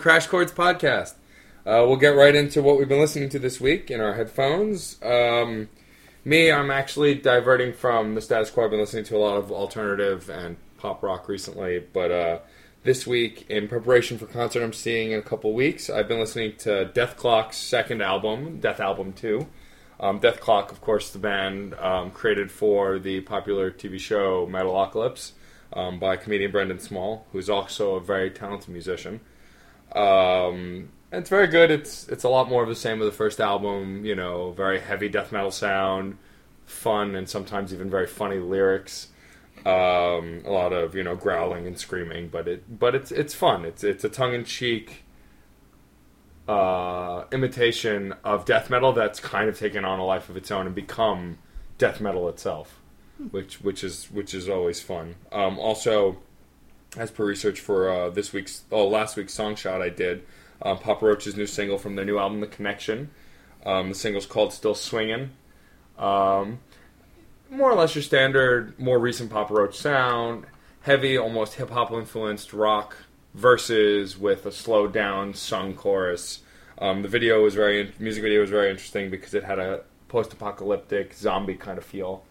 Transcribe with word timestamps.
Crash 0.00 0.26
Chords 0.26 0.50
podcast. 0.50 1.12
Uh, 1.66 1.84
we'll 1.86 1.96
get 1.96 2.16
right 2.16 2.34
into 2.34 2.62
what 2.62 2.78
we've 2.78 2.88
been 2.88 3.00
listening 3.00 3.28
to 3.28 3.38
this 3.38 3.60
week 3.60 3.90
in 3.90 4.00
our 4.00 4.14
headphones. 4.14 4.96
Um, 5.02 5.68
me, 6.24 6.50
I'm 6.50 6.70
actually 6.70 7.14
diverting 7.14 7.74
from 7.74 8.14
the 8.14 8.22
status 8.22 8.50
quo. 8.50 8.64
I've 8.64 8.70
been 8.70 8.80
listening 8.80 9.04
to 9.04 9.16
a 9.16 9.18
lot 9.18 9.36
of 9.36 9.52
alternative 9.52 10.30
and 10.30 10.56
pop 10.78 11.02
rock 11.02 11.28
recently, 11.28 11.84
but 11.92 12.10
uh, 12.10 12.38
this 12.82 13.06
week, 13.06 13.44
in 13.50 13.68
preparation 13.68 14.16
for 14.16 14.24
concert 14.24 14.62
I'm 14.62 14.72
seeing 14.72 15.12
in 15.12 15.18
a 15.18 15.22
couple 15.22 15.52
weeks, 15.52 15.90
I've 15.90 16.08
been 16.08 16.18
listening 16.18 16.56
to 16.60 16.90
Dethklok's 16.94 17.58
second 17.58 18.00
album, 18.00 18.58
Dethalbum 18.62 19.14
2. 19.16 19.46
Um, 20.00 20.18
Dethklok, 20.18 20.72
of 20.72 20.80
course, 20.80 21.10
the 21.10 21.18
band 21.18 21.74
um, 21.74 22.10
created 22.10 22.50
for 22.50 22.98
the 22.98 23.20
popular 23.20 23.70
TV 23.70 24.00
show 24.00 24.46
Metalocalypse 24.46 25.32
um, 25.74 25.98
by 25.98 26.16
comedian 26.16 26.52
Brendan 26.52 26.78
Small, 26.78 27.26
who's 27.32 27.50
also 27.50 27.96
a 27.96 28.00
very 28.00 28.30
talented 28.30 28.70
musician. 28.70 29.20
Um, 29.94 30.90
it's 31.12 31.28
very 31.28 31.46
good. 31.46 31.70
It's 31.70 32.08
it's 32.08 32.24
a 32.24 32.28
lot 32.28 32.48
more 32.48 32.62
of 32.62 32.68
the 32.68 32.74
same 32.74 33.00
of 33.00 33.06
the 33.06 33.12
first 33.12 33.40
album. 33.40 34.04
You 34.04 34.14
know, 34.14 34.52
very 34.52 34.80
heavy 34.80 35.08
death 35.08 35.32
metal 35.32 35.50
sound, 35.50 36.18
fun, 36.66 37.14
and 37.14 37.28
sometimes 37.28 37.72
even 37.74 37.90
very 37.90 38.06
funny 38.06 38.38
lyrics. 38.38 39.08
Um, 39.66 40.42
a 40.46 40.50
lot 40.50 40.72
of 40.72 40.94
you 40.94 41.02
know 41.02 41.16
growling 41.16 41.66
and 41.66 41.78
screaming, 41.78 42.28
but 42.28 42.48
it 42.48 42.78
but 42.78 42.94
it's 42.94 43.10
it's 43.10 43.34
fun. 43.34 43.64
It's 43.64 43.84
it's 43.84 44.04
a 44.04 44.08
tongue 44.08 44.34
in 44.34 44.44
cheek 44.44 45.04
uh, 46.50 47.24
imitation 47.30 48.12
of 48.24 48.44
death 48.44 48.70
metal 48.70 48.92
that's 48.92 49.20
kind 49.20 49.48
of 49.48 49.56
taken 49.56 49.84
on 49.84 50.00
a 50.00 50.04
life 50.04 50.28
of 50.28 50.36
its 50.36 50.50
own 50.50 50.66
and 50.66 50.74
become 50.74 51.38
death 51.78 52.00
metal 52.00 52.28
itself, 52.28 52.80
which 53.30 53.60
which 53.60 53.84
is 53.84 54.10
which 54.10 54.34
is 54.34 54.48
always 54.48 54.80
fun. 54.80 55.14
Um, 55.30 55.58
also, 55.58 56.18
as 56.96 57.10
per 57.10 57.24
research 57.24 57.60
for 57.60 57.90
uh, 57.90 58.10
this 58.10 58.32
week's 58.32 58.62
oh 58.70 58.86
last 58.86 59.16
week's 59.16 59.34
song 59.34 59.54
shot, 59.54 59.82
I 59.82 59.88
did 59.88 60.24
um, 60.62 60.78
Papa 60.78 61.04
Roach's 61.04 61.36
new 61.36 61.46
single 61.46 61.78
from 61.78 61.96
their 61.96 62.04
new 62.04 62.18
album, 62.18 62.40
The 62.40 62.46
Connection. 62.46 63.10
Um, 63.64 63.90
the 63.90 63.94
single's 63.94 64.26
called 64.26 64.52
Still 64.52 64.74
Swingin'. 64.74 65.30
Um, 65.98 66.60
more 67.50 67.70
or 67.70 67.74
less 67.74 67.94
your 67.94 68.02
standard, 68.02 68.78
more 68.78 68.98
recent 68.98 69.30
Papa 69.30 69.52
Roach 69.52 69.76
sound, 69.76 70.46
heavy, 70.82 71.18
almost 71.18 71.54
hip 71.54 71.70
hop 71.70 71.92
influenced 71.92 72.52
rock 72.52 72.96
verses 73.34 74.18
with 74.18 74.46
a 74.46 74.52
slowed 74.52 74.92
down 74.92 75.34
sung 75.34 75.74
chorus. 75.74 76.40
Um, 76.78 77.02
the 77.02 77.08
video 77.08 77.42
was 77.42 77.54
very 77.54 77.92
music 77.98 78.22
video 78.22 78.40
was 78.40 78.50
very 78.50 78.70
interesting 78.70 79.10
because 79.10 79.34
it 79.34 79.44
had 79.44 79.58
a 79.58 79.82
post 80.08 80.32
apocalyptic 80.32 81.14
zombie 81.14 81.54
kind 81.54 81.78
of 81.78 81.84
feel. 81.84 82.24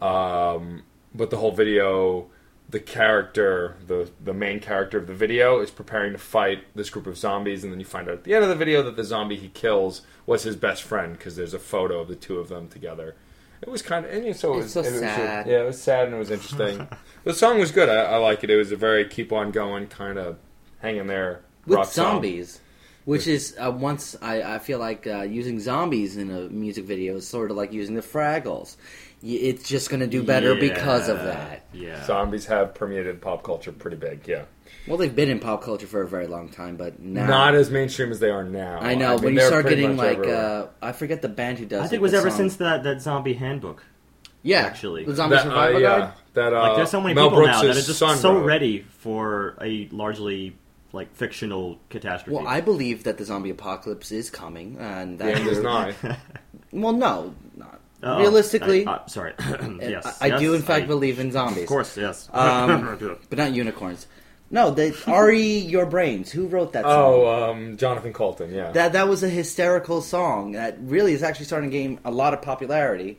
Um, 0.00 0.84
but 1.14 1.30
the 1.30 1.36
whole 1.36 1.52
video, 1.52 2.28
the 2.68 2.80
character, 2.80 3.76
the 3.86 4.10
the 4.22 4.34
main 4.34 4.60
character 4.60 4.98
of 4.98 5.06
the 5.06 5.14
video 5.14 5.60
is 5.60 5.70
preparing 5.70 6.12
to 6.12 6.18
fight 6.18 6.64
this 6.74 6.90
group 6.90 7.06
of 7.06 7.16
zombies, 7.16 7.64
and 7.64 7.72
then 7.72 7.80
you 7.80 7.86
find 7.86 8.08
out 8.08 8.14
at 8.14 8.24
the 8.24 8.34
end 8.34 8.42
of 8.42 8.50
the 8.50 8.56
video 8.56 8.82
that 8.82 8.96
the 8.96 9.04
zombie 9.04 9.36
he 9.36 9.48
kills 9.48 10.02
was 10.26 10.42
his 10.42 10.56
best 10.56 10.82
friend 10.82 11.16
because 11.16 11.36
there's 11.36 11.54
a 11.54 11.58
photo 11.58 12.00
of 12.00 12.08
the 12.08 12.14
two 12.16 12.38
of 12.38 12.48
them 12.48 12.68
together. 12.68 13.14
It 13.62 13.68
was 13.68 13.82
kind 13.82 14.04
of 14.04 14.12
and 14.12 14.36
so 14.36 14.54
it 14.54 14.56
was, 14.58 14.72
so 14.72 14.80
it 14.80 14.92
was- 14.92 15.00
sad. 15.00 15.46
yeah, 15.46 15.62
it 15.62 15.66
was 15.66 15.80
sad 15.82 16.06
and 16.06 16.14
it 16.14 16.18
was 16.18 16.30
interesting. 16.30 16.86
the 17.24 17.34
song 17.34 17.58
was 17.58 17.72
good. 17.72 17.88
I, 17.88 18.02
I 18.02 18.16
like 18.18 18.44
it. 18.44 18.50
It 18.50 18.56
was 18.56 18.70
a 18.70 18.76
very 18.76 19.08
keep 19.08 19.32
on 19.32 19.50
going 19.50 19.86
kind 19.88 20.18
of 20.18 20.36
hanging 20.80 21.06
there 21.06 21.40
with 21.66 21.78
rock 21.78 21.88
song. 21.88 22.14
zombies, 22.16 22.60
which 23.04 23.26
is 23.26 23.56
uh, 23.58 23.70
once 23.70 24.14
I, 24.22 24.42
I 24.42 24.58
feel 24.58 24.78
like 24.78 25.06
uh, 25.06 25.22
using 25.22 25.58
zombies 25.58 26.16
in 26.16 26.30
a 26.30 26.48
music 26.50 26.84
video 26.84 27.16
is 27.16 27.26
sort 27.26 27.50
of 27.50 27.56
like 27.56 27.72
using 27.72 27.94
the 27.94 28.02
Fraggles. 28.02 28.76
Y- 29.22 29.30
It's 29.30 29.68
just 29.68 29.90
going 29.90 30.00
to 30.00 30.06
do 30.06 30.22
better 30.22 30.54
because 30.54 31.08
of 31.08 31.18
that. 31.18 31.64
Yeah. 31.72 32.04
Zombies 32.04 32.46
have 32.46 32.74
permeated 32.74 33.20
pop 33.20 33.42
culture 33.42 33.72
pretty 33.72 33.96
big. 33.96 34.26
Yeah, 34.26 34.44
Well, 34.86 34.96
they've 34.96 35.14
been 35.14 35.28
in 35.28 35.38
pop 35.40 35.62
culture 35.62 35.86
for 35.86 36.02
a 36.02 36.08
very 36.08 36.26
long 36.26 36.48
time, 36.48 36.76
but 36.76 36.98
now 37.00 37.26
not 37.26 37.54
as 37.54 37.70
mainstream 37.70 38.10
as 38.10 38.20
they 38.20 38.30
are 38.30 38.44
now. 38.44 38.78
I 38.80 38.94
know 38.94 39.14
mean, 39.16 39.24
when 39.24 39.32
you 39.34 39.40
they're 39.40 39.48
start 39.48 39.66
getting 39.68 39.96
like 39.96 40.18
uh, 40.26 40.66
I 40.80 40.92
forget 40.92 41.20
the 41.22 41.28
band 41.28 41.58
who 41.58 41.66
does. 41.66 41.80
I 41.80 41.82
think 41.84 41.92
it 41.94 41.96
it 41.96 42.02
was 42.02 42.14
ever 42.14 42.30
song. 42.30 42.38
since 42.38 42.56
that, 42.56 42.82
that 42.84 43.00
zombie 43.02 43.34
handbook. 43.34 43.82
yeah 44.42 44.60
actually. 44.60 45.04
the 45.04 45.14
zombie 45.14 45.34
that, 45.36 45.40
uh, 45.46 45.48
survival 45.50 45.80
yeah, 45.80 45.98
guide. 45.98 46.12
that 46.34 46.52
uh, 46.54 46.62
Like 46.62 46.76
there's 46.76 46.90
so 46.90 47.00
many 47.00 47.14
Mel 47.14 47.28
people 47.30 47.46
now 47.46 47.60
that 47.62 47.70
are 47.76 47.80
just 47.82 47.98
so 47.98 48.34
wrote. 48.34 48.44
ready 48.46 48.82
for 49.00 49.56
a 49.60 49.88
largely 49.90 50.56
like 50.92 51.12
fictional 51.14 51.78
catastrophe. 51.90 52.36
Well, 52.36 52.46
I 52.48 52.60
believe 52.62 53.04
that 53.04 53.18
the 53.18 53.24
zombie 53.24 53.50
apocalypse 53.50 54.10
is 54.12 54.30
coming, 54.30 54.76
and 54.78 55.18
The 55.18 55.24
that 55.24 55.36
end 55.38 55.48
is 55.48 55.58
nigh. 55.60 55.94
well, 56.72 56.92
no, 56.94 57.34
not 57.56 57.77
Oh, 58.02 58.18
realistically. 58.20 58.86
I, 58.86 58.92
uh, 58.92 59.06
sorry. 59.06 59.34
yes, 59.80 60.18
I, 60.20 60.32
I 60.32 60.38
do 60.38 60.54
in 60.54 60.62
fact 60.62 60.84
I- 60.84 60.86
believe 60.86 61.18
in 61.18 61.32
zombies. 61.32 61.64
Of 61.64 61.68
course, 61.68 61.96
yes. 61.96 62.28
Um, 62.32 62.96
but 63.28 63.38
not 63.38 63.52
unicorns. 63.52 64.06
No, 64.50 64.70
the 64.70 64.96
Ari 65.06 65.42
Your 65.42 65.84
Brains. 65.84 66.30
Who 66.30 66.46
wrote 66.46 66.72
that 66.72 66.84
song? 66.84 66.92
Oh, 66.94 67.50
um, 67.50 67.76
Jonathan 67.76 68.12
Coulton. 68.14 68.50
Yeah, 68.54 68.70
That 68.72 68.92
that 68.94 69.06
was 69.08 69.22
a 69.22 69.28
hysterical 69.28 70.00
song 70.00 70.52
that 70.52 70.78
really 70.80 71.12
is 71.12 71.22
actually 71.22 71.44
starting 71.46 71.70
to 71.70 71.76
gain 71.76 71.98
a 72.04 72.10
lot 72.10 72.32
of 72.32 72.40
popularity, 72.40 73.18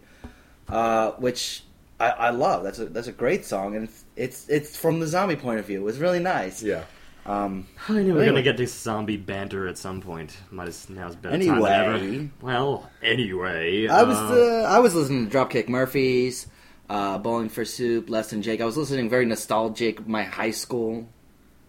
uh, 0.68 1.12
which 1.12 1.64
I, 2.00 2.10
I 2.10 2.30
love. 2.32 2.64
That's 2.64 2.80
a 2.80 2.86
that's 2.86 3.08
a 3.08 3.12
great 3.12 3.46
song, 3.46 3.76
and 3.76 3.84
it's, 3.86 4.06
it's 4.16 4.50
it's 4.50 4.78
from 4.78 5.00
the 5.02 5.08
zombie 5.08 5.36
point 5.36 5.60
of 5.60 5.66
view. 5.66 5.82
It 5.82 5.84
was 5.84 6.00
really 6.00 6.20
nice. 6.20 6.64
yeah. 6.64 6.84
Um, 7.30 7.68
I 7.88 7.94
knew 7.94 7.98
we 8.06 8.12
were 8.14 8.20
Anyway. 8.22 8.26
gonna 8.26 8.42
get 8.42 8.58
to 8.58 8.66
zombie 8.68 9.18
banter 9.18 9.68
at 9.68 9.78
some 9.78 10.02
point. 10.02 10.36
Might 10.50 10.68
as 10.70 10.90
now's 10.90 11.16
better 11.16 11.38
time 11.38 11.62
than 11.62 11.72
ever. 11.72 11.94
Anyway. 11.94 12.30
Well, 12.42 12.90
anyway, 13.04 13.88
I 13.88 14.02
was 14.04 14.18
uh, 14.18 14.64
uh, 14.64 14.68
I 14.68 14.80
was 14.80 14.96
listening 14.96 15.30
to 15.30 15.38
Dropkick 15.38 15.70
Murphys, 15.70 16.48
uh, 16.90 17.20
Bowling 17.20 17.50
for 17.50 17.66
Soup, 17.66 18.10
Less 18.10 18.32
Than 18.32 18.42
Jake. 18.42 18.62
I 18.62 18.66
was 18.66 18.78
listening 18.78 19.10
very 19.10 19.26
nostalgic, 19.28 20.08
my 20.08 20.24
high 20.24 20.50
school 20.52 21.08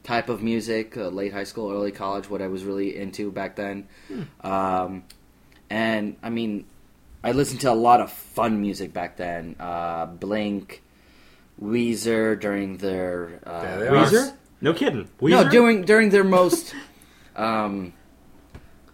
type 0.03 0.31
of 0.31 0.43
music, 0.43 0.97
uh, 0.97 1.09
late 1.09 1.35
high 1.35 1.45
school, 1.45 1.71
early 1.71 1.93
college, 1.93 2.31
what 2.31 2.41
I 2.41 2.47
was 2.47 2.65
really 2.65 2.97
into 2.97 3.31
back 3.31 3.57
then. 3.57 3.87
Um, 4.43 5.05
and 5.69 6.17
I 6.23 6.31
mean, 6.31 6.65
I 7.23 7.33
listened 7.33 7.61
to 7.61 7.71
a 7.71 7.75
lot 7.75 8.01
of 8.01 8.11
fun 8.11 8.63
music 8.63 8.95
back 8.95 9.19
then. 9.19 9.57
Uh, 9.61 10.07
Blink, 10.07 10.83
Weezer 11.63 12.41
during 12.41 12.79
their 12.79 13.41
uh, 13.45 13.61
There 13.63 13.79
they 13.81 13.89
are. 13.89 14.33
Weezer. 14.61 14.63
No 14.63 14.73
kidding. 14.75 15.09
Weezer? 15.21 15.31
no, 15.45 15.49
during 15.51 15.83
during 15.83 16.11
their 16.11 16.25
most, 16.25 16.75
um, 17.37 17.93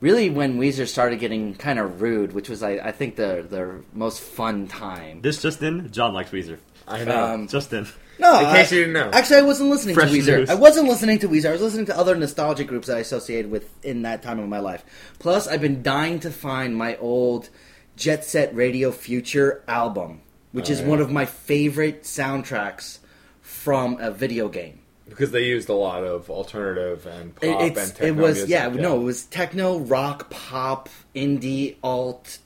really 0.00 0.31
when 0.31 0.59
Weezer 0.59 0.87
started 0.87 1.19
getting 1.21 1.54
kind 1.54 1.78
of 1.78 2.00
rude, 2.03 2.32
which 2.32 2.49
was 2.49 2.62
I, 2.62 2.72
I 2.72 2.93
think 2.93 3.16
the 3.16 3.47
their 3.49 3.81
most 3.93 4.21
fun 4.21 4.66
time. 4.69 5.21
This 5.22 5.41
just 5.43 5.62
in. 5.62 5.91
John 5.93 6.15
likes 6.15 6.31
Weezer. 6.31 6.59
I 6.88 7.04
know. 7.04 7.25
Um, 7.34 7.49
Just 7.49 7.72
in. 7.72 7.84
No, 8.21 8.38
In 8.38 8.47
case 8.54 8.71
I- 8.72 8.77
you 8.77 8.81
didn't 8.82 8.93
know. 8.94 9.10
Actually, 9.12 9.38
I 9.38 9.43
wasn't 9.43 9.71
listening 9.71 9.97
Fresh 9.97 10.12
to 10.12 10.16
Weezer. 10.19 10.37
news. 10.38 10.50
I 10.50 10.54
wasn't 10.54 10.87
listening 10.88 11.19
to 11.19 11.28
Weezer. 11.28 11.49
I 11.49 11.53
was 11.53 11.60
listening 11.62 11.87
to 11.87 11.98
other 11.98 12.15
nostalgic 12.15 12.69
groups 12.69 12.87
that 12.87 12.97
I 12.97 13.00
associated 13.00 13.50
with 13.50 13.69
in 13.84 14.03
that 14.03 14.22
time 14.22 14.38
of 14.38 14.48
my 14.48 14.60
life. 14.60 14.84
Plus, 15.19 15.48
I've 15.48 15.60
been 15.60 15.83
dying 15.83 16.21
to 16.21 16.31
find 16.31 16.77
my 16.77 16.97
old 16.98 17.48
Jet 17.97 18.25
Set 18.25 18.54
Radio 18.54 18.93
Future 18.93 19.65
album, 19.66 20.21
which 20.53 20.71
Oh, 20.71 20.75
is 20.75 20.81
yeah. 20.81 20.87
one 20.87 21.00
of 21.00 21.10
my 21.10 21.25
favorite 21.27 22.04
soundtracks 22.04 23.00
from 23.43 23.98
a 24.00 24.12
video 24.12 24.48
game. 24.48 24.78
Because 25.09 25.31
they 25.31 25.44
used 25.44 25.69
a 25.69 25.75
lot 25.75 26.05
of 26.05 26.28
alternative 26.31 27.06
and 27.06 27.34
pop 27.34 27.44
It, 27.44 27.77
and 27.77 27.94
techno 27.94 28.06
it 28.06 28.17
was 28.17 28.34
music, 28.37 28.50
yeah, 28.50 28.69
no, 28.69 29.00
it 29.00 29.05
was 29.05 29.25
techno, 29.25 29.78
rock, 29.78 30.31
pop, 30.31 30.89
indie, 31.15 31.77
alt, 31.83 32.39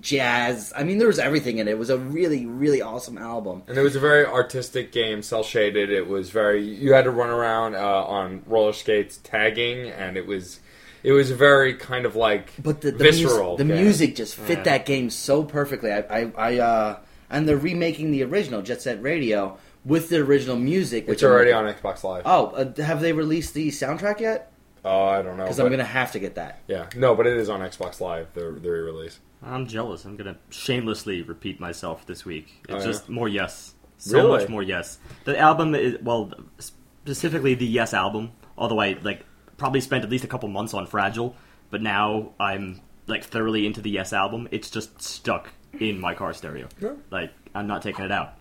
jazz. 0.00 0.72
I 0.76 0.84
mean, 0.84 0.98
there 0.98 1.06
was 1.06 1.18
everything 1.18 1.58
in 1.58 1.68
it. 1.68 1.72
It 1.72 1.78
was 1.78 1.90
a 1.90 1.98
really, 1.98 2.46
really 2.46 2.82
awesome 2.82 3.18
album. 3.18 3.62
And 3.68 3.78
it 3.78 3.82
was 3.82 3.96
a 3.96 4.00
very 4.00 4.26
artistic 4.26 4.92
game, 4.92 5.22
cell 5.22 5.42
shaded. 5.42 5.90
It 5.90 6.06
was 6.08 6.30
very. 6.30 6.62
You 6.64 6.92
had 6.92 7.04
to 7.04 7.10
run 7.10 7.30
around 7.30 7.74
uh, 7.76 7.78
on 8.04 8.42
roller 8.46 8.72
skates, 8.72 9.18
tagging, 9.22 9.88
and 9.90 10.16
it 10.16 10.26
was. 10.26 10.60
It 11.02 11.12
was 11.12 11.30
very 11.30 11.74
kind 11.74 12.06
of 12.06 12.16
like 12.16 12.50
But 12.62 12.80
the 12.80 12.90
the, 12.90 13.04
mus- 13.04 13.18
visceral. 13.18 13.58
the 13.58 13.64
game. 13.64 13.76
music 13.76 14.16
just 14.16 14.36
fit 14.36 14.58
Yeah. 14.58 14.64
that 14.64 14.86
game 14.86 15.10
so 15.10 15.44
perfectly. 15.44 15.92
I, 15.92 15.98
I, 15.98 16.32
I 16.36 16.58
uh, 16.58 16.98
and 17.28 17.46
they're 17.46 17.58
remaking 17.58 18.10
the 18.10 18.22
original 18.24 18.62
Jet 18.62 18.80
Set 18.80 19.02
Radio 19.02 19.58
with 19.84 20.08
the 20.08 20.18
original 20.18 20.56
music. 20.56 21.04
It's 21.04 21.08
which 21.10 21.22
I'm 21.22 21.30
already 21.30 21.52
on 21.52 21.64
Xbox 21.72 22.02
Live. 22.04 22.22
Oh, 22.26 22.46
uh, 22.48 22.82
have 22.82 23.00
they 23.00 23.12
released 23.12 23.54
the 23.54 23.68
soundtrack 23.68 24.20
yet? 24.20 24.50
Oh, 24.84 25.04
I 25.04 25.22
don't 25.22 25.36
know. 25.36 25.44
Because 25.44 25.58
I'm 25.60 25.70
gonna 25.70 25.84
have 25.84 26.12
to 26.12 26.18
get 26.18 26.34
that. 26.34 26.60
Yeah, 26.68 26.86
no, 26.96 27.14
but 27.14 27.26
it 27.26 27.36
is 27.36 27.48
on 27.48 27.60
Xbox 27.60 28.00
Live. 28.00 28.28
The 28.34 28.40
the 28.60 28.70
re-release. 28.70 29.18
I'm 29.42 29.66
jealous. 29.66 30.04
I'm 30.04 30.16
gonna 30.16 30.36
shamelessly 30.50 31.22
repeat 31.22 31.60
myself 31.60 32.06
this 32.06 32.24
week. 32.24 32.62
It's 32.64 32.74
Oh, 32.74 32.78
yeah? 32.78 32.84
just 32.84 33.08
more 33.08 33.28
yes. 33.28 33.74
So 33.98 34.16
Really? 34.18 34.38
much 34.40 34.48
more 34.48 34.62
yes. 34.62 34.98
The 35.24 35.38
album 35.38 35.74
is 35.74 35.96
well, 36.02 36.32
specifically 36.58 37.54
the 37.54 37.66
Yes 37.66 37.94
album. 37.94 38.32
Although 38.56 38.80
I 38.80 38.98
like 39.02 39.24
probably 39.56 39.80
spent 39.80 40.04
at 40.04 40.10
least 40.10 40.24
a 40.24 40.26
couple 40.28 40.48
months 40.48 40.74
on 40.74 40.86
Fragile, 40.86 41.34
but 41.70 41.80
now 41.82 42.32
I'm 42.40 42.80
like 43.06 43.24
thoroughly 43.24 43.66
into 43.66 43.80
the 43.80 43.90
Yes 43.90 44.12
album. 44.12 44.48
It's 44.50 44.70
just 44.70 45.00
stuck 45.02 45.50
in 45.78 45.98
my 46.00 46.14
car 46.14 46.32
stereo. 46.32 46.68
Yeah. 46.80 46.92
Like 47.10 47.32
I'm 47.54 47.66
not 47.66 47.82
taking 47.82 48.04
it 48.04 48.12
out. 48.12 48.34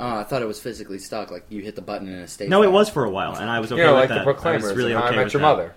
Oh, 0.00 0.16
I 0.16 0.24
thought 0.24 0.40
it 0.40 0.46
was 0.46 0.58
physically 0.58 0.98
stuck. 0.98 1.30
Like 1.30 1.44
you 1.50 1.60
hit 1.62 1.76
the 1.76 1.82
button 1.82 2.08
and 2.08 2.22
it 2.22 2.30
stayed. 2.30 2.48
No, 2.48 2.62
it 2.62 2.72
was 2.72 2.88
for 2.88 3.04
a 3.04 3.10
while, 3.10 3.36
and 3.36 3.50
I 3.50 3.60
was 3.60 3.70
okay 3.70 3.82
you 3.82 3.86
know, 3.86 3.92
with 3.94 4.08
like 4.10 4.24
that. 4.24 4.24
the 4.42 4.48
I 4.48 4.56
was 4.56 4.74
really 4.74 4.92
and 4.92 5.00
How 5.00 5.06
okay 5.08 5.14
I 5.14 5.16
Met 5.18 5.24
with 5.26 5.32
Your 5.34 5.42
that. 5.42 5.46
Mother. 5.46 5.74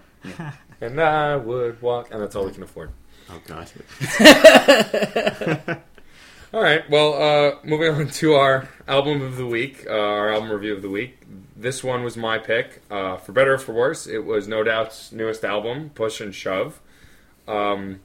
and 0.82 1.02
I 1.02 1.36
would 1.36 1.82
walk, 1.82 2.08
and 2.12 2.22
that's 2.22 2.34
all 2.36 2.46
we 2.46 2.52
can 2.54 2.64
afford. 2.64 2.92
Oh 3.30 3.40
god. 3.48 3.72
All 6.54 6.62
right. 6.62 6.88
Well, 6.90 7.14
uh, 7.14 7.56
moving 7.64 7.92
on 7.94 8.08
to 8.10 8.34
our 8.34 8.70
album 8.88 9.22
of 9.24 9.38
the 9.38 9.48
week, 9.48 9.86
uh, 9.90 9.94
our 9.94 10.32
album 10.32 10.52
review 10.52 10.74
of 10.76 10.82
the 10.84 10.90
week. 10.90 11.20
this 11.56 11.84
one 11.84 12.04
was 12.04 12.16
my 12.18 12.38
pick. 12.38 12.82
Uh, 12.92 13.16
for 13.18 13.32
better 13.32 13.54
or 13.54 13.58
for 13.58 13.72
worse, 13.74 14.06
it 14.08 14.20
was 14.26 14.48
No 14.48 14.62
Doubt's 14.64 15.12
newest 15.12 15.44
album, 15.44 15.90
Push 15.96 16.22
and 16.22 16.36
Shove. 16.36 16.80
Um, 17.48 18.02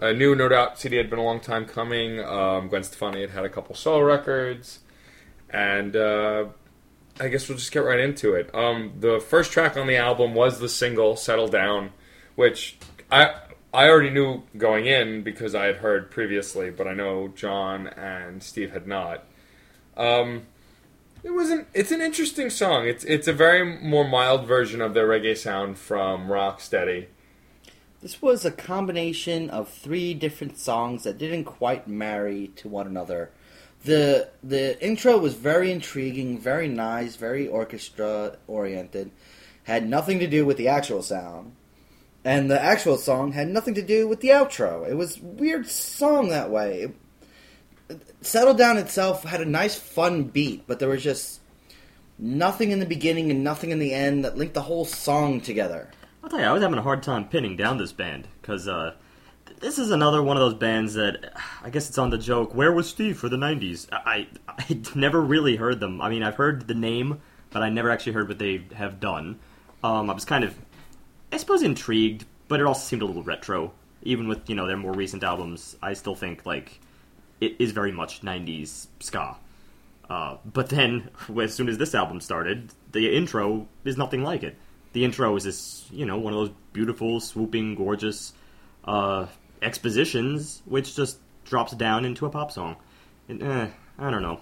a 0.00 0.12
new 0.12 0.34
No 0.36 0.48
Doubt 0.48 0.78
CD 0.78 0.96
had 0.98 1.10
been 1.10 1.18
a 1.18 1.24
long 1.24 1.40
time 1.40 1.64
coming. 1.66 2.20
Um, 2.22 2.68
Gwen 2.68 2.84
Stefani 2.84 3.22
had 3.22 3.30
had 3.30 3.44
a 3.44 3.48
couple 3.48 3.74
solo 3.74 4.02
records, 4.02 4.80
and 5.52 5.96
uh, 5.96 6.46
I 7.18 7.28
guess 7.28 7.48
we'll 7.48 7.58
just 7.58 7.72
get 7.72 7.80
right 7.80 8.00
into 8.00 8.34
it. 8.34 8.54
Um, 8.54 8.92
the 8.98 9.20
first 9.20 9.52
track 9.52 9.76
on 9.76 9.86
the 9.86 9.96
album 9.96 10.34
was 10.34 10.58
the 10.58 10.68
single 10.68 11.16
"Settle 11.16 11.48
Down," 11.48 11.90
which 12.34 12.78
I 13.10 13.34
I 13.72 13.88
already 13.88 14.10
knew 14.10 14.42
going 14.56 14.86
in 14.86 15.22
because 15.22 15.54
I 15.54 15.66
had 15.66 15.76
heard 15.76 16.10
previously, 16.10 16.70
but 16.70 16.88
I 16.88 16.94
know 16.94 17.28
John 17.28 17.86
and 17.88 18.42
Steve 18.42 18.72
had 18.72 18.86
not. 18.86 19.24
Um, 19.96 20.46
it 21.22 21.30
wasn't. 21.30 21.68
It's 21.74 21.92
an 21.92 22.00
interesting 22.00 22.50
song. 22.50 22.88
It's 22.88 23.04
it's 23.04 23.28
a 23.28 23.32
very 23.32 23.64
more 23.64 24.08
mild 24.08 24.46
version 24.46 24.80
of 24.80 24.94
their 24.94 25.06
reggae 25.06 25.36
sound 25.36 25.78
from 25.78 26.28
Rocksteady. 26.28 27.06
This 28.00 28.22
was 28.22 28.46
a 28.46 28.50
combination 28.50 29.50
of 29.50 29.68
three 29.68 30.14
different 30.14 30.56
songs 30.56 31.04
that 31.04 31.18
didn't 31.18 31.44
quite 31.44 31.86
marry 31.86 32.48
to 32.56 32.68
one 32.68 32.86
another. 32.86 33.30
The 33.84 34.28
the 34.42 34.82
intro 34.84 35.18
was 35.18 35.34
very 35.34 35.72
intriguing, 35.72 36.38
very 36.38 36.68
nice, 36.68 37.16
very 37.16 37.48
orchestra 37.48 38.36
oriented. 38.46 39.10
Had 39.64 39.88
nothing 39.88 40.18
to 40.18 40.26
do 40.26 40.44
with 40.44 40.56
the 40.56 40.68
actual 40.68 41.02
sound. 41.02 41.56
And 42.24 42.50
the 42.50 42.62
actual 42.62 42.98
song 42.98 43.32
had 43.32 43.48
nothing 43.48 43.74
to 43.74 43.82
do 43.82 44.06
with 44.06 44.20
the 44.20 44.28
outro. 44.28 44.88
It 44.88 44.94
was 44.94 45.18
weird 45.20 45.66
song 45.66 46.28
that 46.28 46.50
way. 46.50 46.92
Settle 48.20 48.54
Down 48.54 48.76
itself 48.76 49.24
had 49.24 49.40
a 49.40 49.46
nice 49.46 49.76
fun 49.76 50.24
beat, 50.24 50.66
but 50.66 50.78
there 50.78 50.88
was 50.88 51.02
just 51.02 51.40
nothing 52.18 52.70
in 52.70 52.78
the 52.78 52.86
beginning 52.86 53.30
and 53.30 53.42
nothing 53.42 53.70
in 53.70 53.78
the 53.78 53.94
end 53.94 54.24
that 54.24 54.36
linked 54.36 54.54
the 54.54 54.62
whole 54.62 54.84
song 54.84 55.40
together. 55.40 55.90
I'll 56.22 56.28
tell 56.28 56.40
you, 56.40 56.44
I 56.44 56.52
was 56.52 56.62
having 56.62 56.78
a 56.78 56.82
hard 56.82 57.02
time 57.02 57.26
pinning 57.28 57.56
down 57.56 57.78
this 57.78 57.92
band 57.92 58.28
because 58.42 58.68
uh, 58.68 58.94
this 59.60 59.78
is 59.78 59.90
another 59.90 60.22
one 60.22 60.36
of 60.36 60.40
those 60.40 60.54
bands 60.54 60.94
that 60.94 61.32
I 61.62 61.70
guess 61.70 61.88
it's 61.88 61.98
on 61.98 62.10
the 62.10 62.18
joke. 62.18 62.54
Where 62.54 62.72
was 62.72 62.88
Steve 62.88 63.18
for 63.18 63.28
the 63.28 63.36
'90s? 63.36 63.88
I 63.92 64.26
I 64.48 64.64
I'd 64.68 64.96
never 64.96 65.20
really 65.20 65.56
heard 65.56 65.80
them. 65.80 66.00
I 66.00 66.08
mean, 66.08 66.22
I've 66.22 66.36
heard 66.36 66.66
the 66.66 66.74
name, 66.74 67.20
but 67.50 67.62
I 67.62 67.68
never 67.68 67.90
actually 67.90 68.12
heard 68.12 68.28
what 68.28 68.38
they 68.38 68.64
have 68.74 69.00
done. 69.00 69.38
Um, 69.84 70.10
I 70.10 70.14
was 70.14 70.24
kind 70.24 70.44
of, 70.44 70.56
I 71.32 71.36
suppose, 71.36 71.62
intrigued, 71.62 72.24
but 72.48 72.60
it 72.60 72.66
also 72.66 72.80
seemed 72.80 73.02
a 73.02 73.06
little 73.06 73.22
retro. 73.22 73.72
Even 74.02 74.28
with 74.28 74.48
you 74.48 74.56
know 74.56 74.66
their 74.66 74.78
more 74.78 74.92
recent 74.92 75.22
albums, 75.22 75.76
I 75.82 75.92
still 75.92 76.14
think 76.14 76.46
like 76.46 76.80
it 77.40 77.56
is 77.58 77.72
very 77.72 77.92
much 77.92 78.22
'90s 78.22 78.86
ska. 78.98 79.36
Uh, 80.08 80.38
but 80.44 80.70
then, 80.70 81.10
as 81.40 81.54
soon 81.54 81.68
as 81.68 81.78
this 81.78 81.94
album 81.94 82.20
started, 82.20 82.72
the 82.92 83.14
intro 83.14 83.68
is 83.84 83.96
nothing 83.96 84.22
like 84.22 84.42
it. 84.42 84.56
The 84.92 85.04
intro 85.04 85.36
is 85.36 85.44
this, 85.44 85.86
you 85.92 86.04
know, 86.04 86.18
one 86.18 86.32
of 86.32 86.38
those 86.40 86.56
beautiful, 86.72 87.20
swooping, 87.20 87.76
gorgeous 87.76 88.32
uh, 88.84 89.26
expositions, 89.62 90.62
which 90.64 90.96
just 90.96 91.18
drops 91.44 91.72
down 91.72 92.04
into 92.04 92.26
a 92.26 92.30
pop 92.30 92.52
song. 92.52 92.76
And, 93.28 93.42
eh, 93.42 93.68
I 93.98 94.10
don't 94.10 94.22
know. 94.22 94.40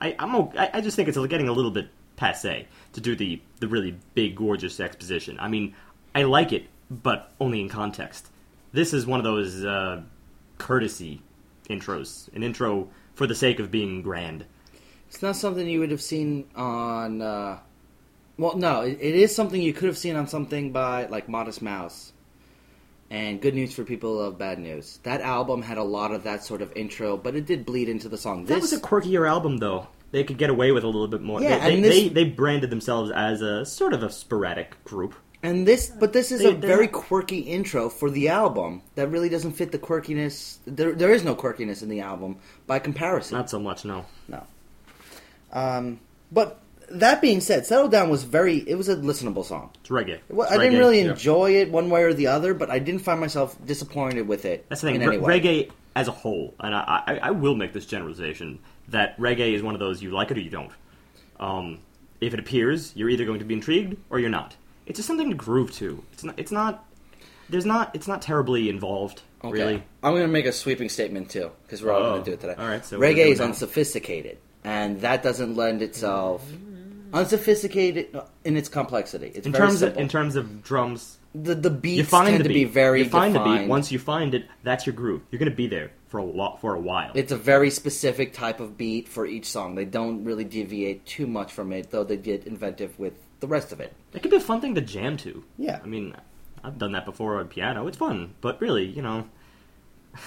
I, 0.00 0.14
I'm 0.18 0.34
I, 0.34 0.70
I 0.74 0.80
just 0.80 0.96
think 0.96 1.08
it's 1.08 1.18
getting 1.26 1.48
a 1.48 1.52
little 1.52 1.70
bit 1.70 1.88
passe 2.16 2.66
to 2.92 3.00
do 3.00 3.16
the 3.16 3.40
the 3.60 3.68
really 3.68 3.96
big, 4.14 4.36
gorgeous 4.36 4.80
exposition. 4.80 5.38
I 5.40 5.48
mean, 5.48 5.74
I 6.14 6.22
like 6.22 6.52
it, 6.52 6.66
but 6.90 7.32
only 7.40 7.60
in 7.60 7.68
context. 7.68 8.28
This 8.72 8.92
is 8.94 9.06
one 9.06 9.20
of 9.20 9.24
those 9.24 9.64
uh, 9.64 10.02
courtesy 10.58 11.22
intros, 11.68 12.32
an 12.34 12.42
intro 12.42 12.88
for 13.14 13.26
the 13.26 13.34
sake 13.34 13.58
of 13.58 13.70
being 13.70 14.02
grand. 14.02 14.44
It's 15.08 15.22
not 15.22 15.36
something 15.36 15.68
you 15.68 15.80
would 15.80 15.90
have 15.90 16.02
seen 16.02 16.46
on. 16.54 17.20
Uh, 17.20 17.58
well, 18.38 18.56
no, 18.56 18.82
it, 18.82 18.98
it 19.00 19.14
is 19.14 19.34
something 19.34 19.60
you 19.60 19.72
could 19.72 19.88
have 19.88 19.98
seen 19.98 20.16
on 20.16 20.26
something 20.28 20.72
by 20.72 21.06
like 21.06 21.28
Modest 21.28 21.62
Mouse. 21.62 22.12
And 23.10 23.40
Good 23.40 23.54
News 23.54 23.74
for 23.74 23.82
People 23.84 24.20
of 24.22 24.38
Bad 24.38 24.58
News. 24.60 25.00
That 25.02 25.20
album 25.20 25.62
had 25.62 25.78
a 25.78 25.82
lot 25.82 26.12
of 26.12 26.22
that 26.24 26.44
sort 26.44 26.62
of 26.62 26.72
intro, 26.76 27.16
but 27.16 27.34
it 27.34 27.44
did 27.44 27.66
bleed 27.66 27.88
into 27.88 28.08
the 28.08 28.16
song. 28.16 28.44
That 28.44 28.54
This 28.54 28.62
was 28.62 28.72
a 28.72 28.80
quirkier 28.80 29.28
album, 29.28 29.58
though. 29.58 29.88
They 30.12 30.22
could 30.24 30.38
get 30.38 30.48
away 30.50 30.70
with 30.70 30.84
a 30.84 30.86
little 30.86 31.08
bit 31.08 31.20
more. 31.20 31.42
Yeah, 31.42 31.58
they, 31.58 31.74
and 31.74 31.84
they, 31.84 31.88
this- 31.88 32.02
they, 32.02 32.08
they 32.08 32.24
branded 32.24 32.70
themselves 32.70 33.10
as 33.10 33.42
a 33.42 33.66
sort 33.66 33.94
of 33.94 34.02
a 34.04 34.10
sporadic 34.10 34.82
group. 34.84 35.14
and 35.42 35.66
this, 35.66 35.88
but 35.88 36.12
this 36.12 36.30
is 36.30 36.40
They- 36.40 36.50
a 36.50 36.54
very 36.54 36.86
quirky 36.86 37.40
intro 37.40 37.88
for 37.88 38.10
the 38.10 38.28
album 38.28 38.82
that 38.94 39.08
really 39.08 39.28
doesn't 39.28 39.52
fit 39.52 39.72
the 39.72 39.78
quirkiness. 39.78 40.58
There, 40.66 40.92
there 40.92 41.10
is 41.12 41.24
no 41.24 41.34
quirkiness 41.34 41.82
in 41.82 41.88
the 41.88 42.00
album 42.00 42.36
by 42.68 42.78
comparison. 42.78 43.36
Not 43.38 43.50
so 43.50 43.58
much, 43.58 43.84
no. 43.84 44.04
No. 44.28 44.44
Um, 45.52 45.98
but 46.30 46.60
that 46.90 47.20
being 47.20 47.40
said, 47.40 47.66
"Settle 47.66 47.88
Down" 47.88 48.10
was 48.10 48.24
very. 48.24 48.56
It 48.58 48.74
was 48.76 48.88
a 48.88 48.96
listenable 48.96 49.44
song. 49.44 49.70
It's 49.80 49.88
reggae. 49.90 50.20
Well, 50.28 50.46
It's 50.46 50.56
I 50.56 50.58
didn't 50.58 50.74
reggae. 50.74 50.78
really 50.78 51.02
yeah. 51.02 51.10
enjoy 51.10 51.56
it 51.56 51.70
one 51.70 51.90
way 51.90 52.02
or 52.02 52.12
the 52.14 52.26
other, 52.28 52.54
but 52.54 52.70
I 52.70 52.78
didn't 52.78 53.02
find 53.02 53.20
myself 53.20 53.56
disappointed 53.64 54.26
with 54.28 54.44
it. 54.44 54.66
That's 54.68 54.80
the 54.80 54.88
thing. 54.88 54.96
In 54.96 55.02
any 55.02 55.18
Re- 55.18 55.18
way. 55.18 55.40
reggae 55.40 55.70
as 55.96 56.08
a 56.08 56.12
whole, 56.12 56.54
and 56.60 56.74
I, 56.74 57.02
I, 57.06 57.18
I 57.24 57.30
will 57.32 57.54
make 57.56 57.72
this 57.72 57.86
generalization 57.86 58.58
that 58.88 59.16
reggae 59.18 59.54
is 59.54 59.62
one 59.62 59.74
of 59.74 59.80
those 59.80 60.02
you 60.02 60.10
like 60.10 60.30
it 60.30 60.36
or 60.38 60.40
you 60.40 60.50
don't. 60.50 60.70
Um, 61.38 61.78
if 62.20 62.34
it 62.34 62.40
appears, 62.40 62.92
you're 62.94 63.08
either 63.08 63.24
going 63.24 63.38
to 63.40 63.44
be 63.44 63.54
intrigued 63.54 63.96
or 64.10 64.18
you're 64.18 64.28
not. 64.30 64.56
It's 64.86 64.96
just 64.98 65.06
something 65.06 65.30
to 65.30 65.36
groove 65.36 65.72
to. 65.76 66.04
It's 66.12 66.24
not. 66.24 66.38
It's 66.38 66.52
not. 66.52 66.84
There's 67.48 67.66
not. 67.66 67.94
It's 67.94 68.06
not 68.08 68.22
terribly 68.22 68.68
involved. 68.68 69.22
Okay. 69.42 69.52
Really. 69.58 69.82
I'm 70.02 70.12
going 70.12 70.22
to 70.22 70.28
make 70.28 70.44
a 70.46 70.52
sweeping 70.52 70.88
statement 70.90 71.30
too, 71.30 71.50
because 71.62 71.82
we're 71.82 71.92
all 71.92 72.02
Oh. 72.02 72.10
going 72.12 72.24
to 72.24 72.30
do 72.30 72.34
it 72.34 72.40
today. 72.40 72.54
All 72.58 72.68
right, 72.68 72.84
so 72.84 72.98
reggae 72.98 73.14
doing 73.16 73.32
is 73.32 73.40
unsophisticated, 73.40 74.36
and 74.64 75.00
that 75.00 75.22
doesn't 75.22 75.56
lend 75.56 75.80
itself 75.80 76.46
unsophisticated 77.12 78.16
in 78.44 78.56
its 78.56 78.68
complexity. 78.68 79.32
It's 79.34 79.46
In 79.46 79.52
very 79.52 79.66
terms 79.68 79.82
of 79.82 79.88
simple. 79.88 80.02
in 80.02 80.08
terms 80.08 80.36
of 80.36 80.62
drums, 80.62 81.18
the 81.34 81.54
the 81.54 81.70
beats 81.70 81.98
you 81.98 82.04
find 82.04 82.28
tend 82.28 82.40
the 82.40 82.44
to 82.44 82.48
beat. 82.48 82.54
be 82.54 82.64
very 82.64 83.02
you 83.02 83.08
find 83.08 83.34
the 83.34 83.40
beat. 83.40 83.68
Once 83.68 83.92
you 83.92 83.98
find 83.98 84.34
it, 84.34 84.46
that's 84.62 84.86
your 84.86 84.94
groove. 84.94 85.22
You're 85.30 85.38
going 85.38 85.50
to 85.50 85.56
be 85.56 85.66
there 85.68 85.90
for 86.08 86.18
a 86.18 86.24
lot 86.24 86.60
for 86.60 86.74
a 86.74 86.80
while. 86.80 87.12
It's 87.14 87.32
a 87.32 87.36
very 87.36 87.70
specific 87.70 88.32
type 88.32 88.58
of 88.60 88.76
beat 88.76 89.08
for 89.08 89.26
each 89.26 89.46
song. 89.46 89.74
They 89.76 89.84
don't 89.84 90.24
really 90.24 90.44
deviate 90.44 91.06
too 91.06 91.26
much 91.26 91.52
from 91.52 91.72
it, 91.72 91.90
though 91.90 92.04
they 92.04 92.16
get 92.16 92.46
inventive 92.46 92.98
with 92.98 93.14
the 93.40 93.46
rest 93.46 93.70
of 93.72 93.80
it. 93.80 93.92
It 94.12 94.22
could 94.22 94.30
be 94.30 94.36
a 94.36 94.40
fun 94.40 94.60
thing 94.60 94.74
to 94.74 94.80
jam 94.80 95.16
to. 95.18 95.44
Yeah. 95.56 95.78
I 95.82 95.86
mean, 95.86 96.14
I've 96.64 96.78
done 96.78 96.92
that 96.92 97.04
before 97.04 97.38
on 97.38 97.48
piano. 97.48 97.86
It's 97.86 97.96
fun, 97.96 98.34
but 98.40 98.60
really, 98.60 98.84
you 98.86 99.02
know, 99.02 99.28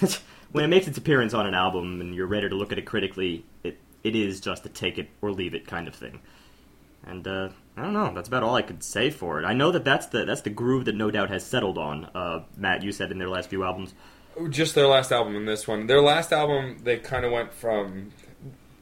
when 0.52 0.64
it 0.64 0.68
makes 0.68 0.88
its 0.88 0.98
appearance 0.98 1.34
on 1.34 1.46
an 1.46 1.54
album 1.54 2.00
and 2.00 2.14
you're 2.14 2.26
ready 2.26 2.48
to 2.48 2.54
look 2.54 2.72
at 2.72 2.78
it 2.78 2.86
critically, 2.86 3.44
it 3.62 3.78
it 4.02 4.16
is 4.16 4.40
just 4.40 4.64
a 4.66 4.68
take 4.68 4.98
it 4.98 5.08
or 5.22 5.32
leave 5.32 5.54
it 5.54 5.66
kind 5.66 5.86
of 5.88 5.94
thing. 5.94 6.20
And 7.06 7.26
uh, 7.26 7.48
I 7.76 7.82
don't 7.82 7.92
know. 7.92 8.12
That's 8.14 8.28
about 8.28 8.42
all 8.42 8.54
I 8.54 8.62
could 8.62 8.82
say 8.82 9.10
for 9.10 9.40
it. 9.40 9.44
I 9.44 9.52
know 9.52 9.70
that 9.72 9.84
that's 9.84 10.06
the 10.06 10.24
that's 10.24 10.42
the 10.42 10.50
groove 10.50 10.84
that 10.86 10.94
No 10.94 11.10
Doubt 11.10 11.30
has 11.30 11.44
settled 11.44 11.78
on. 11.78 12.06
Uh, 12.14 12.44
Matt, 12.56 12.82
you 12.82 12.92
said 12.92 13.10
in 13.10 13.18
their 13.18 13.28
last 13.28 13.50
few 13.50 13.64
albums. 13.64 13.94
Just 14.50 14.74
their 14.74 14.86
last 14.86 15.12
album 15.12 15.36
and 15.36 15.46
this 15.46 15.68
one. 15.68 15.86
Their 15.86 16.00
last 16.00 16.32
album, 16.32 16.78
they 16.82 16.98
kind 16.98 17.24
of 17.24 17.32
went 17.32 17.52
from. 17.52 18.12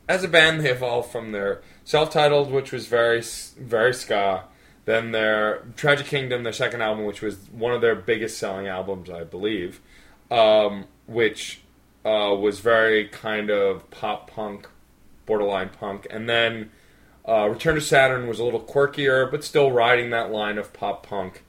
As 0.09 0.25
a 0.25 0.29
band, 0.29 0.61
they 0.61 0.71
evolved 0.71 1.11
from 1.11 1.33
their 1.33 1.62
self-titled, 1.85 2.50
which 2.50 2.73
was 2.73 2.87
very, 2.87 3.23
very 3.59 3.95
ska. 3.95 4.45
Then 4.85 5.12
their 5.12 5.64
Tragic 5.76 6.07
Kingdom, 6.07 6.43
their 6.43 6.52
second 6.52 6.83
album, 6.83 7.05
which 7.05 7.23
was 7.23 7.49
one 7.50 7.73
of 7.73 7.81
their 7.81 7.95
biggest 7.95 8.37
selling 8.38 8.67
albums, 8.67 9.09
I 9.09 9.25
believe, 9.25 9.81
um, 10.31 10.87
which 11.07 11.61
uh, 12.05 12.35
was 12.38 12.61
very 12.61 13.07
kind 13.09 13.49
of 13.49 13.88
pop 13.91 14.31
punk, 14.31 14.69
borderline 15.25 15.69
punk. 15.69 16.07
And 16.11 16.29
then 16.29 16.71
uh, 17.29 17.49
Return 17.49 17.76
to 17.76 17.81
Saturn 17.81 18.26
was 18.26 18.38
a 18.38 18.45
little 18.45 18.62
quirkier, 18.62 19.31
but 19.31 19.45
still 19.45 19.71
riding 19.71 20.11
that 20.11 20.31
line 20.31 20.59
of 20.59 20.73
pop 20.73 21.07
punk. 21.07 21.45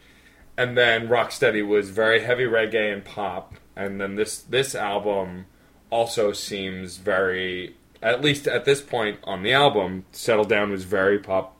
And 0.55 0.77
then 0.77 1.07
Rocksteady 1.07 1.65
was 1.65 1.89
very 1.89 2.21
heavy 2.21 2.43
reggae 2.43 2.93
and 2.93 3.03
pop. 3.03 3.55
And 3.75 3.99
then 3.99 4.15
this 4.15 4.39
this 4.39 4.75
album 4.75 5.47
also 5.89 6.31
seems 6.31 6.97
very, 6.97 7.75
at 8.01 8.21
least 8.21 8.47
at 8.47 8.65
this 8.65 8.81
point 8.81 9.19
on 9.23 9.41
the 9.41 9.53
album, 9.53 10.05
Settle 10.11 10.45
Down 10.45 10.69
was 10.69 10.83
very 10.83 11.17
pop, 11.17 11.57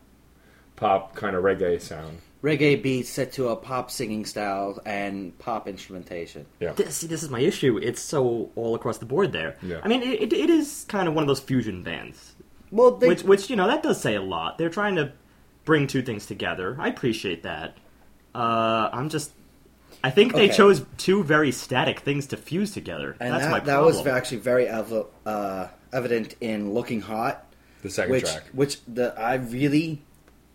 pop 0.75 1.15
kind 1.15 1.35
of 1.35 1.43
reggae 1.43 1.81
sound. 1.81 2.19
Reggae 2.43 2.81
beats 2.83 3.09
set 3.09 3.31
to 3.33 3.47
a 3.47 3.55
pop 3.55 3.89
singing 3.89 4.25
style 4.25 4.77
and 4.85 5.37
pop 5.39 5.67
instrumentation. 5.67 6.45
Yeah. 6.59 6.73
This, 6.73 6.97
see, 6.97 7.07
this 7.07 7.23
is 7.23 7.29
my 7.29 7.39
issue. 7.39 7.77
It's 7.77 8.01
so 8.01 8.51
all 8.55 8.75
across 8.75 8.97
the 8.97 9.05
board 9.05 9.31
there. 9.31 9.55
Yeah. 9.61 9.79
I 9.81 9.87
mean, 9.87 10.03
it, 10.03 10.21
it, 10.21 10.33
it 10.33 10.49
is 10.49 10.85
kind 10.89 11.07
of 11.07 11.13
one 11.13 11.23
of 11.23 11.29
those 11.29 11.39
fusion 11.39 11.83
bands. 11.83 12.32
Well, 12.73 12.91
they, 12.97 13.07
which 13.07 13.23
which 13.23 13.49
you 13.49 13.55
know 13.55 13.67
that 13.67 13.83
does 13.83 14.01
say 14.01 14.15
a 14.15 14.21
lot. 14.21 14.57
They're 14.57 14.69
trying 14.69 14.95
to 14.95 15.11
bring 15.63 15.85
two 15.87 16.01
things 16.01 16.25
together. 16.25 16.75
I 16.79 16.87
appreciate 16.87 17.43
that. 17.43 17.77
Uh, 18.33 18.89
I'm 18.91 19.09
just. 19.09 19.31
I 20.03 20.09
think 20.09 20.33
they 20.33 20.45
Okay. 20.45 20.57
chose 20.57 20.83
two 20.97 21.23
very 21.23 21.51
static 21.51 21.99
things 21.99 22.25
to 22.27 22.37
fuse 22.37 22.71
together. 22.71 23.15
and 23.19 23.31
That's 23.33 23.45
that, 23.45 23.51
my 23.51 23.59
that 23.61 23.81
was 23.83 24.05
actually 24.05 24.37
very 24.37 24.67
ev- 24.67 25.05
uh, 25.25 25.67
evident 25.93 26.35
in 26.41 26.73
"Looking 26.73 27.01
Hot," 27.01 27.45
The 27.83 27.89
second 27.91 28.11
which 28.11 28.23
track. 28.23 28.43
which 28.53 28.79
the 28.87 29.13
I 29.17 29.35
really 29.35 30.01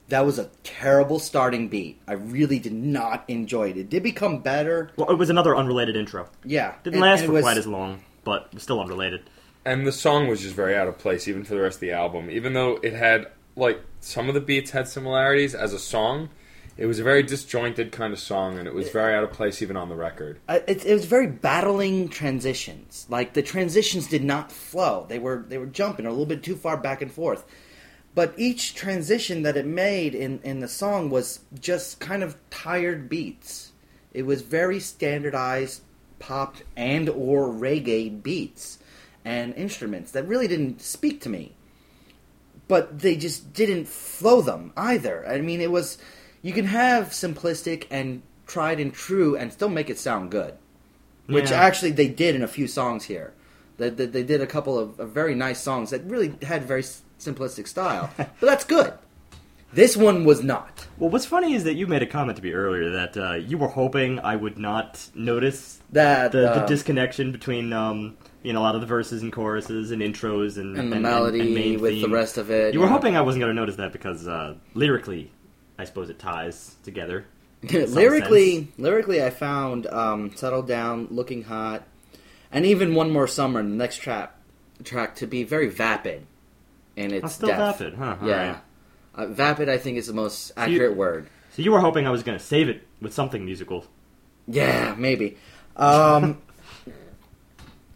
that 0.09 0.27
was 0.27 0.39
a 0.41 0.51
terrible 0.65 1.19
starting 1.21 1.69
beat. 1.69 2.01
I 2.09 2.15
really 2.15 2.59
did 2.59 2.73
not 2.73 3.25
enjoy 3.29 3.71
it. 3.71 3.77
It 3.77 3.89
did 3.91 4.03
become 4.03 4.41
better. 4.41 4.91
well, 4.97 5.09
it 5.11 5.17
was 5.17 5.31
another 5.31 5.57
unrelated 5.57 5.97
intro. 5.97 6.29
Yeah, 6.45 6.75
Didn't 6.83 6.95
and- 6.97 7.03
last 7.03 7.21
and 7.21 7.27
for 7.29 7.33
was- 7.35 7.43
quite 7.43 7.59
as 7.59 7.67
long, 7.67 8.01
but 8.25 8.49
still 8.59 8.81
unrelated. 8.81 9.23
And 9.69 9.87
the 9.87 9.93
song 9.93 10.29
was 10.29 10.41
just 10.41 10.55
very 10.55 10.75
out 10.75 10.89
of 10.89 10.97
place, 10.97 11.29
even 11.29 11.45
for 11.45 11.55
the 11.55 11.61
rest 11.61 11.77
of 11.77 11.81
the 11.81 11.93
album. 11.93 12.31
Even 12.31 12.55
though 12.55 12.81
it 12.83 12.95
had 12.95 13.29
like 13.55 13.83
some 14.01 14.29
of 14.29 14.35
the 14.35 14.41
beats 14.41 14.71
had 14.71 14.89
similarities 14.89 15.55
as 15.55 15.75
a 15.75 15.79
song. 15.79 16.31
It 16.79 16.87
was 16.87 17.01
a 17.01 17.03
very 17.03 17.23
disjointed 17.25 17.93
kind 17.93 18.13
of 18.13 18.21
song, 18.21 18.57
and 18.57 18.67
it 18.69 18.73
was 18.73 18.89
very 18.89 19.13
out 19.13 19.25
of 19.25 19.33
place 19.33 19.61
even 19.61 19.77
on 19.77 19.89
the 19.89 19.97
record. 19.97 20.39
I- 20.49 20.63
it, 20.67 20.87
it 20.87 20.95
was 20.95 21.05
very 21.05 21.27
battling 21.27 22.09
transitions. 22.09 23.05
Like 23.11 23.35
the 23.35 23.43
transitions 23.43 24.07
did 24.07 24.25
not 24.25 24.51
flow; 24.51 25.05
they 25.09 25.19
were 25.19 25.45
they 25.47 25.59
were 25.59 25.67
jumping 25.67 26.07
a 26.07 26.11
little 26.11 26.25
bit 26.25 26.43
too 26.43 26.57
far 26.57 26.79
back 26.79 27.03
and 27.03 27.13
forth. 27.13 27.45
But 28.15 28.33
each 28.39 28.75
transition 28.75 29.43
that 29.43 29.57
it 29.59 29.67
made 29.67 30.15
in 30.15 30.41
in 30.45 30.61
the 30.61 30.69
song 30.69 31.11
was 31.11 31.41
just 31.61 32.01
kind 32.01 32.23
of 32.23 32.37
tired 32.49 33.09
beats. 33.11 33.73
It 34.15 34.23
was 34.23 34.41
very 34.41 34.81
standardized 34.81 35.83
pop 36.21 36.57
and 36.75 37.09
or 37.11 37.49
reggae 37.49 38.23
beats 38.23 38.78
and 39.29 39.55
instruments 39.55 40.11
that 40.13 40.27
really 40.27 40.49
didn't 40.49 40.81
speak 40.81 41.21
to 41.23 41.29
me. 41.29 41.55
But 42.67 43.01
they 43.01 43.17
just 43.17 43.53
didn't 43.53 43.89
flow 43.89 44.41
them 44.41 44.73
either. 44.77 45.27
I 45.27 45.41
mean, 45.41 45.61
it 45.61 45.71
was 45.71 45.99
you 46.43 46.53
can 46.53 46.67
have 46.67 47.09
simplistic 47.09 47.87
and 47.91 48.23
tried 48.47 48.81
and 48.81 48.93
true 48.93 49.37
and 49.37 49.53
still 49.53 49.69
make 49.69 49.91
it 49.91 49.99
sound 49.99 50.31
good 50.31 50.55
which 51.29 51.51
Yeah. 51.51 51.61
actually 51.61 51.93
they 51.93 52.09
did 52.09 52.35
in 52.35 52.43
a 52.43 52.49
few 52.49 52.67
songs 52.67 53.05
here. 53.05 53.35
They, 53.77 53.91
they, 53.91 54.07
they 54.07 54.23
did 54.23 54.41
a 54.41 54.47
couple 54.47 54.79
of, 54.79 54.99
of 54.99 55.11
very 55.11 55.35
nice 55.35 55.61
songs 55.61 55.91
that 55.91 56.03
really 56.05 56.35
had 56.43 56.65
very 56.65 56.83
simplistic 56.83 57.69
style, 57.69 58.11
but 58.17 58.41
that's 58.41 58.65
good. 58.65 58.95
This 59.73 59.97
one 59.97 60.25
was 60.25 60.43
not. 60.43 60.87
Well, 60.99 61.11
what's 61.11 61.27
funny 61.27 61.53
is 61.53 61.65
that 61.65 61.75
you 61.75 61.87
made 61.87 62.03
a 62.03 62.07
comment 62.07 62.39
to 62.39 62.43
me 62.43 62.53
earlier 62.53 62.91
that 62.91 63.17
uh, 63.17 63.35
you 63.35 63.59
were 63.59 63.69
hoping 63.69 64.19
I 64.19 64.35
would 64.35 64.59
not 64.59 65.11
notice 65.15 65.79
That 65.93 66.33
the, 66.33 66.41
the 66.41 66.65
uh, 66.65 66.67
disconnection 66.67 67.31
between 67.33 67.75
um, 67.75 68.17
you 68.43 68.53
know 68.53 68.61
a 68.61 68.63
lot 68.65 68.75
of 68.75 68.81
the 68.81 68.87
verses 68.87 69.23
and 69.23 69.33
choruses 69.33 69.91
and 69.91 70.01
intros 70.03 70.57
and 70.59 70.77
and 70.77 70.91
the 70.93 70.97
and- 70.97 71.03
melody 71.03 71.41
and 71.41 71.55
main 71.55 71.81
with 71.81 72.01
the 72.01 72.09
rest 72.09 72.39
of 72.39 72.51
it. 72.51 72.75
You 72.75 72.81
were 72.81 72.89
hoping 72.89 73.17
I 73.17 73.21
wasn't 73.23 73.43
going 73.43 73.55
to 73.55 73.61
notice 73.61 73.77
that 73.77 73.93
because 73.93 74.27
uh, 74.29 74.55
lyrically, 74.75 75.31
I 75.79 75.85
suppose 75.85 76.11
it 76.11 76.19
ties 76.19 76.77
together. 76.85 77.27
lyrically, 77.73 78.55
sense. 78.57 78.79
lyrically, 78.79 79.23
I 79.23 79.31
found 79.31 79.87
um, 79.89 80.35
"Settle 80.37 80.63
Down," 80.63 81.09
"Looking 81.11 81.43
Hot," 81.45 81.83
and 82.53 82.65
even 82.65 82.95
"One 82.95 83.11
More 83.11 83.27
Summer" 83.27 83.61
in 83.61 83.71
the 83.71 83.77
next 83.77 83.97
track 83.97 84.35
track 84.85 85.17
to 85.17 85.27
be 85.27 85.43
very 85.43 85.69
vapid 85.69 86.25
in 86.97 87.13
its 87.13 87.25
Oh, 87.25 87.29
still 87.29 87.49
depth. 87.49 87.79
vapid, 87.81 87.95
huh? 87.99 88.17
All 88.23 88.29
yeah, 88.29 88.49
right. 88.53 88.61
uh, 89.15 89.27
vapid. 89.27 89.69
I 89.69 89.79
think 89.79 89.99
is 89.99 90.07
the 90.07 90.13
most 90.13 90.51
you- 90.51 90.55
accurate 90.63 90.97
word. 90.97 91.29
So 91.53 91.63
you 91.63 91.73
were 91.73 91.81
hoping 91.81 92.07
I 92.07 92.11
was 92.11 92.23
going 92.23 92.39
to 92.39 92.45
save 92.45 92.69
it 92.69 92.87
with 93.03 93.13
something 93.13 93.45
musical. 93.45 93.85
Yeah, 94.47 94.95
maybe. 94.97 95.37
Um, 95.77 96.41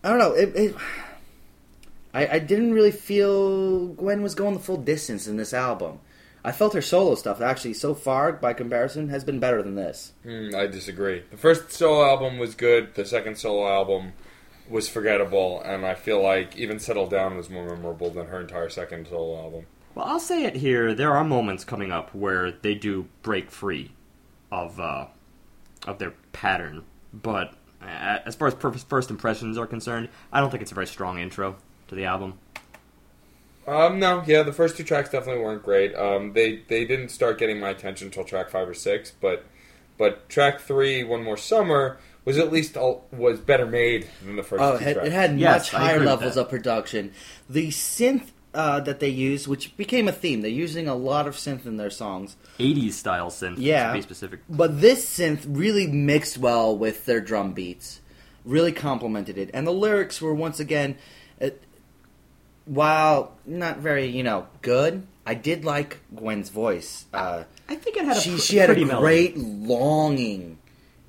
I 0.05 0.09
don't 0.09 0.19
know. 0.19 0.33
It, 0.33 0.57
it, 0.57 0.75
I, 2.15 2.27
I 2.27 2.39
didn't 2.39 2.75
really 2.75 2.91
feel 2.91 3.89
Gwen 3.89 4.23
was 4.23 4.35
going 4.35 4.55
the 4.55 4.61
full 4.61 4.77
distance 4.77 5.27
in 5.27 5.37
this 5.37 5.55
album. 5.55 6.01
I 6.45 6.51
felt 6.51 6.75
her 6.75 6.83
solo 6.83 7.15
stuff 7.15 7.41
actually 7.41 7.75
so 7.75 7.95
far, 7.95 8.33
by 8.33 8.53
comparison, 8.53 9.11
has 9.11 9.23
been 9.23 9.39
better 9.39 9.63
than 9.63 9.77
this. 9.77 10.13
Mm, 10.27 10.55
I 10.55 10.67
disagree. 10.67 11.23
The 11.31 11.37
first 11.37 11.71
solo 11.71 12.05
album 12.05 12.39
was 12.39 12.57
good. 12.57 12.95
The 12.95 13.05
second 13.05 13.39
solo 13.39 13.69
album 13.69 14.13
was 14.69 14.89
forgettable, 14.89 15.63
and 15.65 15.87
I 15.87 15.95
feel 15.95 16.21
like 16.21 16.57
even 16.57 16.81
"Settle 16.81 17.07
Down" 17.07 17.37
was 17.37 17.49
more 17.49 17.67
memorable 17.67 18.11
than 18.11 18.27
her 18.27 18.41
entire 18.41 18.69
second 18.71 19.07
solo 19.07 19.41
album. 19.41 19.67
Well, 19.95 20.07
I'll 20.07 20.21
say 20.21 20.45
it 20.45 20.57
here. 20.57 20.95
There 20.95 21.13
are 21.13 21.23
moments 21.23 21.65
coming 21.65 21.93
up 21.93 22.15
where 22.15 22.51
they 22.51 22.75
do 22.75 23.07
break 23.23 23.51
free 23.51 23.93
of 24.51 24.81
uh, 24.81 25.07
of 25.87 25.99
their 25.99 26.15
pattern, 26.33 26.85
but 27.13 27.55
as 27.85 28.35
far 28.35 28.49
as 28.49 28.55
per- 28.55 28.73
first 28.73 29.11
impressions 29.11 29.59
are 29.59 29.67
concerned, 29.67 30.09
I 30.33 30.41
don't 30.41 30.51
think 30.51 30.63
it's 30.63 30.73
a 30.73 30.75
very 30.75 30.87
strong 30.87 31.19
intro 31.19 31.57
to 31.89 31.95
the 31.95 32.05
album. 32.05 32.39
Um, 33.67 34.01
no, 34.01 34.25
yeah, 34.27 34.43
the 34.43 34.53
first 34.53 34.77
two 34.77 34.83
tracks 34.85 35.11
definitely 35.11 35.43
weren't 35.43 35.63
great. 35.63 35.95
Um, 35.95 36.33
they 36.33 36.63
they 36.69 36.85
didn't 36.85 37.11
start 37.11 37.39
getting 37.39 37.61
my 37.61 37.69
attention 37.71 38.09
until 38.09 38.25
track 38.25 38.51
five 38.51 38.69
or 38.69 38.75
six, 38.75 39.13
but 39.21 39.45
but 39.99 40.29
track 40.29 40.61
three, 40.61 41.05
"One 41.05 41.23
More 41.23 41.37
Summer," 41.37 41.99
was 42.25 42.39
at 42.39 42.51
least 42.53 42.77
all, 42.77 43.07
was 43.13 43.39
better 43.39 43.67
made 43.67 44.09
than 44.25 44.35
the 44.35 44.43
first 44.43 44.61
Oh, 44.63 44.75
it 44.75 44.81
had, 44.81 44.95
tracks. 44.95 45.07
it 45.09 45.13
had 45.13 45.39
Yes, 45.39 45.73
much 45.73 45.81
higher 45.81 46.01
levels 46.01 46.35
that. 46.35 46.41
of 46.43 46.49
production. 46.51 47.13
The 47.49 47.69
synth 47.69 48.31
uh, 48.55 48.81
that 48.81 49.01
they 49.01 49.09
use, 49.09 49.49
which 49.49 49.77
became 49.77 50.09
a 50.09 50.13
theme, 50.13 50.43
they're 50.43 50.51
using 50.51 50.87
a 50.89 50.95
lot 50.95 51.27
of 51.27 51.35
synth 51.37 51.65
in 51.67 51.77
their 51.79 51.91
songs. 51.91 52.37
80s 52.59 52.93
style 52.93 53.31
synth, 53.31 53.55
Yeah. 53.59 53.89
to 53.89 53.95
be 53.95 54.03
specific. 54.03 54.41
But 54.49 54.81
this 54.81 55.09
synth 55.09 55.45
really 55.49 55.87
mixed 55.87 56.37
well 56.39 56.77
with 56.77 57.07
their 57.07 57.21
drum 57.21 57.53
beats, 57.55 58.01
really 58.45 58.73
complemented 58.73 59.39
it, 59.39 59.51
and 59.55 59.67
the 59.67 59.73
lyrics 59.73 60.21
were 60.21 60.35
once 60.35 60.61
again, 60.61 60.97
it, 61.41 61.63
while 62.65 63.33
not 63.47 63.79
very 63.79 64.07
you 64.07 64.23
know 64.23 64.47
good, 64.61 65.07
I 65.27 65.35
did 65.35 65.65
like 65.65 66.01
Gwen's 66.15 66.49
voice. 66.51 67.07
Uh, 67.13 67.45
I 67.69 67.75
think 67.77 67.97
it 67.97 68.05
had 68.05 68.17
a 68.17 68.21
she 68.21 68.33
pr- 68.35 68.41
she 68.41 68.57
had 68.59 68.71
a 68.71 68.75
melody. 68.85 69.01
great 69.01 69.37
longing 69.39 70.59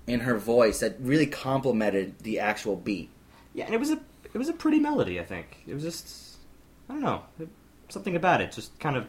in 0.07 0.21
her 0.21 0.37
voice 0.37 0.79
that 0.79 0.95
really 0.99 1.27
complemented 1.27 2.19
the 2.19 2.39
actual 2.39 2.75
beat. 2.75 3.09
Yeah, 3.53 3.65
and 3.65 3.73
it 3.73 3.79
was 3.79 3.91
a 3.91 3.99
it 4.33 4.37
was 4.37 4.49
a 4.49 4.53
pretty 4.53 4.79
melody. 4.79 5.19
I 5.19 5.25
think 5.25 5.57
it 5.67 5.73
was 5.73 5.83
just 5.83 6.22
I 6.89 6.93
don't 6.93 7.01
know 7.01 7.23
something 7.89 8.15
about 8.15 8.41
it. 8.41 8.51
Just 8.51 8.77
kind 8.79 8.97
of 8.97 9.07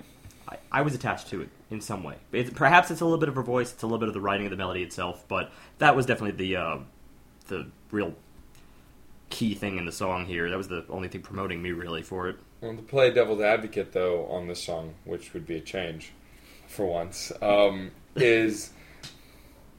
I, 0.48 0.58
I 0.70 0.82
was 0.82 0.94
attached 0.94 1.28
to 1.28 1.42
it 1.42 1.48
in 1.70 1.80
some 1.80 2.04
way. 2.04 2.16
Perhaps 2.54 2.90
it's 2.90 3.00
a 3.00 3.04
little 3.04 3.18
bit 3.18 3.28
of 3.28 3.34
her 3.34 3.42
voice. 3.42 3.72
It's 3.72 3.82
a 3.82 3.86
little 3.86 3.98
bit 3.98 4.08
of 4.08 4.14
the 4.14 4.20
writing 4.20 4.46
of 4.46 4.50
the 4.50 4.56
melody 4.56 4.82
itself. 4.82 5.24
But 5.28 5.50
that 5.78 5.96
was 5.96 6.06
definitely 6.06 6.46
the 6.46 6.56
uh, 6.56 6.78
the 7.48 7.66
real 7.90 8.14
key 9.30 9.54
thing 9.54 9.78
in 9.78 9.86
the 9.86 9.92
song 9.92 10.26
here. 10.26 10.50
That 10.50 10.58
was 10.58 10.68
the 10.68 10.84
only 10.88 11.08
thing 11.08 11.22
promoting 11.22 11.62
me 11.62 11.72
really 11.72 12.02
for 12.02 12.28
it. 12.28 12.36
Well, 12.60 12.76
to 12.76 12.82
play 12.82 13.10
devil's 13.10 13.40
advocate, 13.40 13.92
though, 13.92 14.26
on 14.26 14.48
this 14.48 14.62
song, 14.62 14.94
which 15.04 15.34
would 15.34 15.46
be 15.46 15.56
a 15.56 15.60
change 15.60 16.12
for 16.66 16.86
once, 16.86 17.30
um, 17.42 17.90
is 18.16 18.70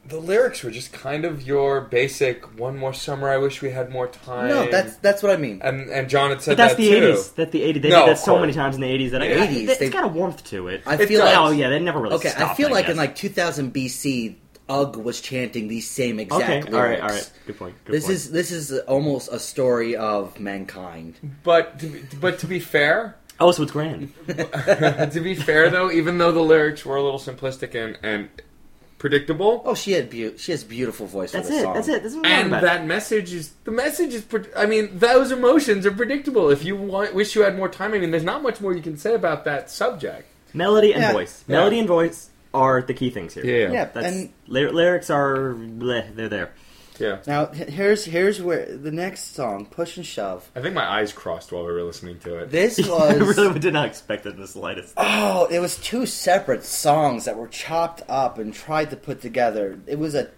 the 0.07 0.17
lyrics 0.19 0.61
were 0.63 0.69
just 0.71 0.93
kind 0.93 1.25
of 1.25 1.45
your 1.47 1.81
basic 1.81 2.59
"One 2.59 2.77
more 2.77 2.93
summer, 2.93 3.29
I 3.29 3.37
wish 3.37 3.61
we 3.61 3.71
had 3.71 3.89
more 3.91 4.07
time." 4.07 4.49
No, 4.49 4.69
that's 4.69 4.95
that's 4.97 5.23
what 5.23 5.31
I 5.31 5.37
mean. 5.37 5.61
and 5.63 5.89
and 5.89 6.09
John 6.09 6.29
had 6.29 6.41
said 6.41 6.51
But 6.51 6.57
that's 6.57 6.73
that 6.75 6.81
the 6.81 6.89
too. 6.89 6.95
eighties. 6.95 7.29
That's 7.31 7.51
the 7.51 7.63
eighties. 7.63 7.81
They 7.83 7.89
No, 7.89 8.05
did 8.05 8.09
that 8.15 8.19
so 8.19 8.31
course. 8.33 8.41
many 8.41 8.53
times 8.53 8.75
in 8.75 8.81
the 8.81 8.87
eighties 8.89 9.11
that 9.11 9.21
I, 9.21 9.27
Yeah. 9.29 9.43
I, 9.43 9.47
80s, 9.47 9.67
it's 9.69 9.79
they- 9.79 9.89
got 9.89 10.03
a 10.03 10.07
warmth 10.07 10.43
to 10.45 10.67
it. 10.67 10.83
I 10.85 10.95
It 10.95 11.07
feel 11.07 11.21
does. 11.21 11.33
like 11.33 11.37
oh 11.37 11.51
yeah, 11.51 11.69
they 11.69 11.79
never 11.79 11.99
really 11.99 12.15
okay. 12.15 12.29
stopped. 12.29 12.51
I 12.51 12.55
feel 12.55 12.69
like 12.69 12.85
guess. 12.85 12.91
in 12.93 12.97
like 12.97 13.15
2000 13.15 13.73
BC, 13.73 14.35
UGG 14.69 14.95
was 14.97 15.21
chanting 15.21 15.67
these 15.67 15.89
same 15.89 16.19
exact 16.19 16.43
okay, 16.43 16.61
lyrics. 16.61 16.73
all 16.75 16.81
right, 16.81 17.01
all 17.01 17.09
right, 17.09 17.31
good 17.45 17.57
point. 17.59 17.75
Good 17.85 17.93
This 17.93 18.03
point. 18.05 18.15
is 18.15 18.31
this 18.31 18.51
is 18.51 18.79
almost 18.87 19.29
a 19.31 19.39
story 19.39 19.95
of 19.95 20.39
mankind. 20.39 21.15
But 21.43 21.79
to 21.79 21.87
be, 21.87 22.01
but 22.19 22.39
to 22.39 22.47
be 22.47 22.59
fair, 22.59 23.15
oh, 23.39 23.51
so 23.51 23.61
it's 23.63 23.71
grand. 23.71 24.11
to 24.27 25.21
be 25.23 25.35
fair 25.35 25.69
though, 25.69 25.91
even 25.91 26.17
though 26.17 26.31
the 26.31 26.41
lyrics 26.41 26.85
were 26.85 26.95
a 26.95 27.03
little 27.03 27.19
simplistic 27.19 27.75
and 27.75 27.97
and 28.03 28.29
predictable, 28.97 29.61
Oh, 29.65 29.75
she 29.75 29.91
had 29.93 30.09
beau- 30.09 30.35
she 30.37 30.51
has 30.51 30.63
beautiful 30.63 31.05
voice 31.05 31.31
That's 31.31 31.47
for 31.47 31.53
the 31.53 31.59
it. 31.59 31.63
song. 31.63 31.73
That's 31.75 31.87
it. 31.87 32.03
This 32.03 32.11
is 32.13 32.17
what 32.17 32.25
and 32.27 32.47
about. 32.47 32.61
that 32.63 32.85
message 32.85 33.33
is 33.33 33.51
the 33.63 33.71
message 33.71 34.13
is. 34.13 34.21
pre- 34.21 34.45
I 34.55 34.65
mean, 34.65 34.89
those 34.97 35.31
emotions 35.31 35.85
are 35.85 35.91
predictable. 35.91 36.49
If 36.49 36.63
you 36.63 36.75
want, 36.75 37.13
wish 37.13 37.35
you 37.35 37.41
had 37.41 37.55
more 37.55 37.69
time. 37.69 37.93
I 37.93 37.99
mean, 37.99 38.11
there's 38.11 38.23
not 38.23 38.41
much 38.43 38.61
more 38.61 38.73
you 38.73 38.81
can 38.81 38.97
say 38.97 39.13
about 39.13 39.45
that 39.45 39.69
subject. 39.69 40.27
Melody 40.53 40.93
and 40.93 41.01
Yeah. 41.03 41.11
voice. 41.13 41.43
Yeah. 41.47 41.57
Melody 41.57 41.79
and 41.79 41.87
voice 41.87 42.29
are 42.53 42.81
the 42.81 42.93
key 42.93 43.09
things 43.09 43.33
here. 43.33 43.43
Yeah, 43.45 43.71
Yeah, 43.73 43.85
That's, 43.93 44.07
and 44.07 44.29
ly- 44.47 44.61
lyrics 44.69 45.09
are 45.09 45.53
bleh, 45.53 46.15
they're 46.15 46.29
there. 46.29 46.51
Yeah. 46.99 47.19
now 47.27 47.47
here's 47.47 48.05
here's 48.05 48.41
where 48.41 48.65
the 48.77 48.91
next 48.91 49.35
song, 49.35 49.65
"Push 49.65 49.97
and 49.97 50.05
Shove." 50.05 50.49
I 50.55 50.61
think 50.61 50.73
my 50.75 50.85
eyes 50.85 51.13
crossed 51.13 51.51
while 51.51 51.65
we 51.65 51.71
were 51.71 51.83
listening 51.83 52.19
to 52.19 52.37
it. 52.39 52.51
This 52.51 52.79
I 52.89 53.17
was 53.17 53.37
really 53.37 53.59
did 53.59 53.73
not 53.73 53.85
expect 53.87 54.25
it 54.25 54.35
in 54.35 54.41
the 54.41 54.47
slightest. 54.47 54.93
oh, 54.97 55.47
it 55.51 55.59
was 55.59 55.77
two 55.77 56.05
separate 56.05 56.63
songs 56.63 57.25
that 57.25 57.37
were 57.37 57.47
chopped 57.47 58.01
up 58.07 58.37
and 58.37 58.53
tried 58.53 58.89
to 58.91 58.95
put 58.97 59.21
together. 59.21 59.79
It 59.87 59.99
was 59.99 60.15
a 60.15 60.29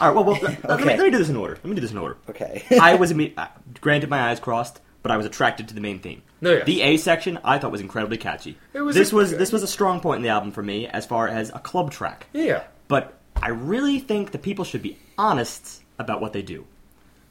All 0.00 0.08
right, 0.08 0.14
well, 0.14 0.24
well 0.24 0.38
let, 0.42 0.80
me, 0.80 0.84
let 0.86 0.98
me 0.98 1.10
do 1.10 1.18
this 1.18 1.28
in 1.28 1.36
order. 1.36 1.54
Let 1.54 1.66
me 1.66 1.74
do 1.74 1.80
this 1.80 1.92
in 1.92 1.98
order. 1.98 2.16
okay. 2.28 2.64
I 2.80 2.94
was 2.96 3.12
imme- 3.12 3.32
uh, 3.36 3.48
granted 3.80 4.10
my 4.10 4.30
eyes 4.30 4.40
crossed, 4.40 4.80
but 5.02 5.10
I 5.10 5.16
was 5.16 5.26
attracted 5.26 5.68
to 5.68 5.74
the 5.74 5.80
main 5.80 6.00
theme. 6.00 6.22
No, 6.40 6.52
yes. 6.52 6.66
The 6.66 6.82
A 6.82 6.96
section 6.98 7.38
I 7.44 7.58
thought 7.58 7.72
was 7.72 7.80
incredibly 7.80 8.18
catchy. 8.18 8.58
It 8.74 8.80
was 8.82 8.94
this 8.94 9.12
a- 9.12 9.16
was 9.16 9.30
this 9.30 9.52
was 9.52 9.62
a 9.62 9.66
strong 9.68 10.00
point 10.00 10.18
in 10.18 10.22
the 10.22 10.28
album 10.28 10.52
for 10.52 10.62
me 10.62 10.86
as 10.86 11.06
far 11.06 11.28
as 11.28 11.50
a 11.50 11.58
club 11.58 11.90
track. 11.90 12.26
Yeah. 12.34 12.64
But 12.88 13.15
I 13.42 13.48
really 13.50 14.00
think 14.00 14.32
that 14.32 14.42
people 14.42 14.64
should 14.64 14.82
be 14.82 14.98
honest 15.18 15.82
about 15.98 16.20
what 16.20 16.32
they 16.32 16.42
do. 16.42 16.66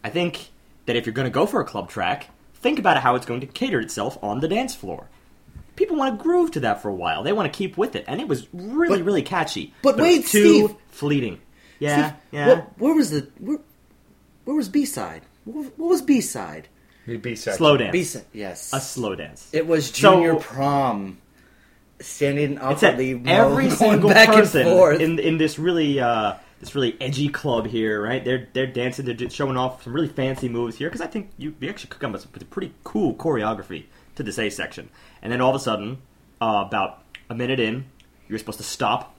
I 0.04 0.10
think 0.10 0.50
that 0.86 0.96
if 0.96 1.06
you're 1.06 1.14
going 1.14 1.26
to 1.26 1.32
go 1.32 1.46
for 1.46 1.60
a 1.62 1.66
club 1.66 1.90
track, 1.90 2.30
think 2.54 2.80
about 2.80 2.98
how 3.02 3.16
it's 3.16 3.26
going 3.26 3.42
to 3.42 3.48
cater 3.48 3.80
itself 3.80 4.18
on 4.24 4.40
the 4.40 4.48
dance 4.48 4.76
floor. 4.76 5.10
People 5.76 5.98
want 5.98 6.18
to 6.18 6.24
groove 6.24 6.52
to 6.52 6.62
that 6.62 6.82
for 6.82 6.88
a 6.90 6.94
while. 6.96 7.24
They 7.24 7.34
want 7.34 7.52
to 7.52 7.58
keep 7.58 7.76
with 7.78 7.96
it, 7.96 8.06
and 8.08 8.22
it 8.22 8.28
was 8.28 8.48
really, 8.54 9.00
But- 9.00 9.06
really 9.06 9.22
catchy. 9.24 9.74
but 9.82 10.00
it 10.00 10.02
wait, 10.02 10.22
was 10.22 10.32
too 10.32 10.68
Steve. 10.68 10.76
fleeting. 10.90 11.42
Yeah, 11.80 12.08
Steve, 12.12 12.20
yeah. 12.32 12.48
What, 12.48 12.80
where 12.80 12.94
was 12.96 13.10
the 13.12 13.28
where, 13.40 13.58
where 14.46 14.56
was 14.56 14.70
B 14.70 14.86
side? 14.86 15.24
What, 15.44 15.78
what 15.78 15.90
was 15.90 16.02
B 16.02 16.22
side? 16.22 16.70
B 17.06 17.36
side. 17.36 17.56
Slow 17.56 17.76
dance. 17.76 17.92
B 17.92 18.04
side. 18.04 18.24
Yes. 18.32 18.72
a 18.74 18.80
slow 18.80 19.14
dance. 19.16 19.50
It 19.52 19.68
was 19.68 19.88
So- 19.92 20.16
junior 20.16 20.36
prom, 20.36 21.18
standing 22.06 22.58
awkwardly, 22.60 23.22
every 23.26 23.70
single 23.70 24.10
person 24.12 24.66
in 25.02 25.20
in 25.20 25.38
this 25.38 25.60
really 25.60 26.00
uh, 26.00 26.36
this 26.60 26.76
really 26.76 26.96
edgy 27.02 27.30
club 27.30 27.68
here, 27.68 28.02
right? 28.02 28.24
They're 28.24 28.48
they're 28.54 28.68
dancing, 28.68 29.06
they're 29.06 29.14
just 29.14 29.36
showing 29.36 29.58
off 29.58 29.84
some 29.84 29.94
really 29.94 30.08
fancy 30.08 30.50
moves 30.50 30.78
here 30.78 30.90
because 30.90 31.02
I 31.02 31.08
think 31.08 31.32
you, 31.38 31.56
you 31.60 31.70
actually 31.70 31.90
could 31.90 32.02
come 32.02 32.16
up 32.16 32.22
with 32.34 32.42
a 32.42 32.46
pretty 32.46 32.74
cool 32.84 33.14
choreography 33.16 33.86
to 34.16 34.24
this 34.24 34.40
A 34.40 34.50
section, 34.50 34.90
and 35.22 35.32
then 35.32 35.42
all 35.42 35.50
of 35.50 35.56
a 35.56 35.60
sudden, 35.60 36.00
uh, 36.42 36.64
about 36.66 37.04
a 37.30 37.36
minute 37.36 37.60
in, 37.60 37.86
you're 38.28 38.40
supposed 38.40 38.60
to 38.60 38.64
stop 38.64 39.16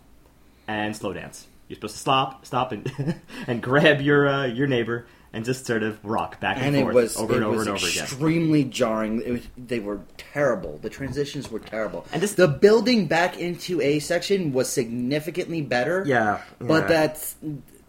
and 0.66 0.96
slow 0.96 1.12
dance. 1.12 1.46
You're 1.68 1.76
supposed 1.76 1.94
to 1.94 2.00
stop, 2.00 2.46
stop, 2.46 2.72
and 2.72 3.20
and 3.46 3.62
grab 3.62 4.00
your 4.00 4.28
uh, 4.28 4.46
your 4.46 4.66
neighbor 4.66 5.06
and 5.32 5.44
just 5.44 5.66
sort 5.66 5.82
of 5.82 6.02
rock 6.04 6.40
back 6.40 6.56
and, 6.56 6.66
and 6.66 6.76
it 6.76 6.82
forth 6.82 6.94
was 6.94 7.16
over 7.16 7.34
and 7.34 7.44
over 7.44 7.60
and 7.60 7.68
over 7.70 7.86
again. 7.86 8.02
extremely 8.04 8.64
jarring. 8.64 9.20
It 9.22 9.30
was, 9.32 9.42
they 9.58 9.80
were 9.80 10.00
terrible. 10.16 10.78
The 10.78 10.88
transitions 10.90 11.50
were 11.50 11.58
terrible. 11.58 12.06
And 12.12 12.22
this- 12.22 12.34
the 12.34 12.48
building 12.48 13.06
back 13.06 13.38
into 13.38 13.80
a 13.80 13.98
section 13.98 14.52
was 14.52 14.68
significantly 14.68 15.62
better. 15.62 16.04
Yeah, 16.06 16.42
but 16.58 16.88
that's 16.88 17.36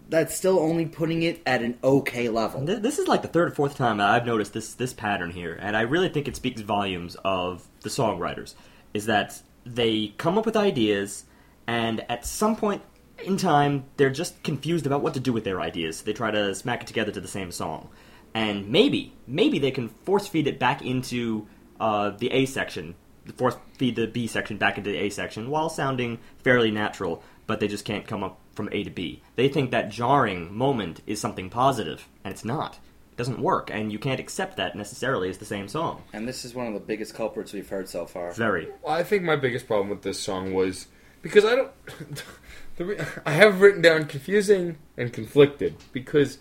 that's 0.10 0.34
still 0.36 0.60
only 0.60 0.86
putting 0.86 1.24
it 1.24 1.42
at 1.46 1.62
an 1.62 1.78
okay 1.84 2.30
level. 2.30 2.66
Th- 2.66 2.80
This 2.82 2.98
is 2.98 3.08
like 3.10 3.22
the 3.24 3.28
third 3.28 3.50
or 3.50 3.56
fourth 3.56 3.76
time 3.76 3.98
that 3.98 4.10
I've 4.10 4.26
noticed 4.26 4.54
this 4.54 4.74
this 4.74 4.94
pattern 4.94 5.32
here, 5.32 5.58
and 5.62 5.76
I 5.76 5.82
really 5.82 6.10
think 6.10 6.28
it 6.28 6.36
speaks 6.36 6.62
volumes 6.62 7.16
of 7.26 7.68
the 7.82 7.90
songwriters. 7.90 8.56
Is 8.94 9.06
that 9.08 9.42
they 9.66 10.14
come 10.18 10.38
up 10.38 10.46
with 10.46 10.56
ideas, 10.56 11.26
and 11.68 12.06
at 12.10 12.26
some 12.26 12.56
point 12.56 12.82
in 13.24 13.38
time, 13.38 13.86
they're 13.98 14.10
just 14.10 14.42
confused 14.44 14.86
about 14.86 15.02
what 15.02 15.14
to 15.16 15.20
do 15.20 15.34
with 15.34 15.44
their 15.44 15.62
ideas. 15.62 16.02
They 16.02 16.14
try 16.14 16.32
to 16.32 16.54
smack 16.56 16.82
it 16.82 16.88
together 16.88 17.12
to 17.12 17.22
the 17.22 17.28
same 17.28 17.52
song, 17.52 17.90
and 18.34 18.70
maybe 18.70 19.14
maybe 19.26 19.60
they 19.60 19.72
can 19.72 19.90
force 19.90 20.28
feed 20.28 20.48
it 20.48 20.60
back 20.60 20.82
into 20.82 21.48
uh, 21.80 22.12
the 22.12 22.32
A 22.32 22.46
section, 22.46 22.96
force 23.36 23.58
feed 23.78 23.96
the 23.96 24.08
B 24.08 24.28
section 24.28 24.58
back 24.58 24.78
into 24.78 24.92
the 24.92 24.98
A 24.98 25.10
section 25.10 25.50
while 25.50 25.70
sounding 25.70 26.20
fairly 26.44 26.72
natural, 26.72 27.24
but 27.46 27.60
they 27.60 27.68
just 27.68 27.86
can't 27.86 28.08
come 28.08 28.24
up 28.24 28.40
from 28.54 28.70
A 28.72 28.84
to 28.84 28.90
B. 28.90 29.22
They 29.36 29.48
think 29.48 29.72
that 29.72 29.90
jarring 29.90 30.56
moment 30.56 31.02
is 31.06 31.20
something 31.22 31.50
positive, 31.50 32.08
and 32.24 32.34
it's 32.34 32.46
not. 32.46 32.80
It 33.12 33.18
doesn't 33.18 33.40
work, 33.40 33.70
and 33.72 33.92
you 33.92 34.00
can't 34.00 34.20
accept 34.20 34.58
that 34.58 34.76
necessarily 34.76 35.30
as 35.30 35.38
the 35.38 35.46
same 35.46 35.68
song. 35.68 36.04
And 36.14 36.28
this 36.28 36.46
is 36.46 36.54
one 36.54 36.68
of 36.68 36.74
the 36.74 36.80
biggest 36.80 37.16
culprits 37.16 37.54
we've 37.54 37.70
heard 37.70 37.90
so 37.90 38.06
far. 38.06 38.32
Very. 38.32 38.68
Well, 38.84 38.94
I 38.94 39.04
think 39.04 39.24
my 39.24 39.36
biggest 39.36 39.68
problem 39.68 39.90
with 39.90 40.04
this 40.04 40.20
song 40.20 40.54
was 40.54 40.88
because 41.22 41.46
I 41.46 41.56
don't. 41.56 41.72
the 42.78 42.86
re- 42.86 43.00
I 43.26 43.32
have 43.34 43.62
written 43.62 43.82
down 43.82 44.06
confusing 44.06 44.78
and 44.96 45.12
conflicted 45.12 45.76
because 45.92 46.38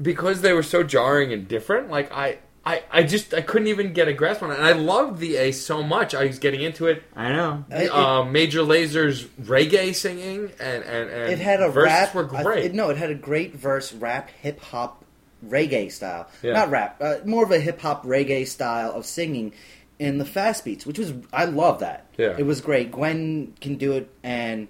because 0.00 0.42
they 0.42 0.52
were 0.52 0.62
so 0.62 0.82
jarring 0.82 1.32
and 1.32 1.48
different. 1.48 1.90
Like 1.90 2.12
I. 2.12 2.38
I, 2.68 2.82
I 2.90 3.02
just 3.04 3.32
I 3.32 3.42
couldn't 3.42 3.68
even 3.68 3.92
get 3.92 4.08
a 4.08 4.12
grasp 4.12 4.42
on 4.42 4.50
it, 4.50 4.54
and 4.58 4.64
I 4.66 4.72
loved 4.72 5.20
the 5.20 5.36
A 5.36 5.52
so 5.52 5.84
much. 5.84 6.16
I 6.16 6.26
was 6.26 6.40
getting 6.40 6.62
into 6.62 6.88
it. 6.88 7.00
I 7.14 7.28
know. 7.28 7.64
It- 7.70 7.92
uh, 7.92 8.24
Major 8.24 8.62
Lazer's 8.62 9.22
reggae 9.40 9.94
singing 9.94 10.50
and 10.58 10.82
and, 10.82 11.08
and 11.08 11.32
It 11.32 11.38
had 11.38 11.62
a 11.62 11.70
rap. 11.70 12.12
were 12.12 12.28
I- 12.36 12.56
it- 12.56 12.74
no, 12.74 12.90
it 12.90 12.96
had 12.96 13.10
a 13.10 13.14
great 13.14 13.54
verse, 13.54 13.92
rap, 13.92 14.30
hip 14.42 14.60
hop, 14.60 15.04
reggae 15.46 15.92
style. 15.92 16.28
Yeah. 16.42 16.54
Not 16.54 16.70
rap, 16.70 16.96
uh, 17.00 17.18
more 17.24 17.44
of 17.44 17.52
a 17.52 17.60
hip 17.60 17.80
hop 17.80 18.04
reggae 18.04 18.48
style 18.48 18.90
of 18.90 19.06
singing 19.06 19.52
in 20.00 20.18
the 20.18 20.24
fast 20.24 20.64
beats, 20.64 20.84
which 20.84 20.98
was 20.98 21.12
I 21.32 21.44
love 21.44 21.78
that. 21.78 22.06
Yeah. 22.18 22.34
it 22.36 22.46
was 22.46 22.60
great. 22.60 22.90
Gwen 22.90 23.54
can 23.60 23.76
do 23.76 23.92
it, 23.92 24.10
and 24.24 24.66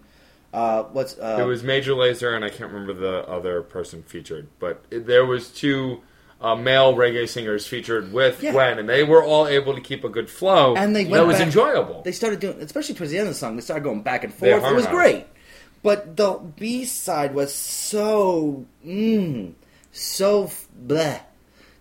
uh, 0.56 0.84
what's 0.84 1.18
uh, 1.18 1.36
It 1.40 1.44
was 1.44 1.62
Major 1.62 1.92
Lazer, 1.92 2.34
and 2.34 2.44
I 2.44 2.48
can't 2.48 2.72
remember 2.72 2.94
the 2.94 3.28
other 3.28 3.62
person 3.62 4.02
featured, 4.02 4.48
but 4.58 4.82
there 4.90 5.26
was 5.26 5.48
two 5.50 6.00
uh, 6.40 6.54
male 6.54 6.94
reggae 6.94 7.28
singers 7.28 7.66
featured 7.66 8.12
with 8.12 8.42
Yeah. 8.42 8.52
Gwen, 8.52 8.78
and 8.78 8.88
they 8.88 9.04
were 9.04 9.22
all 9.22 9.46
able 9.46 9.74
to 9.74 9.80
keep 9.80 10.02
a 10.02 10.08
good 10.08 10.28
flow, 10.30 10.74
and 10.74 10.96
they 10.96 11.04
that 11.04 11.10
went 11.10 11.26
was 11.26 11.36
back- 11.36 11.46
enjoyable. 11.46 12.02
They 12.02 12.12
started 12.12 12.40
doing, 12.40 12.60
especially 12.60 12.94
towards 12.94 13.10
the 13.12 13.18
end 13.18 13.28
of 13.28 13.34
the 13.34 13.38
song, 13.38 13.56
they 13.56 13.62
started 13.62 13.84
going 13.84 14.02
back 14.02 14.24
and 14.24 14.32
forth. 14.32 14.64
It 14.64 14.74
was 14.74 14.86
great, 14.86 15.26
but 15.82 16.16
the 16.16 16.40
B 16.56 16.84
side 16.84 17.34
was 17.34 17.54
so 17.54 18.64
mm, 18.84 19.52
so 19.92 20.50
bleh, 20.86 21.20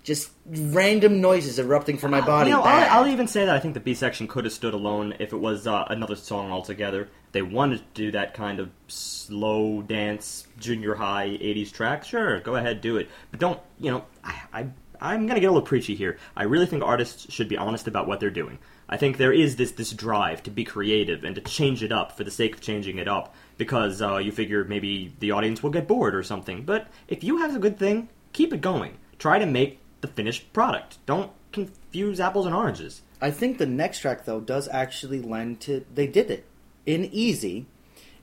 just 0.04 0.32
random 0.46 1.22
noises 1.22 1.60
erupting 1.60 1.98
from 1.98 2.12
my 2.12 2.22
body. 2.22 2.50
You 2.52 2.56
know, 2.58 2.62
I'll, 2.64 3.04
I'll 3.04 3.08
even 3.12 3.28
say 3.28 3.46
that 3.46 3.56
I 3.56 3.60
think 3.60 3.74
the 3.74 3.80
B 3.80 3.94
section 3.94 4.28
could 4.28 4.46
have 4.46 4.54
stood 4.54 4.74
alone 4.74 5.16
if 5.20 5.34
it 5.34 5.38
was 5.38 5.66
uh, 5.66 5.86
another 5.90 6.16
song 6.16 6.52
altogether. 6.52 7.10
They 7.36 7.42
wanted 7.42 7.80
to 7.80 7.84
do 7.94 8.12
that 8.12 8.34
kind 8.34 8.62
of 8.62 8.72
slow 8.88 9.82
dance, 9.82 10.48
junior 10.58 10.96
high 10.96 11.28
'80s 11.28 11.70
track. 11.70 12.06
Sure, 12.06 12.40
go 12.40 12.56
ahead, 12.56 12.80
do 12.80 12.96
it. 12.96 13.10
But 13.30 13.42
don't, 13.42 13.60
you 13.78 13.92
know, 13.92 14.06
I, 14.24 14.42
I 14.54 14.68
I'm 15.02 15.28
gonna 15.28 15.42
get 15.42 15.48
a 15.48 15.52
little 15.52 15.68
preachy 15.68 15.96
here. 15.96 16.18
I 16.38 16.44
really 16.44 16.66
think 16.66 16.82
artists 16.82 17.30
should 17.34 17.50
be 17.50 17.58
honest 17.58 17.90
about 17.90 18.08
what 18.08 18.22
they're 18.22 18.30
doing. 18.30 18.58
I 18.88 18.96
think 18.96 19.18
there 19.18 19.34
is 19.34 19.58
this 19.58 19.74
this 19.74 19.92
drive 19.92 20.44
to 20.44 20.50
be 20.50 20.64
creative 20.64 21.26
and 21.26 21.36
to 21.36 21.42
change 21.42 21.84
it 21.84 21.92
up 21.92 22.16
for 22.16 22.24
the 22.24 22.32
sake 22.32 22.56
of 22.56 22.62
changing 22.62 23.00
it 23.00 23.10
up 23.10 23.36
because 23.58 24.02
uh, 24.02 24.16
you 24.16 24.32
figure 24.32 24.64
maybe 24.64 25.14
the 25.20 25.32
audience 25.32 25.62
will 25.62 25.72
get 25.72 25.90
bored 25.90 26.16
or 26.16 26.24
something. 26.24 26.64
But 26.64 26.88
if 27.10 27.22
you 27.22 27.40
have 27.40 27.54
a 27.54 27.60
good 27.60 27.78
thing, 27.78 28.08
keep 28.32 28.54
it 28.54 28.62
going. 28.62 28.98
Try 29.20 29.40
to 29.40 29.46
make 29.46 29.82
the 30.00 30.08
finished 30.08 30.54
product. 30.54 31.06
Don't 31.06 31.34
confuse 31.52 32.22
apples 32.22 32.46
and 32.46 32.56
oranges. 32.56 33.02
I 33.20 33.32
think 33.32 33.58
the 33.58 33.66
next 33.66 34.00
track 34.00 34.24
though 34.24 34.40
does 34.40 34.70
actually 34.70 35.22
lend 35.22 35.60
to 35.62 35.84
they 35.94 36.08
did 36.08 36.32
it 36.32 36.46
in 36.86 37.06
easy. 37.06 37.66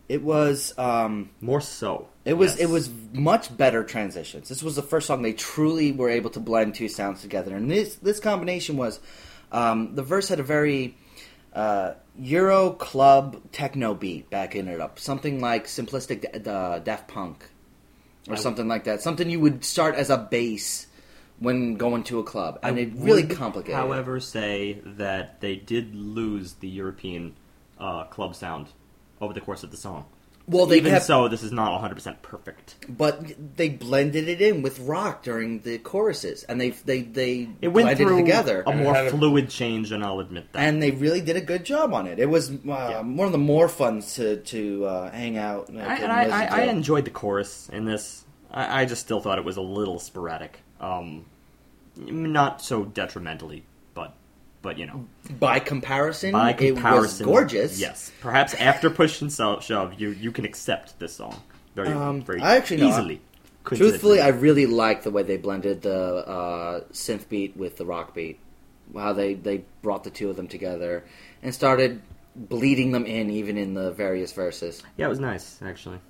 It 0.09 0.22
was 0.22 0.77
um, 0.79 1.31
More 1.40 1.61
so. 1.61 2.09
it 2.25 2.35
was 2.35 2.53
Yes. 2.53 2.61
it 2.68 2.70
was 2.70 2.90
much 3.12 3.57
better 3.57 3.83
transitions. 3.85 4.48
This 4.48 4.62
was 4.62 4.77
the 4.77 4.83
first 4.83 5.07
song 5.07 5.22
they 5.22 5.33
truly 5.33 5.92
were 5.92 6.11
able 6.11 6.31
to 6.31 6.40
blend 6.40 6.75
two 6.75 6.88
sounds 6.88 7.22
together, 7.22 7.57
and 7.57 7.70
this 7.70 7.94
this 7.96 8.20
combination 8.20 8.77
was 8.77 9.01
um, 9.53 9.94
the 9.94 10.03
verse 10.03 10.29
had 10.29 10.40
a 10.40 10.42
very 10.42 10.96
uh, 11.55 11.94
Euro 12.18 12.70
club 12.72 13.40
techno 13.53 13.94
beat 13.94 14.29
backing 14.29 14.66
it 14.66 14.81
up, 14.81 14.98
something 14.98 15.40
like 15.40 15.66
simplistic 15.66 16.46
uh, 16.46 16.79
Daft 16.81 17.09
Punk 17.09 17.44
or 18.29 18.35
I- 18.35 18.38
something 18.38 18.68
like 18.68 18.85
that. 18.85 19.01
Something 19.03 19.31
you 19.31 19.40
would 19.40 19.64
start 19.64 19.94
as 19.94 20.11
a 20.11 20.18
bass 20.18 20.88
when 21.38 21.77
going 21.77 22.03
to 22.05 22.18
a 22.18 22.25
club, 22.25 22.59
and 22.62 22.79
it 22.79 22.90
really 22.96 23.25
would, 23.25 23.37
complicated. 23.37 23.77
However, 23.77 24.20
say 24.20 24.81
that 24.85 25.40
they 25.40 25.57
did 25.57 25.94
lose 25.94 26.55
the 26.55 26.68
European 26.68 27.35
uh, 27.83 28.05
club 28.05 28.35
sound 28.35 28.68
over 29.21 29.33
the 29.33 29.40
course 29.40 29.62
of 29.62 29.71
the 29.71 29.77
song. 29.77 30.05
Well, 30.49 30.66
they 30.66 30.79
Even 30.79 30.90
kept, 30.90 31.05
so, 31.05 31.29
this 31.29 31.45
is 31.45 31.53
not 31.53 31.81
100% 31.81 32.21
perfect. 32.23 32.75
but 32.88 33.23
they 33.57 33.68
blended 33.68 34.29
it 34.29 34.40
in 34.42 34.61
with 34.61 34.81
rock 34.81 35.23
during 35.23 35.61
the 35.61 35.79
choruses, 35.79 36.42
and 36.42 36.61
they 36.61 36.71
they 36.71 37.03
they 37.03 37.49
It 37.61 37.68
went 37.68 37.87
blended 37.87 38.07
through 38.09 38.18
it 38.18 38.23
together. 38.23 38.64
a 38.66 38.75
more 38.75 38.92
had 38.92 39.07
a- 39.07 39.11
fluid 39.11 39.49
change, 39.51 39.92
and 39.92 40.03
I'll 40.05 40.18
admit 40.18 40.53
that. 40.53 40.59
and 40.59 40.83
they 40.83 40.90
really 40.90 41.21
did 41.21 41.37
a 41.37 41.40
good 41.40 41.64
job 41.64 41.95
on 41.95 42.09
it. 42.09 42.18
It 42.18 42.29
was 42.29 42.51
uh, 42.51 43.03
one 43.05 43.27
of 43.27 43.33
the 43.33 43.38
more 43.38 43.68
funs 43.68 44.14
to 44.16 44.38
to 44.38 44.85
uh, 44.87 45.11
hang 45.12 45.37
out. 45.38 45.71
uh, 45.73 45.79
I, 45.79 45.95
and 45.99 46.11
I, 46.12 46.23
I. 46.25 46.47
I 46.47 46.61
enjoyed 46.64 47.05
the 47.05 47.11
chorus 47.12 47.68
in 47.73 47.85
this. 47.85 48.25
I, 48.51 48.83
I 48.83 48.85
just 48.85 49.01
still 49.03 49.21
thought 49.21 49.38
it 49.38 49.45
was 49.45 49.57
a 49.59 49.62
little 49.62 50.01
sporadic. 50.01 50.59
Um, 50.81 51.27
not 51.97 52.61
so 52.62 52.85
detrimentally, 52.85 53.64
but 54.62 54.70
but 54.70 54.79
you 54.79 54.87
know, 54.87 55.07
By 55.38 55.59
comparison, 55.59 56.33
by 56.33 56.51
it 56.51 56.61
was 56.61 56.72
comparison, 56.72 57.27
gorgeous. 57.27 57.81
Yes, 57.81 58.12
perhaps 58.20 58.55
after 58.55 58.88
push 58.90 59.20
and 59.20 59.33
shove, 59.33 60.01
you 60.01 60.11
you 60.11 60.33
can 60.33 60.44
accept 60.44 60.98
this 60.98 61.14
song 61.16 61.42
very 61.75 61.88
Um, 61.88 62.22
very 62.22 62.40
I 62.40 62.57
actually- 62.57 62.79
no, 62.79 62.88
easily. 62.88 63.20
Truthfully, 63.64 64.20
I 64.20 64.29
really 64.29 64.66
like 64.66 65.05
the 65.05 65.12
way 65.12 65.22
they 65.22 65.37
blended 65.37 65.83
the 65.83 66.27
uh, 66.27 66.81
synth 66.92 67.29
beat 67.29 67.57
with 67.57 67.77
the 67.77 67.87
rock 67.87 68.12
beat. 68.12 68.40
How 68.94 69.12
they 69.12 69.35
they 69.35 69.64
brought 69.83 70.03
the 70.03 70.11
two 70.11 70.29
of 70.31 70.37
them 70.37 70.48
together 70.48 71.05
and 71.42 71.55
started 71.55 72.03
bleeding 72.35 72.90
them 72.90 73.07
in, 73.07 73.31
even 73.31 73.57
in 73.57 73.75
the 73.75 73.92
various 73.92 74.33
verses. 74.33 74.83
yeah, 74.96 75.07
it 75.07 75.09
was 75.09 75.20
nice 75.20 75.61
actually. 75.62 76.01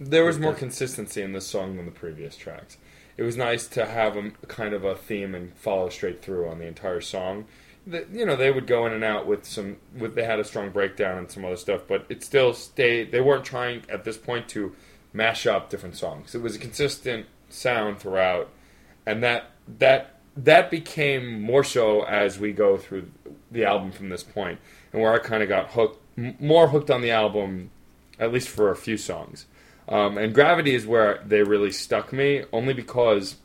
There 0.00 0.24
was 0.24 0.38
more 0.38 0.54
consistency 0.54 1.22
in 1.22 1.32
this 1.32 1.46
song 1.46 1.76
than 1.76 1.86
the 1.86 1.92
previous 1.92 2.36
tracks. 2.36 2.78
It 3.16 3.22
was 3.22 3.36
nice 3.36 3.66
to 3.68 3.86
have 3.86 4.16
a 4.16 4.30
kind 4.46 4.74
of 4.74 4.84
a 4.84 4.94
theme 4.94 5.34
and 5.34 5.54
follow 5.56 5.88
straight 5.88 6.22
through 6.22 6.48
on 6.48 6.58
the 6.58 6.66
entire 6.66 7.00
song. 7.00 7.46
The, 7.86 8.06
you 8.12 8.26
know, 8.26 8.34
they 8.34 8.50
would 8.50 8.66
go 8.66 8.86
in 8.86 8.92
and 8.92 9.04
out 9.04 9.26
with 9.26 9.44
some. 9.44 9.76
With 9.96 10.14
they 10.14 10.24
had 10.24 10.40
a 10.40 10.44
strong 10.44 10.70
breakdown 10.70 11.18
and 11.18 11.30
some 11.30 11.44
other 11.44 11.56
stuff, 11.56 11.82
but 11.86 12.06
it 12.08 12.24
still 12.24 12.52
stayed. 12.52 13.12
They 13.12 13.20
weren't 13.20 13.44
trying 13.44 13.82
at 13.88 14.04
this 14.04 14.16
point 14.16 14.48
to 14.50 14.74
mash 15.12 15.46
up 15.46 15.70
different 15.70 15.96
songs. 15.96 16.34
It 16.34 16.42
was 16.42 16.56
a 16.56 16.58
consistent 16.58 17.26
sound 17.48 17.98
throughout, 17.98 18.50
and 19.06 19.22
that 19.22 19.50
that 19.78 20.16
that 20.36 20.70
became 20.70 21.40
more 21.40 21.64
so 21.64 22.02
as 22.02 22.38
we 22.38 22.52
go 22.52 22.76
through 22.76 23.10
the 23.50 23.64
album 23.64 23.92
from 23.92 24.08
this 24.08 24.22
point, 24.22 24.58
and 24.92 25.00
where 25.00 25.12
I 25.12 25.18
kind 25.18 25.42
of 25.42 25.48
got 25.48 25.70
hooked, 25.70 26.00
more 26.40 26.68
hooked 26.68 26.90
on 26.90 27.00
the 27.00 27.10
album, 27.10 27.70
at 28.18 28.32
least 28.32 28.48
for 28.48 28.70
a 28.70 28.76
few 28.76 28.96
songs. 28.96 29.46
Um, 29.88 30.18
and 30.18 30.34
Gravity 30.34 30.74
is 30.74 30.86
where 30.86 31.22
they 31.24 31.42
really 31.42 31.70
stuck 31.70 32.12
me, 32.12 32.44
only 32.52 32.74
because 32.74 33.36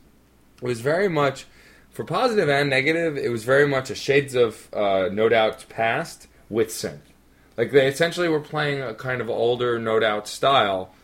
it 0.56 0.64
was 0.64 0.80
very 0.80 1.08
much, 1.08 1.46
for 1.92 2.04
positive 2.04 2.48
and 2.48 2.70
negative, 2.70 3.16
it 3.16 3.30
was 3.30 3.44
very 3.44 3.66
much 3.68 3.90
a 3.90 3.94
shades 3.94 4.34
of 4.34 4.68
uh, 4.74 5.08
No 5.12 5.28
Doubt's 5.28 5.64
past 5.68 6.26
with 6.48 6.68
synth. 6.68 7.00
Like 7.56 7.70
they 7.70 7.86
essentially 7.86 8.28
were 8.28 8.40
playing 8.40 8.80
a 8.82 8.94
kind 8.94 9.20
of 9.20 9.28
older 9.28 9.78
No 9.78 10.00
Doubt 10.00 10.26
style, 10.26 10.94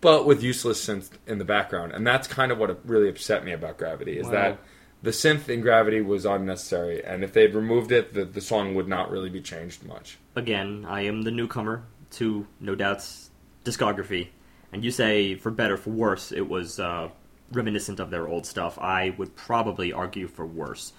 but 0.00 0.26
with 0.26 0.42
useless 0.42 0.84
synth 0.86 1.10
in 1.26 1.38
the 1.38 1.44
background. 1.44 1.92
And 1.92 2.06
that's 2.06 2.28
kind 2.28 2.52
of 2.52 2.58
what 2.58 2.86
really 2.86 3.08
upset 3.08 3.44
me 3.44 3.52
about 3.52 3.78
Gravity 3.78 4.18
is 4.18 4.26
Wow. 4.26 4.32
that 4.32 4.58
the 5.02 5.10
synth 5.10 5.48
in 5.48 5.60
Gravity 5.60 6.00
was 6.00 6.24
unnecessary, 6.24 7.04
and 7.04 7.22
if 7.22 7.32
they'd 7.32 7.54
removed 7.54 7.92
it, 7.92 8.14
the, 8.14 8.24
the 8.24 8.40
song 8.40 8.74
would 8.74 8.88
not 8.88 9.10
really 9.10 9.30
be 9.30 9.40
changed 9.40 9.84
much. 9.84 10.18
Again, 10.34 10.84
I 10.88 11.02
am 11.02 11.22
the 11.22 11.30
newcomer 11.30 11.84
to 12.12 12.46
No 12.60 12.74
Doubt's 12.74 13.30
discography, 13.64 14.28
and 14.72 14.84
you 14.84 14.90
say 14.90 15.36
for 15.36 15.50
better 15.52 15.76
for 15.76 15.90
worse, 15.90 16.32
it 16.32 16.48
was 16.48 16.80
uh, 16.80 17.10
reminiscent 17.52 18.00
of 18.00 18.10
their 18.10 18.28
old 18.28 18.46
stuff. 18.46 18.78
I 18.78 19.14
would 19.18 19.34
probably 19.36 19.92
argue 19.92 20.28
for 20.28 20.46
worse. 20.46 20.92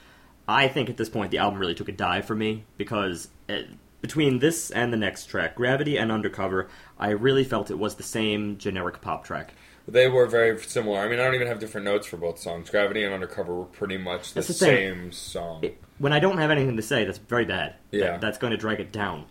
I 0.47 0.67
think 0.67 0.89
at 0.89 0.97
this 0.97 1.09
point 1.09 1.31
the 1.31 1.37
album 1.37 1.59
really 1.59 1.75
took 1.75 1.89
a 1.89 1.93
dive 1.93 2.25
for 2.25 2.35
me 2.35 2.65
because 2.77 3.27
it, 3.47 3.67
between 4.01 4.39
this 4.39 4.71
and 4.71 4.91
the 4.91 4.97
next 4.97 5.25
track, 5.25 5.55
Gravity 5.55 5.97
and 5.97 6.11
Undercover, 6.11 6.69
I 6.97 7.09
really 7.09 7.43
felt 7.43 7.69
it 7.69 7.77
was 7.77 7.95
the 7.95 8.03
same 8.03 8.57
generic 8.57 8.99
pop 9.01 9.23
track. 9.25 9.53
They 9.87 10.07
were 10.07 10.27
very 10.27 10.59
similar. 10.61 10.99
I 10.99 11.07
mean, 11.09 11.19
I 11.19 11.23
don't 11.25 11.35
even 11.35 11.47
have 11.47 11.59
different 11.59 11.85
notes 11.85 12.05
for 12.07 12.17
both 12.17 12.39
songs. 12.39 12.69
Gravity 12.69 13.03
and 13.03 13.13
Undercover 13.13 13.55
were 13.55 13.65
pretty 13.65 13.97
much 13.97 14.33
the, 14.33 14.41
the 14.41 14.53
same 14.53 15.11
song. 15.11 15.63
It- 15.63 15.77
when 15.97 16.13
I 16.13 16.19
don't 16.19 16.37
have 16.37 16.49
anything 16.51 16.77
to 16.77 16.81
say, 16.81 17.03
that's 17.05 17.17
very 17.17 17.45
bad. 17.45 17.75
Yeah. 17.91 18.11
That- 18.11 18.21
that's 18.21 18.37
going 18.37 18.51
to 18.51 18.57
drag 18.57 18.79
it 18.79 18.91
down. 18.91 19.25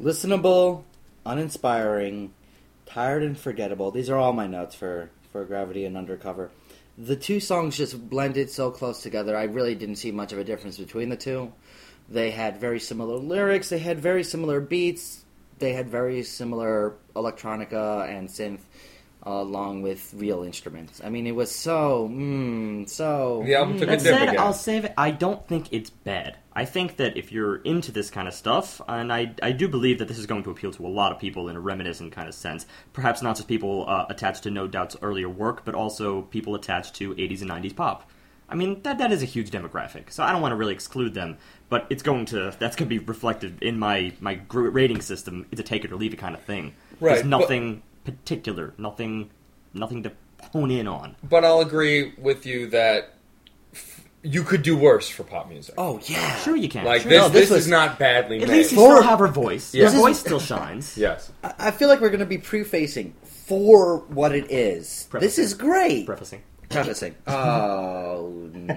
Listenable, 0.00 0.84
uninspiring, 1.24 2.32
tired 2.86 3.22
and 3.22 3.38
forgettable. 3.38 3.90
These 3.90 4.10
are 4.10 4.16
all 4.16 4.32
my 4.32 4.46
notes 4.46 4.74
for, 4.74 5.10
for 5.36 5.44
Gravity 5.44 5.84
and 5.84 5.98
Undercover. 5.98 6.50
The 6.96 7.14
two 7.14 7.40
songs 7.40 7.76
just 7.76 8.08
blended 8.08 8.48
so 8.48 8.70
close 8.70 9.02
together. 9.02 9.36
I 9.36 9.42
really 9.42 9.74
didn't 9.74 9.96
see 9.96 10.10
much 10.10 10.32
of 10.32 10.38
a 10.38 10.44
difference 10.44 10.78
between 10.78 11.10
the 11.10 11.16
two. 11.16 11.52
They 12.08 12.30
had 12.30 12.58
very 12.58 12.80
similar 12.80 13.16
lyrics, 13.16 13.68
they 13.68 13.80
had 13.80 14.00
very 14.00 14.24
similar 14.24 14.60
beats, 14.60 15.26
they 15.58 15.74
had 15.74 15.90
very 15.90 16.22
similar 16.22 16.96
electronica 17.14 18.08
and 18.08 18.28
synth, 18.28 18.60
along 19.26 19.82
with 19.82 20.14
real 20.16 20.44
instruments. 20.44 21.00
I 21.04 21.10
mean, 21.10 21.26
it 21.26 21.34
was 21.34 21.50
so, 21.52 22.08
mm, 22.10 22.88
so. 22.88 23.42
The 23.44 23.56
album 23.56 23.74
took 23.78 23.88
a 23.88 23.92
That 23.92 23.98
dip 23.98 24.06
said, 24.14 24.22
again. 24.28 24.38
I'll 24.38 24.52
save 24.52 24.84
it. 24.84 24.94
I 24.96 25.10
don't 25.10 25.46
think 25.48 25.66
it's 25.72 25.90
bad. 25.90 26.36
I 26.54 26.64
think 26.64 26.96
that 26.96 27.16
if 27.16 27.32
you're 27.32 27.56
into 27.56 27.90
this 27.92 28.08
kind 28.08 28.28
of 28.28 28.34
stuff, 28.34 28.80
and 28.88 29.12
I, 29.12 29.34
I 29.42 29.52
do 29.52 29.68
believe 29.68 29.98
that 29.98 30.08
this 30.08 30.18
is 30.18 30.26
going 30.26 30.44
to 30.44 30.50
appeal 30.50 30.72
to 30.72 30.86
a 30.86 30.88
lot 30.88 31.12
of 31.12 31.18
people 31.18 31.48
in 31.48 31.56
a 31.56 31.60
reminiscent 31.60 32.12
kind 32.12 32.28
of 32.28 32.34
sense. 32.34 32.66
Perhaps 32.92 33.20
not 33.20 33.36
just 33.36 33.48
people 33.48 33.84
uh, 33.88 34.06
attached 34.08 34.44
to 34.44 34.50
No 34.50 34.66
Doubt's 34.68 34.96
earlier 35.02 35.28
work, 35.28 35.64
but 35.64 35.74
also 35.74 36.22
people 36.22 36.54
attached 36.54 36.94
to 36.94 37.12
80s 37.14 37.42
and 37.42 37.50
90s 37.50 37.74
pop. 37.74 38.08
I 38.48 38.54
mean, 38.54 38.80
that 38.82 38.98
that 38.98 39.10
is 39.10 39.22
a 39.24 39.26
huge 39.26 39.50
demographic, 39.50 40.12
so 40.12 40.22
I 40.22 40.30
don't 40.30 40.40
want 40.40 40.52
to 40.52 40.56
really 40.56 40.72
exclude 40.72 41.14
them. 41.14 41.36
But 41.68 41.84
it's 41.90 42.04
going 42.04 42.26
to 42.26 42.54
that's 42.60 42.76
going 42.76 42.88
to 42.88 42.98
be 43.00 43.00
reflected 43.00 43.60
in 43.60 43.76
my 43.76 44.12
my 44.20 44.40
rating 44.48 45.00
system. 45.00 45.46
It's 45.50 45.60
a 45.60 45.64
take 45.64 45.84
it 45.84 45.90
or 45.90 45.96
leave 45.96 46.12
it 46.12 46.18
kind 46.18 46.32
of 46.36 46.42
thing. 46.44 46.72
Right, 47.00 47.14
There's 47.14 47.22
but- 47.22 47.28
nothing 47.28 47.82
particular, 48.06 48.72
nothing 48.78 49.30
nothing 49.74 50.02
to 50.04 50.12
hone 50.52 50.70
in 50.70 50.86
on. 50.88 51.16
But 51.22 51.44
I'll 51.44 51.60
agree 51.60 52.14
with 52.16 52.46
you 52.46 52.66
that 52.68 53.12
f- 53.74 54.08
you 54.22 54.42
could 54.42 54.62
do 54.62 54.76
worse 54.76 55.08
for 55.08 55.22
pop 55.24 55.48
music. 55.50 55.74
Oh, 55.76 56.00
yeah. 56.04 56.34
Sure, 56.36 56.56
you 56.56 56.68
can. 56.68 56.84
like 56.84 57.02
Sure. 57.02 57.10
this, 57.10 57.20
No, 57.20 57.28
this, 57.28 57.42
this 57.42 57.50
was- 57.50 57.64
is 57.66 57.68
not 57.70 57.98
badly 57.98 58.40
At 58.40 58.48
made. 58.48 58.56
least 58.58 58.72
you 58.72 58.78
For- 58.78 58.96
still 58.96 59.02
have 59.02 59.18
her 59.18 59.28
voice. 59.28 59.74
Yeah. 59.74 59.84
Her 59.84 59.90
This 59.90 59.94
is- 59.94 60.00
voice 60.00 60.18
still 60.20 60.40
shines. 60.40 60.96
yes. 61.06 61.30
I 61.44 61.52
I 61.58 61.70
feel 61.72 61.88
like 61.88 62.00
we're 62.00 62.08
going 62.08 62.20
to 62.20 62.26
be 62.26 62.38
prefacing 62.38 63.14
for 63.24 63.98
what 64.08 64.34
it 64.34 64.50
is. 64.50 65.06
Prefacing. 65.10 65.26
This 65.26 65.38
is 65.38 65.54
great. 65.54 66.06
Prefacing. 66.06 66.42
Prefacing. 66.70 67.14
Oh. 67.26 68.50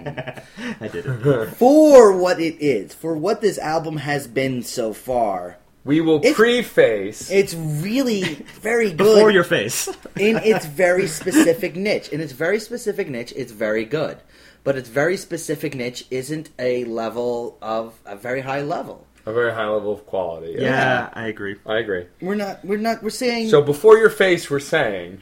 I 0.81 0.87
did 0.87 1.05
it. 1.05 1.45
for 1.55 2.15
what 2.17 2.39
it 2.39 2.57
is, 2.61 2.93
for 2.93 3.15
what 3.15 3.41
this 3.41 3.57
album 3.57 3.97
has 3.97 4.27
been 4.27 4.61
so 4.63 4.91
far. 4.93 5.57
We 5.85 6.01
will 6.01 6.17
It's- 6.17 6.35
preface. 6.35 7.31
It's 7.31 7.53
really 7.53 8.23
very 8.61 8.89
good 8.89 8.97
Before 8.97 9.31
your 9.31 9.43
face. 9.45 9.87
in 10.17 10.37
its 10.37 10.65
very 10.65 11.07
specific 11.07 11.75
niche. 11.75 12.09
In 12.09 12.19
its 12.21 12.33
very 12.33 12.59
specific 12.59 13.09
niche, 13.09 13.33
it's 13.35 13.51
very 13.51 13.85
good. 13.85 14.17
But 14.63 14.75
its 14.77 14.89
very 14.89 15.15
specific 15.17 15.73
niche 15.75 16.05
isn't 16.11 16.49
a 16.59 16.83
level 16.83 17.57
of 17.61 17.97
a 18.05 18.15
very 18.17 18.41
high 18.41 18.61
level. 18.61 19.07
a 19.25 19.31
very 19.33 19.53
high 19.53 19.67
level 19.67 19.93
of 19.93 20.05
quality. 20.05 20.55
yeah, 20.59 21.09
I 21.13 21.27
agree. 21.27 21.55
I 21.65 21.77
agree. 21.77 22.07
We're 22.21 22.35
not. 22.35 22.63
We're 22.65 22.77
not. 22.77 23.01
We're 23.01 23.09
saying. 23.09 23.49
So 23.49 23.61
before 23.61 23.97
your 23.97 24.09
face, 24.09 24.49
we're 24.49 24.59
saying 24.59 25.21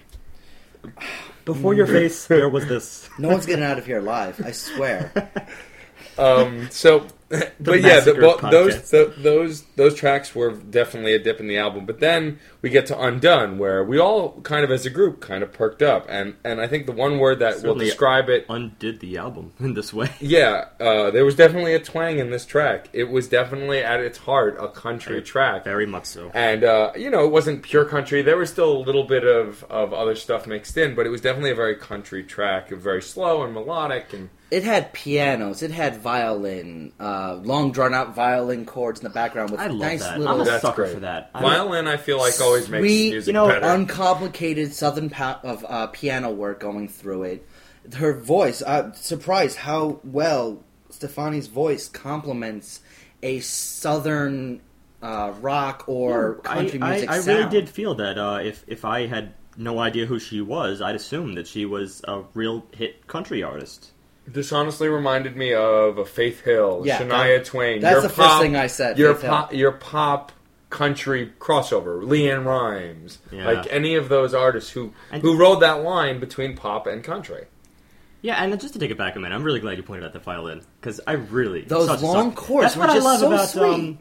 Before 1.46 1.74
your 1.76 1.88
face, 1.88 2.26
there 2.28 2.50
was 2.50 2.65
this. 2.67 3.10
no 3.20 3.30
one's 3.30 3.46
getting 3.46 3.63
out 3.63 3.78
of 3.78 3.86
here 3.86 4.00
alive. 4.00 4.41
I 4.43 4.52
swear. 4.52 5.12
Um, 6.20 6.67
so, 6.72 7.06
but 7.60 7.82
yeah, 7.82 8.00
the, 8.00 8.16
well, 8.16 8.38
those 8.52 8.90
the, 8.90 9.13
those 9.18 9.63
those 9.76 9.96
tracks 9.96 10.34
were 10.34 10.52
definitely 10.52 11.13
a 11.13 11.20
dip 11.20 11.42
in 11.42 11.48
the 11.48 11.58
album. 11.58 11.86
But 11.86 12.00
then 12.00 12.40
we 12.62 12.70
get 12.70 12.86
to 12.88 12.98
Undone, 13.00 13.58
where 13.58 13.84
we 13.84 14.00
all 14.00 14.40
kind 14.42 14.63
of 14.63 14.72
as 14.72 14.86
a 14.86 14.90
group 14.90 15.20
kind 15.20 15.44
of 15.44 15.52
perked 15.52 15.82
up, 15.82 16.06
and 16.08 16.36
and 16.46 16.62
I 16.62 16.68
think 16.68 16.86
the 16.86 16.94
one 16.94 17.20
word 17.20 17.40
that 17.40 17.62
will 17.63 17.76
describe 17.76 18.30
it, 18.30 18.46
Undid 18.48 19.02
the 19.02 19.18
album 19.18 19.52
in 19.60 19.74
this 19.74 19.94
way. 19.94 20.10
yeah, 20.22 20.70
uh, 20.80 21.12
there 21.12 21.26
was 21.26 21.36
definitely 21.36 21.74
a 21.74 21.80
twang 21.80 22.20
in 22.20 22.30
this 22.30 22.46
track. 22.46 22.88
It 22.94 23.10
was 23.10 23.28
definitely 23.28 23.80
at 23.80 24.00
its 24.00 24.20
heart 24.20 24.56
a 24.58 24.70
country 24.70 25.22
track. 25.22 25.66
Very 25.66 25.86
much 25.86 26.06
so. 26.06 26.32
And 26.34 26.63
uh, 26.63 26.94
you 26.96 27.10
know, 27.10 27.26
it 27.26 27.32
wasn't 27.32 27.62
pure 27.62 27.84
country. 27.84 28.22
There 28.22 28.38
was 28.38 28.50
still 28.50 28.72
a 28.72 28.80
little 28.80 29.04
bit 29.04 29.26
of, 29.26 29.66
of 29.66 29.94
other 29.94 30.16
stuff 30.16 30.48
mixed 30.48 30.78
in, 30.78 30.96
but 30.96 31.06
it 31.06 31.10
was 31.10 31.20
definitely 31.20 31.52
a 31.52 31.56
very 31.56 31.76
country 31.76 32.24
track, 32.24 32.70
very 32.70 33.02
slow 33.02 33.44
and 33.44 33.54
melodic. 33.54 34.13
And 34.13 34.30
It 34.50 34.64
had 34.64 34.94
pianos. 34.94 35.62
It 35.62 35.72
had 35.72 35.98
violin, 35.98 36.94
uh, 37.00 37.40
long 37.44 37.74
drawn 37.74 37.94
out 37.94 38.16
violin 38.16 38.66
chords 38.66 39.02
in 39.02 39.04
the 39.04 39.10
background 39.10 39.50
with 39.52 39.60
I 39.60 39.68
love 39.68 39.80
nice 39.80 40.04
that. 40.04 40.20
little 40.20 40.36
I'm 40.36 40.42
a 40.42 40.46
That's 40.46 40.62
sucker 40.62 40.84
great. 40.84 40.94
for 40.94 41.00
that. 41.02 41.32
I'm- 41.34 41.44
violin, 41.44 41.86
I 41.88 41.98
feel 41.98 42.18
like 42.18 42.40
always 42.40 42.70
makes 42.70 42.82
Sweet, 42.82 43.12
music 43.12 43.28
you 43.28 43.34
know, 43.34 43.48
better. 43.50 43.66
uncomplicated 43.66 44.74
southern 44.74 45.10
pa- 45.10 45.42
of 45.44 45.66
uh, 45.68 45.88
piano 45.88 46.32
work 46.32 46.62
going 46.62 46.88
through 46.88 47.24
it. 47.24 47.46
Her 47.96 48.14
voice, 48.14 48.62
uh, 48.62 48.94
surprised 48.94 49.58
how 49.58 50.00
well 50.06 50.64
Stefani's 50.92 51.48
voice 51.48 51.90
complements 51.90 52.80
a 53.22 53.40
southern 53.42 54.62
uh, 55.02 55.34
rock 55.42 55.84
or 55.88 56.36
country 56.36 56.82
I, 56.82 56.92
music 56.92 57.10
I, 57.10 57.16
I 57.16 57.20
sound. 57.20 57.38
really 57.38 57.50
did 57.50 57.70
feel 57.70 57.96
that 57.96 58.18
uh, 58.18 58.40
if 58.42 58.64
if 58.68 58.86
I 58.86 59.08
had 59.08 59.34
no 59.58 59.80
idea 59.80 60.06
who 60.06 60.20
she 60.20 60.40
was, 60.40 60.82
I'd 60.82 60.96
assume 60.96 61.34
that 61.36 61.48
she 61.48 61.66
was 61.66 62.02
a 62.08 62.24
real 62.34 62.66
hit 62.72 63.08
country 63.08 63.44
artist. 63.44 63.92
This 64.28 64.52
honestly 64.52 64.90
reminded 64.90 65.38
me 65.38 65.54
of 65.54 65.98
a 65.98 66.06
Faith 66.06 66.42
Hill, 66.42 66.84
Yeah, 66.86 67.00
Shania 67.00 67.38
that- 67.38 67.46
Twain. 67.46 67.80
that's 67.82 67.94
your 67.94 68.02
the 68.02 68.10
first 68.10 68.28
pop, 68.28 68.42
thing 68.42 68.56
I 68.58 68.68
said, 68.68 68.98
Your 68.98 69.13
Faith 69.13 69.22
Hill. 69.24 69.30
pop, 69.32 69.54
your 69.54 69.72
pop 69.72 70.32
country 70.70 71.32
crossover, 71.40 72.04
LeAnn 72.04 72.44
Rimes, 72.46 73.20
Yeah. 73.32 73.46
like 73.50 73.68
any 73.72 73.96
of 73.96 74.10
those 74.10 74.34
artists 74.34 74.70
who 74.72 74.92
And- 75.12 75.22
who 75.22 75.38
rode 75.38 75.62
that 75.62 75.82
line 75.84 76.20
between 76.20 76.58
pop 76.58 76.88
and 76.88 77.02
country. 77.04 77.46
Yeah, 78.22 78.44
and 78.44 78.60
just 78.60 78.74
to 78.74 78.80
take 78.80 78.92
it 78.92 78.98
back 78.98 79.16
a 79.16 79.20
minute, 79.20 79.34
I'm 79.34 79.44
really 79.44 79.62
glad 79.62 79.78
you 79.78 79.84
pointed 79.84 80.04
out 80.04 80.12
the 80.12 80.20
violin 80.20 80.62
because 80.82 81.00
I 81.08 81.13
really 81.13 81.62
Those 81.62 81.88
such 81.88 82.02
long 82.02 82.32
sucker. 82.32 82.42
chords 82.48 82.63
That's 82.63 82.78
what 82.78 82.94
just 82.94 83.08
I 83.08 83.10
love 83.10 83.20
so 83.22 83.28
about 83.28 83.48
sweet. 83.50 83.63
um, 83.63 84.00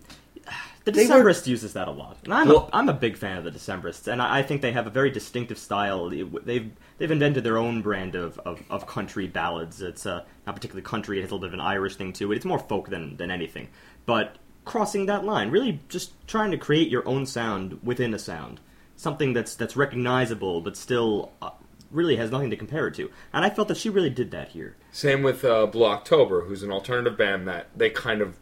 the 0.87 0.93
They 0.93 1.07
were- 1.07 1.15
Decemberists 1.25 1.47
uses 1.47 1.75
that 1.75 1.89
a 1.89 1.91
lot, 1.91 2.17
and 2.25 2.33
I'm 2.33 2.49
Well- 2.49 2.71
a, 2.73 2.77
I'm 2.77 2.89
a 2.89 2.95
big 2.95 3.19
fan 3.19 3.37
of 3.37 3.45
the 3.45 3.51
Decemberists, 3.51 4.07
and 4.11 4.23
I, 4.23 4.39
I 4.39 4.43
think 4.43 4.63
they 4.63 4.73
have 4.73 4.87
a 4.87 4.91
very 4.91 5.11
distinctive 5.11 5.59
style. 5.59 6.09
They've 6.09 6.71
they've 6.97 7.11
invented 7.11 7.45
their 7.45 7.59
own 7.59 7.83
brand 7.83 8.15
of, 8.15 8.39
of, 8.47 8.63
of 8.71 8.87
country 8.87 9.27
ballads. 9.27 9.83
It's 9.83 10.07
uh, 10.07 10.25
not 10.47 10.55
particularly 10.57 10.83
country; 10.85 11.19
it 11.19 11.23
has 11.23 11.31
a 11.31 11.35
little 11.35 11.47
bit 11.49 11.55
of 11.55 11.61
an 11.61 11.61
Irish 11.61 11.97
thing 11.97 12.13
to 12.15 12.33
it. 12.33 12.37
It's 12.37 12.45
more 12.47 12.59
folk 12.61 12.89
than 12.89 13.17
than 13.19 13.31
anything, 13.31 13.69
but 14.07 14.37
crossing 14.65 15.07
that 15.07 15.25
line, 15.25 15.51
really 15.51 15.81
just 15.89 16.13
trying 16.27 16.51
to 16.53 16.57
create 16.57 16.89
your 16.89 17.07
own 17.07 17.27
sound 17.27 17.79
within 17.83 18.15
a 18.15 18.19
sound, 18.19 18.61
something 18.97 19.33
that's 19.33 19.55
that's 19.57 19.77
recognizable 19.77 20.61
but 20.63 20.77
still. 20.77 21.33
Uh, 21.43 21.51
Really 21.93 22.17
has 22.17 22.33
nothing 22.33 22.51
to 22.51 22.57
compare 22.57 22.89
it 22.89 22.95
to, 22.97 23.11
and 23.33 23.45
I 23.45 23.49
felt 23.49 23.69
that 23.69 23.77
she 23.77 23.89
really 23.89 24.11
did 24.11 24.33
that 24.33 24.49
here. 24.49 24.77
Same 24.91 25.23
with 25.23 25.45
uh, 25.45 25.67
Blue 25.67 25.85
October, 25.87 26.43
who's 26.43 26.65
an 26.65 26.73
alternative 26.73 27.17
band 27.17 27.47
that 27.47 27.69
they 27.77 27.91
kind 27.91 28.21
of 28.21 28.37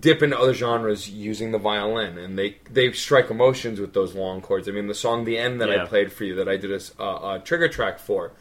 dip 0.00 0.22
into 0.22 0.38
other 0.38 0.52
genres 0.54 1.08
using 1.08 1.50
the 1.52 1.58
violin, 1.58 2.18
and 2.18 2.38
they 2.38 2.56
they 2.70 2.92
strike 2.92 3.30
emotions 3.30 3.80
with 3.80 3.94
those 3.94 4.14
long 4.14 4.40
chords. 4.40 4.68
I 4.68 4.72
mean, 4.72 4.86
the 4.86 4.94
song 4.94 5.24
"The 5.24 5.38
End" 5.38 5.60
that 5.60 5.70
I 5.70 5.86
played 5.86 6.12
for 6.12 6.24
you, 6.24 6.34
that 6.36 6.48
I 6.48 6.56
did 6.56 6.70
a, 6.72 6.76
s- 6.76 6.92
uh, 7.00 7.36
a 7.36 7.42
trigger 7.44 7.68
track 7.68 7.98
for, 7.98 8.32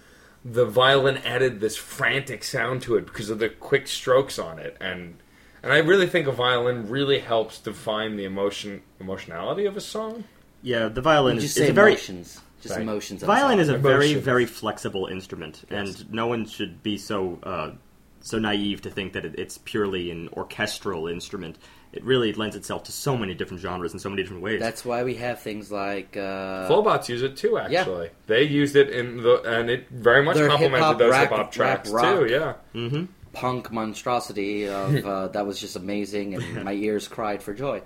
the 0.43 0.65
violin 0.65 1.17
added 1.17 1.60
this 1.60 1.77
frantic 1.77 2.43
sound 2.43 2.81
to 2.83 2.95
it 2.97 3.05
because 3.05 3.29
of 3.29 3.39
the 3.39 3.49
quick 3.49 3.88
strokes 3.88 4.38
on 4.38 4.60
it, 4.60 4.75
and 4.81 5.17
and 5.63 5.71
I 5.73 5.77
really 5.79 6.07
think 6.07 6.27
a 6.27 6.31
violin 6.31 6.89
really 6.89 7.19
helps 7.19 7.60
define 7.60 8.15
the 8.17 8.25
emotion 8.25 8.81
emotionality 8.99 9.65
of 9.65 9.77
a 9.77 9.81
song. 9.81 10.25
Yeah, 10.62 10.88
the 10.89 11.01
violin 11.01 11.36
You 11.36 11.38
is, 11.38 11.43
just 11.45 11.57
is 11.57 11.63
say 11.65 11.69
a 11.69 11.73
very 11.73 11.91
emotions. 11.91 12.41
Just 12.62 12.73
Right. 12.75 12.81
emotions. 12.81 13.21
Violin 13.23 13.60
is 13.60 13.69
a 13.69 13.77
very 13.77 14.05
Emotions. 14.07 14.25
very 14.25 14.45
flexible 14.47 15.05
instrument, 15.05 15.63
and 15.69 16.12
no 16.12 16.25
one 16.27 16.45
should 16.47 16.81
be 16.81 16.97
so 16.97 17.38
uh, 17.43 17.71
so 18.27 18.39
naive 18.39 18.81
to 18.81 18.89
think 18.89 19.13
that 19.13 19.23
it, 19.25 19.35
it's 19.39 19.57
purely 19.57 20.11
an 20.11 20.27
orchestral 20.33 21.07
instrument. 21.07 21.57
It 21.93 22.03
really 22.03 22.33
lends 22.33 22.55
itself 22.57 22.83
to 22.83 22.91
so 22.91 23.15
many 23.15 23.33
different 23.33 23.61
genres 23.61 23.93
in 23.93 23.99
so 23.99 24.09
many 24.09 24.21
different 24.21 24.43
ways. 24.43 24.59
That's 24.59 24.83
why 24.83 25.03
we 25.03 25.15
have 25.15 25.39
things 25.39 25.71
like 25.71 26.17
uh, 26.17 26.67
Flobots 26.67 27.07
use 27.07 27.23
it 27.23 27.37
too. 27.37 27.57
Actually, 27.57 28.09
they 28.27 28.43
used 28.43 28.75
it 28.75 28.89
in 28.89 29.23
the 29.23 29.41
and 29.43 29.69
it 29.69 29.89
very 29.89 30.23
much 30.23 30.35
Their 30.35 30.49
complemented 30.49 30.79
hip-hop, 30.79 30.97
those 30.97 31.11
rap- 31.11 31.21
hip 31.21 31.29
hop 31.29 31.39
rap, 31.39 31.51
tracks 31.51 31.89
rock. 31.89 32.19
too. 32.19 32.25
Yeah. 32.27 32.53
hmm 32.73 33.05
punk 33.33 33.71
monstrosity 33.71 34.67
of 34.67 35.05
uh, 35.05 35.27
that 35.33 35.45
was 35.45 35.59
just 35.59 35.75
amazing, 35.75 36.33
and 36.35 36.63
my 36.63 36.73
ears 36.73 37.07
cried 37.07 37.41
for 37.41 37.53
joy. 37.53 37.81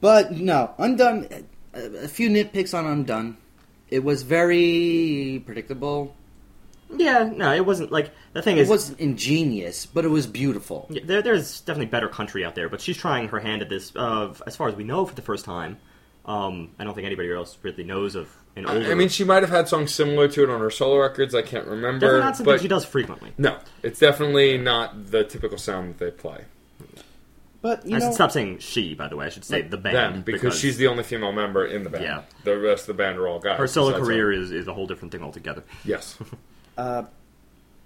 But 0.00 0.32
no, 0.32 0.74
Undone. 0.78 1.28
A, 1.72 2.04
a 2.04 2.08
few 2.08 2.28
nitpicks 2.28 2.76
on 2.76 2.86
Undone. 2.86 3.36
It 3.88 4.02
was 4.04 4.22
very 4.24 5.42
predictable. 5.46 6.14
Yeah, 6.96 7.30
no, 7.34 7.54
it 7.54 7.64
wasn't 7.64 7.92
like 7.92 8.10
the 8.32 8.42
thing 8.42 8.56
It 8.58 8.62
is. 8.62 8.68
wasn't 8.68 8.98
ingenious, 9.00 9.86
but 9.86 10.04
it 10.04 10.08
was 10.08 10.26
beautiful. 10.26 10.86
yeah, 10.90 11.02
there, 11.04 11.22
there's 11.22 11.60
definitely 11.60 11.86
better 11.86 12.08
country 12.08 12.44
out 12.44 12.54
there, 12.54 12.68
but 12.68 12.80
she's 12.80 12.96
trying 12.96 13.28
her 13.28 13.38
hand 13.40 13.62
at 13.62 13.68
this. 13.68 13.94
Uh, 13.94 14.34
as 14.46 14.56
far 14.56 14.68
as 14.68 14.74
we 14.74 14.84
know, 14.84 15.06
for 15.06 15.14
the 15.14 15.22
first 15.22 15.44
time. 15.44 15.78
Um, 16.26 16.72
I 16.78 16.84
don't 16.84 16.94
think 16.94 17.06
anybody 17.06 17.32
else 17.32 17.56
really 17.62 17.82
knows 17.82 18.14
of 18.14 18.28
an 18.54 18.66
older. 18.66 18.86
I 18.86 18.90
I 18.90 18.94
mean, 18.94 19.08
she 19.08 19.24
might 19.24 19.42
have 19.42 19.50
had 19.50 19.68
songs 19.68 19.92
similar 19.92 20.28
to 20.28 20.42
it 20.44 20.50
on 20.50 20.60
her 20.60 20.70
solo 20.70 21.00
records. 21.00 21.34
I 21.34 21.42
can't 21.42 21.66
remember. 21.66 22.00
definitely 22.00 22.20
not 22.20 22.36
something 22.36 22.54
but 22.54 22.60
she 22.60 22.68
does 22.68 22.84
frequently. 22.84 23.32
No, 23.38 23.58
it's 23.82 23.98
definitely 23.98 24.58
not 24.58 25.10
the 25.10 25.24
typical 25.24 25.56
sound 25.56 25.96
that 25.96 26.04
they 26.04 26.10
play. 26.10 26.44
But 27.62 27.86
you 27.86 27.96
I 27.96 27.98
know, 27.98 28.06
should 28.06 28.14
stop 28.14 28.32
saying 28.32 28.58
she, 28.58 28.94
by 28.94 29.08
the 29.08 29.16
way. 29.16 29.26
I 29.26 29.28
should 29.28 29.44
say 29.44 29.62
the 29.62 29.76
band 29.76 29.96
Them, 29.96 30.22
because, 30.22 30.58
she's 30.58 30.76
the 30.76 30.86
only 30.86 31.02
female 31.04 31.32
member 31.32 31.66
in 31.66 31.84
the 31.84 31.90
band. 31.90 32.04
Yeah. 32.04 32.22
The 32.44 32.58
rest 32.58 32.82
of 32.82 32.96
the 32.96 33.02
band 33.02 33.18
are 33.18 33.28
all 33.28 33.38
guys. 33.38 33.58
her 33.58 33.66
solo 33.66 33.98
career 33.98 34.26
her. 34.26 34.32
is, 34.32 34.50
is 34.50 34.66
a 34.68 34.74
whole 34.74 34.86
different 34.86 35.12
thing 35.12 35.22
altogether. 35.22 35.62
Yes. 35.84 36.18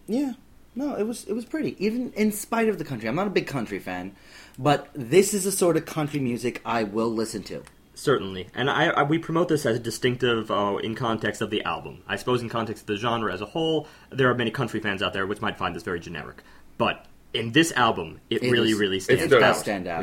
yeah, 0.06 0.32
no, 0.74 0.94
it 0.96 1.04
was 1.04 1.24
it 1.24 1.32
was 1.32 1.44
pretty. 1.44 1.76
Even 1.84 2.12
in 2.14 2.32
spite 2.32 2.68
of 2.68 2.78
the 2.78 2.84
country, 2.84 3.08
I'm 3.08 3.14
not 3.14 3.26
a 3.26 3.30
big 3.30 3.46
country 3.46 3.78
fan, 3.78 4.14
but 4.58 4.88
this 4.94 5.32
is 5.34 5.44
the 5.44 5.52
sort 5.52 5.76
of 5.76 5.86
country 5.86 6.20
music 6.20 6.60
I 6.64 6.82
will 6.84 7.10
listen 7.10 7.42
to. 7.44 7.62
Certainly, 7.96 8.48
and 8.54 8.68
I, 8.68 8.86
I 8.86 9.02
we 9.04 9.18
promote 9.18 9.48
this 9.48 9.64
as 9.66 9.78
distinctive 9.78 10.50
uh, 10.50 10.78
in 10.82 10.94
context 10.96 11.40
of 11.40 11.50
the 11.50 11.62
album. 11.62 12.02
I 12.08 12.16
suppose 12.16 12.42
in 12.42 12.48
context 12.48 12.82
of 12.82 12.86
the 12.88 12.96
genre 12.96 13.32
as 13.32 13.40
a 13.40 13.46
whole, 13.46 13.86
there 14.10 14.28
are 14.30 14.34
many 14.34 14.50
country 14.50 14.80
fans 14.80 15.00
out 15.00 15.12
there 15.12 15.26
which 15.26 15.40
might 15.40 15.56
find 15.56 15.76
this 15.76 15.84
very 15.84 16.00
generic. 16.00 16.42
But 16.76 17.06
in 17.32 17.52
this 17.52 17.70
album, 17.72 18.20
it, 18.30 18.42
It 18.42 18.50
really, 18.50 18.70
is- 18.72 18.78
really 18.78 18.96
It 18.96 19.02
stands 19.02 19.22
stood 19.24 19.40
does 19.40 19.56
out. 19.56 19.62
stand 19.62 19.86
out, 19.86 20.02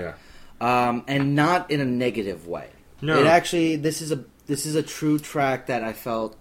Yeah. 0.61 0.87
um, 0.89 1.03
and 1.07 1.35
not 1.35 1.69
in 1.69 1.81
a 1.81 1.85
negative 1.85 2.47
way. 2.47 2.69
No. 3.01 3.19
It 3.19 3.27
actually 3.27 3.75
this 3.75 4.01
is 4.01 4.11
a 4.13 4.23
this 4.47 4.65
is 4.65 4.75
a 4.75 4.83
true 4.83 5.19
track 5.19 5.67
that 5.67 5.83
I 5.83 5.91
felt 5.91 6.37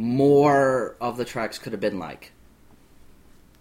more 0.00 0.96
of 1.00 1.16
the 1.16 1.24
tracks 1.24 1.58
could 1.58 1.72
have 1.72 1.80
been 1.80 1.98
like. 1.98 2.32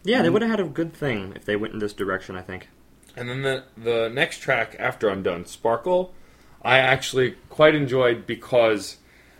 Yeah, 0.03 0.21
they 0.21 0.29
mm. 0.29 0.33
would 0.33 0.41
have 0.41 0.51
had 0.51 0.59
a 0.59 0.65
good 0.65 0.93
thing 0.93 1.33
if 1.35 1.45
they 1.45 1.55
went 1.55 1.73
in 1.73 1.79
this 1.79 1.93
direction. 1.93 2.35
I 2.35 2.41
think. 2.41 2.69
And 3.15 3.29
then 3.29 3.41
the 3.41 3.65
the 3.77 4.09
next 4.09 4.39
track 4.39 4.75
after 4.79 5.09
Undone, 5.09 5.45
Sparkle, 5.45 6.13
I 6.61 6.77
actually 6.79 7.35
quite 7.49 7.75
enjoyed 7.75 8.25
because 8.25 8.97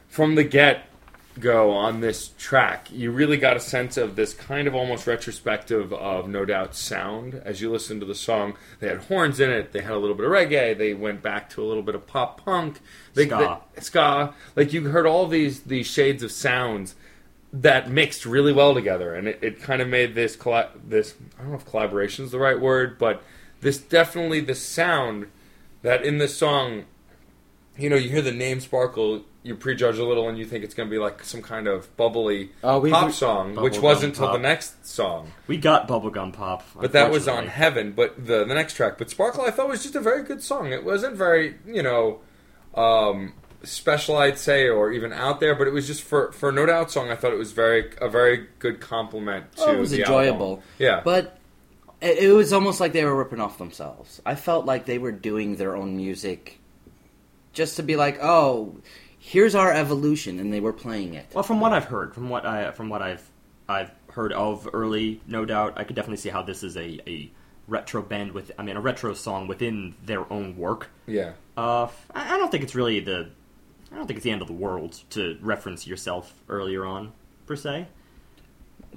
from 0.07 0.35
the 0.35 0.43
get 0.43 0.88
go 1.39 1.71
on 1.71 2.01
this 2.01 2.31
track, 2.37 2.89
you 2.91 3.11
really 3.11 3.37
got 3.37 3.57
a 3.57 3.59
sense 3.59 3.97
of 3.97 4.15
this 4.15 4.33
kind 4.33 4.67
of 4.67 4.75
almost 4.75 5.07
retrospective 5.07 5.91
of 5.93 6.27
No 6.27 6.45
Doubt 6.45 6.75
sound 6.75 7.41
as 7.45 7.61
you 7.61 7.71
listen 7.71 7.99
to 7.99 8.05
the 8.05 8.15
song. 8.15 8.55
They 8.79 8.87
had 8.87 8.99
horns 8.99 9.39
in 9.39 9.49
it, 9.49 9.71
they 9.71 9.81
had 9.81 9.93
a 9.93 9.97
little 9.97 10.15
bit 10.15 10.25
of 10.25 10.31
reggae, 10.31 10.77
they 10.77 10.93
went 10.93 11.21
back 11.21 11.49
to 11.51 11.63
a 11.63 11.65
little 11.67 11.83
bit 11.83 11.95
of 11.95 12.05
pop 12.07 12.43
punk, 12.43 12.79
they, 13.13 13.25
Ska. 13.27 13.61
they- 13.75 13.81
ska. 13.81 14.33
Like 14.55 14.73
you 14.73 14.89
heard 14.89 15.05
all 15.05 15.27
these 15.27 15.61
these 15.61 15.87
shades 15.87 16.23
of 16.23 16.31
sounds 16.31 16.95
that 17.51 17.89
mixed 17.89 18.25
really 18.25 18.53
well 18.53 18.73
together, 18.73 19.15
and 19.15 19.27
it, 19.27 19.39
it 19.41 19.61
kind 19.61 19.81
of 19.81 19.87
made 19.87 20.15
this 20.15 20.35
colla- 20.35 20.71
this 20.87 21.15
I 21.37 21.41
don't 21.41 21.51
know 21.51 21.57
if 21.57 21.65
collaboration 21.65 22.25
is 22.25 22.31
the 22.31 22.39
right 22.39 22.59
word, 22.59 22.97
but 22.97 23.23
this 23.61 23.77
definitely 23.77 24.39
the 24.41 24.55
sound 24.55 25.27
that 25.81 26.03
in 26.03 26.17
this 26.17 26.37
song, 26.37 26.85
you 27.77 27.89
know, 27.89 27.95
you 27.95 28.09
hear 28.09 28.21
the 28.21 28.31
name 28.31 28.59
Sparkle, 28.59 29.23
you 29.49 29.55
prejudge 29.55 29.97
a 29.97 30.05
little, 30.05 30.29
and 30.29 30.37
you 30.37 30.45
think 30.45 30.63
it's 30.63 30.73
going 30.73 30.87
to 30.87 30.91
be 30.91 30.97
like 30.99 31.23
some 31.25 31.41
kind 31.41 31.67
of 31.67 31.95
bubbly 31.97 32.51
Oh, 32.63 32.79
we- 32.79 32.91
pop 32.91 33.07
we- 33.07 33.11
song, 33.11 33.55
which 33.55 33.79
wasn't 33.79 34.13
until 34.17 34.31
the 34.31 34.39
next 34.39 34.85
song. 34.87 35.31
We 35.47 35.57
got 35.57 35.87
bubblegum 35.89 36.31
pop, 36.31 36.63
But 36.79 36.93
that 36.93 37.11
was 37.11 37.27
on. 37.27 37.47
Heaven, 37.47 37.91
but 37.91 38.15
the 38.25 38.45
the 38.45 38.53
next 38.55 38.75
track. 38.75 38.97
But 38.97 39.09
Sparkle, 39.09 39.43
I 39.43 39.51
thought 39.51 39.67
was 39.67 39.83
just 39.83 39.95
a 39.95 39.99
very 39.99 40.23
good 40.23 40.41
song. 40.41 40.71
It 40.71 40.85
wasn't 40.85 41.15
very, 41.17 41.55
you 41.67 41.83
know, 41.83 42.19
um, 42.75 43.33
special, 43.63 44.15
I'd 44.17 44.37
say, 44.37 44.69
or 44.69 44.91
even 44.91 45.11
out 45.11 45.39
there. 45.41 45.55
But 45.55 45.67
it 45.67 45.73
was 45.73 45.85
just 45.87 46.01
for 46.03 46.31
for 46.31 46.51
No 46.51 46.65
Doubt 46.65 46.91
song. 46.91 47.09
I 47.09 47.15
thought 47.15 47.33
it 47.33 47.37
was 47.39 47.51
very 47.51 47.91
a 47.99 48.07
very 48.07 48.47
good 48.59 48.79
compliment 48.79 49.51
to 49.57 49.63
Oh, 49.65 49.73
it 49.73 49.79
was 49.79 49.91
enjoyable. 49.93 50.47
album. 50.51 50.63
Yeah, 50.77 51.01
But 51.03 51.37
it, 52.01 52.19
it 52.19 52.31
was 52.31 52.53
almost 52.53 52.79
like 52.79 52.93
they 52.93 53.03
were 53.03 53.15
ripping 53.15 53.41
off 53.41 53.57
themselves. 53.57 54.21
I 54.25 54.35
felt 54.35 54.65
like 54.65 54.85
they 54.85 54.97
were 54.99 55.11
doing 55.11 55.55
their 55.57 55.75
own 55.75 55.97
music 55.97 56.59
just 57.51 57.75
to 57.77 57.83
be 57.83 57.95
like, 57.95 58.19
oh, 58.23 58.77
here's 59.19 59.53
our 59.55 59.71
evolution, 59.71 60.39
and 60.39 60.51
they 60.51 60.59
were 60.59 60.73
playing 60.73 61.13
it. 61.13 61.27
Well, 61.33 61.43
from 61.43 61.59
what 61.59 61.73
I've 61.73 61.85
heard, 61.85 62.13
from 62.15 62.29
what 62.29 62.45
I 62.45 62.71
from 62.71 62.89
what 62.89 63.01
I've 63.01 63.29
I've 63.67 63.91
heard 64.11 64.33
of 64.33 64.67
early, 64.73 65.21
No 65.27 65.45
Doubt, 65.45 65.73
I 65.77 65.83
could 65.83 65.95
definitely 65.95 66.17
see 66.17 66.29
how 66.29 66.41
this 66.41 66.63
is 66.63 66.75
a, 66.75 66.99
a 67.07 67.31
retro 67.67 68.01
band 68.01 68.31
with 68.31 68.51
I 68.57 68.63
mean 68.63 68.77
a 68.77 68.81
retro 68.81 69.13
song 69.13 69.47
within 69.47 69.93
their 70.05 70.31
own 70.33 70.57
work. 70.57 70.89
yeah. 71.05 71.33
Uh, 71.57 71.87
I 72.15 72.35
I 72.35 72.37
don't 72.37 72.49
think 72.49 72.63
it's 72.63 72.73
really 72.75 72.99
the 73.01 73.29
I 73.91 73.95
don't 73.95 74.07
think 74.07 74.17
it's 74.17 74.23
the 74.23 74.31
end 74.31 74.41
of 74.41 74.47
the 74.47 74.53
world 74.53 74.99
to 75.11 75.37
reference 75.41 75.85
yourself 75.85 76.33
earlier 76.47 76.85
on 76.85 77.11
per 77.45 77.55
se. 77.55 77.87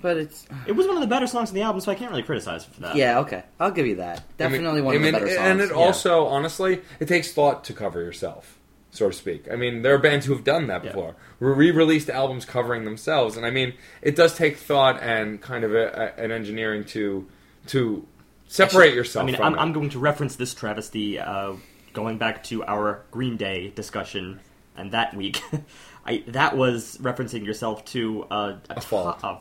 But 0.00 0.16
it's 0.16 0.46
It 0.66 0.72
was 0.72 0.87
one 0.87 0.96
of 0.96 1.02
the 1.02 1.06
better 1.06 1.26
songs 1.26 1.50
in 1.50 1.54
the 1.54 1.62
album, 1.62 1.80
so 1.80 1.92
I 1.92 1.94
can't 1.94 2.11
really 2.11 2.22
criticize 2.22 2.64
for 2.64 2.80
that. 2.80 2.96
yeah, 2.96 3.18
okay, 3.20 3.44
I'll 3.61 3.70
give 3.70 3.87
you 3.87 3.96
that. 3.96 4.18
I 4.18 4.20
mean- 4.20 4.24
Definitely 4.52 4.80
one 4.82 4.94
I 4.94 4.96
of 4.96 5.02
mean, 5.02 5.12
the 5.12 5.18
better 5.20 5.35
songs. 5.35 5.46
And 5.48 5.61
it 5.61 5.68
yeah. 5.70 5.74
also, 5.76 6.26
honestly, 6.26 6.80
it 6.98 7.08
takes 7.08 7.32
thought 7.32 7.64
to 7.64 7.72
cover 7.74 8.00
yourself, 8.02 8.58
so 8.92 9.09
to 9.09 9.12
speak. 9.16 9.48
I 9.50 9.57
mean, 9.57 9.83
there 9.83 9.94
are 9.94 9.98
bands 9.98 10.26
who 10.26 10.35
have 10.35 10.44
done 10.44 10.68
that 10.68 10.85
Yeah. 10.85 10.90
before. 10.92 11.16
Re-released 11.40 12.09
albums 12.09 12.44
covering 12.44 12.85
themselves, 12.85 13.37
and 13.37 13.44
I 13.44 13.50
mean, 13.50 13.72
it 14.02 14.14
does 14.14 14.37
take 14.37 14.57
thought 14.59 15.02
and 15.02 15.40
kind 15.40 15.64
of 15.64 15.74
a, 15.74 16.12
a, 16.16 16.22
an 16.22 16.31
engineering 16.31 16.85
to 16.87 17.26
to 17.68 18.07
separate 18.48 18.94
yourself 18.94 19.24
I 19.24 19.26
mean, 19.26 19.37
from 19.37 19.55
I'm. 19.55 19.59
I'm 19.59 19.72
going 19.72 19.90
to 19.90 19.98
reference 19.98 20.37
this 20.37 20.55
travesty, 20.55 21.18
uh, 21.18 21.55
going 21.92 22.18
back 22.18 22.44
to 22.44 22.64
our 22.64 23.02
Green 23.11 23.37
Day 23.37 23.72
discussion, 23.74 24.40
and 24.76 24.92
that 24.92 25.14
week, 25.14 25.42
I 26.07 26.22
that 26.28 26.57
was 26.57 26.98
referencing 27.00 27.44
yourself 27.44 27.85
to 27.87 28.24
uh, 28.31 28.57
a, 28.70 28.74
A 28.76 28.81
fault. 28.81 29.18
a- 29.24 29.38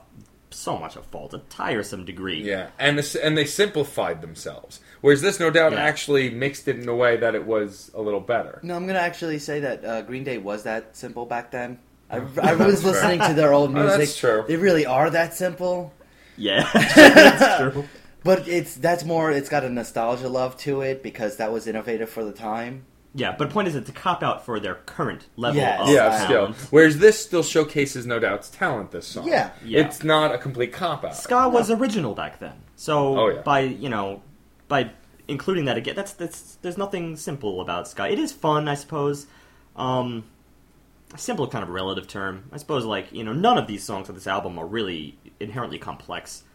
so 0.54 0.78
much 0.78 0.98
a 0.98 1.02
fault, 1.02 1.34
a 1.34 1.38
tiresome 1.50 2.04
degree. 2.04 2.42
Yeah, 2.44 2.72
and 2.78 2.98
this, 2.98 3.16
and 3.16 3.38
they 3.38 3.46
simplified 3.46 4.22
themselves. 4.22 4.82
Whereas 5.02 5.22
this, 5.22 5.40
No 5.40 5.50
Doubt, 5.50 5.72
Yeah. 5.74 5.80
actually 5.80 6.30
mixed 6.30 6.68
it 6.68 6.80
in 6.80 6.88
a 6.88 6.96
way 6.96 7.18
that 7.18 7.36
it 7.36 7.46
was 7.46 7.92
a 7.96 8.02
little 8.02 8.20
better. 8.20 8.60
No, 8.64 8.76
I'm 8.76 8.86
gonna 8.88 9.00
actually 9.00 9.40
say 9.40 9.60
that 9.62 9.84
uh, 9.84 10.02
Green 10.04 10.24
Day 10.24 10.38
was 10.38 10.64
that 10.64 10.96
simple 10.96 11.26
back 11.26 11.52
then. 11.52 11.80
I, 12.10 12.22
I 12.42 12.56
was 12.56 12.84
listening 12.84 13.20
to 13.22 13.34
their 13.34 13.54
old 13.58 13.70
Oh, 13.72 13.74
music. 13.74 13.98
that's 14.00 14.18
true. 14.18 14.44
They 14.48 14.58
really 14.58 14.86
are 14.86 15.10
that 15.10 15.34
simple. 15.34 15.94
Yeah, 16.38 16.70
that's 16.74 17.74
true. 17.74 17.86
But 18.24 18.48
it's 18.48 18.76
that's 18.76 19.04
more. 19.04 19.32
It's 19.32 19.50
got 19.50 19.64
a 19.64 19.70
nostalgia 19.70 20.30
love 20.30 20.56
to 20.60 20.82
it 20.82 21.02
because 21.02 21.38
that 21.38 21.52
was 21.52 21.68
innovative 21.68 22.10
for 22.10 22.24
the 22.24 22.32
time. 22.34 22.86
Yeah, 23.14 23.36
but 23.38 23.50
point 23.50 23.68
is, 23.68 23.76
it's 23.76 23.90
a 23.90 23.94
cop 23.94 24.24
out 24.24 24.46
for 24.46 24.58
their 24.60 24.76
current 24.76 25.26
level 25.36 25.58
Yes. 25.60 25.82
of 25.82 25.90
Yeah, 25.90 26.20
Oh, 26.22 26.26
still. 26.26 26.54
Whereas 26.70 27.00
this 27.00 27.20
still 27.20 27.44
showcases 27.44 28.06
No 28.06 28.20
Doubt's 28.20 28.50
talent. 28.50 28.92
This 28.92 29.06
song, 29.08 29.28
Yeah. 29.28 29.50
Yeah. 29.66 29.82
it's 29.82 30.02
not 30.04 30.34
a 30.34 30.38
complete 30.38 30.72
cop 30.72 31.04
out. 31.04 31.18
Ska 31.18 31.50
was 31.50 31.70
original 31.70 32.14
back 32.16 32.40
then, 32.40 32.54
so 32.78 33.20
Oh, 33.20 33.28
yeah. 33.30 33.42
by 33.42 33.62
you 33.62 33.90
know 33.90 34.22
by 34.72 34.90
including 35.28 35.66
that 35.66 35.76
again, 35.76 35.96
that's 35.96 36.14
that's 36.14 36.56
there's 36.62 36.78
nothing 36.78 37.18
simple 37.18 37.60
about 37.60 37.90
ska. 37.90 38.10
It 38.10 38.18
is 38.18 38.32
fun, 38.32 38.70
I 38.70 38.76
suppose. 38.76 39.28
Um, 39.76 40.24
a 41.14 41.18
simple, 41.18 41.46
kind 41.46 41.62
of 41.62 41.70
relative 41.70 42.08
term, 42.08 42.46
I 42.54 42.58
suppose. 42.58 42.86
Like 42.86 43.12
you 43.12 43.26
know, 43.26 43.34
none 43.34 43.58
of 43.58 43.68
these 43.68 43.84
songs 43.84 44.08
on 44.08 44.16
this 44.16 44.28
album 44.28 44.58
are 44.58 44.66
really 44.66 45.18
inherently 45.42 45.78
complex, 45.78 46.46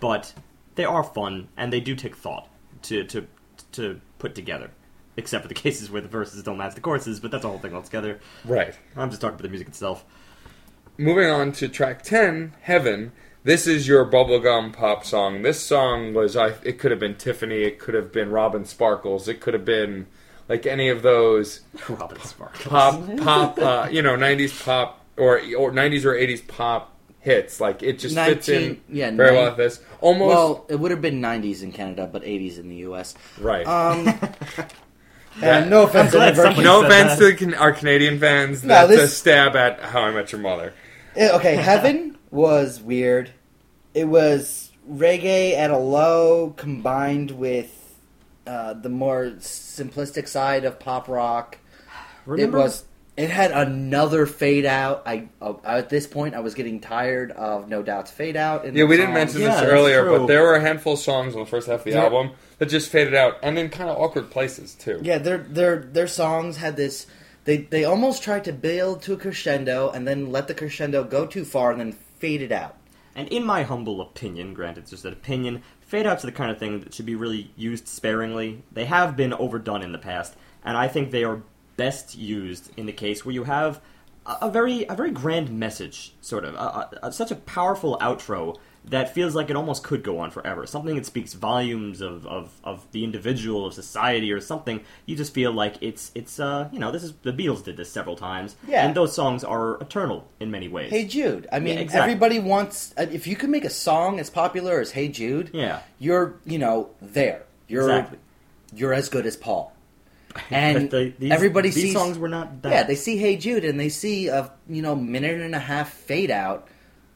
but 0.00 0.34
they 0.74 0.84
are 0.84 1.04
fun 1.04 1.48
and 1.56 1.72
they 1.72 1.78
do 1.78 1.94
take 1.94 2.16
thought 2.16 2.48
to 2.82 3.04
to 3.04 3.28
to 3.72 4.00
put 4.18 4.34
together. 4.34 4.72
Except 5.16 5.42
for 5.42 5.48
the 5.48 5.54
cases 5.66 5.88
where 5.88 6.02
the 6.02 6.08
verses 6.08 6.42
don't 6.42 6.58
match 6.58 6.74
the 6.74 6.80
choruses, 6.80 7.20
but 7.20 7.30
that's 7.30 7.44
a 7.44 7.48
whole 7.48 7.60
thing 7.60 7.74
altogether. 7.74 8.18
Right. 8.44 8.76
I'm 8.96 9.08
just 9.08 9.20
talking 9.20 9.34
about 9.34 9.44
the 9.44 9.50
music 9.50 9.68
itself. 9.68 10.04
Moving 10.98 11.30
on 11.30 11.52
to 11.52 11.68
track 11.68 12.02
10, 12.02 12.54
Heaven. 12.62 13.12
This 13.44 13.66
is 13.66 13.88
your 13.88 14.04
bubblegum 14.04 14.72
pop 14.72 15.04
song. 15.04 15.42
This 15.42 15.60
song 15.60 16.14
was, 16.14 16.36
I, 16.36 16.54
it 16.62 16.78
could 16.78 16.92
have 16.92 17.00
been 17.00 17.16
Tiffany, 17.16 17.62
it 17.62 17.80
could 17.80 17.94
have 17.94 18.12
been 18.12 18.30
Robin 18.30 18.64
Sparkles, 18.64 19.26
it 19.26 19.40
could 19.40 19.52
have 19.54 19.64
been 19.64 20.06
like 20.48 20.64
any 20.64 20.88
of 20.88 21.02
those 21.02 21.60
Robin 21.88 22.20
Sparkles. 22.20 22.64
pop, 22.64 23.16
pop, 23.18 23.58
uh, 23.58 23.88
you 23.90 24.00
know, 24.00 24.16
90s 24.16 24.64
pop 24.64 25.04
or, 25.16 25.38
or 25.38 25.72
90s 25.72 26.04
or 26.04 26.12
80s 26.14 26.46
pop 26.46 26.96
hits. 27.18 27.60
Like 27.60 27.82
it 27.82 27.98
just 27.98 28.14
fits 28.14 28.48
in 28.48 28.80
yeah, 28.88 29.10
very 29.10 29.34
well 29.34 29.46
with 29.46 29.56
this. 29.56 29.80
Almost, 30.00 30.28
Well, 30.28 30.66
it 30.68 30.76
would 30.76 30.92
have 30.92 31.02
been 31.02 31.20
90s 31.20 31.64
in 31.64 31.72
Canada, 31.72 32.08
but 32.10 32.22
80s 32.22 32.58
in 32.60 32.68
the 32.68 32.76
U.S. 32.76 33.16
right. 33.40 33.66
Um, 33.66 34.06
and 35.42 35.68
no 35.68 35.82
offense, 35.82 36.12
to 36.12 36.18
no 36.62 36.84
offense 36.84 37.18
that. 37.18 37.38
to 37.38 37.56
our 37.56 37.72
Canadian 37.72 38.20
fans. 38.20 38.62
No, 38.62 38.68
That's 38.86 38.92
a 38.92 38.96
this- 38.96 39.16
stab 39.16 39.56
at 39.56 39.80
How 39.80 40.02
I 40.02 40.12
Met 40.12 40.30
Your 40.30 40.40
Mother. 40.40 40.74
Eh, 41.16 41.28
okay, 41.30 41.56
Heaven 41.56 42.16
was 42.32 42.80
weird. 42.80 43.30
It 43.94 44.04
was 44.06 44.70
reggae 44.90 45.54
at 45.54 45.70
a 45.70 45.76
low 45.78 46.54
combined 46.56 47.30
with 47.32 47.78
uh, 48.46 48.72
the 48.74 48.88
more 48.88 49.26
simplistic 49.38 50.26
side 50.26 50.64
of 50.64 50.80
pop 50.80 51.06
rock. 51.08 51.58
Remember? 52.26 52.58
It 52.58 52.60
was. 52.60 52.84
It 53.14 53.28
had 53.28 53.50
another 53.50 54.24
fade 54.24 54.64
out. 54.64 55.02
I 55.04 55.28
uh, 55.42 55.52
at 55.64 55.90
this 55.90 56.06
point 56.06 56.34
I 56.34 56.40
was 56.40 56.54
getting 56.54 56.80
tired 56.80 57.30
of 57.32 57.68
No 57.68 57.82
Doubt's 57.82 58.10
fade 58.10 58.36
out. 58.36 58.64
In 58.64 58.74
Yeah, 58.74 58.84
the 58.84 58.86
we 58.86 58.96
didn't 58.96 59.08
songs. 59.08 59.14
mention 59.34 59.40
Yeah, 59.42 59.48
this 59.48 59.60
that's 59.60 59.70
earlier, 59.70 60.02
true. 60.04 60.18
but 60.20 60.26
there 60.28 60.42
were 60.42 60.54
a 60.54 60.60
handful 60.62 60.94
of 60.94 60.98
songs 60.98 61.34
on 61.34 61.40
the 61.40 61.46
first 61.46 61.66
half 61.68 61.80
of 61.80 61.84
the 61.84 61.90
Yeah. 61.90 62.04
album 62.04 62.30
that 62.58 62.66
just 62.70 62.90
faded 62.90 63.14
out, 63.14 63.36
and 63.42 63.58
in 63.58 63.68
kind 63.68 63.90
of 63.90 63.98
awkward 63.98 64.30
places 64.30 64.74
too. 64.74 64.98
Yeah, 65.02 65.18
their 65.18 65.36
their 65.38 65.76
their 65.76 66.06
songs 66.06 66.56
had 66.56 66.76
this. 66.76 67.06
They 67.44 67.58
they 67.58 67.84
almost 67.84 68.22
tried 68.22 68.44
to 68.44 68.52
build 68.52 69.02
to 69.02 69.12
a 69.12 69.16
crescendo 69.18 69.90
and 69.90 70.08
then 70.08 70.32
let 70.32 70.48
the 70.48 70.54
crescendo 70.54 71.04
go 71.04 71.26
too 71.26 71.44
far 71.44 71.70
and 71.70 71.80
then 71.80 71.92
fade 72.22 72.40
it 72.40 72.52
out. 72.52 72.76
And 73.16 73.26
in 73.28 73.44
my 73.44 73.64
humble 73.64 74.00
opinion, 74.00 74.54
granted 74.54 74.82
it's 74.82 74.90
just 74.92 75.04
an 75.04 75.12
opinion, 75.12 75.62
fade 75.80 76.06
outs 76.06 76.22
are 76.22 76.28
the 76.28 76.32
kind 76.32 76.52
of 76.52 76.58
thing 76.58 76.78
that 76.80 76.94
should 76.94 77.04
be 77.04 77.16
really 77.16 77.50
used 77.56 77.88
sparingly. 77.88 78.62
They 78.70 78.84
have 78.84 79.16
been 79.16 79.32
overdone 79.32 79.82
in 79.82 79.90
the 79.90 79.98
past, 79.98 80.36
and 80.64 80.76
I 80.76 80.86
think 80.86 81.10
they 81.10 81.24
are 81.24 81.42
best 81.76 82.16
used 82.16 82.70
in 82.76 82.86
the 82.86 82.92
case 82.92 83.24
where 83.24 83.34
you 83.34 83.42
have 83.44 83.80
a, 84.24 84.36
a 84.42 84.50
very 84.50 84.86
a 84.88 84.94
very 84.94 85.10
grand 85.10 85.50
message, 85.50 86.14
sort 86.20 86.44
of, 86.44 86.54
a, 86.54 86.88
a- 87.02 87.12
such 87.12 87.32
a 87.32 87.34
powerful 87.36 87.98
outro 88.00 88.56
that 88.86 89.14
feels 89.14 89.34
like 89.36 89.48
it 89.48 89.54
almost 89.56 89.84
could 89.84 90.02
go 90.02 90.18
on 90.18 90.30
forever. 90.32 90.66
Something 90.66 90.96
that 90.96 91.06
speaks 91.06 91.34
volumes 91.34 92.00
of, 92.00 92.26
of, 92.26 92.52
of 92.64 92.84
the 92.90 93.04
individual, 93.04 93.64
of 93.64 93.74
society, 93.74 94.32
or 94.32 94.40
something. 94.40 94.80
You 95.06 95.14
just 95.14 95.32
feel 95.32 95.52
like 95.52 95.76
it's 95.80 96.10
it's 96.14 96.40
uh 96.40 96.68
you 96.72 96.78
know 96.80 96.90
this 96.90 97.04
is 97.04 97.12
the 97.22 97.32
Beatles 97.32 97.62
did 97.64 97.76
this 97.76 97.90
several 97.92 98.16
times, 98.16 98.56
Yeah. 98.66 98.84
and 98.84 98.94
those 98.94 99.14
songs 99.14 99.44
are 99.44 99.80
eternal 99.80 100.26
in 100.40 100.50
many 100.50 100.66
ways. 100.68 100.90
Hey 100.90 101.04
Jude. 101.04 101.46
I 101.52 101.60
mean, 101.60 101.74
Yeah, 101.74 101.80
exactly. 101.82 102.02
everybody 102.12 102.38
wants. 102.40 102.92
uh, 102.98 103.06
If 103.10 103.26
you 103.26 103.36
can 103.36 103.50
make 103.50 103.64
a 103.64 103.70
song 103.70 104.18
as 104.18 104.30
popular 104.30 104.80
as 104.80 104.90
Hey 104.90 105.08
Jude, 105.08 105.50
Yeah. 105.52 105.80
you're 105.98 106.34
you 106.44 106.58
know 106.58 106.90
there. 107.00 107.44
You're 107.68 107.88
Exactly. 107.88 108.18
you're 108.74 108.94
as 108.94 109.08
good 109.08 109.26
as 109.26 109.36
Paul. 109.36 109.72
And 110.50 110.90
the- 110.90 111.12
these- 111.18 111.30
everybody 111.30 111.68
these 111.68 111.82
sees 111.84 111.92
songs 111.92 112.18
were 112.18 112.28
not 112.28 112.62
that. 112.62 112.72
Yeah, 112.72 112.82
they 112.84 112.94
see 112.96 113.16
Hey 113.16 113.36
Jude 113.36 113.64
and 113.64 113.78
they 113.78 113.90
see 113.90 114.28
a 114.28 114.50
you 114.68 114.82
know 114.82 114.96
minute 114.96 115.40
and 115.40 115.54
a 115.54 115.58
half 115.60 115.90
fade 115.92 116.30
out. 116.32 116.66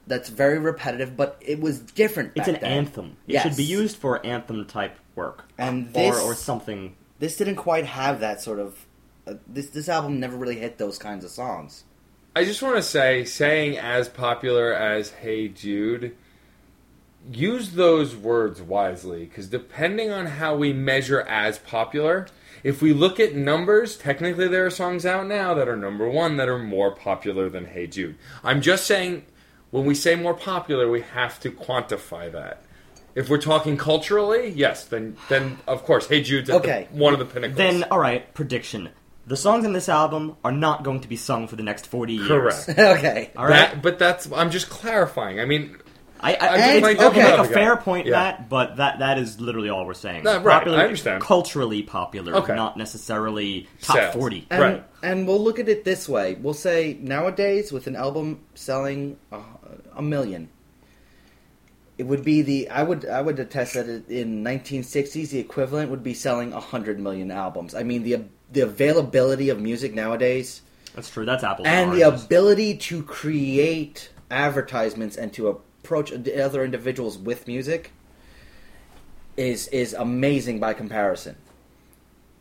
That's 0.07 0.29
very 0.29 0.59
repetitive, 0.59 1.16
but 1.16 1.37
it 1.40 1.61
was 1.61 1.81
different. 1.81 2.33
It's 2.37 2.47
back 2.47 2.57
an 2.57 2.61
then. 2.62 2.71
anthem. 2.73 3.16
It 3.27 3.35
Yes. 3.35 3.42
should 3.42 3.57
be 3.57 3.64
used 3.64 3.97
for 3.97 4.25
anthem 4.25 4.64
type 4.66 4.97
work, 5.16 5.45
And 5.59 5.90
or 5.97 6.16
or 6.21 6.35
something. 6.35 6.95
this 7.19 7.37
didn't 7.37 7.57
quite 7.57 7.87
have 7.87 8.21
that 8.21 8.40
sort 8.40 8.61
of. 8.61 8.87
Uh, 9.27 9.35
this 9.49 9.69
this 9.71 9.88
album 9.88 10.21
never 10.21 10.37
really 10.37 10.59
hit 10.59 10.79
those 10.79 10.99
kinds 10.99 11.25
of 11.25 11.31
songs. 11.33 11.83
I 12.37 12.45
just 12.45 12.62
want 12.62 12.77
to 12.77 12.83
say, 12.83 13.25
saying 13.25 13.79
as 13.79 14.09
popular 14.09 14.73
as 14.73 15.11
"Hey 15.11 15.49
Jude," 15.49 16.14
use 17.33 17.71
those 17.71 18.14
words 18.14 18.62
wisely 18.62 19.25
because 19.25 19.49
depending 19.49 20.11
on 20.12 20.27
how 20.27 20.55
we 20.55 20.73
measure 20.73 21.23
as 21.23 21.59
popular, 21.59 22.27
if 22.62 22.81
we 22.81 22.92
look 22.92 23.19
at 23.19 23.35
numbers, 23.35 23.97
technically 23.97 24.47
there 24.47 24.64
are 24.66 24.71
songs 24.71 25.05
out 25.05 25.27
now 25.27 25.55
that 25.55 25.66
are 25.69 25.77
number 25.77 26.09
one 26.09 26.37
that 26.37 26.49
are 26.49 26.59
more 26.59 26.92
popular 26.95 27.49
than 27.49 27.64
"Hey 27.64 27.87
Jude." 27.88 28.16
I'm 28.45 28.61
just 28.61 28.87
saying, 28.87 29.25
when 29.77 29.87
we 29.87 29.95
say 29.95 30.15
more 30.17 30.35
popular, 30.35 30.91
we 30.91 31.03
have 31.03 31.39
to 31.41 31.51
quantify 31.51 32.33
that. 32.33 32.62
If 33.15 33.29
we're 33.31 33.39
talking 33.41 33.77
culturally, 33.77 34.51
yes, 34.51 34.85
then 34.85 35.17
then 35.29 35.59
of 35.67 35.85
course, 35.85 36.07
"Hey 36.07 36.23
Jude's" 36.23 36.51
at 36.51 36.62
the- 36.62 36.69
Okay. 36.69 36.89
one 36.91 37.12
of 37.12 37.19
the 37.19 37.25
pinnacles. 37.27 37.57
Then, 37.57 37.85
all 37.91 37.99
right, 37.99 38.33
prediction: 38.35 38.91
the 39.27 39.37
songs 39.37 39.65
in 39.65 39.73
this 39.73 39.89
album 39.89 40.37
are 40.45 40.53
not 40.53 40.83
going 40.83 41.01
to 41.01 41.09
be 41.09 41.17
sung 41.17 41.47
for 41.49 41.57
the 41.57 41.62
next 41.62 41.87
forty 41.87 42.15
years. 42.15 42.29
correct. 42.29 42.69
okay, 42.79 43.31
All 43.37 43.45
right. 43.45 43.71
That, 43.73 43.83
but 43.83 43.99
that's 43.99 44.31
I'm 44.33 44.51
just 44.51 44.69
clarifying. 44.69 45.41
I 45.41 45.47
mean, 45.47 45.77
I, 46.21 46.35
I, 46.35 46.37
I'm 46.49 46.55
it's- 46.55 46.69
just 46.69 46.81
playing 46.83 46.97
you 46.99 47.05
make 47.11 47.17
a 47.17 47.33
advocate. 47.33 47.55
fair 47.55 47.77
point, 47.79 48.07
Yeah. 48.07 48.12
Matt, 48.12 48.49
but 48.51 48.77
that 48.77 48.99
that 48.99 49.17
is 49.19 49.41
literally 49.41 49.71
all 49.71 49.87
we're 49.87 49.95
saying. 49.95 50.25
No, 50.25 50.35
right, 50.43 50.59
Popular- 50.59 50.79
I 50.81 50.85
understand. 50.85 51.23
Culturally 51.23 51.83
popular, 51.83 52.35
Okay. 52.37 52.55
not 52.55 52.77
necessarily 52.77 53.67
top 53.81 53.97
Sales. 53.97 54.15
forty. 54.15 54.47
And, 54.51 54.61
Right. 54.62 54.85
And 55.03 55.27
we'll 55.29 55.43
look 55.43 55.59
at 55.59 55.69
it 55.71 55.85
this 55.85 56.07
way. 56.09 56.37
We'll 56.41 56.53
say 56.55 56.99
nowadays, 57.01 57.71
with 57.73 57.87
an 57.87 57.97
album 57.97 58.41
selling 58.55 59.17
a, 59.33 59.39
a 59.95 60.03
million, 60.03 60.49
it 61.99 62.05
would 62.05 62.25
be 62.25 62.43
the 62.43 62.69
I 62.69 62.83
would 62.83 63.07
I 63.07 63.23
would 63.23 63.39
attest 63.39 63.75
that 63.75 63.87
in 64.09 64.45
1960s 64.45 65.31
the 65.31 65.39
equivalent 65.39 65.91
would 65.91 66.03
be 66.03 66.15
selling 66.15 66.53
a 66.53 66.61
hundred 66.61 67.01
million 67.01 67.31
albums. 67.31 67.75
I 67.75 67.83
mean 67.83 68.03
the 68.03 68.25
the 68.53 68.61
availability 68.61 69.49
of 69.49 69.61
music 69.61 69.95
nowadays 69.95 70.63
That's 70.95 71.11
true. 71.11 71.25
That's 71.25 71.43
Apple. 71.43 71.67
and 71.67 71.91
and 71.91 71.99
the 71.99 72.03
ability 72.03 72.77
to 72.77 73.03
create 73.03 74.11
advertisements 74.31 75.17
and 75.17 75.33
to 75.35 75.49
approach 75.49 76.13
other 76.13 76.65
individuals 76.65 77.17
with 77.17 77.47
music 77.47 77.93
is 79.37 79.69
is 79.69 79.95
amazing 79.95 80.61
by 80.61 80.75
comparison. 80.75 81.37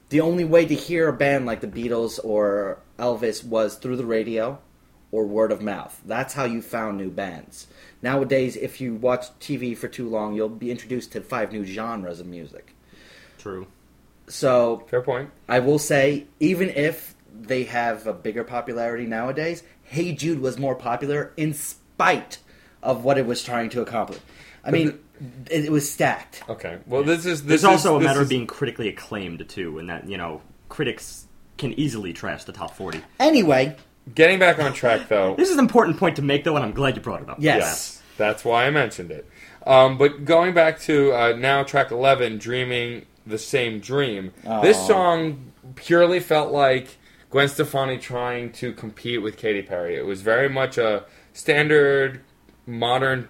The 0.10 0.22
only 0.22 0.46
way 0.46 0.66
to 0.66 0.76
hear 0.76 1.08
a 1.08 1.14
band 1.14 1.46
like 1.46 1.62
the 1.62 1.68
Beatles 1.68 2.20
or 2.24 2.80
Elvis 3.00 3.44
was 3.44 3.76
through 3.76 3.98
the 3.98 4.06
radio 4.06 4.60
or 5.16 5.26
word 5.26 5.50
of 5.50 5.62
mouth. 5.62 6.02
That's 6.06 6.34
how 6.34 6.44
you 6.44 6.62
found 6.62 6.98
new 6.98 7.10
bands. 7.10 7.68
Nowadays, 8.02 8.58
if 8.58 8.82
you 8.82 8.96
watch 8.96 9.28
TV 9.40 9.76
for 9.78 9.88
too 9.88 10.10
long, 10.10 10.36
you'll 10.36 10.50
be 10.50 10.70
introduced 10.70 11.14
to 11.14 11.22
five 11.22 11.54
new 11.54 11.64
genres 11.64 12.20
of 12.20 12.28
music. 12.28 12.76
True. 13.38 13.68
So 14.28 14.84
fair 14.90 15.02
point. 15.02 15.30
I 15.48 15.60
will 15.60 15.80
say, 15.80 16.26
even 16.42 16.70
if 16.70 17.16
they 17.34 17.64
have 17.64 18.08
a 18.08 18.14
bigger 18.14 18.44
popularity 18.44 19.06
nowadays, 19.06 19.64
Hey 19.84 20.12
Jude 20.12 20.42
was 20.42 20.58
more 20.60 20.76
popular 20.76 21.32
in 21.38 21.54
spite 21.54 22.40
of 22.84 23.06
what 23.06 23.18
it 23.18 23.26
was 23.26 23.42
trying 23.42 23.70
to 23.70 23.82
accomplish. 23.82 24.20
I 24.66 24.72
mean, 24.72 25.00
it, 25.50 25.66
it 25.66 25.72
was 25.72 25.90
stacked. 25.90 26.44
Okay. 26.50 26.80
Well, 26.88 27.04
this 27.04 27.26
is 27.26 27.44
this 27.44 27.62
There's 27.62 27.62
is, 27.62 27.86
also 27.86 27.98
a 27.98 28.02
matter 28.02 28.20
is- 28.20 28.26
of 28.26 28.30
being 28.30 28.48
critically 28.48 28.90
acclaimed 28.90 29.48
too, 29.48 29.80
and 29.80 29.90
that 29.90 30.10
you 30.10 30.18
know 30.18 30.42
critics 30.68 31.26
can 31.58 31.72
easily 31.80 32.12
trash 32.12 32.44
the 32.44 32.52
top 32.52 32.76
forty. 32.76 33.02
Anyway, 33.20 33.78
getting 34.14 34.40
back 34.40 34.60
on 34.60 34.74
track 34.74 35.08
though. 35.08 35.36
This 35.36 35.50
is 35.50 35.56
an 35.56 35.60
important 35.62 35.98
point 35.98 36.16
to 36.18 36.22
make, 36.22 36.44
though, 36.44 36.56
and 36.56 36.64
I'm 36.66 36.74
glad 36.74 36.96
you 36.96 37.02
brought 37.02 37.22
it 37.22 37.30
up. 37.30 37.38
yes. 37.40 38.02
That's 38.18 38.46
why 38.46 38.66
I 38.66 38.70
mentioned 38.70 39.12
it. 39.12 39.30
Um, 39.68 39.98
but 39.98 40.24
going 40.24 40.54
back 40.54 40.80
to 40.82 41.12
uh, 41.12 41.36
now 41.36 41.64
track 41.64 41.92
11, 41.92 42.38
Dreaming 42.38 43.06
the 43.26 43.38
Same 43.38 43.80
Dream, 43.82 44.32
this 44.62 44.78
song 44.88 45.52
purely 45.76 46.22
felt 46.22 46.52
like 46.54 46.98
Gwen 47.30 47.50
Stefani 47.50 47.98
trying 47.98 48.54
to 48.54 48.72
compete 48.72 49.22
with 49.22 49.36
Katy 49.36 49.64
Perry. 49.64 49.96
It 49.98 50.06
was 50.06 50.22
very 50.22 50.48
much 50.48 50.78
a 50.78 51.04
standard 51.34 52.22
modern 52.66 53.28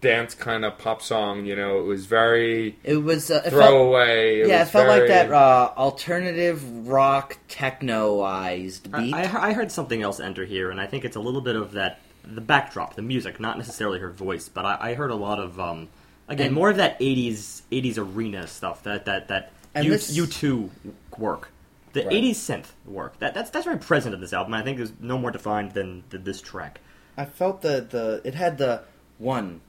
dance 0.00 0.34
kind 0.34 0.64
of 0.64 0.78
pop 0.78 1.02
song, 1.02 1.44
you 1.44 1.56
know, 1.56 1.80
it 1.80 1.82
was 1.84 2.06
very 2.06 2.76
It 2.84 2.96
was. 3.02 3.30
Uh, 3.30 3.36
it 3.44 3.50
felt, 3.50 3.54
throwaway. 3.54 4.46
yeah, 4.46 4.60
was 4.60 4.68
it 4.68 4.70
felt 4.72 4.88
like 4.88 5.08
that 5.08 5.32
uh, 5.32 5.72
alternative 5.76 6.86
rock 6.88 7.38
technoized 7.48 8.84
beat. 8.96 9.14
I, 9.14 9.24
I 9.24 9.48
I 9.48 9.52
heard 9.52 9.70
something 9.72 10.02
else 10.02 10.20
enter 10.20 10.44
here, 10.44 10.70
and 10.70 10.80
I 10.80 10.86
think 10.86 11.04
it's 11.04 11.16
a 11.16 11.20
little 11.20 11.40
bit 11.40 11.56
of 11.56 11.72
that 11.72 12.00
the 12.24 12.40
backdrop, 12.40 12.94
the 12.94 13.02
music, 13.02 13.40
not 13.40 13.56
necessarily 13.56 13.98
her 14.00 14.10
voice, 14.10 14.48
but 14.48 14.64
I, 14.64 14.90
I 14.90 14.94
heard 14.94 15.10
a 15.10 15.14
lot 15.16 15.38
of 15.38 15.58
um, 15.58 15.88
again 16.28 16.46
And- 16.48 16.54
more 16.54 16.70
of 16.70 16.76
that 16.76 16.98
'80s 17.00 17.62
'80s 17.72 17.98
arena 17.98 18.46
stuff, 18.46 18.82
that 18.84 19.04
that 19.06 19.28
that 19.28 19.52
And 19.74 19.84
U 19.84 19.90
this- 19.92 20.14
U 20.16 20.26
two 20.26 20.70
work, 21.16 21.50
the 21.92 22.02
Right. 22.04 22.12
'80s 22.12 22.36
synth 22.36 22.66
work. 22.86 23.18
That 23.18 23.34
that's 23.34 23.50
that's 23.50 23.64
very 23.64 23.78
present 23.78 24.14
in 24.14 24.20
this 24.20 24.32
album. 24.32 24.54
I 24.54 24.62
think 24.62 24.78
is 24.78 24.92
no 25.00 25.18
more 25.18 25.30
defined 25.30 25.72
than, 25.72 26.04
than 26.10 26.24
this 26.24 26.40
track. 26.40 26.80
I 27.16 27.24
felt 27.24 27.62
the 27.62 27.80
the 27.88 28.20
it 28.24 28.34
had 28.34 28.58
the 28.58 28.82
one, 29.18 29.60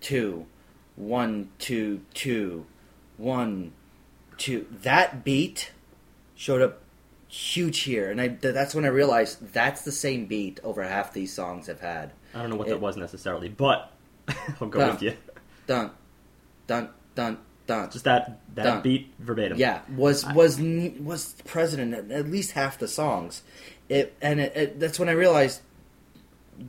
two, 0.00 0.46
one, 0.96 1.50
two, 1.58 2.00
two, 2.14 2.66
one, 3.16 3.72
two. 4.38 4.66
That 4.82 5.24
beat 5.24 5.72
showed 6.34 6.62
up 6.62 6.82
huge 7.28 7.80
here, 7.80 8.10
and 8.10 8.20
I 8.20 8.28
th- 8.28 8.54
that's 8.54 8.74
when 8.74 8.84
I 8.84 8.88
realized 8.88 9.52
that's 9.52 9.82
the 9.82 9.92
same 9.92 10.26
beat 10.26 10.60
over 10.62 10.82
half 10.82 11.12
these 11.12 11.32
songs 11.32 11.66
have 11.66 11.80
had. 11.80 12.12
I 12.34 12.40
don't 12.42 12.50
know 12.50 12.56
what 12.56 12.68
It- 12.68 12.72
that 12.72 12.80
was 12.80 12.96
necessarily, 12.96 13.48
but 13.48 13.90
I'll 14.60 14.68
go 14.68 14.78
Done. 14.80 14.90
with 14.92 15.02
you. 15.02 15.14
Dun, 15.66 15.90
dun, 16.66 16.90
dun, 17.14 17.38
dun. 17.66 17.90
Just 17.90 18.04
that 18.04 18.40
that 18.54 18.62
Done. 18.64 18.82
beat 18.82 19.12
verbatim. 19.18 19.58
Yeah, 19.58 19.80
was 19.96 20.24
was 20.32 20.58
n- 20.60 21.04
was 21.04 21.34
present 21.44 21.82
in 21.94 22.12
at 22.12 22.28
least 22.28 22.52
half 22.52 22.78
the 22.78 22.88
songs. 22.88 23.42
It 23.88 24.14
and 24.20 24.40
it, 24.40 24.56
it, 24.56 24.80
that's 24.80 24.98
when 24.98 25.08
I 25.08 25.12
realized 25.12 25.60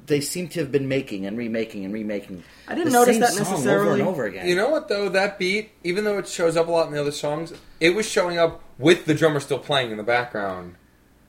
they 0.05 0.21
seem 0.21 0.47
to 0.49 0.59
have 0.59 0.71
been 0.71 0.87
making 0.87 1.25
and 1.25 1.37
remaking 1.37 1.85
and 1.85 1.93
remaking. 1.93 2.43
I 2.67 2.75
didn't 2.75 2.87
the 2.87 2.91
notice 2.99 3.15
same 3.15 3.21
that 3.21 3.31
song 3.31 3.41
over 3.47 3.51
necessarily. 3.55 3.99
and 3.99 4.09
over 4.09 4.25
again. 4.25 4.47
You 4.47 4.55
know 4.55 4.69
what 4.69 4.87
though? 4.87 5.09
That 5.09 5.39
beat, 5.39 5.71
even 5.83 6.03
though 6.03 6.17
it 6.17 6.27
shows 6.27 6.57
up 6.57 6.67
a 6.67 6.71
lot 6.71 6.87
in 6.87 6.93
the 6.93 7.01
other 7.01 7.11
songs, 7.11 7.53
it 7.79 7.91
was 7.95 8.07
showing 8.09 8.37
up 8.37 8.61
with 8.77 9.05
the 9.05 9.13
drummer 9.13 9.39
still 9.39 9.59
playing 9.59 9.91
in 9.91 9.97
the 9.97 10.03
background, 10.03 10.75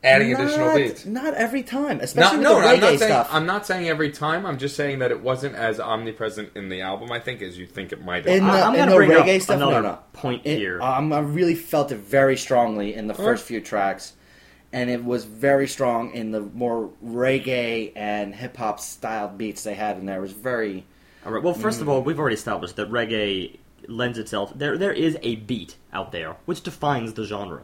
adding 0.05 0.33
additional 0.35 0.67
Not- 0.67 0.77
beats. 0.77 1.07
Not 1.07 1.35
every 1.35 1.63
time, 1.63 1.97
Not, 1.99 2.05
especially 2.05 2.39
no, 2.39 2.55
with 2.57 2.65
the 2.65 2.69
I'm 2.71 2.77
reggae 2.77 2.81
not 2.81 2.89
saying 2.99 2.99
stuff. 2.99 3.29
I'm 3.33 3.47
not 3.47 3.67
saying 3.67 3.89
every 3.89 4.11
time. 4.11 4.47
I'm 4.47 4.59
just 4.59 4.77
saying 4.77 4.99
that 5.01 5.11
it 5.11 5.21
wasn't 5.23 5.55
as 5.55 5.81
omnipresent 5.81 6.51
in 6.57 6.69
the 6.69 6.83
album. 6.83 7.11
I 7.13 7.21
think 7.21 7.43
as 7.43 7.57
you 7.59 7.67
think 7.67 7.93
it 7.93 8.05
might 8.05 8.27
have. 8.27 8.37
In 8.37 8.47
the, 8.47 8.53
I- 8.53 8.63
I'm 8.69 8.75
in 8.75 8.89
the 8.89 8.95
bring 8.97 9.13
up 9.13 9.25
reggae 9.27 9.41
stuff, 9.43 9.59
no, 9.61 9.69
another 9.71 9.89
no. 9.89 9.99
point 10.13 10.43
It- 10.45 10.59
here. 10.59 10.81
Um, 10.83 11.13
I 11.13 11.21
really 11.21 11.55
felt 11.55 11.91
it 11.93 11.99
very 11.99 12.37
strongly 12.37 12.95
in 12.95 13.07
the 13.07 13.15
first 13.15 13.45
few 13.45 13.61
tracks, 13.61 14.13
and 14.73 14.91
it 14.91 15.05
was 15.05 15.25
very 15.25 15.67
strong 15.69 16.13
in 16.13 16.31
the 16.31 16.41
more 16.41 16.91
reggae 17.05 17.93
and 17.97 18.35
hip 18.35 18.57
hop 18.57 18.81
style 18.81 19.29
beats 19.29 19.63
they 19.63 19.75
had 19.75 19.97
in 19.99 20.07
there. 20.07 20.19
It 20.19 20.23
was 20.23 20.33
very 20.33 20.85
All 21.27 21.33
right. 21.33 21.43
Well, 21.43 21.55
first 21.55 21.79
Mm. 21.79 21.83
of 21.83 21.89
all, 21.89 22.03
we've 22.03 22.19
already 22.19 22.35
established 22.37 22.77
that 22.77 22.91
reggae 22.91 23.59
lends 23.87 24.19
itself. 24.19 24.53
There, 24.55 24.77
there 24.79 24.93
is 24.93 25.17
a 25.23 25.37
beat 25.37 25.77
out 25.93 26.13
there 26.13 26.37
which 26.45 26.63
defines 26.63 27.15
the 27.15 27.25
genre, 27.25 27.63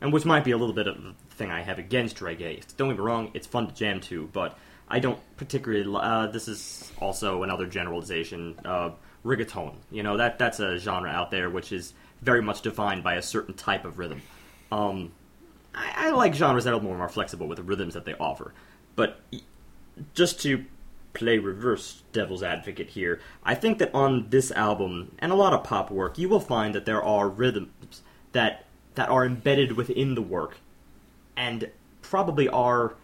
and 0.00 0.12
which 0.12 0.24
might 0.24 0.44
be 0.44 0.50
a 0.50 0.56
little 0.56 0.74
bit 0.74 0.86
of 0.86 1.02
the 1.02 1.14
thing 1.30 1.50
I 1.50 1.62
have 1.62 1.78
against 1.78 2.16
reggae. 2.18 2.62
Don't 2.76 2.88
get 2.88 2.98
me 2.98 3.04
wrong; 3.04 3.30
it's 3.34 3.46
fun 3.46 3.66
to 3.68 3.74
jam 3.74 4.00
to, 4.02 4.28
but 4.32 4.56
I 4.88 4.98
don't 4.98 5.18
particularly. 5.36 5.86
Uh, 6.00 6.26
this 6.26 6.48
is 6.48 6.90
also 7.00 7.42
another 7.42 7.66
generalization. 7.66 8.58
Uh, 8.64 8.90
reggaeton, 9.24 9.74
you 9.90 10.02
know 10.02 10.16
that 10.16 10.38
that's 10.38 10.60
a 10.60 10.78
genre 10.78 11.10
out 11.10 11.30
there 11.30 11.50
which 11.50 11.72
is 11.72 11.92
very 12.22 12.40
much 12.42 12.62
defined 12.62 13.02
by 13.02 13.14
a 13.14 13.22
certain 13.22 13.54
type 13.54 13.84
of 13.84 13.98
rhythm. 13.98 14.22
Um, 14.72 15.12
I, 15.74 16.08
I 16.08 16.10
like 16.10 16.34
genres 16.34 16.64
that 16.64 16.72
are 16.72 16.76
little 16.76 16.96
more 16.96 17.08
flexible 17.08 17.46
with 17.46 17.56
the 17.56 17.62
rhythms 17.64 17.94
that 17.94 18.04
they 18.04 18.14
offer, 18.14 18.52
but 18.96 19.20
just 20.14 20.40
to 20.42 20.64
play 21.12 21.38
reverse 21.38 22.02
devil's 22.12 22.42
advocate 22.42 22.90
here, 22.90 23.20
I 23.44 23.54
think 23.54 23.78
that 23.78 23.92
on 23.94 24.30
this 24.30 24.50
album 24.52 25.14
and 25.18 25.32
a 25.32 25.34
lot 25.34 25.52
of 25.52 25.64
pop 25.64 25.90
work, 25.90 26.18
you 26.18 26.28
will 26.28 26.40
find 26.40 26.74
that 26.74 26.86
there 26.86 27.02
are 27.02 27.28
rhythms 27.28 28.02
that 28.32 28.64
that 28.94 29.08
are 29.08 29.24
embedded 29.24 29.72
within 29.72 30.14
the 30.14 30.22
work 30.22 30.58
and 31.36 31.70
probably 32.02 32.48
are 32.48 32.94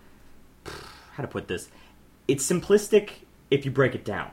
how 1.12 1.22
to 1.22 1.28
put 1.28 1.48
this. 1.48 1.68
It's 2.28 2.44
simplistic 2.44 3.10
if 3.50 3.64
you 3.64 3.70
break 3.70 3.94
it 3.94 4.04
down. 4.04 4.30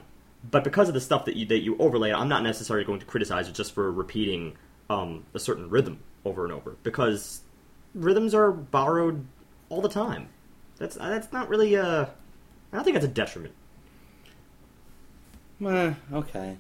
but 0.49 0.63
because 0.63 0.88
of 0.89 0.93
the 0.93 1.01
stuff 1.01 1.25
that 1.25 1.36
you 1.36 1.45
that 1.45 1.59
you 1.59 1.77
overlay, 1.77 2.11
I'm 2.11 2.27
not 2.27 2.43
necessarily 2.43 2.86
going 2.86 2.99
to 2.99 3.05
criticize 3.05 3.47
it 3.47 3.53
just 3.55 3.73
for 3.73 3.91
repeating 3.91 4.57
um, 4.89 5.25
a 5.34 5.39
certain 5.39 5.69
rhythm 5.69 5.99
over 6.25 6.43
and 6.43 6.53
over 6.53 6.75
because 6.84 7.43
rhythms 7.94 8.34
are 8.34 8.52
borrowed 8.52 9.26
all 9.70 9.82
the 9.82 9.89
time. 9.89 10.30
That's 10.78 10.96
that's 10.96 11.32
not 11.32 11.50
really 11.50 11.76
a. 11.76 12.02
I 12.72 12.76
don't 12.76 12.84
think 12.84 12.96
that's 12.96 13.06
a 13.06 13.10
detriment. 13.10 13.54
Eh, 15.66 15.94
okay. 16.12 16.58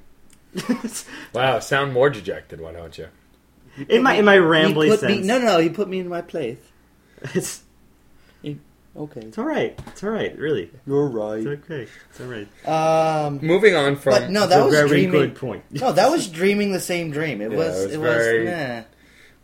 Wow, 1.33 1.59
sound 1.59 1.93
more 1.93 2.09
dejected, 2.11 2.61
why 2.61 2.71
don't 2.73 2.95
you? 2.97 3.07
in 3.89 4.03
my 4.03 4.13
in 4.13 4.23
my 4.25 4.37
rambly 4.37 4.89
sense, 4.97 5.01
me, 5.01 5.21
no, 5.27 5.39
no, 5.39 5.45
no. 5.45 5.57
He 5.59 5.69
put 5.69 5.87
me 5.89 5.99
in 5.99 6.07
my 6.07 6.21
place. 6.21 6.59
it's 7.33 7.63
Okay. 8.95 9.21
it's 9.21 9.39
all 9.39 9.45
right. 9.45 9.77
It's 9.87 10.03
all 10.03 10.11
right. 10.11 10.37
Really, 10.37 10.69
You're 10.85 11.07
right. 11.07 11.39
it's 11.39 11.47
okay. 11.65 11.87
It's 12.11 12.21
all 12.21 12.27
right. 12.27 13.25
Um, 13.25 13.39
Moving 13.41 13.75
on 13.75 13.95
from 13.95 14.13
but 14.13 14.29
no, 14.29 14.41
It's 14.43 14.49
that 14.51 14.61
a 14.61 14.65
was 14.65 14.73
very 14.75 14.87
dreaming. 14.89 15.11
good 15.11 15.35
point. 15.35 15.63
No, 15.71 15.91
that 15.91 16.11
was 16.11 16.27
dreaming 16.27 16.71
the 16.73 16.79
same 16.79 17.09
dream. 17.09 17.41
It 17.41 17.51
Yeah, 17.51 17.57
was. 17.57 17.75
it 17.85 17.85
was 17.85 17.93
It 17.95 17.99
very- 17.99 18.45
was. 18.45 18.53
Nah. 18.53 18.83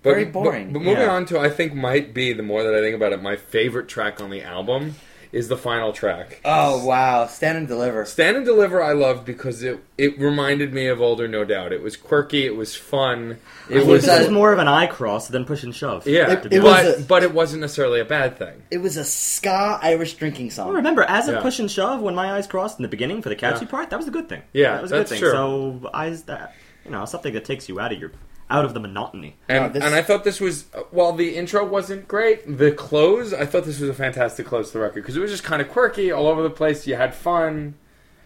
But, 0.02 0.12
Very 0.12 0.26
boring. 0.26 0.72
But, 0.72 0.82
moving 0.82 1.04
Yeah. 1.04 1.12
on 1.12 1.26
to, 1.26 1.40
I 1.40 1.50
think 1.50 1.74
might 1.74 2.14
be 2.14 2.32
the 2.34 2.44
more 2.44 2.64
that 2.64 2.74
I 2.74 2.80
think 2.80 2.96
about 2.96 3.12
it, 3.14 3.22
my 3.22 3.36
favorite 3.36 3.88
track 3.90 4.22
on 4.22 4.30
the 4.30 4.42
album 4.44 4.96
is 5.32 5.48
the 5.48 5.58
final 5.58 5.92
track. 5.94 6.42
Oh 6.44 6.84
wow! 6.86 7.28
Stand 7.28 7.56
and 7.56 7.68
deliver. 7.68 8.04
Stand 8.06 8.36
and 8.38 8.44
Deliver, 8.46 8.82
I 8.82 8.94
loved 8.94 9.26
because 9.26 9.62
it 9.62 9.78
it 9.96 10.18
reminded 10.20 10.74
me 10.74 10.88
of 10.88 11.00
Older 11.02 11.28
No 11.28 11.44
Doubt. 11.46 11.72
It 11.72 11.84
was 11.84 11.96
quirky, 11.98 12.48
it 12.48 12.56
was 12.56 12.76
fun, 12.76 13.38
I 13.70 13.74
it 13.74 13.76
think 13.80 13.88
was 13.90 14.06
this 14.06 14.20
a- 14.20 14.24
is 14.24 14.32
more 14.32 14.52
of 14.52 14.58
an 14.58 14.68
eye 14.68 14.88
cross 14.88 15.28
than 15.28 15.46
push 15.46 15.62
and 15.62 15.76
shove. 15.76 16.08
yeah, 16.08 16.32
It- 16.32 16.46
it 16.52 16.62
but 16.62 16.64
was 16.64 17.00
a- 17.02 17.04
but 17.04 17.22
it 17.22 17.32
wasn't 17.32 17.62
necessarily 17.62 18.00
a 18.00 18.06
bad 18.06 18.40
thing. 18.40 18.64
It 18.72 18.80
was 18.82 18.98
a 18.98 19.04
ska 19.04 19.78
Irish 19.84 20.16
drinking 20.16 20.50
song. 20.50 20.68
Well, 20.70 20.78
remember, 20.78 21.04
as 21.04 21.28
a 21.30 21.34
Yeah. 21.34 21.42
push 21.42 21.60
and 21.60 21.70
shove, 21.70 22.02
when 22.02 22.16
my 22.16 22.32
eyes 22.34 22.48
crossed 22.48 22.80
in 22.80 22.84
the 22.84 22.90
beginning 22.90 23.22
for 23.22 23.30
the 23.30 23.36
catchy 23.36 23.66
Yeah. 23.66 23.70
part, 23.72 23.92
that 23.92 23.98
was 23.98 24.08
a 24.08 24.12
good 24.12 24.30
thing. 24.30 24.42
Yeah, 24.54 24.74
that 24.76 24.82
was 24.82 24.92
a 24.92 24.96
that's 24.96 25.12
good 25.12 25.20
thing. 25.20 25.30
true. 25.30 25.32
So 25.84 25.90
eyes 25.94 26.24
that 26.24 26.56
you 26.86 26.90
know 26.90 27.06
something 27.06 27.34
that 27.34 27.46
takes 27.46 27.70
you 27.70 27.80
out 27.80 27.92
of 27.92 28.00
your 28.00 28.10
out 28.50 28.66
of 28.66 28.74
the 28.74 28.80
monotony. 28.80 29.36
And, 29.48 29.66
No, 29.66 29.70
this- 29.70 29.84
and 29.84 29.94
I 29.96 30.02
thought 30.02 30.24
this 30.24 30.40
was 30.40 30.66
while 30.92 31.14
the 31.14 31.36
intro 31.36 31.66
wasn't 31.66 32.08
great, 32.08 32.58
the 32.58 32.72
close 32.72 33.34
I 33.34 33.46
thought 33.46 33.66
this 33.66 33.80
was 33.80 33.90
a 33.90 33.94
fantastic 33.94 34.46
close 34.48 34.68
to 34.72 34.78
the 34.80 34.84
record 34.84 35.02
because 35.04 35.16
it 35.16 35.20
was 35.20 35.32
just 35.32 35.44
kind 35.44 35.62
of 35.62 35.70
quirky, 35.70 36.12
all 36.12 36.28
over 36.28 36.42
the 36.42 36.50
place. 36.50 36.88
You 36.88 36.96
had 36.96 37.14
fun. 37.14 37.76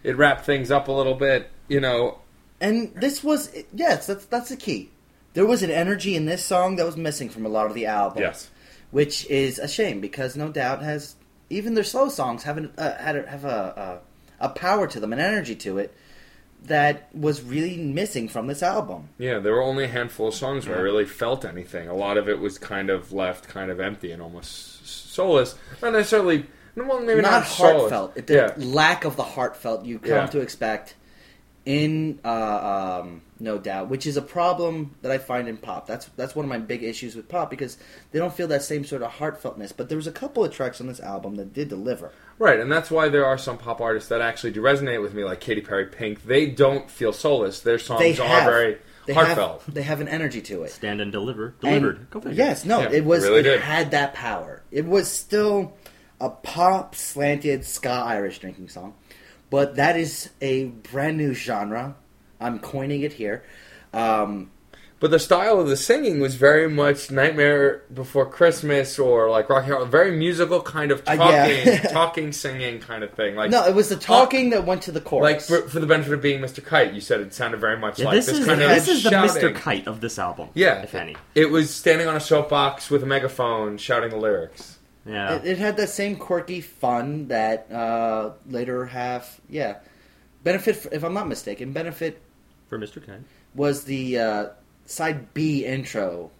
It 0.02 0.16
wrapped 0.16 0.44
things 0.44 0.70
up 0.70 0.88
a 0.88 0.92
little 0.92 1.14
bit, 1.14 1.50
you 1.68 1.80
know. 1.80 2.18
And 2.60 2.92
this 2.94 3.22
was 3.24 3.50
yes, 3.74 4.06
that's 4.06 4.24
that's 4.26 4.48
the 4.48 4.56
key. 4.56 4.90
There 5.34 5.44
was 5.46 5.62
an 5.62 5.70
energy 5.70 6.14
in 6.14 6.26
this 6.26 6.44
song 6.44 6.76
that 6.76 6.86
was 6.86 6.96
missing 6.96 7.28
from 7.28 7.44
a 7.44 7.48
lot 7.48 7.66
of 7.66 7.74
the 7.74 7.86
album. 7.86 8.22
Yes, 8.22 8.48
which 8.90 9.26
is 9.26 9.58
a 9.58 9.68
shame 9.68 10.00
because 10.00 10.36
no 10.36 10.48
doubt 10.48 10.82
has 10.82 11.16
even 11.50 11.74
their 11.74 11.84
slow 11.84 12.08
songs 12.08 12.44
have 12.44 12.56
an, 12.56 12.72
uh, 12.78 12.94
had 12.96 13.16
a, 13.16 13.26
have 13.28 13.44
a, 13.44 14.00
a 14.40 14.46
a 14.46 14.48
power 14.50 14.86
to 14.86 15.00
them, 15.00 15.12
an 15.12 15.20
energy 15.20 15.54
to 15.56 15.78
it 15.78 15.94
that 16.64 17.08
was 17.14 17.42
really 17.42 17.76
missing 17.76 18.28
from 18.28 18.46
this 18.46 18.62
album. 18.62 19.08
yeah. 19.18 19.38
There 19.38 19.52
were 19.52 19.62
only 19.62 19.84
a 19.84 19.88
handful 19.88 20.28
of 20.28 20.34
songs 20.34 20.66
where 20.66 20.78
I 20.78 20.80
really 20.80 21.04
felt 21.04 21.44
anything. 21.44 21.88
A 21.88 21.94
lot 21.94 22.16
of 22.16 22.28
it 22.28 22.38
was 22.38 22.58
kind 22.58 22.90
of 22.90 23.12
left, 23.12 23.48
kind 23.48 23.70
of 23.70 23.80
empty, 23.80 24.12
and 24.12 24.22
almost 24.22 24.86
soulless. 25.14 25.54
Not 25.82 25.92
necessarily. 25.92 26.46
Well, 26.76 27.00
maybe 27.00 27.20
not, 27.20 27.30
not 27.30 27.44
heartfelt. 27.44 28.14
The 28.26 28.34
Yeah, 28.34 28.52
lack 28.56 29.04
of 29.04 29.16
the 29.16 29.22
heartfelt 29.22 29.84
you 29.84 29.98
come 29.98 30.10
Yeah. 30.10 30.26
to 30.26 30.40
expect 30.40 30.94
in 31.64 32.18
uh, 32.24 33.00
um, 33.02 33.22
No 33.40 33.58
Doubt, 33.58 33.88
which 33.88 34.06
is 34.06 34.16
a 34.16 34.22
problem 34.22 34.94
that 35.02 35.10
I 35.12 35.18
find 35.18 35.48
in 35.48 35.56
pop. 35.56 35.86
That's 35.86 36.06
that's 36.16 36.34
one 36.34 36.44
of 36.44 36.48
my 36.50 36.58
big 36.58 36.82
issues 36.82 37.14
with 37.16 37.28
pop 37.28 37.48
because 37.48 37.78
they 38.10 38.18
don't 38.18 38.34
feel 38.34 38.48
that 38.48 38.62
same 38.62 38.84
sort 38.84 39.02
of 39.02 39.12
heartfeltness. 39.12 39.72
But 39.76 39.88
there 39.88 39.96
was 39.96 40.06
a 40.06 40.12
couple 40.12 40.44
of 40.44 40.52
tracks 40.52 40.80
on 40.80 40.86
this 40.88 41.00
album 41.00 41.36
that 41.36 41.52
did 41.54 41.68
deliver. 41.68 42.10
Right. 42.38 42.58
And 42.60 42.70
that's 42.70 42.90
why 42.90 43.08
there 43.08 43.24
are 43.26 43.38
some 43.38 43.58
pop 43.58 43.80
artists 43.80 44.08
that 44.08 44.20
actually 44.20 44.52
do 44.52 44.62
resonate 44.62 45.00
with 45.02 45.14
me, 45.14 45.24
like 45.24 45.40
Katy 45.40 45.60
Perry, 45.62 45.86
Pink. 45.86 46.24
They 46.24 46.46
don't 46.46 46.90
feel 46.90 47.12
soulless. 47.12 47.60
Their 47.60 47.78
songs 47.78 48.00
They 48.00 48.18
are 48.18 48.26
have 48.26 48.44
very 48.44 48.78
they 49.06 49.12
heartfelt. 49.14 49.62
have 49.64 49.74
they 49.74 49.82
have 49.82 50.00
an 50.00 50.08
energy 50.08 50.40
to 50.42 50.62
it. 50.64 50.70
Stand 50.70 51.00
and 51.00 51.12
deliver, 51.12 51.54
And- 51.62 51.82
delivered. 51.82 52.10
Go 52.10 52.20
figure. 52.20 52.36
Yes, 52.36 52.64
no, 52.64 52.80
Yeah, 52.80 52.90
it 52.90 53.04
was. 53.04 53.24
it 53.24 53.28
really 53.28 53.40
it 53.40 53.42
did. 53.44 53.60
had 53.60 53.90
that 53.92 54.14
power. 54.14 54.62
It 54.70 54.86
was 54.86 55.10
still 55.10 55.74
a 56.20 56.30
pop 56.30 56.94
slanted 56.94 57.64
ska 57.64 57.90
Irish 57.90 58.38
drinking 58.38 58.68
song, 58.68 58.94
but 59.50 59.76
that 59.76 59.96
is 59.98 60.30
a 60.40 60.64
brand 60.66 61.16
new 61.18 61.34
genre. 61.34 61.96
I'm 62.40 62.58
coining 62.60 63.02
it 63.02 63.12
here. 63.12 63.44
Um, 63.92 64.50
But 65.04 65.10
the 65.10 65.18
style 65.18 65.60
of 65.60 65.68
the 65.68 65.76
singing 65.76 66.18
was 66.18 66.34
very 66.34 66.66
much 66.66 67.10
Nightmare 67.10 67.82
Before 67.92 68.24
Christmas 68.24 68.98
or 68.98 69.28
like 69.28 69.50
Rocky 69.50 69.66
Horror, 69.66 69.84
very 69.84 70.16
musical 70.16 70.62
kind 70.62 70.90
of 70.90 71.02
Uh, 71.06 71.16
talking, 71.16 71.66
yeah. 71.66 71.80
talking, 71.92 72.32
singing 72.32 72.80
kind 72.80 73.04
of 73.04 73.10
thing. 73.10 73.36
Like 73.36 73.50
no, 73.50 73.66
it 73.66 73.74
was 73.74 73.90
the 73.90 73.96
talking 73.96 74.48
that 74.48 74.64
went 74.64 74.80
to 74.84 74.92
the 74.92 75.02
core 75.02 75.22
like 75.22 75.46
chorus. 75.46 75.64
for, 75.64 75.68
for 75.68 75.80
the 75.80 75.86
benefit 75.86 76.14
of 76.14 76.22
being 76.22 76.40
Mr. 76.40 76.64
Kite, 76.64 76.94
you 76.94 77.02
said 77.02 77.20
it 77.20 77.34
sounded 77.34 77.60
very 77.60 77.78
much 77.78 77.98
Yeah, 77.98 78.06
like 78.06 78.14
this 78.14 78.26
this, 78.28 78.38
is 78.38 78.46
kind 78.46 78.62
of 78.62 78.70
this 78.70 78.88
is 78.88 79.02
the 79.02 79.10
shouting. 79.10 79.42
Mr. 79.42 79.54
Kite 79.54 79.86
of 79.86 80.00
this 80.00 80.18
album. 80.18 80.48
Yeah, 80.54 80.80
if 80.80 80.94
any. 80.94 81.16
It 81.34 81.50
was 81.50 81.68
standing 81.68 82.08
on 82.08 82.16
a 82.16 82.20
soapbox 82.20 82.88
with 82.88 83.02
a 83.02 83.06
megaphone 83.06 83.76
shouting 83.76 84.08
the 84.08 84.16
lyrics. 84.16 84.78
Yeah, 85.04 85.34
it, 85.34 85.44
it 85.44 85.58
had 85.58 85.76
that 85.76 85.90
same 85.90 86.16
quirky 86.16 86.62
fun 86.62 87.28
that 87.28 87.70
uh, 87.70 88.30
later 88.48 88.86
have 88.86 89.38
yeah. 89.50 89.80
Benefit, 90.44 90.86
if 90.92 91.04
I'm 91.04 91.12
not 91.12 91.28
mistaken, 91.28 91.74
benefit 91.74 92.22
for 92.70 92.78
Mr. 92.78 93.04
Kite. 93.04 93.20
was 93.54 93.84
the 93.84 94.18
uh, 94.18 94.46
side 94.86 95.32
B 95.34 95.64
intro 95.64 96.30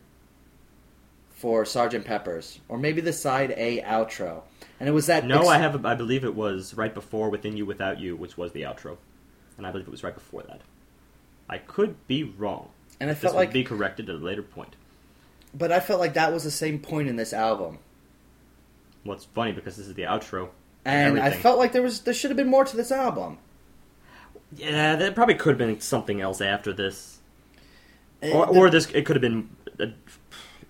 for 1.30 1.64
Sergeant 1.64 2.04
Pepper's, 2.04 2.60
or 2.68 2.78
maybe 2.78 3.00
the 3.00 3.12
side 3.12 3.52
A 3.56 3.80
outro, 3.82 4.42
and 4.80 4.88
it 4.88 4.92
was 4.92 5.06
that. 5.06 5.26
No, 5.26 5.40
ex- 5.40 5.48
I 5.48 5.58
have. 5.58 5.84
A, 5.84 5.88
I 5.88 5.94
believe 5.94 6.24
it 6.24 6.34
was 6.34 6.74
right 6.74 6.94
before 6.94 7.28
"Within 7.30 7.56
You, 7.56 7.66
Without 7.66 8.00
You," 8.00 8.16
which 8.16 8.36
was 8.38 8.52
the 8.52 8.62
outro, 8.62 8.96
and 9.58 9.66
I 9.66 9.70
believe 9.72 9.86
it 9.88 9.90
was 9.90 10.02
right 10.04 10.14
before 10.14 10.42
that. 10.44 10.60
I 11.48 11.58
could 11.58 12.06
be 12.06 12.22
wrong. 12.24 12.70
and 13.00 13.10
I 13.10 13.12
This 13.12 13.22
felt 13.22 13.34
will 13.34 13.40
like, 13.40 13.52
be 13.52 13.64
corrected 13.64 14.08
at 14.08 14.14
a 14.14 14.18
later 14.18 14.42
point. 14.42 14.76
but 15.52 15.70
I 15.70 15.80
felt 15.80 16.00
like 16.00 16.14
that 16.14 16.32
was 16.32 16.44
the 16.44 16.50
same 16.50 16.78
point 16.78 17.08
in 17.08 17.16
this 17.16 17.32
album, 17.34 17.78
Well, 19.04 19.16
it's 19.16 19.26
funny 19.26 19.52
because 19.52 19.76
this 19.76 19.86
is 19.86 19.94
the 19.94 20.02
outro. 20.04 20.48
and 20.86 21.18
I 21.20 21.30
felt 21.30 21.58
like 21.58 21.72
there 21.72 21.82
was 21.82 22.00
there 22.00 22.14
should 22.14 22.30
have 22.30 22.36
been 22.38 22.48
more 22.48 22.64
to 22.64 22.76
this 22.76 22.90
album. 22.90 23.38
Yeah, 24.56 24.96
there 24.96 25.12
probably 25.12 25.34
could 25.34 25.50
have 25.50 25.58
been 25.58 25.80
something 25.80 26.20
else 26.20 26.40
after 26.40 26.72
this, 26.72 27.18
or, 28.22 28.46
or 28.46 28.70
this. 28.70 28.86
It 28.90 29.04
could 29.06 29.16
have 29.16 29.22
been 29.22 29.50
uh, 29.80 29.86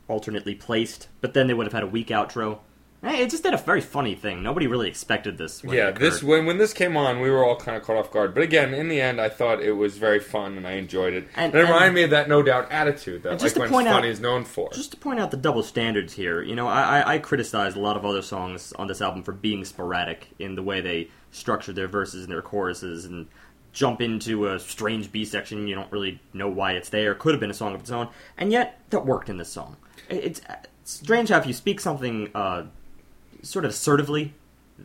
alternately 0.09 0.55
placed, 0.55 1.09
but 1.21 1.35
then 1.35 1.47
they 1.47 1.55
would 1.55 1.67
have 1.67 1.73
had 1.73 1.83
a 1.83 1.87
weak 1.89 2.09
outro. 2.09 2.59
Eh, 3.03 3.19
It 3.23 3.29
just 3.31 3.43
did 3.43 3.53
a 3.53 3.59
very 3.59 3.83
funny 3.83 4.15
thing. 4.15 4.43
Nobody 4.43 4.67
really 4.67 4.89
expected 4.89 5.37
this. 5.37 5.63
Yeah, 5.63 5.91
this 5.91 6.23
when 6.23 6.47
when 6.47 6.57
this 6.57 6.73
came 6.73 6.97
on, 6.97 7.21
we 7.21 7.29
were 7.31 7.45
all 7.45 7.57
kind 7.57 7.77
of 7.77 7.83
caught 7.83 7.97
off 7.97 8.11
guard. 8.11 8.33
But 8.33 8.43
again, 8.43 8.73
in 8.73 8.89
the 8.89 8.99
end, 8.99 9.21
I 9.21 9.29
thought 9.29 9.61
it 9.63 9.73
was 9.73 9.99
very 9.99 10.21
fun 10.21 10.57
and 10.57 10.67
I 10.67 10.73
enjoyed 10.73 11.13
it. 11.13 11.29
And- 11.37 11.53
And, 11.53 11.55
it 11.55 11.59
and- 11.61 11.69
reminded 11.69 11.95
me 11.95 12.03
of 12.05 12.11
that 12.11 12.29
no 12.31 12.43
doubt 12.43 12.73
attitude 12.73 13.23
that 13.25 13.33
like 13.33 13.41
just 13.41 13.57
to 13.57 13.61
when 13.61 13.69
point 13.71 13.89
out- 13.89 13.95
funny 13.97 14.09
is 14.09 14.21
known 14.21 14.45
for. 14.45 14.71
Just 14.73 14.93
to 14.93 14.97
point 14.97 15.21
out 15.21 15.31
the 15.31 15.37
double 15.37 15.63
standards 15.63 16.15
here, 16.15 16.41
you 16.41 16.55
know, 16.57 16.67
I, 16.67 17.01
I, 17.01 17.15
I 17.15 17.19
criticized 17.19 17.77
a 17.77 17.81
lot 17.81 17.97
of 17.99 18.07
other 18.07 18.23
songs 18.23 18.73
on 18.75 18.87
this 18.87 19.03
album 19.03 19.23
for 19.23 19.33
being 19.33 19.67
sporadic 19.67 20.29
in 20.39 20.55
the 20.55 20.63
way 20.63 20.81
they 20.81 21.11
structured 21.31 21.77
their 21.77 21.89
verses 21.89 22.25
and 22.25 22.33
their 22.33 22.41
choruses 22.43 23.05
and 23.05 23.27
jump 23.75 24.01
into 24.01 24.49
a 24.49 24.59
strange 24.59 25.13
B 25.13 25.25
section. 25.27 25.69
You 25.69 25.75
don't 25.75 25.93
really 25.93 26.21
know 26.33 26.49
why 26.49 26.73
it's 26.73 26.89
there. 26.89 27.15
Could 27.15 27.35
have 27.35 27.41
been 27.41 27.51
a 27.51 27.55
song 27.55 27.75
of 27.75 27.81
its 27.81 27.91
own, 27.91 28.09
and 28.39 28.51
yet 28.51 28.81
that 28.91 29.05
worked 29.05 29.29
in 29.29 29.37
this 29.37 29.51
song. 29.51 29.77
It's, 30.09 30.41
it's 30.85 31.01
strange 31.03 31.29
how 31.29 31.39
if 31.39 31.47
you 31.47 31.53
speak 31.53 31.81
something 31.81 32.31
uh, 32.35 32.65
sort 33.43 33.65
of 33.67 33.73
assertively, 33.73 34.33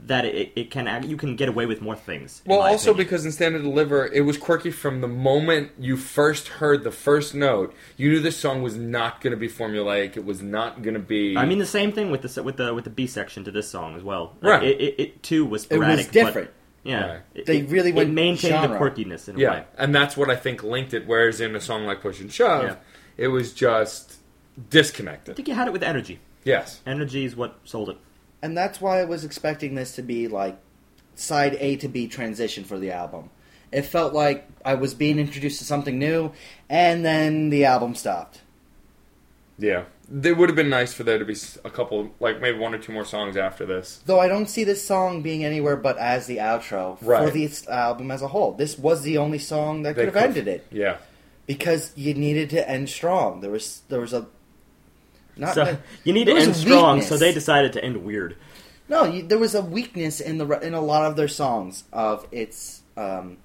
that 0.05 0.23
it, 0.23 0.51
it 0.55 0.69
can 0.71 0.87
act- 0.87 1.05
you 1.05 1.17
can 1.17 1.35
get 1.35 1.49
away 1.49 1.65
with 1.65 1.81
more 1.81 1.95
things. 1.95 2.41
Well, 2.45 2.59
also 2.61 2.91
opinion. 2.91 3.05
because 3.07 3.25
in 3.25 3.31
Stand 3.31 3.55
and 3.55 3.63
Deliver, 3.63 4.05
it 4.05 4.21
was 4.21 4.37
quirky 4.37 4.69
from 4.71 5.01
the 5.01 5.07
moment 5.07 5.71
you 5.79 5.97
first 5.97 6.47
heard 6.47 6.83
the 6.83 6.91
first 6.91 7.33
note. 7.33 7.73
You 7.97 8.09
knew 8.09 8.19
this 8.19 8.37
song 8.37 8.61
was 8.61 8.75
not 8.77 9.19
going 9.19 9.31
to 9.31 9.37
be 9.37 9.49
formulaic. 9.49 10.15
It 10.15 10.25
was 10.25 10.41
not 10.43 10.83
going 10.83 10.93
to 10.93 10.99
be. 10.99 11.35
I 11.37 11.45
mean 11.45 11.57
the 11.59 11.65
same 11.65 11.91
thing 11.91 12.11
with 12.11 12.21
the 12.21 12.43
with 12.43 12.57
the 12.57 12.73
with 12.73 12.83
the 12.83 12.89
B 12.91 13.07
section 13.07 13.43
to 13.45 13.51
this 13.51 13.69
song 13.69 13.95
as 13.95 14.03
well. 14.03 14.35
Like, 14.41 14.61
Right. 14.61 14.63
It, 14.63 14.81
it, 14.81 14.95
it 14.99 15.23
too 15.23 15.43
was 15.45 15.65
It 15.65 15.77
was 15.77 15.87
sporadic. 15.87 16.05
but- 16.07 16.13
different. 16.13 16.49
Yeah, 16.89 17.19
Right. 17.35 17.45
They 17.45 17.57
it- 17.59 17.69
really 17.69 17.91
it 17.91 18.09
maintained 18.09 18.53
genre. 18.53 18.77
the 18.77 18.83
quirkiness 18.83 19.29
in 19.29 19.35
a 19.35 19.39
yeah, 19.39 19.51
way. 19.51 19.63
and 19.77 19.93
that's 19.95 20.17
what 20.17 20.29
I 20.29 20.35
think 20.35 20.63
linked 20.63 20.93
it. 20.93 21.07
Whereas 21.07 21.39
in 21.41 21.55
a 21.55 21.61
song 21.61 21.85
like 21.85 22.01
Push 22.01 22.19
and 22.19 22.31
Shove, 22.31 22.63
Yeah. 22.63 22.75
it 23.17 23.27
was 23.29 23.53
just 23.53 24.17
disconnected. 24.69 25.33
I 25.33 25.35
think 25.35 25.47
you 25.47 25.53
had 25.53 25.67
it 25.67 25.73
with 25.73 25.83
energy. 25.83 26.19
Yes. 26.43 26.81
Energy 26.85 27.25
is 27.25 27.35
what 27.35 27.59
sold 27.63 27.89
it. 27.89 27.97
and 28.41 28.57
that's 28.57 28.79
why 28.79 28.99
I 29.01 29.05
was 29.05 29.23
expecting 29.25 29.75
this 29.75 29.95
to 29.95 30.01
be 30.01 30.27
like 30.29 30.57
side 31.15 31.55
A 31.59 31.75
to 31.77 31.87
B 31.89 32.07
transition 32.07 32.63
for 32.63 32.79
the 32.79 32.91
album. 32.91 33.29
It 33.71 33.83
felt 33.83 34.13
like 34.13 34.47
I 34.65 34.73
was 34.75 34.93
being 34.93 35.19
introduced 35.19 35.59
to 35.59 35.65
something 35.65 35.99
new, 35.99 36.31
and 36.69 37.03
then 37.05 37.49
the 37.49 37.65
album 37.65 37.93
stopped. 37.95 38.41
Yeah. 39.59 39.83
It 40.23 40.37
would 40.37 40.49
have 40.49 40.55
been 40.55 40.69
nice 40.69 40.91
for 40.93 41.03
there 41.03 41.19
to 41.19 41.25
be 41.25 41.35
a 41.63 41.69
couple, 41.69 42.09
like 42.19 42.41
maybe 42.41 42.57
one 42.57 42.73
or 42.73 42.79
two 42.79 42.91
more 42.91 43.05
songs 43.05 43.37
after 43.37 43.65
this. 43.65 44.01
Though 44.05 44.19
I 44.19 44.27
don't 44.27 44.47
see 44.47 44.63
this 44.63 44.83
song 44.85 45.21
being 45.21 45.45
anywhere 45.45 45.75
but 45.75 45.97
as 45.99 46.25
the 46.25 46.37
outro 46.37 46.97
for 46.97 47.05
Right. 47.05 47.31
this 47.33 47.67
album 47.67 48.09
as 48.09 48.21
a 48.23 48.27
whole. 48.27 48.53
This 48.53 48.77
was 48.79 49.03
the 49.03 49.17
only 49.19 49.37
song 49.37 49.83
that 49.83 49.95
They 49.95 50.05
could 50.05 50.13
have 50.15 50.23
could've- 50.33 50.37
ended 50.39 50.47
it 50.47 50.65
Yeah. 50.71 50.97
because 51.45 51.91
you 51.95 52.15
needed 52.15 52.49
to 52.51 52.67
end 52.69 52.89
strong. 52.89 53.41
There 53.41 53.51
was 53.51 53.81
there 53.89 53.99
was 53.99 54.13
a 54.13 54.25
not 55.37 55.53
so 55.53 55.65
that- 55.65 55.81
you 56.03 56.11
need 56.13 56.25
to 56.25 56.35
end 56.35 56.55
strong, 56.55 56.95
weakness. 56.97 57.09
so 57.09 57.17
they 57.17 57.31
decided 57.31 57.73
to 57.73 57.83
end 57.83 57.97
weird. 58.03 58.35
No, 58.89 59.03
you, 59.05 59.21
there 59.21 59.37
was 59.37 59.53
a 59.53 59.61
weakness 59.61 60.19
in 60.19 60.39
the 60.39 60.47
in 60.61 60.73
a 60.73 60.81
lot 60.81 61.05
of 61.05 61.17
their 61.17 61.27
songs 61.27 61.83
of 61.93 62.25
its 62.31 62.81
um, 62.97 63.37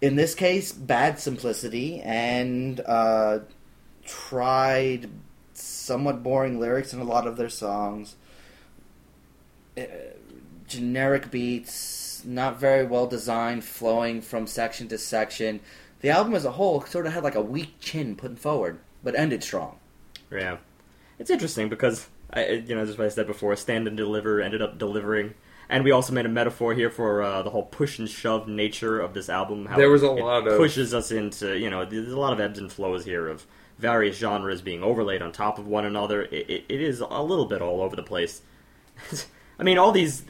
in 0.00 0.14
this 0.14 0.34
case, 0.36 0.70
bad 0.72 1.18
simplicity 1.18 2.00
and 2.00 2.80
uh, 2.86 3.40
tried 4.04 5.10
somewhat 5.82 6.22
boring 6.22 6.58
lyrics 6.60 6.92
in 6.92 7.00
a 7.00 7.04
lot 7.04 7.26
of 7.26 7.36
their 7.36 7.48
songs. 7.48 8.16
Uh, 9.76 9.82
generic 10.66 11.30
beats, 11.30 12.22
not 12.24 12.58
very 12.58 12.86
well 12.86 13.06
designed, 13.06 13.64
flowing 13.64 14.20
from 14.20 14.46
section 14.46 14.88
to 14.88 14.98
section. 14.98 15.60
The 16.00 16.10
album 16.10 16.34
as 16.34 16.44
a 16.44 16.52
whole 16.52 16.82
sort 16.82 17.06
of 17.06 17.12
had 17.12 17.22
like 17.24 17.34
a 17.34 17.40
weak 17.42 17.74
chin 17.80 18.16
putting 18.16 18.36
forward, 18.36 18.78
but 19.02 19.14
ended 19.14 19.42
strong. 19.42 19.78
Yeah, 20.30 20.58
it's 21.18 21.30
interesting 21.30 21.68
because 21.68 22.08
I, 22.32 22.46
you 22.48 22.74
know, 22.74 22.84
just 22.86 22.98
what 22.98 23.04
I 23.06 23.08
said 23.10 23.26
before, 23.26 23.54
stand 23.56 23.86
and 23.86 23.96
deliver 23.96 24.40
ended 24.40 24.62
up 24.62 24.78
delivering, 24.78 25.34
and 25.68 25.84
we 25.84 25.90
also 25.90 26.12
made 26.12 26.26
a 26.26 26.30
metaphor 26.30 26.74
here 26.74 26.90
for 26.90 27.22
uh, 27.22 27.42
the 27.42 27.50
whole 27.50 27.64
push 27.64 27.98
and 27.98 28.08
shove 28.08 28.48
nature 28.48 28.98
of 29.00 29.14
this 29.14 29.28
album. 29.28 29.66
How 29.66 29.76
There 29.76 29.90
was 29.90 30.02
a 30.02 30.10
it 30.10 30.22
lot 30.22 30.46
of- 30.46 30.56
pushes 30.56 30.94
us 30.94 31.10
into, 31.12 31.56
you 31.58 31.68
know, 31.70 31.84
there's 31.84 32.12
a 32.12 32.18
lot 32.18 32.32
of 32.32 32.40
ebbs 32.40 32.58
and 32.58 32.72
flows 32.72 33.04
here 33.04 33.28
of 33.28 33.46
various 33.82 34.16
genres 34.16 34.62
being 34.62 34.82
overlaid 34.82 35.20
on 35.20 35.32
top 35.32 35.58
of 35.58 35.66
one 35.66 35.84
another. 35.84 36.22
It, 36.22 36.48
it, 36.48 36.64
it 36.68 36.80
is 36.80 37.00
a 37.00 37.20
little 37.22 37.44
bit 37.46 37.60
all 37.60 37.82
over 37.82 37.96
the 37.96 38.02
place. 38.02 38.40
I 39.58 39.62
mean, 39.64 39.76
all 39.76 39.92
these, 39.92 40.24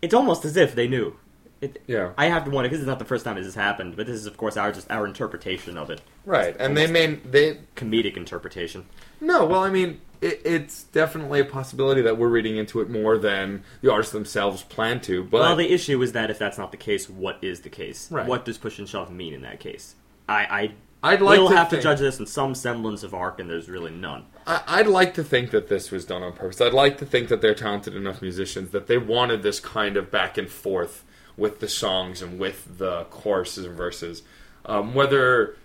it's 0.00 0.14
almost 0.14 0.44
as 0.44 0.56
if 0.56 0.74
they 0.74 0.86
knew. 0.86 1.16
It, 1.62 1.80
Yeah. 1.86 2.12
I 2.18 2.26
have 2.26 2.44
to 2.44 2.50
wonder 2.50 2.68
because 2.68 2.80
it's 2.80 2.88
not 2.88 2.98
the 2.98 3.04
first 3.04 3.24
time 3.24 3.36
this 3.36 3.46
has 3.46 3.54
happened, 3.54 3.96
but 3.96 4.06
this 4.06 4.16
is 4.16 4.26
of 4.26 4.36
course 4.36 4.56
our 4.56 4.72
just 4.72 4.90
our 4.90 5.06
interpretation 5.06 5.78
of 5.78 5.90
it, 5.90 6.00
Right, 6.26 6.56
and 6.58 6.76
they 6.76 6.88
made 6.88 7.30
they 7.32 7.58
comedic 7.76 8.16
interpretation. 8.16 8.84
no. 9.20 9.46
Well, 9.46 9.62
I 9.62 9.70
mean, 9.70 10.00
it, 10.20 10.42
it's 10.44 10.82
definitely 10.82 11.38
a 11.38 11.44
possibility 11.44 12.02
that 12.02 12.18
we're 12.18 12.28
reading 12.28 12.56
into 12.56 12.80
it 12.80 12.90
more 12.90 13.16
than 13.16 13.62
the 13.80 13.92
artists 13.92 14.12
themselves 14.12 14.64
plan 14.64 15.00
to. 15.02 15.22
But 15.22 15.40
well, 15.40 15.54
the 15.56 15.72
issue 15.72 16.02
is 16.02 16.10
that 16.12 16.30
if 16.30 16.38
that's 16.38 16.58
not 16.58 16.72
the 16.72 16.76
case, 16.76 17.08
what 17.08 17.38
is 17.42 17.60
the 17.60 17.70
case? 17.70 18.10
Right. 18.10 18.26
What 18.26 18.44
does 18.44 18.58
push 18.58 18.80
and 18.80 18.88
shove 18.88 19.12
mean 19.12 19.32
in 19.32 19.42
that 19.42 19.60
case? 19.60 19.94
I, 20.28 20.34
I, 20.62 20.72
I'd 21.02 21.20
I 21.20 21.24
like 21.24 21.38
will 21.40 21.48
to 21.48 21.56
have 21.56 21.68
think- 21.70 21.82
to 21.82 21.88
judge 21.88 21.98
this 21.98 22.18
in 22.20 22.26
some 22.26 22.54
semblance 22.54 23.02
of 23.02 23.12
arc, 23.14 23.40
and 23.40 23.50
there's 23.50 23.68
really 23.68 23.90
none. 23.90 24.24
I, 24.46 24.62
I'd 24.66 24.86
like 24.86 25.14
to 25.14 25.24
think 25.24 25.50
that 25.50 25.68
this 25.68 25.90
was 25.90 26.04
done 26.04 26.22
on 26.22 26.32
purpose. 26.32 26.60
I'd 26.60 26.72
like 26.72 26.98
to 26.98 27.06
think 27.06 27.28
that 27.28 27.40
they're 27.40 27.54
talented 27.54 27.94
enough 27.96 28.22
musicians 28.22 28.70
that 28.70 28.86
they 28.86 28.98
wanted 28.98 29.42
this 29.42 29.58
kind 29.60 29.96
of 29.96 30.10
back 30.10 30.38
and 30.38 30.48
forth 30.48 31.04
with 31.36 31.60
the 31.60 31.68
songs 31.68 32.22
and 32.22 32.38
with 32.38 32.78
the 32.78 33.04
choruses 33.04 33.64
and 33.64 33.76
verses. 33.76 34.22
Um, 34.64 34.94
whether 34.94 35.56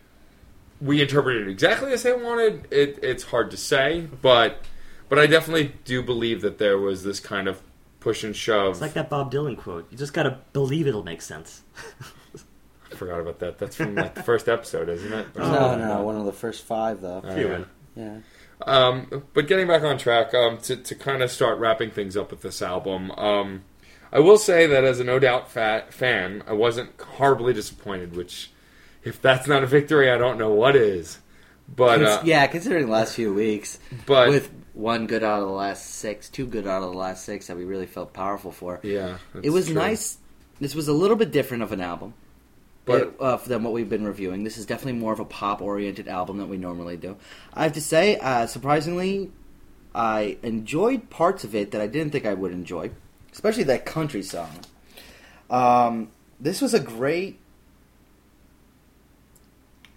we 0.82 1.02
interpreted 1.02 1.48
it 1.48 1.52
exactly 1.52 1.92
as 1.94 2.04
they 2.04 2.14
wanted, 2.14 2.68
it, 2.72 3.00
it's 3.04 3.24
hard 3.26 3.52
to 3.52 3.58
say. 3.58 4.08
But 4.22 4.62
but 5.10 5.20
I 5.20 5.28
definitely 5.28 5.74
do 5.86 6.02
believe 6.02 6.42
that 6.42 6.58
there 6.58 6.78
was 6.78 7.04
this 7.04 7.20
kind 7.20 7.48
of 7.48 7.62
push 8.00 8.24
and 8.24 8.36
shove. 8.36 8.72
It's 8.74 8.82
like 8.82 8.94
that 8.94 9.10
Bob 9.10 9.32
Dylan 9.32 9.58
quote: 9.58 9.88
"You 9.92 9.98
just 9.98 10.14
gotta 10.14 10.40
believe 10.54 10.88
it'll 10.88 11.04
make 11.04 11.22
sense." 11.22 11.62
I 12.98 13.00
forgot 13.00 13.20
about 13.20 13.40
that. 13.40 13.60
That's 13.60 13.76
from 13.76 13.96
like 13.96 14.16
the 14.16 14.24
first 14.24 14.50
episode, 14.50 14.90
isn't 14.90 15.14
it? 15.14 15.28
Or 15.36 15.40
no, 15.42 15.54
something 15.54 15.88
no, 15.88 15.96
like 15.96 16.04
one 16.06 16.16
of 16.16 16.26
the 16.26 16.34
first 16.34 16.64
five 16.64 17.02
though. 17.02 17.22
that. 17.22 17.34
Few 17.36 17.48
Uh, 17.48 17.56
in. 17.56 17.66
Yeah. 17.96 18.18
Um, 18.66 19.24
but 19.34 19.48
getting 19.48 19.68
back 19.68 19.84
on 19.84 19.98
track, 20.00 20.34
um, 20.34 20.58
to, 20.60 20.76
to 20.76 20.96
kind 20.96 21.22
of 21.22 21.30
start 21.30 21.60
wrapping 21.60 21.92
things 21.92 22.18
up 22.18 22.32
with 22.32 22.42
this 22.42 22.62
album, 22.62 23.12
um, 23.12 23.64
I 24.12 24.20
will 24.20 24.38
say 24.40 24.66
that 24.66 24.84
as 24.84 25.00
a 25.00 25.04
No 25.04 25.20
Doubt 25.20 25.52
fat 25.52 25.94
fan, 25.94 26.44
I 26.48 26.54
wasn't 26.54 27.00
horribly 27.00 27.54
disappointed. 27.54 28.16
Which, 28.16 28.52
if 29.04 29.22
that's 29.22 29.48
not 29.48 29.64
a 29.64 29.68
victory, 29.68 30.10
I 30.10 30.18
don't 30.18 30.40
know 30.40 30.50
what 30.52 30.76
is. 30.76 31.20
But 31.74 32.02
uh, 32.04 32.22
yeah, 32.24 32.48
considering 32.48 32.86
the 32.88 32.92
last 32.92 33.14
few 33.14 33.34
weeks, 33.34 33.78
but 34.06 34.30
with 34.30 34.50
one 34.74 35.06
good 35.06 35.24
out 35.24 35.42
of 35.42 35.48
the 35.48 35.54
last 35.54 35.86
six, 35.86 36.30
two 36.30 36.48
good 36.48 36.66
out 36.66 36.82
of 36.82 36.92
the 36.92 36.98
last 36.98 37.26
six 37.26 37.48
that 37.48 37.58
we 37.58 37.66
really 37.66 37.86
felt 37.88 38.14
powerful 38.14 38.52
for. 38.52 38.80
yeah, 38.84 39.18
it 39.44 39.50
was 39.50 39.66
true. 39.66 39.76
nice. 39.76 40.18
This 40.60 40.74
was 40.74 40.88
a 40.88 40.94
little 40.94 41.18
bit 41.18 41.32
different 41.32 41.62
of 41.64 41.72
an 41.74 41.82
album, 41.82 42.14
But- 42.88 43.02
it, 43.02 43.14
uh, 43.20 43.38
than 43.38 43.64
what 43.64 43.74
we've 43.74 43.90
been 43.90 44.06
reviewing. 44.06 44.44
This 44.44 44.58
is 44.58 44.66
definitely 44.66 45.00
more 45.00 45.14
of 45.14 45.20
a 45.20 45.26
pop-oriented 45.26 46.08
album 46.08 46.38
than 46.38 46.50
we 46.50 46.58
normally 46.58 46.98
do. 46.98 47.18
I 47.54 47.64
have 47.64 47.74
to 47.74 47.82
say, 47.82 48.18
uh, 48.18 48.48
surprisingly, 48.48 49.32
I 49.94 50.38
enjoyed 50.44 51.10
parts 51.10 51.44
of 51.44 51.54
it 51.54 51.72
that 51.72 51.82
I 51.82 51.88
didn't 51.88 52.12
think 52.12 52.26
I 52.26 52.34
would 52.34 52.52
enjoy, 52.52 52.92
especially 53.32 53.64
that 53.64 53.86
country 53.86 54.24
song. 54.24 54.60
Um, 55.50 56.10
this 56.40 56.62
was 56.62 56.74
a 56.74 56.80
great 56.80 57.40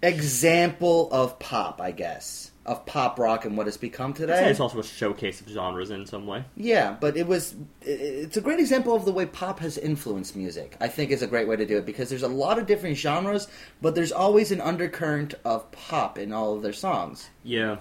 example 0.01 1.09
of 1.11 1.39
pop, 1.39 1.79
I 1.79 1.91
guess, 1.91 2.50
of 2.65 2.85
pop 2.85 3.17
rock 3.17 3.45
and 3.45 3.57
what 3.57 3.67
it's 3.67 3.77
become 3.77 4.13
today. 4.13 4.49
it's 4.49 4.59
also 4.59 4.79
a 4.79 4.83
showcase 4.83 5.41
of 5.41 5.47
genres 5.47 5.89
in 5.89 6.05
some 6.05 6.27
way. 6.27 6.43
Yeah, 6.55 6.95
but 6.99 7.17
it 7.17 7.27
was 7.27 7.55
it's 7.81 8.37
a 8.37 8.41
great 8.41 8.59
example 8.59 8.95
of 8.95 9.05
the 9.05 9.11
way 9.11 9.25
pop 9.25 9.59
has 9.59 9.77
influenced 9.77 10.35
music. 10.35 10.77
I 10.79 10.87
think 10.87 11.11
is 11.11 11.21
a 11.21 11.27
great 11.27 11.47
way 11.47 11.55
to 11.55 11.65
do 11.65 11.77
it 11.77 11.85
because 11.85 12.09
there's 12.09 12.23
a 12.23 12.27
lot 12.27 12.59
of 12.59 12.67
different 12.67 12.97
genres, 12.97 13.47
but 13.81 13.95
there's 13.95 14.11
always 14.11 14.51
an 14.51 14.61
undercurrent 14.61 15.33
of 15.43 15.71
pop 15.71 16.19
in 16.19 16.31
all 16.31 16.55
of 16.55 16.61
their 16.61 16.73
songs. 16.73 17.29
Yeah, 17.43 17.77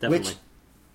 definitely. 0.00 0.30
Which 0.30 0.36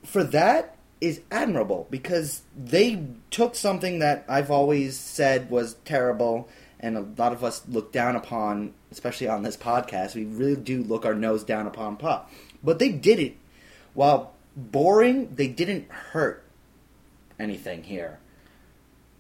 for 0.10 0.24
that 0.24 0.76
is 1.02 1.22
admirable 1.30 1.88
because 1.92 2.42
they 2.56 3.06
took 3.30 3.56
something 3.56 4.00
that 4.00 4.26
I've 4.28 4.50
always 4.50 4.98
said 4.98 5.50
was 5.50 5.76
terrible 5.86 6.50
and 6.80 6.98
a 6.98 7.06
lot 7.18 7.34
of 7.34 7.44
us 7.44 7.64
look 7.68 7.92
down 7.92 8.16
upon, 8.16 8.74
especially 8.92 9.28
on 9.28 9.44
this 9.44 9.58
podcast. 9.58 10.16
We 10.16 10.26
really 10.26 10.56
do 10.56 10.84
look 10.84 11.06
our 11.06 11.16
nose 11.16 11.44
down 11.44 11.68
upon 11.68 11.98
pop. 11.98 12.32
But 12.68 12.80
they 12.80 12.90
did 12.90 13.18
it 13.22 13.38
while 13.94 14.34
boring, 14.54 15.34
they 15.34 15.48
didn't 15.48 15.90
hurt 15.90 16.44
anything 17.40 17.84
here. 17.84 18.20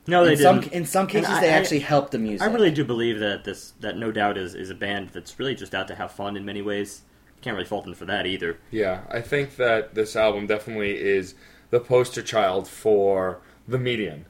no, 0.06 0.26
they 0.26 0.34
in 0.34 0.38
some 0.38 0.60
didn't. 0.60 0.74
in 0.74 0.86
some 0.86 1.08
cases 1.08 1.30
I- 1.30 1.39
they 1.39 1.50
I- 1.50 1.54
actually 1.54 1.80
helped 1.80 2.12
the 2.12 2.20
music. 2.20 2.45
I 2.45 2.52
really 2.52 2.72
do 2.72 2.84
believe 2.84 3.20
that 3.20 3.45
this 3.45 3.72
that 3.80 3.95
no 3.95 4.12
doubt 4.12 4.38
is 4.38 4.54
is 4.54 4.70
a 4.70 4.76
band 4.76 5.12
that's 5.14 5.39
really 5.39 5.56
just 5.56 5.74
out 5.74 5.88
to 5.88 5.95
have 5.95 6.12
fun 6.12 6.36
in 6.36 6.43
many 6.43 6.62
ways. 6.62 7.04
Can't 7.41 7.56
really 7.56 7.66
fault 7.70 7.86
them 7.86 7.93
for 7.93 8.04
that 8.04 8.26
either. 8.26 8.58
Yeah, 8.70 9.04
I 9.10 9.22
think 9.22 9.56
that 9.56 9.95
this 9.95 10.18
album 10.18 10.48
definitely 10.48 10.98
is 11.00 11.34
the 11.70 11.80
poster 11.80 12.22
child 12.22 12.68
for 12.68 13.39
the 13.66 13.78
median. 13.80 14.26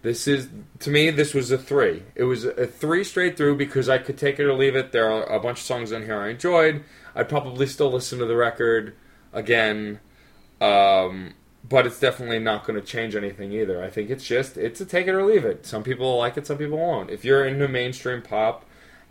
This 0.00 0.26
is 0.26 0.48
to 0.78 0.88
me. 0.88 1.10
This 1.10 1.34
was 1.34 1.50
a 1.50 1.58
three. 1.58 2.04
It 2.14 2.24
was 2.24 2.46
a 2.46 2.66
three 2.66 3.04
straight 3.04 3.36
through 3.36 3.56
because 3.58 3.90
I 3.90 3.98
could 3.98 4.16
take 4.16 4.40
it 4.40 4.44
or 4.46 4.54
leave 4.54 4.76
it. 4.76 4.92
There 4.92 5.10
are 5.10 5.24
a 5.24 5.38
bunch 5.40 5.58
of 5.58 5.64
songs 5.66 5.92
in 5.92 6.04
here 6.04 6.18
I 6.22 6.30
enjoyed. 6.30 6.84
I'd 7.14 7.28
probably 7.28 7.66
still 7.66 7.90
listen 7.90 8.18
to 8.18 8.26
the 8.26 8.36
record 8.36 8.94
again, 9.32 10.00
um, 10.60 11.34
but 11.68 11.86
it's 11.86 12.00
definitely 12.00 12.38
not 12.38 12.64
going 12.64 12.80
to 12.80 12.86
change 12.86 13.14
anything 13.14 13.52
either. 13.52 13.82
I 13.82 13.90
think 13.90 14.10
it's 14.10 14.26
just 14.26 14.56
it's 14.56 14.80
a 14.80 14.86
take 14.86 15.06
it 15.06 15.12
or 15.12 15.24
leave 15.24 15.44
it. 15.44 15.66
Some 15.66 15.82
people 15.82 16.16
like 16.16 16.36
it, 16.36 16.46
some 16.46 16.58
people 16.58 16.78
won't. 16.78 17.10
If 17.10 17.24
you're 17.24 17.44
into 17.44 17.68
mainstream 17.68 18.22
pop, 18.22 18.64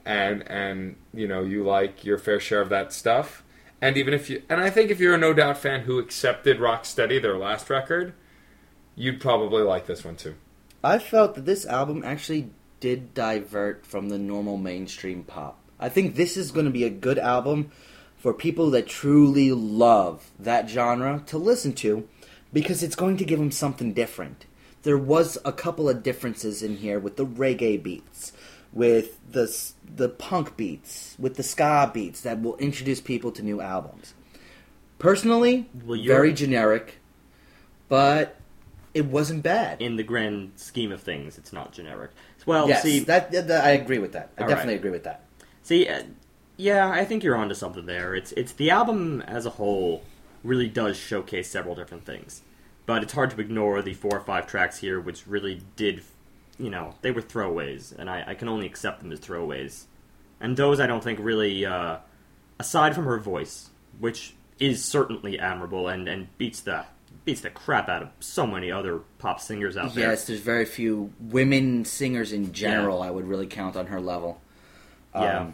and 0.05 0.49
and 0.49 0.95
you 1.13 1.27
know 1.27 1.43
you 1.43 1.63
like 1.63 2.03
your 2.03 2.17
fair 2.17 2.39
share 2.39 2.61
of 2.61 2.69
that 2.69 2.93
stuff, 2.93 3.43
and 3.81 3.97
even 3.97 4.13
if 4.13 4.29
you 4.29 4.43
and 4.49 4.59
I 4.59 4.69
think 4.69 4.91
if 4.91 4.99
you're 4.99 5.15
a 5.15 5.17
No 5.17 5.33
Doubt 5.33 5.57
fan 5.57 5.81
who 5.81 5.99
accepted 5.99 6.59
Rock 6.59 6.85
Steady, 6.85 7.19
their 7.19 7.37
last 7.37 7.69
record, 7.69 8.13
you'd 8.95 9.21
probably 9.21 9.63
like 9.63 9.85
this 9.85 10.03
one 10.03 10.15
too. 10.15 10.35
I 10.83 10.97
felt 10.97 11.35
that 11.35 11.45
this 11.45 11.65
album 11.65 12.01
actually 12.03 12.49
did 12.79 13.13
divert 13.13 13.85
from 13.85 14.09
the 14.09 14.17
normal 14.17 14.57
mainstream 14.57 15.23
pop. 15.23 15.59
I 15.79 15.89
think 15.89 16.15
this 16.15 16.37
is 16.37 16.51
going 16.51 16.65
to 16.65 16.71
be 16.71 16.83
a 16.83 16.89
good 16.89 17.19
album 17.19 17.71
for 18.21 18.33
people 18.33 18.69
that 18.69 18.87
truly 18.87 19.51
love 19.51 20.29
that 20.37 20.69
genre 20.69 21.23
to 21.25 21.39
listen 21.39 21.73
to 21.73 22.07
because 22.53 22.83
it's 22.83 22.95
going 22.95 23.17
to 23.17 23.25
give 23.25 23.39
them 23.39 23.49
something 23.49 23.93
different. 23.93 24.45
There 24.83 24.97
was 24.97 25.39
a 25.43 25.51
couple 25.51 25.89
of 25.89 26.03
differences 26.03 26.61
in 26.61 26.77
here 26.77 26.99
with 26.99 27.17
the 27.17 27.25
reggae 27.25 27.81
beats, 27.81 28.31
with 28.71 29.19
the 29.31 29.51
the 29.95 30.07
punk 30.09 30.55
beats, 30.55 31.15
with 31.17 31.35
the 31.35 31.43
ska 31.43 31.89
beats 31.91 32.21
that 32.21 32.41
will 32.41 32.57
introduce 32.57 33.01
people 33.01 33.31
to 33.31 33.41
new 33.41 33.59
albums. 33.59 34.13
Personally, 34.99 35.67
Well, 35.83 35.99
very 36.03 36.31
generic, 36.31 36.99
but 37.89 38.37
it 38.93 39.07
wasn't 39.07 39.41
bad. 39.41 39.81
In 39.81 39.95
the 39.95 40.03
grand 40.03 40.51
scheme 40.57 40.91
of 40.91 41.01
things, 41.01 41.39
it's 41.39 41.51
not 41.51 41.73
generic. 41.73 42.11
Well, 42.45 42.67
yes, 42.67 42.83
see, 42.83 42.99
that, 42.99 43.31
that, 43.31 43.49
I 43.51 43.71
agree 43.71 43.97
with 43.97 44.11
that. 44.13 44.29
I 44.37 44.41
definitely 44.41 44.73
right. 44.73 44.79
agree 44.79 44.91
with 44.91 45.05
that. 45.05 45.25
See, 45.63 45.87
uh, 45.87 46.03
yeah, 46.61 46.89
I 46.89 47.05
think 47.05 47.23
you're 47.23 47.35
onto 47.35 47.55
something 47.55 47.85
there. 47.85 48.13
It's 48.15 48.31
it's 48.33 48.53
the 48.53 48.69
album 48.69 49.21
as 49.21 49.45
a 49.45 49.49
whole 49.49 50.03
really 50.43 50.67
does 50.67 50.97
showcase 50.97 51.49
several 51.49 51.75
different 51.75 52.05
things, 52.05 52.41
but 52.85 53.03
it's 53.03 53.13
hard 53.13 53.31
to 53.31 53.41
ignore 53.41 53.81
the 53.81 53.93
four 53.93 54.15
or 54.15 54.21
five 54.21 54.47
tracks 54.47 54.77
here, 54.79 54.99
which 54.99 55.27
really 55.27 55.61
did, 55.75 56.03
you 56.57 56.69
know, 56.69 56.93
they 57.01 57.11
were 57.11 57.21
throwaways, 57.21 57.97
and 57.97 58.09
I, 58.09 58.23
I 58.27 58.33
can 58.35 58.47
only 58.47 58.65
accept 58.65 59.01
them 59.01 59.11
as 59.11 59.19
throwaways. 59.19 59.85
And 60.39 60.57
those 60.57 60.79
I 60.79 60.87
don't 60.87 61.03
think 61.03 61.19
really, 61.21 61.65
uh, 61.65 61.97
aside 62.59 62.95
from 62.95 63.05
her 63.05 63.19
voice, 63.19 63.69
which 63.99 64.33
is 64.59 64.83
certainly 64.83 65.39
admirable 65.39 65.87
and, 65.87 66.07
and 66.07 66.35
beats 66.37 66.61
the 66.61 66.85
beats 67.25 67.41
the 67.41 67.49
crap 67.49 67.89
out 67.89 68.01
of 68.01 68.09
so 68.19 68.47
many 68.47 68.71
other 68.71 68.99
pop 69.19 69.39
singers 69.39 69.77
out 69.77 69.93
there. 69.93 70.09
Yes, 70.09 70.25
there's 70.25 70.39
very 70.39 70.65
few 70.65 71.13
women 71.19 71.85
singers 71.85 72.31
in 72.31 72.51
general. 72.53 73.01
I 73.03 73.09
would 73.11 73.27
really 73.27 73.47
count 73.47 73.75
on 73.75 73.87
her 73.87 74.01
level. 74.01 74.41
Um, 75.13 75.23
Yeah. 75.23 75.51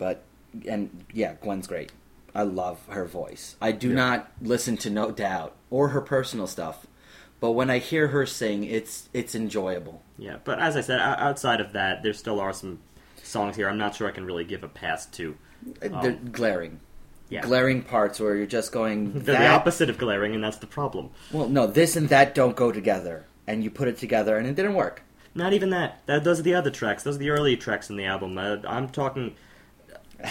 But 0.00 0.24
and 0.66 1.04
yeah, 1.12 1.34
Gwen's 1.34 1.68
great. 1.68 1.92
I 2.34 2.42
love 2.42 2.78
her 2.88 3.04
voice. 3.04 3.54
I 3.60 3.70
do 3.70 3.88
Yeah. 3.90 3.94
not 3.94 4.32
listen 4.42 4.76
to 4.78 4.90
No 4.90 5.12
Doubt 5.12 5.54
or 5.70 5.88
her 5.88 6.00
personal 6.00 6.46
stuff, 6.48 6.86
but 7.38 7.52
when 7.52 7.70
I 7.70 7.78
hear 7.78 8.08
her 8.08 8.26
sing, 8.26 8.64
it's 8.64 9.08
it's 9.12 9.34
enjoyable. 9.36 10.02
Yeah, 10.18 10.36
but 10.42 10.58
as 10.58 10.76
I 10.76 10.80
said, 10.80 10.98
outside 11.00 11.60
of 11.60 11.72
that, 11.74 12.02
there 12.02 12.12
still 12.12 12.40
are 12.40 12.52
some 12.52 12.80
songs 13.22 13.54
here. 13.56 13.68
I'm 13.68 13.78
not 13.78 13.94
sure 13.94 14.08
I 14.08 14.12
can 14.12 14.24
really 14.24 14.44
give 14.44 14.64
a 14.64 14.68
pass 14.68 15.06
to. 15.06 15.36
Uh, 15.82 16.02
They're 16.02 16.12
glaring. 16.12 16.80
Yeah. 17.28 17.42
Glaring 17.42 17.82
parts 17.82 18.18
where 18.18 18.34
you're 18.34 18.46
just 18.46 18.72
going. 18.72 19.12
They're 19.24 19.38
the 19.38 19.46
opposite 19.48 19.88
of 19.88 19.98
glaring, 19.98 20.34
and 20.34 20.42
that's 20.42 20.56
the 20.56 20.66
problem. 20.66 21.10
Well, 21.32 21.48
no, 21.48 21.66
this 21.68 21.94
and 21.94 22.08
that 22.08 22.34
don't 22.34 22.56
go 22.56 22.72
together, 22.72 23.26
and 23.46 23.62
you 23.62 23.70
put 23.70 23.86
it 23.86 23.98
together, 23.98 24.36
and 24.36 24.48
it 24.48 24.56
didn't 24.56 24.74
work. 24.74 25.02
Not 25.32 25.52
even 25.52 25.70
that. 25.70 26.00
that 26.06 26.24
those 26.24 26.40
are 26.40 26.42
the 26.42 26.54
other 26.54 26.70
tracks. 26.70 27.04
Those 27.04 27.14
are 27.16 27.20
the 27.20 27.30
early 27.30 27.56
tracks 27.56 27.88
in 27.88 27.96
the 27.96 28.04
album. 28.06 28.36
Uh, 28.36 28.56
I'm 28.66 28.88
talking. 28.88 29.36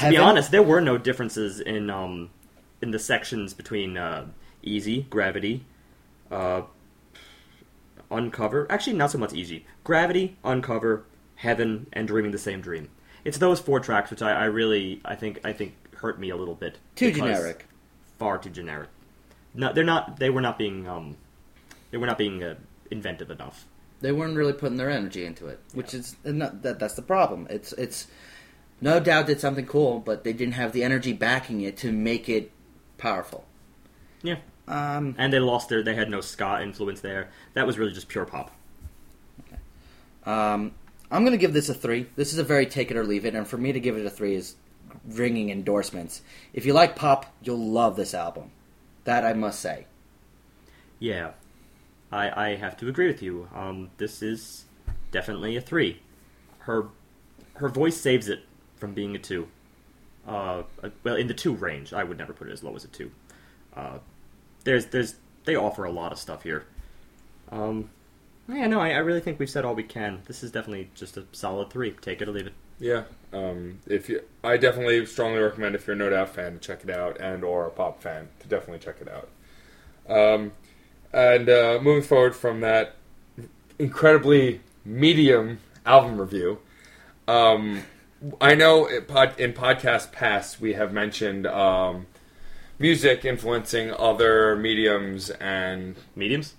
To 0.02 0.10
be 0.10 0.18
honest, 0.18 0.52
there 0.52 0.64
were 0.64 0.82
no 0.82 0.98
differences 0.98 1.60
in 1.60 1.90
um 1.90 2.30
in 2.82 2.92
the 2.92 3.00
sections 3.00 3.54
between 3.54 3.98
uh, 3.98 4.26
Easy, 4.64 5.06
Gravity, 5.10 5.66
uh, 6.32 6.62
Undercover. 8.12 8.68
Actually, 8.70 8.94
not 8.94 9.12
so 9.12 9.18
much 9.18 9.34
Easy. 9.34 9.66
Gravity, 9.84 10.38
Undercover, 10.44 11.06
Heaven, 11.36 11.88
and 11.94 12.08
Dreaming 12.08 12.32
the 12.32 12.38
Same 12.38 12.62
Dream. 12.62 12.90
It's 13.24 13.38
those 13.38 13.60
four 13.60 13.80
tracks 13.80 14.10
which 14.10 14.22
I, 14.22 14.32
I 14.32 14.46
really 14.46 15.02
I 15.06 15.16
think 15.16 15.40
I 15.44 15.54
think 15.54 15.76
hurt 15.96 16.20
me 16.20 16.30
a 16.30 16.36
little 16.36 16.56
bit. 16.56 16.78
Too 16.96 17.12
generic. 17.12 17.68
Far 18.18 18.38
too 18.38 18.50
generic. 18.50 18.90
No, 19.54 19.74
they're 19.74 19.84
not. 19.84 20.20
They 20.20 20.30
were 20.30 20.42
not 20.42 20.58
being 20.58 20.88
um, 20.88 21.18
they 21.92 21.98
were 21.98 22.08
not 22.08 22.18
being 22.18 22.44
uh, 22.44 22.56
inventive 22.92 23.32
enough. 23.32 23.66
They 24.02 24.12
weren't 24.12 24.38
really 24.38 24.54
putting 24.54 24.78
their 24.78 24.90
energy 24.90 25.26
into 25.26 25.48
it, 25.48 25.60
which 25.74 25.94
is 25.94 26.16
and 26.24 26.40
not, 26.40 26.62
that. 26.62 26.80
That's 26.80 26.94
the 26.94 27.02
problem. 27.02 27.48
It's 27.50 27.74
it's 27.74 28.08
no 28.82 29.00
doubt 29.00 29.28
did 29.28 29.40
something 29.40 29.66
cool, 29.66 30.00
but 30.00 30.24
they 30.24 30.34
didn't 30.34 30.54
have 30.54 30.72
the 30.74 30.84
energy 30.84 31.14
backing 31.14 31.62
it 31.62 31.78
to 31.78 31.92
make 31.92 32.30
it 32.30 32.52
powerful. 32.98 33.46
Yeah. 34.24 34.38
Um, 34.68 35.16
and 35.18 35.34
they 35.34 35.40
lost 35.40 35.70
their 35.70 35.82
they 35.84 35.96
had 35.96 36.10
no 36.10 36.22
ska 36.22 36.60
influence 36.62 37.02
there 37.02 37.30
that 37.56 37.66
was 37.66 37.80
really 37.80 37.92
just 37.94 38.08
pure 38.08 38.26
pop 38.26 38.52
um, 40.26 40.74
I'm 41.10 41.24
going 41.24 41.32
to 41.32 41.38
give 41.38 41.54
this 41.54 41.70
a 41.70 41.74
three. 41.74 42.08
This 42.16 42.34
is 42.34 42.40
a 42.40 42.44
very 42.44 42.66
take 42.66 42.92
it 42.92 42.98
or 42.98 43.04
leave 43.04 43.26
it, 43.26 43.34
and 43.36 43.48
for 43.48 43.58
me 43.58 43.72
to 43.72 43.80
give 43.80 43.98
it 43.98 44.06
a 44.06 44.10
three 44.10 44.36
is 44.36 44.56
ringing 45.06 45.50
endorsements. 45.50 46.22
If 46.54 46.66
you 46.66 46.74
like 46.74 46.96
pop, 46.96 47.26
you'll 47.42 47.58
love 47.58 47.96
this 47.96 48.14
album. 48.14 48.52
That 49.06 49.26
I 49.26 49.34
must 49.34 49.60
say. 49.60 49.86
yeah 51.00 51.32
i 52.12 52.48
i 52.48 52.56
have 52.56 52.76
to 52.78 52.88
agree 52.88 53.08
with 53.08 53.22
you 53.22 53.48
um 53.54 53.90
this 53.98 54.22
is 54.22 54.66
definitely 55.12 55.56
a 55.56 55.62
three 55.62 56.02
her 56.60 56.88
her 57.56 57.70
voice 57.70 57.98
saves 57.98 58.28
it 58.28 58.44
from 58.80 58.94
being 58.94 59.16
a 59.16 59.20
two. 59.20 59.48
Uh 60.28 60.64
well 61.04 61.16
in 61.16 61.28
the 61.28 61.34
two 61.34 61.56
range 61.56 61.94
i 61.94 62.04
would 62.04 62.18
never 62.18 62.34
put 62.34 62.48
it 62.48 62.52
as 62.54 62.64
low 62.64 62.76
as 62.76 62.84
a 62.84 62.88
two. 62.88 63.12
Uh 63.76 64.00
there's 64.64 64.88
there's 64.88 65.16
they 65.46 65.56
offer 65.56 65.84
a 65.86 65.92
lot 65.92 66.12
of 66.12 66.20
stuff 66.20 66.44
here. 66.44 66.66
Um 67.52 67.90
yeah 68.48 68.68
no 68.68 68.80
i, 68.80 68.90
I 68.90 68.98
really 68.98 69.22
think 69.22 69.40
we've 69.40 69.50
said 69.50 69.66
all 69.66 69.76
we 69.76 69.84
can. 69.84 70.22
This 70.26 70.44
is 70.44 70.52
definitely 70.52 70.90
just 70.96 71.18
a 71.18 71.26
solid 71.32 71.70
three. 71.70 71.92
Take 71.92 72.22
it 72.22 72.28
or 72.28 72.32
leave 72.32 72.48
it. 72.48 72.54
Yeah, 72.80 73.04
um, 73.34 73.80
if 73.88 74.08
you, 74.08 74.22
I 74.42 74.56
definitely 74.56 75.06
strongly 75.06 75.40
recommend 75.40 75.76
if 75.76 75.86
you're 75.86 75.98
a 75.98 76.00
No 76.00 76.10
Doubt 76.10 76.30
fan 76.30 76.54
to 76.54 76.60
check 76.60 76.82
it 76.84 76.90
out, 76.90 77.20
and 77.20 77.44
or 77.44 77.68
a 77.68 77.70
pop 77.70 78.02
fan 78.02 78.30
to 78.40 78.48
definitely 78.48 78.80
check 78.80 79.02
it 79.02 79.10
out. 79.10 79.28
Um, 80.10 80.54
and 81.12 81.50
uh, 81.50 81.80
moving 81.82 82.04
forward 82.04 82.36
from 82.36 82.62
that 82.62 82.96
incredibly 83.78 84.62
medium 84.86 85.60
album 85.86 86.20
review, 86.20 86.60
um, 87.28 87.84
I 88.42 88.56
know 88.56 88.86
it 88.86 89.08
pod, 89.08 89.40
in 89.40 89.54
podcast 89.54 90.12
past 90.12 90.60
we 90.60 90.74
have 90.74 90.92
mentioned 90.92 91.48
um, 91.48 92.08
music 92.78 93.24
influencing 93.26 93.92
other 93.94 94.56
mediums 94.56 95.30
and 95.30 95.96
mediums 96.16 96.56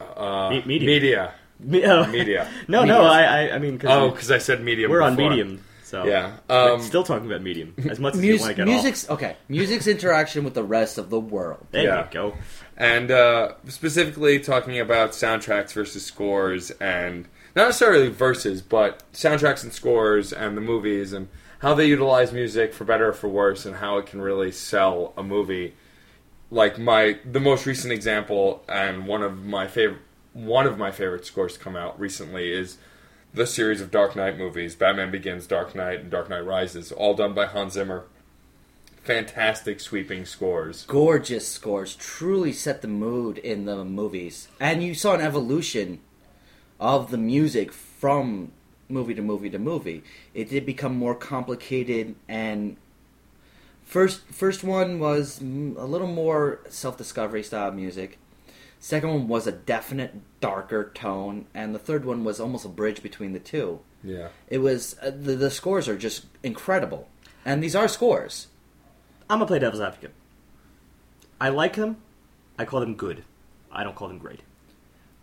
uh, 0.00 0.50
Me- 0.50 0.62
medium. 0.66 0.86
media. 0.86 1.34
Me- 1.60 1.84
uh, 1.84 2.06
Media. 2.08 2.48
no 2.68 2.84
no 2.84 2.98
Medias. 3.02 3.10
I 3.12 3.24
I, 3.24 3.54
I 3.54 3.58
mean 3.58 3.78
cause 3.78 3.90
Oh, 3.90 4.10
because 4.10 4.30
I 4.30 4.38
said 4.38 4.62
medium. 4.62 4.90
we're 4.90 5.02
on 5.02 5.16
medium 5.16 5.64
so 5.82 6.04
Yeah. 6.04 6.36
We're 6.48 6.74
Um, 6.74 6.82
still 6.82 7.02
talking 7.02 7.26
about 7.26 7.40
medium 7.42 7.74
as 7.90 7.98
much 7.98 8.14
as 8.14 8.22
you 8.22 8.32
Mus- 8.32 8.40
want 8.42 8.50
to 8.50 8.56
get 8.56 8.62
off. 8.62 8.68
music's 8.68 9.08
okay. 9.10 9.36
Music's 9.48 9.86
interaction 9.86 10.44
with 10.44 10.52
the 10.54 10.62
rest 10.62 10.98
of 10.98 11.08
the 11.10 11.18
world. 11.18 11.66
There 11.72 11.82
Yeah. 11.84 12.04
you 12.04 12.10
go. 12.12 12.34
and 12.76 13.10
uh, 13.10 13.54
specifically 13.68 14.38
talking 14.40 14.78
about 14.78 15.12
soundtracks 15.12 15.72
versus 15.72 16.04
scores, 16.04 16.70
and 16.72 17.26
not 17.58 17.66
necessarily 17.66 18.08
verses, 18.08 18.62
but 18.62 19.02
soundtracks 19.12 19.64
and 19.64 19.72
scores, 19.72 20.32
and 20.32 20.56
the 20.56 20.60
movies, 20.60 21.12
and 21.12 21.28
how 21.58 21.74
they 21.74 21.86
utilize 21.86 22.32
music 22.32 22.72
for 22.72 22.84
better 22.84 23.08
or 23.08 23.12
for 23.12 23.28
worse, 23.28 23.66
and 23.66 23.76
how 23.76 23.98
it 23.98 24.06
can 24.06 24.22
really 24.22 24.52
sell 24.52 25.12
a 25.16 25.24
movie. 25.24 25.74
Like 26.52 26.78
my 26.78 27.18
the 27.24 27.40
most 27.40 27.66
recent 27.66 27.92
example, 27.92 28.62
and 28.68 29.08
one 29.08 29.22
of 29.22 29.44
my 29.44 29.66
favorite 29.66 30.02
one 30.32 30.66
of 30.66 30.78
my 30.78 30.92
favorite 30.92 31.26
scores 31.26 31.54
to 31.54 31.58
come 31.58 31.74
out 31.74 31.98
recently 31.98 32.52
is 32.52 32.78
the 33.34 33.46
series 33.46 33.80
of 33.80 33.90
Dark 33.90 34.14
Knight 34.14 34.38
movies: 34.38 34.76
Batman 34.76 35.10
Begins, 35.10 35.48
Dark 35.48 35.74
Knight, 35.74 35.98
and 35.98 36.10
Dark 36.12 36.30
Knight 36.30 36.46
Rises, 36.46 36.92
all 36.92 37.14
done 37.14 37.34
by 37.34 37.46
Hans 37.46 37.72
Zimmer. 37.72 38.04
Fantastic 39.02 39.80
sweeping 39.80 40.24
scores. 40.24 40.84
Gorgeous 40.86 41.48
scores 41.48 41.96
truly 41.96 42.52
set 42.52 42.82
the 42.82 42.88
mood 42.88 43.38
in 43.38 43.64
the 43.64 43.84
movies, 43.84 44.46
and 44.60 44.82
you 44.82 44.94
saw 44.94 45.14
an 45.14 45.20
evolution 45.20 46.00
of 46.80 47.10
the 47.10 47.18
music 47.18 47.72
from 47.72 48.52
movie 48.88 49.14
to 49.14 49.22
movie 49.22 49.50
to 49.50 49.58
movie. 49.58 50.02
It 50.34 50.48
did 50.48 50.64
become 50.64 50.96
more 50.96 51.14
complicated, 51.14 52.14
and 52.28 52.76
first 53.84 54.22
first 54.26 54.64
one 54.64 54.98
was 54.98 55.40
a 55.40 55.44
little 55.44 56.06
more 56.06 56.60
self 56.68 56.96
discovery 56.96 57.42
style 57.42 57.72
music. 57.72 58.18
Second 58.80 59.10
one 59.10 59.28
was 59.28 59.46
a 59.46 59.52
definite 59.52 60.14
darker 60.40 60.90
tone, 60.94 61.46
and 61.52 61.74
the 61.74 61.80
third 61.80 62.04
one 62.04 62.22
was 62.22 62.38
almost 62.38 62.64
a 62.64 62.68
bridge 62.68 63.02
between 63.02 63.32
the 63.32 63.40
two. 63.40 63.80
Yeah. 64.04 64.28
It 64.48 64.58
was 64.58 64.96
uh, 65.02 65.10
the 65.10 65.34
the 65.34 65.50
scores 65.50 65.88
are 65.88 65.96
just 65.96 66.26
incredible, 66.42 67.08
and 67.44 67.62
these 67.62 67.74
are 67.74 67.88
scores. 67.88 68.46
I'm 69.28 69.38
gonna 69.38 69.46
play 69.46 69.58
devil's 69.58 69.80
advocate. 69.80 70.12
I 71.40 71.48
like 71.50 71.76
them. 71.76 71.98
I 72.58 72.64
call 72.64 72.80
them 72.80 72.94
good. 72.94 73.24
I 73.70 73.84
don't 73.84 73.94
call 73.94 74.08
them 74.08 74.18
great. 74.18 74.40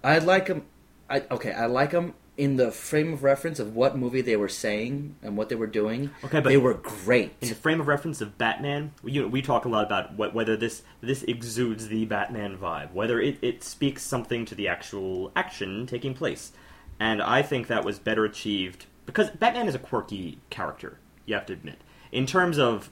I 0.03 0.19
like 0.19 0.47
them. 0.47 0.65
I, 1.09 1.23
okay, 1.31 1.51
I 1.51 1.65
like 1.67 1.91
them 1.91 2.13
in 2.37 2.57
the 2.57 2.71
frame 2.71 3.13
of 3.13 3.23
reference 3.23 3.59
of 3.59 3.75
what 3.75 3.97
movie 3.97 4.21
they 4.21 4.35
were 4.35 4.49
saying 4.49 5.15
and 5.21 5.37
what 5.37 5.49
they 5.49 5.55
were 5.55 5.67
doing. 5.67 6.11
Okay, 6.23 6.39
but- 6.41 6.49
they 6.49 6.57
were 6.57 6.73
great. 6.73 7.33
In 7.41 7.49
the 7.49 7.55
frame 7.55 7.79
of 7.79 7.87
reference 7.87 8.21
of 8.21 8.37
Batman, 8.37 8.93
you 9.03 9.21
know, 9.21 9.27
we 9.27 9.41
talk 9.41 9.65
a 9.65 9.69
lot 9.69 9.85
about 9.85 10.13
what, 10.13 10.33
whether 10.33 10.57
this 10.57 10.83
this 11.01 11.23
exudes 11.23 11.87
the 11.87 12.05
Batman 12.05 12.57
vibe, 12.57 12.91
whether 12.91 13.21
it, 13.21 13.37
it 13.41 13.63
speaks 13.63 14.03
something 14.03 14.45
to 14.45 14.55
the 14.55 14.67
actual 14.67 15.31
action 15.35 15.85
taking 15.85 16.13
place, 16.13 16.51
and 16.99 17.21
I 17.21 17.41
think 17.41 17.67
that 17.67 17.85
was 17.85 17.99
better 17.99 18.25
achieved 18.25 18.85
because 19.05 19.29
Batman 19.29 19.67
is 19.67 19.75
a 19.75 19.79
quirky 19.79 20.39
character. 20.49 20.99
You 21.25 21.35
have 21.35 21.45
to 21.47 21.53
admit, 21.53 21.81
in 22.11 22.25
terms 22.25 22.59
of 22.59 22.89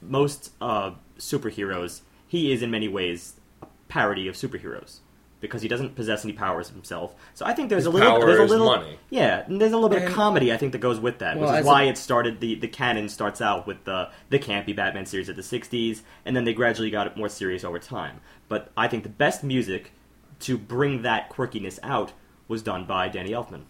most 0.00 0.52
uh, 0.60 0.92
superheroes, 1.18 2.02
he 2.26 2.52
is 2.52 2.62
in 2.62 2.70
many 2.70 2.88
ways 2.88 3.34
a 3.62 3.66
parody 3.88 4.28
of 4.28 4.34
superheroes 4.34 4.98
because 5.42 5.60
he 5.60 5.68
doesn't 5.68 5.94
possess 5.94 6.24
any 6.24 6.32
powers 6.32 6.70
himself. 6.70 7.14
So 7.34 7.44
I 7.44 7.52
think 7.52 7.68
there's 7.68 7.80
His 7.80 7.86
a 7.88 7.90
little, 7.90 8.08
power 8.12 8.26
there's 8.26 8.38
a 8.40 8.44
is 8.44 8.50
little, 8.50 8.66
money. 8.66 8.98
yeah, 9.10 9.44
and 9.44 9.60
there's 9.60 9.72
a 9.72 9.76
little 9.76 9.90
bit 9.90 9.98
And- 9.98 10.08
of 10.08 10.14
comedy 10.14 10.50
I 10.50 10.56
think 10.56 10.72
that 10.72 10.78
goes 10.78 10.98
with 10.98 11.18
that, 11.18 11.36
Well, 11.36 11.48
which 11.50 11.56
as 11.58 11.60
is 11.60 11.66
a- 11.66 11.68
why 11.68 11.82
it 11.82 11.98
started 11.98 12.40
the 12.40 12.54
the 12.54 12.68
canon 12.68 13.10
starts 13.10 13.42
out 13.42 13.66
with 13.66 13.84
the 13.84 14.08
the 14.30 14.38
campy 14.38 14.74
Batman 14.74 15.04
series 15.04 15.28
of 15.28 15.36
the 15.36 15.42
'60s, 15.42 16.00
and 16.24 16.34
then 16.34 16.44
they 16.44 16.54
gradually 16.54 16.90
got 16.90 17.06
it 17.06 17.16
more 17.16 17.28
serious 17.28 17.64
over 17.64 17.78
time. 17.78 18.20
But 18.48 18.70
I 18.76 18.88
think 18.88 19.02
the 19.02 19.08
best 19.10 19.44
music 19.44 19.92
to 20.40 20.56
bring 20.56 21.02
that 21.02 21.28
quirkiness 21.28 21.78
out 21.82 22.12
was 22.48 22.62
done 22.62 22.84
by 22.86 23.08
Danny 23.08 23.30
Elfman, 23.30 23.62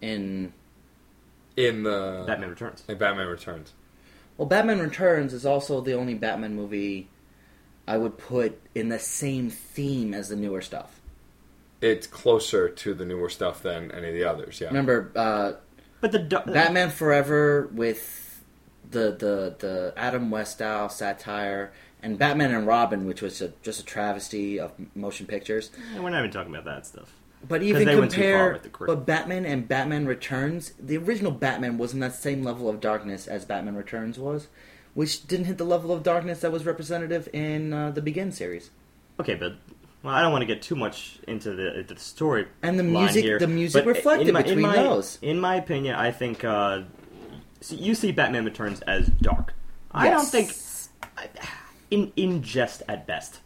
in 0.00 0.52
In 1.56 1.82
the 1.82 2.24
Batman 2.26 2.50
Returns. 2.50 2.84
in 2.88 2.98
Batman 2.98 3.26
Returns. 3.28 3.72
well, 4.36 4.46
Batman 4.46 4.78
Returns 4.80 5.32
is 5.32 5.44
also 5.44 5.80
the 5.80 5.94
only 5.94 6.14
Batman 6.14 6.54
movie 6.54 7.08
I 7.88 7.96
would 7.98 8.18
put 8.18 8.60
in 8.74 8.88
the 8.90 8.98
same 8.98 9.48
theme 9.48 10.12
as 10.12 10.28
the 10.28 10.36
newer 10.36 10.60
stuff. 10.60 11.00
It's 11.80 12.06
closer 12.06 12.68
to 12.68 12.94
the 12.94 13.04
newer 13.04 13.28
stuff 13.28 13.62
than 13.62 13.90
any 13.92 14.08
of 14.08 14.14
the 14.14 14.24
others. 14.24 14.60
Yeah. 14.60 14.68
Remember 14.68 15.12
uh, 15.14 15.52
But 16.00 16.12
the 16.12 16.20
du- 16.20 16.42
Batman 16.46 16.90
Forever 16.90 17.68
with 17.72 18.42
the 18.90 19.10
the 19.12 19.56
the 19.58 19.92
Adam 19.96 20.30
West 20.30 20.52
style 20.52 20.88
satire. 20.88 21.72
And 22.02 22.18
Batman 22.18 22.54
and 22.54 22.66
Robin, 22.66 23.04
which 23.06 23.20
was 23.20 23.40
a, 23.42 23.52
just 23.62 23.80
a 23.80 23.84
travesty 23.84 24.60
of 24.60 24.70
motion 24.94 25.26
pictures, 25.26 25.70
Yeah, 25.92 26.00
we're 26.00 26.10
not 26.10 26.20
even 26.20 26.30
talking 26.30 26.54
about 26.54 26.64
that 26.66 26.86
stuff. 26.86 27.12
But 27.48 27.62
even 27.62 27.84
they 27.84 27.98
went 27.98 28.12
too 28.12 28.20
far 28.20 28.52
compare, 28.52 28.52
with 28.52 28.62
the 28.62 28.86
but 28.86 29.06
Batman 29.06 29.44
and 29.44 29.66
Batman 29.66 30.06
Returns, 30.06 30.72
the 30.78 30.96
original 30.98 31.32
Batman 31.32 31.78
wasn't 31.78 32.00
that 32.02 32.14
same 32.14 32.42
level 32.44 32.68
of 32.68 32.80
darkness 32.80 33.26
as 33.26 33.44
Batman 33.44 33.74
Returns 33.74 34.18
was, 34.18 34.48
which 34.94 35.26
didn't 35.26 35.46
hit 35.46 35.58
the 35.58 35.64
level 35.64 35.90
of 35.90 36.02
darkness 36.02 36.40
that 36.40 36.52
was 36.52 36.64
representative 36.64 37.28
in 37.32 37.72
uh, 37.72 37.90
the 37.90 38.02
Begin 38.02 38.30
series. 38.30 38.70
Okay, 39.18 39.34
but 39.34 39.56
well, 40.06 40.14
I 40.14 40.22
don't 40.22 40.30
want 40.30 40.42
to 40.42 40.46
get 40.46 40.62
too 40.62 40.76
much 40.76 41.18
into 41.26 41.50
the, 41.52 41.84
the 41.86 41.98
story. 41.98 42.46
And 42.62 42.78
the 42.78 42.84
music- 42.84 43.24
here, 43.24 43.40
the 43.40 43.48
music 43.48 43.84
reflected 43.84 44.28
in 44.28 44.34
my, 44.34 44.42
between 44.42 44.58
in 44.58 44.62
my, 44.62 44.76
those. 44.76 45.18
In 45.20 45.40
my 45.40 45.56
opinion, 45.56 45.96
I 45.96 46.12
think 46.12 46.44
uh, 46.44 46.82
you 47.68 47.96
see 47.96 48.12
Batman 48.12 48.44
Returns 48.44 48.80
as 48.82 49.08
dark. 49.20 49.52
I 49.90 50.10
don't 50.10 50.24
think 50.24 50.52
in 51.90 52.12
in 52.14 52.42
jest 52.42 52.84
at 52.86 53.04
best. 53.04 53.40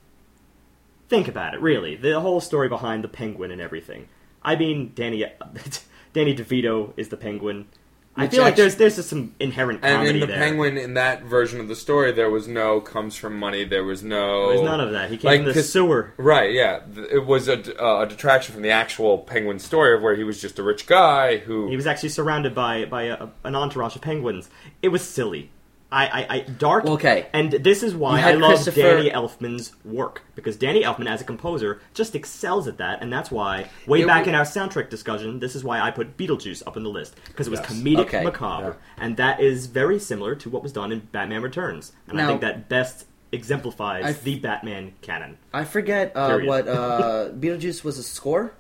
Think 1.08 1.28
about 1.28 1.54
it, 1.54 1.62
really. 1.62 1.96
The 1.96 2.20
whole 2.20 2.42
story 2.42 2.68
behind 2.68 3.04
the 3.04 3.08
Penguin 3.08 3.50
and 3.50 3.60
everything. 3.60 4.08
I 4.42 4.54
mean, 4.56 4.92
Danny 4.94 5.24
Danny 6.12 6.36
DeVito 6.36 6.92
is 6.98 7.08
the 7.08 7.16
Penguin. 7.16 7.68
I 8.16 8.26
feel 8.28 8.42
like 8.42 8.56
there's 8.56 8.76
there's 8.76 8.96
just 8.96 9.08
some 9.08 9.34
inherent 9.38 9.80
And 9.82 10.06
in 10.06 10.20
the 10.20 10.26
there. 10.26 10.36
Penguin, 10.36 10.76
in 10.76 10.94
that 10.94 11.22
version 11.22 11.60
of 11.60 11.68
the 11.68 11.76
story, 11.76 12.12
there 12.12 12.28
was 12.28 12.48
no 12.48 12.80
comes 12.80 13.16
from 13.16 13.38
money. 13.38 13.64
There 13.64 13.84
was 13.84 14.02
no. 14.02 14.48
There's 14.48 14.62
none 14.62 14.80
of 14.80 14.90
that. 14.92 15.10
He 15.10 15.16
came 15.16 15.28
Like, 15.28 15.42
from 15.44 15.52
the 15.52 15.62
sewer. 15.62 16.12
Right, 16.16 16.52
yeah. 16.52 16.80
It 17.10 17.24
was 17.24 17.48
a, 17.48 17.82
uh, 17.82 18.02
a 18.02 18.06
detraction 18.06 18.52
from 18.52 18.62
the 18.62 18.70
actual 18.70 19.18
Penguin 19.18 19.58
story 19.58 19.94
of 19.94 20.02
where 20.02 20.16
he 20.16 20.24
was 20.24 20.40
just 20.40 20.58
a 20.58 20.62
rich 20.62 20.86
guy 20.86 21.38
who. 21.38 21.68
He 21.70 21.76
was 21.76 21.86
actually 21.86 22.08
surrounded 22.10 22.54
by 22.54 22.84
by 22.84 23.04
a, 23.04 23.28
an 23.44 23.54
entourage 23.54 23.94
of 23.94 24.02
penguins. 24.02 24.50
It 24.82 24.88
was 24.88 25.06
silly. 25.08 25.50
I, 25.92 26.06
I, 26.06 26.26
I 26.36 26.38
dark. 26.40 26.84
Okay. 26.86 27.26
And 27.32 27.50
this 27.50 27.82
is 27.82 27.94
why 27.94 28.20
I 28.22 28.34
love 28.34 28.50
Christopher- 28.52 28.80
Danny 28.80 29.10
Elfman's 29.10 29.72
work 29.84 30.22
because 30.36 30.56
Danny 30.56 30.82
Elfman, 30.84 31.08
as 31.08 31.20
a 31.20 31.24
composer, 31.24 31.80
just 31.94 32.14
excels 32.14 32.68
at 32.68 32.78
that, 32.78 33.02
and 33.02 33.12
that's 33.12 33.30
why 33.30 33.68
way 33.86 34.02
It 34.02 34.06
back 34.06 34.24
w- 34.24 34.28
in 34.30 34.34
our 34.36 34.44
soundtrack 34.44 34.88
discussion, 34.88 35.40
this 35.40 35.56
is 35.56 35.64
why 35.64 35.80
I 35.80 35.90
put 35.90 36.16
Beetlejuice 36.16 36.62
up 36.66 36.76
in 36.76 36.84
the 36.84 36.90
list 36.90 37.16
because 37.26 37.46
it 37.48 37.50
was 37.50 37.60
Yes. 37.60 37.72
comedic 37.72 37.98
Okay. 38.06 38.22
macabre, 38.24 38.76
Yeah. 38.98 39.04
and 39.04 39.16
that 39.16 39.40
is 39.40 39.66
very 39.66 39.98
similar 39.98 40.34
to 40.36 40.48
what 40.48 40.62
was 40.62 40.72
done 40.72 40.92
in 40.92 41.00
Batman 41.12 41.42
Returns, 41.42 41.92
and 42.08 42.20
I 42.20 42.26
think 42.26 42.40
that 42.42 42.68
best 42.68 43.06
exemplifies 43.32 44.04
I- 44.04 44.12
the 44.12 44.38
Batman 44.38 44.92
canon. 45.02 45.38
I 45.52 45.64
forget 45.64 46.12
uh, 46.16 46.38
what 46.40 46.68
uh, 46.68 47.30
Beetlejuice 47.32 47.82
was 47.84 47.98
a 47.98 48.02
score. 48.02 48.52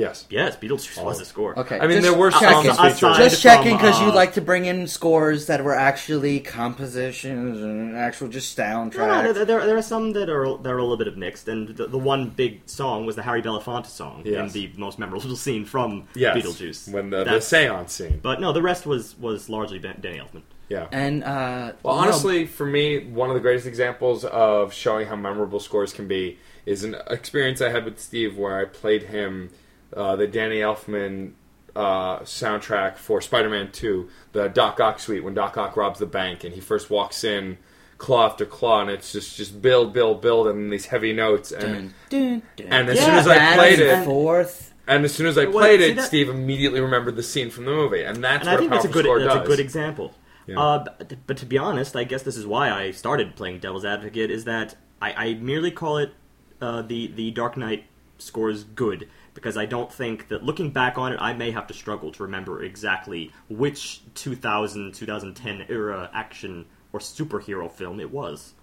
Yes. 0.00 0.26
Yes, 0.30 0.56
Beetlejuice 0.56 1.02
was 1.04 1.20
a 1.20 1.24
score. 1.24 1.58
Okay, 1.58 1.76
I 1.78 1.86
mean, 1.86 1.98
just 2.00 2.08
there 2.08 2.18
were 2.18 2.30
checking. 2.30 2.72
songs 2.72 2.78
featured. 2.94 3.10
Aside 3.12 3.22
Just 3.30 3.42
checking 3.42 3.78
from, 3.78 3.86
because 3.86 4.00
you 4.00 4.08
uh, 4.08 4.14
like 4.14 4.32
to 4.34 4.40
bring 4.40 4.64
in 4.64 4.86
scores 4.86 5.46
that 5.46 5.62
were 5.62 5.74
actually 5.74 6.40
compositions 6.84 7.60
and 7.60 7.96
actual 7.96 8.28
just 8.28 8.56
soundtracks. 8.56 8.96
No, 8.96 9.22
no, 9.22 9.32
there, 9.32 9.44
there, 9.44 9.66
there 9.66 9.76
are 9.76 9.82
some 9.82 10.12
that 10.12 10.28
are 10.28 10.56
that 10.58 10.70
are 10.72 10.78
a 10.78 10.82
little 10.82 10.96
bit 10.96 11.08
of 11.08 11.16
mixed, 11.16 11.48
and 11.48 11.68
the, 11.68 11.86
the 11.86 11.98
one 11.98 12.30
big 12.30 12.62
song 12.66 13.06
was 13.06 13.16
the 13.16 13.22
Harry 13.22 13.42
Belafonte 13.42 13.86
song, 13.86 14.22
Yes. 14.24 14.40
and 14.40 14.50
the 14.50 14.70
most 14.76 14.98
memorable 14.98 15.36
scene 15.44 15.64
from 15.64 16.08
Yes. 16.14 16.36
Beetlejuice. 16.36 16.92
When 16.92 17.10
the, 17.10 17.18
the 17.18 17.24
That's- 17.24 17.46
seance 17.46 17.92
scene. 17.92 18.20
but 18.22 18.40
no, 18.40 18.52
the 18.52 18.62
rest 18.62 18.86
was 18.86 19.18
was 19.18 19.48
largely 19.48 19.78
Ben- 19.78 19.98
Danny 20.00 20.18
Elfman. 20.18 20.42
Yeah. 20.68 20.86
and 20.92 21.24
uh, 21.24 21.72
Well, 21.82 21.96
no, 21.96 22.02
honestly, 22.02 22.46
for 22.46 22.64
me, 22.64 23.04
one 23.04 23.28
of 23.28 23.34
the 23.34 23.40
greatest 23.40 23.66
examples 23.66 24.24
of 24.24 24.72
showing 24.72 25.08
how 25.08 25.16
memorable 25.16 25.58
scores 25.58 25.92
can 25.92 26.06
be 26.06 26.38
is 26.64 26.84
an 26.84 26.94
experience 27.08 27.60
I 27.60 27.70
had 27.70 27.84
with 27.84 27.98
Steve 27.98 28.36
where 28.38 28.56
I 28.60 28.66
played 28.66 29.02
him 29.04 29.50
uh, 29.96 30.16
the 30.16 30.26
Danny 30.26 30.56
Elfman 30.58 31.32
uh, 31.76 32.20
soundtrack 32.20 32.96
for 32.96 33.20
Spider-Man 33.20 33.70
2, 33.72 34.08
the 34.32 34.48
Doc 34.48 34.80
Ock 34.80 34.98
suite, 34.98 35.22
when 35.24 35.34
Doc 35.34 35.56
Ock 35.56 35.76
robs 35.76 35.98
the 36.00 36.06
bank 36.06 36.44
and 36.44 36.54
he 36.54 36.60
first 36.60 36.90
walks 36.90 37.22
in 37.24 37.58
claw 37.98 38.26
after 38.26 38.46
claw, 38.46 38.80
and 38.80 38.90
it's 38.90 39.12
just 39.12 39.36
just 39.36 39.60
build, 39.62 39.92
build, 39.92 40.20
build, 40.22 40.46
and 40.48 40.72
these 40.72 40.86
heavy 40.86 41.12
notes. 41.12 41.52
And 41.52 41.92
dun, 42.08 42.42
dun, 42.56 42.66
and 42.68 42.88
as 42.88 42.96
Yeah, 42.98 43.04
soon 43.04 43.14
as 43.16 43.28
I 43.28 43.54
played 43.56 43.78
it, 43.78 44.04
forth. 44.04 44.72
and 44.88 45.04
as 45.04 45.14
soon 45.14 45.26
as 45.26 45.36
I 45.38 45.44
Well, 45.44 45.52
played 45.58 45.80
see, 45.80 45.90
it, 45.90 45.96
that- 45.96 46.06
Steve 46.06 46.28
immediately 46.28 46.80
remembered 46.80 47.16
the 47.16 47.22
scene 47.22 47.50
from 47.50 47.66
the 47.66 47.72
movie, 47.72 48.02
and 48.02 48.22
that's 48.24 48.40
And 48.46 48.50
I 48.50 48.56
think 48.56 48.70
a 48.72 48.74
that's 48.74 48.84
a 48.86 48.88
good 48.88 49.04
score 49.04 49.20
that's 49.20 49.34
does. 49.34 49.44
a 49.44 49.46
good 49.46 49.60
example. 49.60 50.14
Yeah. 50.46 50.58
Uh, 50.58 50.78
but, 50.98 51.14
but 51.26 51.36
to 51.36 51.46
be 51.46 51.58
honest, 51.58 51.94
I 51.94 52.04
guess 52.04 52.22
this 52.22 52.36
is 52.36 52.46
why 52.46 52.70
I 52.70 52.90
started 52.90 53.36
playing 53.36 53.60
Devil's 53.60 53.84
Advocate. 53.84 54.30
Is 54.30 54.44
that 54.44 54.74
I, 55.00 55.12
I 55.12 55.34
merely 55.34 55.70
call 55.70 55.98
it 55.98 56.12
uh, 56.60 56.82
the 56.82 57.06
the 57.08 57.30
Dark 57.30 57.56
Knight 57.58 57.84
scores 58.18 58.64
good 58.64 59.08
because 59.34 59.56
I 59.56 59.66
don't 59.66 59.92
think 59.92 60.28
that 60.28 60.42
looking 60.42 60.70
back 60.70 60.98
on 60.98 61.12
it, 61.12 61.18
I 61.20 61.32
may 61.32 61.50
have 61.50 61.66
to 61.68 61.74
struggle 61.74 62.10
to 62.12 62.22
remember 62.24 62.62
exactly 62.62 63.30
which 63.48 64.00
2000 64.14 64.92
2010 64.94 65.66
era 65.68 66.10
action 66.12 66.66
or 66.92 67.00
superhero 67.00 67.70
film 67.70 68.00
it 68.00 68.10
was. 68.10 68.54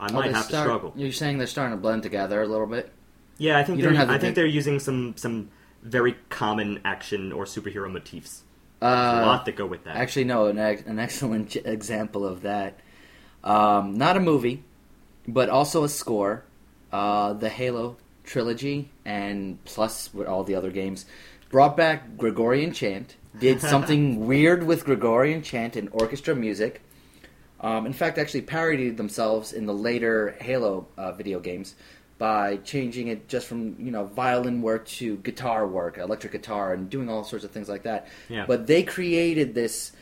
I 0.00 0.08
Oh, 0.10 0.14
might 0.14 0.28
they 0.28 0.32
have 0.34 0.44
start- 0.46 0.64
to 0.64 0.68
struggle. 0.68 0.92
You're 0.96 1.12
saying 1.12 1.38
they're 1.38 1.46
starting 1.46 1.76
to 1.76 1.80
blend 1.80 2.02
together 2.02 2.42
a 2.42 2.46
little 2.46 2.66
bit. 2.66 2.92
Yeah, 3.38 3.58
I 3.58 3.64
think 3.64 3.78
You 3.80 3.90
they're, 3.92 4.10
I 4.10 4.18
think 4.18 4.34
they're 4.34 4.46
using 4.46 4.78
some 4.80 5.14
some 5.16 5.50
very 5.82 6.16
common 6.30 6.80
action 6.84 7.32
or 7.32 7.44
superhero 7.44 7.90
motifs. 7.90 8.42
a 8.82 8.86
Uh, 8.86 9.22
lot 9.26 9.44
that 9.44 9.56
go 9.56 9.66
with 9.66 9.84
that. 9.84 9.96
Actually, 9.96 10.24
no, 10.24 10.46
an, 10.46 10.58
an 10.58 10.98
excellent 10.98 11.54
example 11.64 12.26
of 12.26 12.42
that. 12.42 12.80
Um, 13.44 13.96
not 13.96 14.16
a 14.16 14.20
movie, 14.20 14.64
but 15.28 15.48
also 15.48 15.84
a 15.84 15.88
score. 15.88 16.44
Uh, 16.92 17.32
the 17.34 17.48
Halo 17.48 17.96
trilogy, 18.26 18.90
and 19.04 19.62
plus 19.64 20.12
with 20.12 20.26
all 20.26 20.44
the 20.44 20.54
other 20.54 20.70
games, 20.70 21.06
brought 21.50 21.76
back 21.76 22.16
Gregorian 22.16 22.72
chant. 22.72 23.16
Did 23.38 23.60
something 23.72 24.26
weird 24.26 24.64
with 24.64 24.84
Gregorian 24.84 25.42
chant 25.42 25.76
and 25.76 25.88
orchestra 25.92 26.34
music. 26.34 26.82
Um, 27.60 27.86
in 27.86 27.92
fact, 27.92 28.18
actually 28.18 28.42
parodied 28.42 28.96
themselves 28.96 29.52
in 29.52 29.66
the 29.66 29.72
later 29.72 30.36
Halo 30.40 30.88
uh, 30.98 31.12
video 31.12 31.40
games 31.40 31.74
by 32.18 32.56
changing 32.58 33.08
it 33.08 33.28
just 33.28 33.46
from 33.46 33.76
you 33.78 33.90
know 33.90 34.04
violin 34.04 34.62
work 34.62 34.86
to 34.86 35.16
guitar 35.18 35.66
work, 35.66 35.98
electric 35.98 36.32
guitar, 36.32 36.74
and 36.74 36.90
doing 36.90 37.08
all 37.08 37.24
sorts 37.24 37.44
of 37.44 37.50
things 37.50 37.68
like 37.68 37.84
that. 37.84 38.08
Yeah. 38.28 38.44
But 38.46 38.66
they 38.66 38.82
created 38.82 39.54
this 39.54 39.92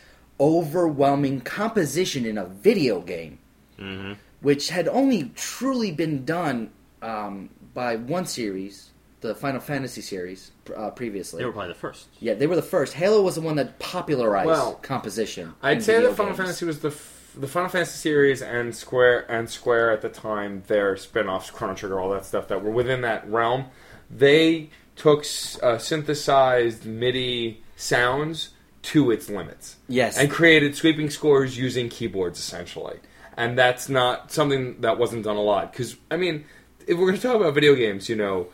overwhelming 0.41 1.41
composition 1.43 2.27
in 2.27 2.39
a 2.39 2.47
video 2.47 3.01
game, 3.01 3.39
hmm 3.79 4.14
which 4.45 4.68
had 4.68 4.87
only 4.89 5.33
truly 5.35 5.91
been 5.91 6.22
done 6.27 6.70
um, 7.01 7.49
by 7.75 7.97
one 7.97 8.25
series, 8.27 8.91
the 9.20 9.35
Final 9.35 9.61
Fantasy 9.61 10.01
series, 10.01 10.53
uh, 10.77 10.91
previously. 10.91 11.41
They 11.41 11.45
were 11.45 11.53
probably 11.53 11.72
the 11.72 11.79
first. 11.79 12.07
yeah, 12.20 12.35
they 12.35 12.47
were 12.47 12.57
the 12.57 12.62
first. 12.62 12.95
Halo 12.95 13.20
was 13.22 13.35
the 13.35 13.41
one 13.41 13.57
that 13.57 13.79
popularized 13.79 14.47
Well, 14.47 14.75
composition. 14.77 15.55
I'd 15.62 15.83
say 15.83 15.95
video 15.95 16.11
that 16.11 16.16
Final 16.16 16.33
games. 16.33 16.39
Fantasy 16.39 16.64
was 16.66 16.81
the 16.81 16.89
f- 16.89 17.11
the 17.37 17.49
Final 17.49 17.68
Fantasy 17.68 17.97
series 17.99 18.43
and 18.43 18.75
Square 18.77 19.29
and 19.31 19.51
Square 19.51 19.91
at 19.91 20.03
the 20.03 20.09
time 20.09 20.62
their 20.68 20.97
spin-offs 20.97 21.51
Chrono 21.51 21.75
Trigger 21.75 21.99
all 22.01 22.11
that 22.11 22.25
stuff 22.25 22.47
that 22.49 22.62
were 22.62 22.70
within 22.70 23.01
that 23.01 23.29
realm 23.29 23.64
they 24.09 24.70
took 24.95 25.25
uh, 25.61 25.77
synthesized 25.79 26.85
MIDI 26.87 27.61
sounds 27.75 28.51
to 28.83 29.11
its 29.11 29.29
limits 29.29 29.77
Yes. 29.89 30.16
and 30.16 30.31
created 30.31 30.77
sweeping 30.77 31.11
scores 31.11 31.59
using 31.59 31.89
keyboards 31.89 32.39
essentially 32.39 33.01
and 33.37 33.59
that's 33.59 33.89
not 33.89 34.31
something 34.31 34.81
that 34.83 34.97
wasn't 34.99 35.25
done 35.25 35.37
a 35.37 35.43
lot 35.43 35.72
because 35.72 35.97
I 36.12 36.16
mean 36.16 36.45
if 36.87 36.97
we're 36.99 37.07
going 37.07 37.16
to 37.16 37.22
talk 37.22 37.37
about 37.37 37.55
video 37.55 37.74
games 37.74 38.09
you 38.09 38.16
know 38.16 38.47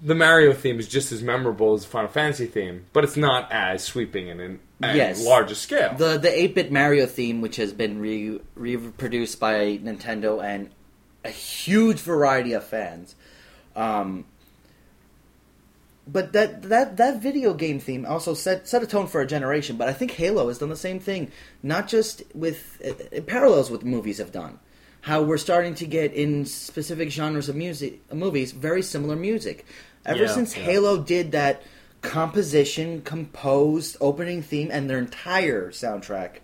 the 0.00 0.14
Mario 0.14 0.52
theme 0.52 0.78
is 0.78 0.86
just 0.86 1.10
as 1.10 1.22
memorable 1.22 1.74
as 1.74 1.82
the 1.82 1.88
Final 1.88 2.08
Fantasy 2.08 2.46
theme 2.46 2.86
but 2.92 3.02
it's 3.04 3.16
not 3.16 3.50
as 3.50 3.82
sweeping 3.82 4.30
and, 4.30 4.40
and, 4.40 4.60
Yes. 4.80 5.24
large 5.24 5.50
a 5.50 5.54
scale 5.56 5.94
the 5.96 6.18
the 6.18 6.30
eight 6.40 6.54
bit 6.54 6.70
Mario 6.70 7.04
theme, 7.06 7.40
which 7.40 7.56
has 7.56 7.72
been 7.72 7.98
re- 7.98 8.40
reproduced 8.54 9.40
by 9.40 9.78
Nintendo 9.82 10.40
and 10.42 10.70
a 11.24 11.30
huge 11.30 11.98
variety 11.98 12.52
of 12.52 12.62
fans. 12.62 13.16
Um, 13.74 14.24
but 16.06 16.32
that 16.32 16.62
that 16.62 16.96
that 16.96 17.20
video 17.20 17.52
game 17.54 17.80
theme 17.80 18.06
also 18.06 18.34
set 18.34 18.68
set 18.68 18.82
a 18.82 18.86
tone 18.86 19.08
for 19.08 19.20
a 19.20 19.26
generation. 19.26 19.76
But 19.76 19.88
I 19.88 19.92
think 19.92 20.12
Halo 20.12 20.46
has 20.48 20.58
done 20.58 20.68
the 20.70 20.76
same 20.76 21.00
thing, 21.00 21.30
not 21.62 21.88
just 21.88 22.22
with 22.34 22.80
it, 22.80 23.08
it 23.10 23.26
parallels 23.26 23.70
what 23.70 23.84
movies 23.84 24.18
have 24.18 24.32
done. 24.32 24.58
How 25.02 25.22
we're 25.22 25.38
starting 25.38 25.74
to 25.76 25.86
get 25.86 26.12
in 26.12 26.44
specific 26.44 27.10
genres 27.10 27.48
of 27.48 27.56
music, 27.56 28.00
movies, 28.12 28.52
very 28.52 28.82
similar 28.82 29.16
music. 29.16 29.64
Ever 30.04 30.24
Yeah, 30.24 30.28
since 30.28 30.56
yeah. 30.56 30.64
Halo 30.64 31.02
did 31.02 31.32
that 31.32 31.62
composition, 32.02 33.02
composed 33.02 33.96
opening 34.00 34.42
theme, 34.42 34.70
and 34.70 34.88
their 34.90 34.98
entire 34.98 35.70
soundtrack 35.70 36.38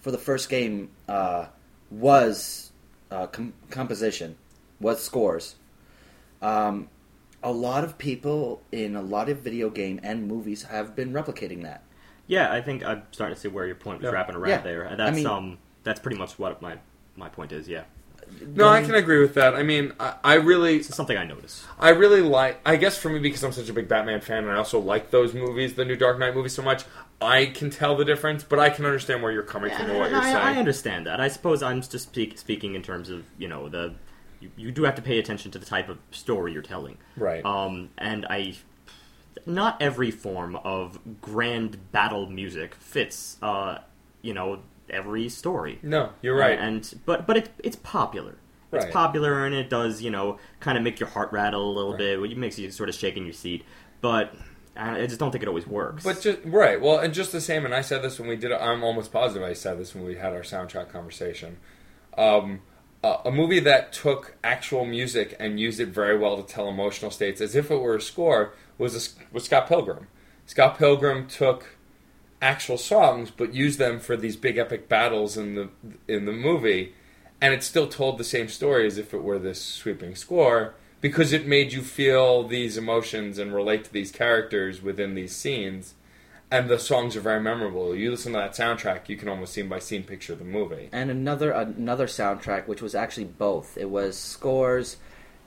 for 0.00 0.10
the 0.10 0.18
first 0.18 0.48
game 0.48 0.90
uh, 1.08 1.46
was 1.90 2.72
uh, 3.10 3.26
com- 3.26 3.54
composition, 3.70 4.36
was 4.80 5.02
scores. 5.02 5.56
Um, 6.42 6.88
a 7.42 7.52
lot 7.52 7.84
of 7.84 7.96
people 7.96 8.60
in 8.72 8.96
a 8.96 9.02
lot 9.02 9.28
of 9.28 9.38
video 9.38 9.70
game 9.70 9.98
and 10.02 10.26
movies 10.28 10.64
have 10.64 10.94
been 10.94 11.12
replicating 11.12 11.62
that. 11.62 11.82
Yeah, 12.26 12.52
I 12.52 12.60
think 12.60 12.84
I'm 12.84 13.02
starting 13.12 13.34
to 13.34 13.40
see 13.40 13.48
where 13.48 13.66
your 13.66 13.74
point 13.76 13.98
was 14.00 14.04
Yeah. 14.06 14.10
wrapping 14.12 14.36
around 14.36 14.50
Yeah. 14.50 14.60
there. 14.62 14.82
And 14.82 15.00
I 15.00 15.06
that's 15.06 15.16
mean- 15.16 15.26
um 15.26 15.58
that's 15.84 15.98
pretty 16.00 16.18
much 16.18 16.38
what 16.38 16.60
my 16.60 16.76
my 17.16 17.28
point 17.28 17.52
is. 17.52 17.66
Yeah, 17.68 17.84
No, 18.54 18.68
I 18.68 18.82
can 18.82 18.94
agree 18.94 19.20
with 19.20 19.34
that. 19.34 19.54
I 19.54 19.62
mean, 19.62 19.92
I, 20.00 20.14
I 20.24 20.34
really, 20.34 20.76
it's 20.76 20.94
something 20.94 21.16
I 21.16 21.24
notice. 21.24 21.66
I 21.78 21.90
really 21.90 22.20
like. 22.20 22.60
I 22.64 22.76
guess 22.76 22.96
for 22.96 23.08
me, 23.08 23.18
because 23.18 23.42
I'm 23.44 23.52
such 23.52 23.68
a 23.68 23.72
big 23.72 23.88
Batman 23.88 24.20
fan, 24.20 24.44
and 24.44 24.50
I 24.52 24.56
also 24.56 24.78
like 24.78 25.10
those 25.10 25.34
movies, 25.34 25.74
the 25.74 25.84
new 25.84 25.96
Dark 25.96 26.18
Knight 26.18 26.34
movies, 26.34 26.54
so 26.54 26.62
much. 26.62 26.84
I 27.20 27.46
can 27.46 27.70
tell 27.70 27.96
the 27.96 28.04
difference, 28.04 28.42
but 28.42 28.58
I 28.58 28.70
can 28.70 28.86
understand 28.86 29.22
where 29.22 29.30
you're 29.30 29.42
coming 29.42 29.74
from 29.74 29.90
and 29.90 29.98
what 29.98 30.10
you're 30.10 30.20
I, 30.20 30.24
saying. 30.24 30.36
I 30.36 30.58
understand 30.58 31.06
that. 31.06 31.20
I 31.20 31.28
suppose 31.28 31.62
I'm 31.62 31.82
just 31.82 32.00
speak, 32.00 32.38
speaking 32.38 32.74
in 32.74 32.82
terms 32.82 33.10
of 33.10 33.24
you 33.38 33.48
know 33.48 33.68
the 33.68 33.94
you, 34.40 34.50
you 34.56 34.72
do 34.72 34.84
have 34.84 34.94
to 34.96 35.02
pay 35.02 35.18
attention 35.18 35.50
to 35.52 35.58
the 35.58 35.66
type 35.66 35.88
of 35.88 35.98
story 36.10 36.52
you're 36.52 36.62
telling. 36.62 36.98
Right. 37.16 37.44
Um, 37.44 37.90
and 37.98 38.26
I 38.26 38.56
not 39.46 39.80
every 39.80 40.10
form 40.10 40.56
of 40.56 40.98
grand 41.20 41.92
battle 41.92 42.28
music 42.28 42.74
fits. 42.74 43.36
Uh, 43.42 43.78
you 44.22 44.34
know 44.34 44.60
every 44.90 45.28
story. 45.28 45.78
no, 45.82 46.10
you're 46.22 46.36
right. 46.36 46.58
And 46.58 46.92
but 47.06 47.26
but 47.26 47.36
it, 47.36 47.50
it's 47.62 47.76
popular. 47.76 48.36
It's 48.72 48.84
Right. 48.84 48.92
popular 48.92 49.44
and 49.46 49.54
it 49.54 49.68
does 49.68 50.00
you 50.00 50.10
know 50.10 50.38
kind 50.60 50.78
of 50.78 50.84
make 50.84 51.00
your 51.00 51.08
heart 51.08 51.32
rattle 51.32 51.70
a 51.70 51.72
little 51.72 51.90
Right. 51.92 51.98
bit. 52.20 52.30
It 52.32 52.38
makes 52.38 52.58
you 52.58 52.70
sort 52.70 52.88
of 52.88 52.94
shake 52.94 53.16
in 53.16 53.24
your 53.24 53.32
seat. 53.32 53.64
But 54.00 54.34
I 54.76 55.04
just 55.06 55.18
don't 55.18 55.30
think 55.32 55.42
it 55.42 55.48
always 55.48 55.66
works. 55.66 56.04
But 56.04 56.20
just 56.22 56.38
right, 56.44 56.80
well, 56.80 56.98
and 56.98 57.12
just 57.12 57.32
the 57.32 57.40
same. 57.40 57.64
And 57.64 57.74
I 57.74 57.80
said 57.82 58.02
this 58.02 58.18
when 58.20 58.28
we 58.28 58.36
did. 58.36 58.52
it, 58.52 58.58
I'm 58.60 58.84
almost 58.84 59.12
positive 59.12 59.42
I 59.46 59.52
said 59.54 59.78
this 59.78 59.94
when 59.94 60.04
we 60.04 60.14
had 60.16 60.32
our 60.32 60.40
soundtrack 60.42 60.88
conversation. 60.90 61.56
Um, 62.16 62.60
a, 63.02 63.16
a 63.26 63.30
movie 63.32 63.60
that 63.60 63.92
took 63.92 64.36
actual 64.44 64.84
music 64.84 65.36
and 65.40 65.58
used 65.58 65.80
it 65.80 65.88
very 65.88 66.16
well 66.18 66.40
to 66.40 66.42
tell 66.50 66.68
emotional 66.68 67.10
states, 67.10 67.40
as 67.40 67.54
if 67.56 67.70
it 67.70 67.76
were 67.76 67.96
a 67.96 68.00
score, 68.00 68.54
was 68.78 68.94
a, 68.94 69.34
was 69.34 69.44
Scott 69.44 69.66
Pilgrim. 69.68 70.06
Scott 70.46 70.78
Pilgrim 70.78 71.26
took 71.26 71.76
actual 72.40 72.78
songs, 72.78 73.30
but 73.30 73.54
use 73.54 73.76
them 73.76 74.00
for 74.00 74.16
these 74.16 74.36
big 74.36 74.56
epic 74.56 74.88
battles 74.88 75.36
in 75.36 75.54
the 75.54 75.68
in 76.08 76.24
the 76.24 76.32
movie, 76.32 76.94
and 77.40 77.54
it 77.54 77.62
still 77.62 77.88
told 77.88 78.18
the 78.18 78.24
same 78.24 78.48
story 78.48 78.86
as 78.86 78.98
if 78.98 79.12
it 79.14 79.22
were 79.22 79.38
this 79.38 79.60
sweeping 79.60 80.14
score 80.14 80.74
because 81.00 81.32
it 81.32 81.46
made 81.46 81.72
you 81.72 81.82
feel 81.82 82.46
these 82.46 82.76
emotions 82.76 83.38
and 83.38 83.54
relate 83.54 83.84
to 83.84 83.92
these 83.92 84.10
characters 84.10 84.82
within 84.82 85.14
these 85.14 85.34
scenes. 85.34 85.94
And 86.52 86.68
the 86.68 86.80
songs 86.80 87.14
are 87.14 87.20
very 87.20 87.40
memorable. 87.40 87.94
You 87.94 88.10
listen 88.10 88.32
to 88.32 88.38
that 88.40 88.56
soundtrack, 88.56 89.08
you 89.08 89.16
can 89.16 89.28
almost 89.28 89.52
scene 89.52 89.68
by 89.68 89.78
scene 89.78 90.02
picture 90.02 90.34
the 90.34 90.44
movie. 90.44 90.88
And 90.92 91.08
another 91.08 91.52
another 91.52 92.06
soundtrack, 92.06 92.66
which 92.66 92.82
was 92.82 92.94
actually 92.94 93.26
both. 93.26 93.78
It 93.78 93.88
was 93.88 94.18
scores 94.18 94.96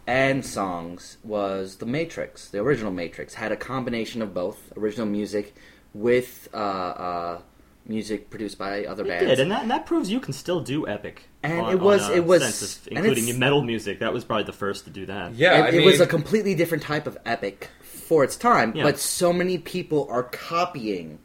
and 0.08 0.46
songs. 0.46 1.18
Was 1.24 1.78
The 1.78 1.86
Matrix, 1.86 2.48
the 2.48 2.60
original 2.60 2.92
Matrix, 2.92 3.34
had 3.34 3.52
a 3.52 3.58
combination 3.58 4.22
of 4.22 4.34
both 4.34 4.72
original 4.78 5.06
music 5.06 5.54
with 5.94 6.50
uh, 6.54 6.58
uh, 6.58 7.42
music 7.86 8.30
produced 8.30 8.58
by 8.58 8.86
other 8.86 9.04
It 9.04 9.08
bands. 9.10 9.26
did, 9.28 9.40
and 9.40 9.52
that, 9.52 9.62
and 9.64 9.72
that 9.72 9.86
proves 9.86 10.10
you 10.10 10.20
can 10.20 10.34
still 10.34 10.62
do 10.62 10.88
epic. 10.88 11.24
And 11.44 11.60
on- 11.60 11.72
it 11.74 11.80
was- 11.80 12.04
on 12.04 12.12
a 12.12 12.16
it 12.16 12.26
was- 12.26 12.42
census, 12.42 12.88
including 12.88 13.38
metal 13.40 13.62
music. 13.62 14.00
That 14.00 14.14
was 14.14 14.24
probably 14.24 14.46
the 14.46 14.54
first 14.54 14.86
to 14.86 14.90
do 14.92 15.06
that. 15.08 15.34
Yeah, 15.36 15.68
it, 15.68 15.74
I 15.76 15.78
it 15.78 15.86
was 15.86 16.00
a 16.00 16.08
completely 16.08 16.56
different 16.56 16.84
type 16.84 17.08
of 17.08 17.18
epic 17.26 17.70
for 17.82 18.24
its 18.24 18.36
time, 18.36 18.74
Yeah. 18.76 18.84
but 18.84 19.00
so 19.00 19.32
many 19.34 19.58
people 19.58 20.08
are 20.10 20.24
copying 20.24 21.20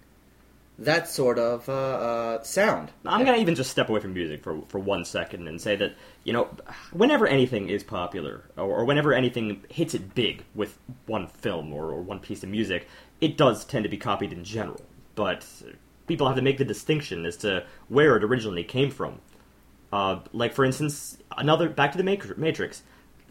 that 0.79 1.09
sort 1.09 1.39
of 1.39 1.69
uh, 1.69 1.73
uh, 1.73 2.43
sound. 2.43 2.91
I'm 3.05 3.25
gonna 3.25 3.39
even 3.39 3.55
just 3.55 3.71
step 3.71 3.89
away 3.89 4.01
from 4.01 4.15
music 4.15 4.43
for 4.43 4.63
for 4.69 4.79
one 4.79 5.05
second 5.05 5.49
and 5.49 5.61
say 5.61 5.77
that 5.77 5.95
you 6.25 6.33
know, 6.33 6.49
whenever 6.93 7.27
anything 7.27 7.69
is 7.69 7.83
popular 7.83 8.45
or, 8.57 8.65
or 8.65 8.85
whenever 8.85 9.13
anything 9.13 9.65
hits 9.71 9.95
it 9.95 10.15
big 10.15 10.45
with 10.55 10.79
one 11.07 11.27
film 11.27 11.73
or, 11.73 11.87
or 11.87 12.03
one 12.03 12.21
piece 12.21 12.43
of 12.43 12.49
music, 12.49 12.87
it 13.21 13.37
does 13.37 13.65
tend 13.65 13.85
to 13.85 13.89
be 13.89 13.97
copied 13.97 14.33
in 14.33 14.45
general. 14.45 14.81
But 15.15 15.45
people 16.07 16.27
have 16.27 16.37
to 16.37 16.43
make 16.43 16.59
the 16.59 16.65
distinction 16.65 17.25
as 17.27 17.37
to 17.39 17.65
where 17.89 18.17
it 18.17 18.25
originally 18.25 18.65
came 18.65 18.91
from. 18.91 19.21
Uh, 19.93 20.21
like 20.33 20.53
for 20.53 20.65
instance, 20.65 21.19
another 21.37 21.69
back 21.69 21.93
to 21.93 21.99
the 21.99 22.35
Matrix. 22.37 22.83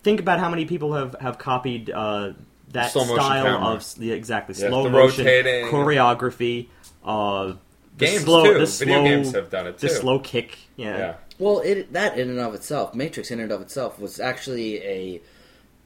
Think 0.03 0.19
about 0.19 0.39
how 0.39 0.49
many 0.49 0.65
people 0.65 0.93
have 0.93 1.15
have 1.19 1.37
copied 1.37 1.89
uh, 1.89 2.33
that 2.71 2.91
Slow 2.91 3.05
style 3.05 3.63
of 3.63 3.95
the 3.95 4.11
exactly 4.11 4.55
Yeah, 4.57 4.69
slow 4.69 4.83
the 4.83 4.89
motion 4.89 5.25
rotating. 5.25 5.65
choreography. 5.67 6.67
Uh, 7.03 7.53
Games, 7.97 8.21
slow, 8.23 8.43
too. 8.43 8.49
Video 8.53 8.65
slow, 8.67 9.03
games 9.03 9.31
have 9.33 9.49
done 9.49 9.67
it, 9.67 9.79
too. 9.79 9.87
The 9.87 9.93
slow 9.95 10.19
kick. 10.19 10.57
Yeah. 10.75 10.97
Yeah. 10.97 11.13
Well, 11.39 11.59
it 11.61 11.93
that 11.93 12.17
in 12.19 12.29
and 12.29 12.39
of 12.39 12.53
itself, 12.53 12.93
Matrix 12.93 13.31
in 13.31 13.39
and 13.39 13.51
of 13.51 13.61
itself, 13.61 13.99
was 13.99 14.19
actually 14.19 14.83
a 14.83 15.21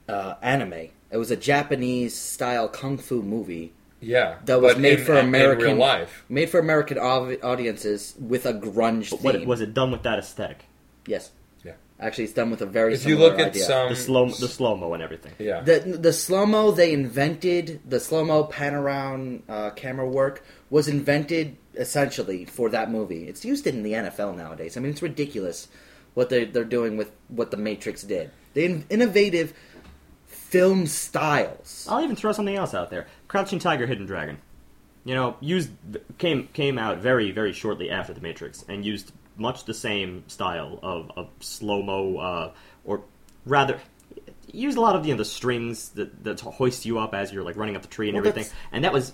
uh, 0.10 0.36
anime. 0.42 0.90
It 1.10 1.18
was 1.18 1.32
a 1.32 1.38
Japanese 1.38 2.14
style 2.16 2.68
kung 2.68 2.98
fu 2.98 3.22
movie 3.22 3.72
Yeah. 4.02 4.36
that 4.46 4.62
was 4.62 4.74
but 4.74 4.82
made 4.82 5.00
in- 5.00 5.06
for 5.06 5.16
in 5.16 5.26
American 5.26 5.66
real 5.68 5.76
life. 5.78 6.24
made 6.28 6.50
for 6.50 6.60
American 6.60 6.98
audiences 6.98 8.14
with 8.20 8.46
a 8.46 8.54
grunge 8.54 9.10
But 9.12 9.20
theme. 9.20 9.42
what, 9.42 9.46
was 9.46 9.62
it 9.62 9.74
done 9.74 9.92
with 9.92 10.04
that 10.04 10.20
aesthetic? 10.20 10.66
yes, 11.06 11.32
Yeah. 11.64 11.74
actually, 12.00 12.26
it's 12.26 12.34
done 12.34 12.50
with 12.52 12.62
a 12.62 12.66
very. 12.66 12.94
If 12.94 13.06
you 13.06 13.18
look 13.18 13.40
at 13.40 13.48
idea. 13.48 13.64
some 13.64 13.90
The 13.90 13.96
slow, 13.96 14.26
the 14.30 14.48
slow 14.48 14.76
mo 14.76 14.94
and 14.94 15.04
everything. 15.04 15.34
yeah. 15.40 15.62
The 15.62 15.80
the 15.80 16.14
slow 16.14 16.46
mo 16.46 16.72
they 16.72 16.92
invented 16.94 17.82
the 17.88 18.00
slow 18.00 18.24
mo 18.26 18.44
pan 18.46 18.74
around 18.74 19.44
uh, 19.50 19.70
camera 19.72 20.08
work 20.08 20.44
was 20.72 20.88
invented 20.88 21.58
essentially 21.76 22.46
for 22.46 22.70
that 22.70 22.90
movie. 22.90 23.28
It's 23.28 23.46
used 23.46 23.68
in 23.68 23.84
the 23.84 23.92
NFL 23.94 24.36
nowadays. 24.36 24.76
I 24.76 24.80
mean, 24.80 24.92
it's 24.92 25.04
ridiculous 25.04 25.68
what 26.16 26.30
they 26.30 26.46
they're 26.46 26.64
doing 26.64 26.98
with 26.98 27.12
what 27.28 27.52
the 27.52 27.58
Matrix 27.58 28.02
did. 28.02 28.32
They 28.56 28.66
in- 28.66 28.86
innovative 28.90 29.54
film 30.26 30.88
styles. 30.88 31.86
I'll 31.90 32.04
even 32.04 32.16
throw 32.16 32.32
something 32.32 32.56
else 32.56 32.74
out 32.74 32.90
there. 32.90 33.08
Crouching 33.28 33.60
Tiger, 33.60 33.86
Hidden 33.86 34.06
Dragon. 34.06 34.40
You 35.04 35.14
know, 35.14 35.36
used 35.42 35.72
came 36.18 36.48
came 36.54 36.78
out 36.78 37.00
very 37.00 37.32
very 37.32 37.54
shortly 37.54 37.90
after 37.90 38.14
the 38.14 38.22
Matrix 38.22 38.64
and 38.68 38.86
used 38.86 39.12
much 39.38 39.66
the 39.66 39.74
same 39.74 40.24
style 40.28 40.80
of, 40.84 41.12
of 41.18 41.30
slow 41.40 41.82
mo, 41.82 42.18
uh, 42.18 42.52
or 42.86 43.02
rather, 43.46 43.80
used 44.52 44.78
a 44.78 44.82
lot 44.82 44.96
of 44.96 45.06
you 45.06 45.14
know 45.14 45.18
the 45.18 45.26
strings 45.26 45.90
that 45.90 46.24
that 46.24 46.40
hoist 46.40 46.86
you 46.86 47.00
up 47.00 47.14
as 47.14 47.34
you're 47.34 47.44
like 47.44 47.58
running 47.58 47.76
up 47.76 47.82
the 47.82 47.88
tree 47.88 48.08
and 48.08 48.16
Well, 48.16 48.28
everything, 48.28 48.52
and 48.72 48.84
that 48.84 48.94
was 48.94 49.14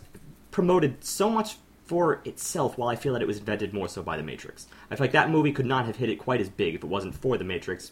promoted 0.61 1.03
so 1.05 1.29
much 1.29 1.57
for 1.85 2.19
itself. 2.25 2.79
While 2.79 2.89
I 2.89 2.95
feel 2.95 3.13
that 3.13 3.21
it 3.21 3.27
was 3.27 3.37
invented 3.37 3.73
more 3.75 3.87
so 3.87 4.01
by 4.01 4.17
the 4.17 4.23
Matrix, 4.23 4.65
I 4.89 4.95
feel 4.95 5.03
like 5.03 5.11
that 5.11 5.29
movie 5.29 5.51
could 5.51 5.67
not 5.67 5.85
have 5.85 5.97
hit 5.97 6.09
it 6.09 6.15
quite 6.15 6.41
as 6.41 6.49
big 6.49 6.73
if 6.73 6.83
it 6.83 6.87
wasn't 6.87 7.13
for 7.13 7.37
the 7.37 7.43
Matrix 7.43 7.91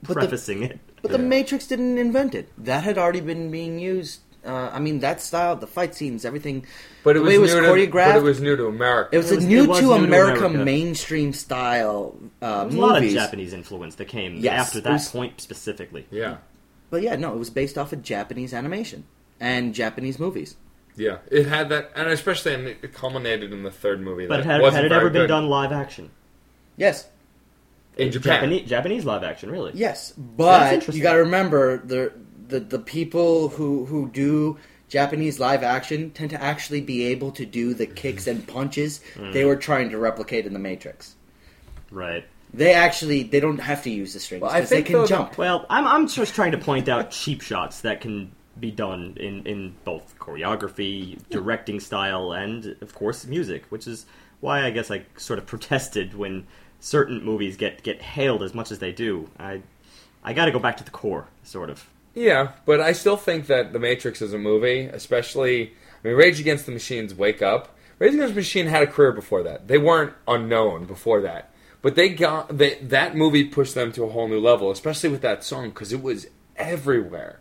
But 0.00 0.14
the- 0.14 0.20
prefacing 0.20 0.62
it. 0.62 0.78
But 1.02 1.10
the 1.10 1.18
Matrix 1.18 1.66
didn't 1.66 1.98
invent 1.98 2.32
it. 2.36 2.48
That 2.56 2.84
had 2.84 2.96
already 2.96 3.20
been 3.20 3.50
being 3.50 3.80
used. 3.80 4.20
Uh, 4.46 4.70
I 4.72 4.78
mean, 4.78 5.00
that 5.00 5.20
style, 5.20 5.56
the 5.56 5.66
fight 5.66 5.96
scenes, 5.96 6.24
everything. 6.24 6.64
But 7.02 7.16
it 7.16 7.20
was, 7.20 7.34
it 7.34 7.40
was 7.40 7.54
new 7.54 7.60
to, 7.62 7.66
choreographed. 7.66 8.12
but 8.12 8.16
it 8.18 8.22
was 8.22 8.40
new 8.40 8.56
to 8.56 8.66
America. 8.68 9.08
It 9.12 9.18
was 9.18 9.32
It 9.32 9.42
a 9.42 9.46
new 9.46 9.64
it 9.64 9.68
was 9.68 9.78
to 9.80 9.84
new 9.86 9.88
to 9.98 10.04
America, 10.04 10.44
America. 10.46 10.64
mainstream 10.64 11.32
style 11.32 12.14
uh, 12.40 12.66
There 12.66 12.78
a 12.78 12.80
lot 12.80 13.02
of 13.02 13.10
Japanese 13.10 13.52
influence 13.52 13.96
that 13.96 14.04
came 14.06 14.36
Yes, 14.36 14.68
after 14.68 14.80
that 14.82 14.92
was- 14.92 15.08
point 15.10 15.40
specifically. 15.40 16.06
yeah. 16.12 16.36
But 16.90 17.02
yeah, 17.02 17.16
no, 17.16 17.32
it 17.34 17.38
was 17.38 17.50
based 17.50 17.76
off 17.76 17.92
of 17.92 18.02
Japanese 18.02 18.54
animation 18.54 19.04
and 19.40 19.74
Japanese 19.74 20.20
movies. 20.20 20.56
Yeah. 20.96 21.18
It 21.30 21.46
had 21.46 21.68
that 21.70 21.90
and 21.96 22.08
especially 22.08 22.54
and 22.54 22.68
it 22.68 22.92
culminated 22.92 23.52
in 23.52 23.62
the 23.62 23.70
third 23.70 24.00
movie. 24.00 24.26
But 24.26 24.38
that 24.38 24.46
had, 24.46 24.60
wasn't 24.60 24.76
had 24.76 24.84
it 24.86 24.88
very 24.90 25.00
ever 25.00 25.10
been 25.10 25.22
good. 25.22 25.26
done 25.28 25.48
live 25.48 25.72
action? 25.72 26.10
Yes, 26.76 27.08
in 27.96 28.10
Japan? 28.10 28.34
Japanese, 28.40 28.68
Japanese 28.68 29.04
live 29.04 29.22
action, 29.22 29.50
really? 29.50 29.72
yes, 29.74 30.12
but 30.16 30.92
you 30.94 31.02
got 31.02 31.12
to 31.12 31.20
remember 31.20 31.78
the, 31.78 32.12
the 32.48 32.60
the 32.60 32.78
people 32.78 33.48
who 33.50 33.84
who 33.86 34.08
do 34.10 34.58
Japanese 34.88 35.38
live 35.40 35.62
action 35.62 36.10
tend 36.10 36.30
to 36.30 36.42
actually 36.42 36.80
be 36.80 37.04
able 37.06 37.30
to 37.32 37.46
do 37.46 37.74
the 37.74 37.86
kicks 37.86 38.26
and 38.26 38.46
punches 38.46 39.00
Mm. 39.16 39.32
they 39.32 39.44
were 39.44 39.56
trying 39.56 39.90
to 39.90 39.98
replicate 39.98 40.46
in 40.46 40.52
the 40.52 40.58
Matrix. 40.58 41.14
Right. 41.90 42.24
They 42.52 42.72
actually 42.74 43.24
they 43.24 43.40
don't 43.40 43.58
have 43.58 43.82
to 43.84 43.90
use 43.90 44.12
the 44.14 44.20
strings 44.20 44.42
Well, 44.42 44.52
because 44.52 44.68
they 44.70 44.82
can 44.82 44.94
though, 44.96 45.06
jump. 45.06 45.38
Well, 45.38 45.66
I'm, 45.70 45.86
I'm 45.86 46.08
just 46.08 46.34
trying 46.34 46.52
to 46.52 46.58
point 46.58 46.88
out 46.88 47.10
cheap 47.10 47.40
shots 47.40 47.80
that 47.82 48.00
can 48.00 48.30
be 48.58 48.70
done 48.70 49.16
in, 49.18 49.46
in 49.46 49.74
both 49.84 50.18
choreography, 50.18 51.18
directing 51.28 51.80
style, 51.80 52.32
and, 52.32 52.76
of 52.80 52.94
course, 52.94 53.26
music, 53.26 53.64
which 53.68 53.86
is 53.86 54.06
why 54.40 54.64
I 54.64 54.70
guess 54.70 54.90
I 54.90 55.04
sort 55.16 55.38
of 55.38 55.46
protested 55.52 56.14
when 56.14 56.46
certain 56.80 57.24
movies 57.24 57.56
get, 57.56 57.82
get 57.82 58.02
hailed 58.02 58.42
as 58.42 58.54
much 58.54 58.70
as 58.70 58.78
they 58.78 58.92
do. 58.92 59.28
I, 59.38 59.62
I 60.22 60.32
gotta 60.32 60.50
go 60.50 60.58
back 60.58 60.76
to 60.78 60.84
the 60.84 60.90
core, 60.90 61.28
sort 61.42 61.70
of. 61.70 61.88
Yeah, 62.14 62.52
but 62.64 62.80
I 62.80 62.92
still 62.92 63.16
think 63.16 63.46
that 63.48 63.72
The 63.72 63.78
Matrix 63.78 64.22
is 64.22 64.32
a 64.32 64.38
movie, 64.38 64.86
especially. 64.86 65.72
I 66.04 66.08
mean, 66.08 66.16
Rage 66.16 66.38
Against 66.38 66.66
the 66.66 66.72
Machine's 66.72 67.14
Wake 67.14 67.42
Up. 67.42 67.76
Rage 67.98 68.14
Against 68.14 68.34
the 68.34 68.40
Machine 68.40 68.66
had 68.66 68.82
a 68.82 68.86
career 68.86 69.12
before 69.12 69.42
that. 69.42 69.66
They 69.66 69.78
weren't 69.78 70.12
unknown 70.28 70.84
before 70.84 71.20
that, 71.22 71.52
but 71.82 71.96
they 71.96 72.10
got 72.10 72.56
they, 72.56 72.76
that 72.76 73.16
movie 73.16 73.44
pushed 73.44 73.74
them 73.74 73.90
to 73.92 74.04
a 74.04 74.10
whole 74.10 74.28
new 74.28 74.40
level, 74.40 74.70
especially 74.70 75.10
with 75.10 75.22
that 75.22 75.42
song 75.42 75.70
because 75.70 75.92
it 75.92 76.02
was 76.02 76.28
everywhere. 76.56 77.40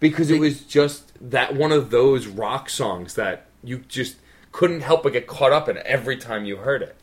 Because 0.00 0.30
it 0.30 0.40
was 0.40 0.62
just 0.62 1.12
that 1.30 1.54
one 1.54 1.72
of 1.72 1.90
those 1.90 2.26
rock 2.26 2.70
songs 2.70 3.14
that 3.14 3.46
you 3.62 3.78
just 3.86 4.16
couldn't 4.50 4.80
help 4.80 5.02
but 5.02 5.12
get 5.12 5.26
caught 5.26 5.52
up 5.52 5.68
in 5.68 5.78
every 5.84 6.16
time 6.16 6.44
you 6.44 6.56
heard 6.56 6.82
it. 6.82 6.96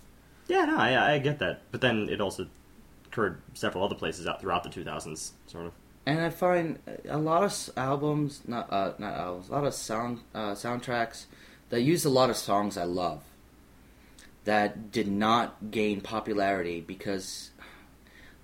Yeah, 0.47 0.65
no, 0.65 0.77
I, 0.77 1.13
I 1.13 1.19
get 1.19 1.39
that. 1.39 1.61
But 1.71 1.81
then 1.81 2.09
it 2.09 2.19
also 2.19 2.47
occurred 3.05 3.39
several 3.53 3.83
other 3.83 3.95
places 3.95 4.27
out 4.27 4.41
throughout 4.41 4.63
the 4.63 4.69
2000s, 4.69 5.31
sort 5.45 5.67
of. 5.67 5.73
And 6.05 6.21
I 6.21 6.29
find 6.29 6.79
a 7.07 7.17
lot 7.17 7.43
of 7.43 7.69
albums, 7.75 8.41
not 8.47 8.71
uh, 8.71 8.93
not 8.97 9.13
albums, 9.13 9.49
a 9.49 9.51
lot 9.51 9.65
of 9.65 9.73
sound 9.73 10.21
uh, 10.33 10.51
soundtracks 10.51 11.25
that 11.69 11.81
use 11.81 12.05
a 12.05 12.09
lot 12.09 12.29
of 12.29 12.37
songs 12.37 12.77
I 12.77 12.85
love 12.85 13.23
that 14.45 14.91
did 14.93 15.09
not 15.09 15.71
gain 15.71 15.99
popularity 15.99 16.79
because, 16.79 17.49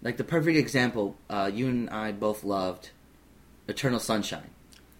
like 0.02 0.18
the 0.18 0.26
perfect 0.26 0.58
example, 0.58 1.16
uh, 1.30 1.50
you 1.54 1.70
and 1.70 1.90
I 1.90 2.12
both 2.12 2.44
loved 2.44 2.90
Eternal 3.68 4.00
Sunshine 4.00 4.50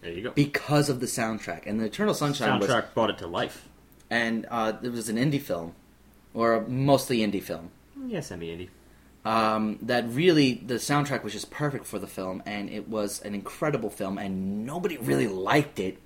There 0.02 0.12
you 0.12 0.22
go. 0.22 0.30
because 0.30 0.88
of 0.88 1.00
the 1.00 1.06
soundtrack, 1.06 1.66
and 1.66 1.80
the 1.80 1.84
Eternal 1.86 2.14
Sunshine 2.14 2.58
was 2.60 2.68
Soundtrack 2.68 2.94
brought 2.94 3.10
it 3.10 3.18
to 3.18 3.26
life. 3.26 3.68
and 4.10 4.46
uh, 4.50 4.72
it 4.82 4.90
was 4.92 5.08
an 5.08 5.16
indie 5.16 5.40
film 5.40 5.74
or 6.32 6.54
a 6.54 6.68
mostly 6.68 7.18
indie 7.18 7.42
film. 7.42 7.70
Yeah, 8.06 8.20
semi-indie. 8.20 8.68
um, 9.24 9.78
that 9.82 10.04
really 10.08 10.54
the 10.66 10.74
soundtrack 10.74 11.22
was 11.22 11.32
just 11.32 11.50
perfect 11.50 11.86
for 11.86 11.98
the 11.98 12.06
film, 12.06 12.42
and 12.46 12.68
it 12.70 12.88
was 12.88 13.20
an 13.22 13.34
incredible 13.34 13.90
film, 13.90 14.18
and 14.18 14.66
nobody 14.66 14.96
really 14.98 15.26
liked 15.28 15.78
it. 15.80 15.98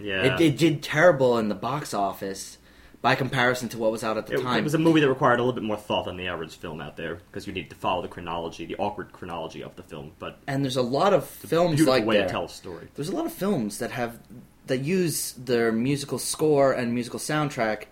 Yeah. 0.00 0.34
It, 0.36 0.40
it 0.40 0.56
did 0.58 0.82
terrible 0.82 1.38
in 1.38 1.48
the 1.48 1.54
box 1.54 1.92
office 1.94 2.57
by 3.00 3.14
comparison 3.14 3.68
to 3.68 3.78
what 3.78 3.92
was 3.92 4.02
out 4.02 4.16
at 4.16 4.26
the 4.26 4.34
It, 4.34 4.42
time. 4.42 4.58
it 4.58 4.64
was 4.64 4.74
a 4.74 4.78
movie 4.78 5.00
that 5.00 5.08
required 5.08 5.38
a 5.38 5.42
little 5.42 5.52
bit 5.52 5.62
more 5.62 5.76
thought 5.76 6.06
than 6.06 6.16
the 6.16 6.26
average 6.28 6.56
film 6.56 6.80
out 6.80 6.96
there 6.96 7.16
because 7.30 7.46
you 7.46 7.52
need 7.52 7.70
to 7.70 7.76
follow 7.76 8.02
the 8.02 8.08
chronology, 8.08 8.64
the 8.66 8.76
awkward 8.76 9.12
chronology 9.12 9.62
of 9.62 9.76
the 9.76 9.82
film. 9.84 10.12
But 10.18 10.38
and 10.46 10.64
there's 10.64 10.76
a 10.76 10.82
lot 10.82 11.12
of 11.12 11.26
films 11.26 11.80
like 11.86 12.04
way 12.04 12.16
there. 12.16 12.26
to 12.26 12.30
tell 12.32 12.44
a 12.44 12.48
story. 12.48 12.88
There's 12.96 13.08
a 13.08 13.14
lot 13.14 13.26
of 13.26 13.32
films 13.32 13.78
that 13.78 13.92
have 13.92 14.18
that 14.66 14.78
use 14.78 15.32
their 15.32 15.70
musical 15.72 16.18
score 16.18 16.72
and 16.72 16.92
musical 16.92 17.18
soundtrack 17.20 17.84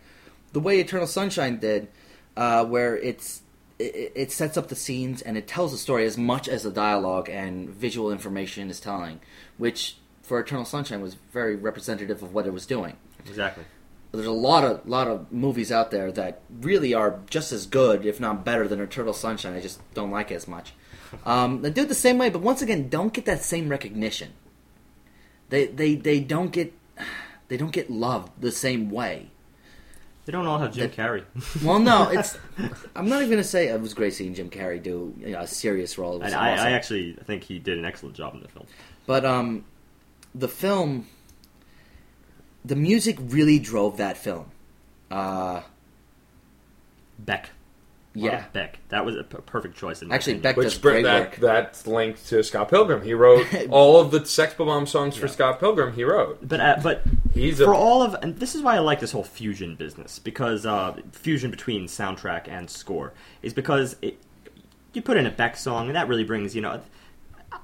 the 0.53 0.61
way 0.61 0.81
Eternal 0.81 1.07
Sunshine 1.07 1.59
did, 1.59 1.89
uh, 2.37 2.65
where 2.65 2.97
it's 2.97 3.43
it, 3.79 4.13
it 4.15 4.33
sets 4.33 4.57
up 4.57 4.69
the 4.69 4.75
scenes 4.77 5.21
and 5.23 5.37
it 5.37 5.47
tells 5.47 5.71
the 5.73 5.79
story 5.79 6.05
as 6.07 6.17
much 6.19 6.49
as 6.49 6.63
the 6.65 6.71
dialogue 6.71 7.29
and 7.29 7.69
visual 7.71 8.11
information 8.11 8.71
is 8.71 8.81
telling, 8.81 9.21
which 9.59 9.99
for 10.23 10.41
Eternal 10.41 10.65
Sunshine 10.65 11.01
was 11.01 11.15
very 11.33 11.55
representative 11.55 12.23
of 12.23 12.33
what 12.35 12.47
it 12.47 12.53
was 12.53 12.67
doing. 12.67 12.97
Exactly. 13.29 13.65
There's 14.13 14.27
a 14.27 14.33
lot 14.33 14.65
of 14.65 14.87
lot 14.89 15.09
of 15.09 15.31
movies 15.33 15.71
out 15.71 15.91
there 15.91 16.11
that 16.13 16.41
really 16.61 16.95
are 16.95 17.21
just 17.29 17.53
as 17.53 17.67
good, 17.67 18.07
if 18.07 18.21
not 18.21 18.45
better, 18.45 18.67
than 18.69 18.81
Eternal 18.81 19.13
Sunshine. 19.13 19.55
I 19.55 19.61
just 19.61 19.81
don't 19.95 20.11
like 20.11 20.31
it 20.31 20.37
as 20.37 20.49
much. 20.49 20.73
Um, 21.25 21.63
they 21.63 21.71
do 21.71 21.83
it 21.83 21.89
the 21.89 21.95
same 21.95 22.19
way, 22.19 22.31
but 22.31 22.43
once 22.43 22.63
again, 22.63 22.89
don't 22.89 23.13
get 23.13 23.25
that 23.27 23.43
same 23.43 23.69
recognition. 23.69 24.33
They 25.49 25.67
they 25.67 25.95
they 25.95 26.21
don't 26.21 26.51
get 26.51 26.73
they 27.49 27.57
don't 27.57 27.73
get 27.73 27.91
loved 27.91 28.41
the 28.41 28.53
same 28.53 28.91
way. 28.91 29.31
They 30.25 30.33
don't 30.33 30.47
all 30.47 30.59
have 30.59 30.73
Jim 30.73 30.91
Carrey. 30.91 31.25
Well, 31.65 31.79
no, 31.79 32.09
it's. 32.11 32.37
I'm 32.97 33.09
not 33.09 33.21
even 33.21 33.31
gonna 33.31 33.45
say 33.45 33.69
it 33.69 33.81
was 33.81 33.95
great 33.95 34.15
seeing 34.15 34.35
Jim 34.35 34.51
Carrey 34.51 34.83
do 34.83 35.15
you 35.19 35.33
know, 35.33 35.41
a 35.41 35.47
serious 35.47 35.99
role. 35.99 36.17
It 36.17 36.25
was 36.25 36.33
and 36.33 36.41
I, 36.41 36.53
awesome. 36.55 36.67
I 36.67 36.71
actually 36.73 37.13
think 37.25 37.45
he 37.45 37.59
did 37.59 37.79
an 37.79 37.85
excellent 37.85 38.17
job 38.17 38.35
in 38.35 38.43
the 38.43 38.49
film. 38.49 38.67
But 39.07 39.25
um, 39.25 39.65
the 40.35 40.49
film, 40.49 41.07
the 42.67 42.77
music 42.77 43.17
really 43.21 43.59
drove 43.59 43.97
that 43.99 44.17
film. 44.19 44.51
Uh, 45.11 45.63
Beck. 47.19 47.51
yeah, 48.15 48.45
Beck. 48.53 48.79
That 48.89 49.05
was 49.07 49.17
a 49.17 49.25
p- 49.25 49.39
perfect 49.47 49.77
choice. 49.77 50.03
In 50.03 50.09
my 50.09 50.15
Actually, 50.17 50.35
opinion. 50.35 50.43
Beck- 50.43 50.57
Which 50.57 50.81
br- 50.83 50.91
great 50.91 51.03
that 51.05 51.21
work. 51.31 51.37
that's 51.37 51.87
linked 51.87 52.27
to 52.29 52.43
Scott 52.43 52.69
Pilgrim. 52.69 53.03
He 53.03 53.15
wrote 53.15 53.47
all 53.71 54.01
of 54.01 54.11
the 54.11 54.25
Sex 54.27 54.55
Bomb 54.55 54.87
songs 54.87 55.17
for 55.17 55.29
Scott 55.29 55.61
Pilgrim. 55.61 55.95
He 55.95 56.05
wrote. 56.05 56.47
But 56.47 56.61
uh, 56.61 56.77
but 56.83 57.03
He's 57.35 57.61
a- 57.61 57.65
for 57.65 57.75
all 57.75 58.03
of 58.03 58.15
and 58.23 58.37
this 58.39 58.55
is 58.55 58.63
why 58.63 58.77
I 58.77 58.79
like 58.81 59.01
this 59.01 59.13
whole 59.13 59.25
fusion 59.25 59.77
business 59.77 60.19
because 60.19 60.67
uh, 60.67 60.97
fusion 61.13 61.51
between 61.51 61.87
soundtrack 61.87 62.49
and 62.49 62.69
score 62.69 63.13
is 63.43 63.53
because 63.55 63.97
it, 64.03 64.19
you 64.93 65.03
put 65.03 65.17
in 65.17 65.27
a 65.27 65.31
Beck 65.31 65.57
song 65.57 65.87
and 65.87 65.97
that 65.97 66.09
really 66.09 66.25
brings 66.25 66.55
you 66.55 66.63
know 66.63 66.81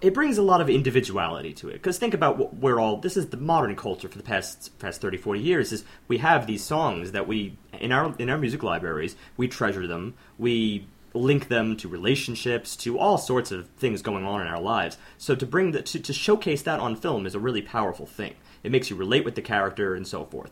it 0.00 0.14
brings 0.14 0.38
a 0.38 0.42
lot 0.42 0.60
of 0.60 0.68
individuality 0.68 1.52
to 1.54 1.68
it. 1.68 1.74
Because 1.74 1.98
think 1.98 2.14
about 2.14 2.38
what 2.38 2.54
we're 2.54 2.80
all 2.80 2.96
this 2.98 3.16
is 3.16 3.28
the 3.28 3.36
modern 3.36 3.76
culture 3.76 4.08
for 4.08 4.18
the 4.18 4.24
past 4.24 4.76
past 4.78 5.00
30 5.00 5.16
40 5.16 5.40
years 5.40 5.72
is 5.72 5.84
we 6.08 6.18
have 6.18 6.46
these 6.46 6.62
songs 6.62 7.12
that 7.12 7.26
we 7.26 7.56
in 7.78 7.92
our 7.92 8.14
in 8.18 8.30
our 8.30 8.38
music 8.38 8.62
libraries 8.62 9.16
we 9.36 9.48
treasure 9.48 9.86
them. 9.86 10.14
We 10.38 10.86
link 11.14 11.48
them 11.48 11.76
to 11.76 11.88
relationships 11.88 12.74
to 12.74 12.98
all 12.98 13.18
sorts 13.18 13.52
of 13.52 13.68
things 13.70 14.00
going 14.00 14.24
on 14.24 14.40
in 14.40 14.46
our 14.46 14.60
lives. 14.60 14.96
So 15.18 15.34
to 15.34 15.46
bring 15.46 15.72
the 15.72 15.82
to, 15.82 16.00
to 16.00 16.12
showcase 16.12 16.62
that 16.62 16.80
on 16.80 16.96
film 16.96 17.26
is 17.26 17.34
a 17.34 17.40
really 17.40 17.62
powerful 17.62 18.06
thing. 18.06 18.34
It 18.62 18.72
makes 18.72 18.90
you 18.90 18.96
relate 18.96 19.24
with 19.24 19.34
the 19.34 19.42
character 19.42 19.94
and 19.94 20.06
so 20.06 20.24
forth. 20.24 20.50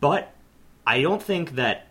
But 0.00 0.32
i 0.86 1.02
don't 1.02 1.22
think 1.22 1.56
that 1.56 1.88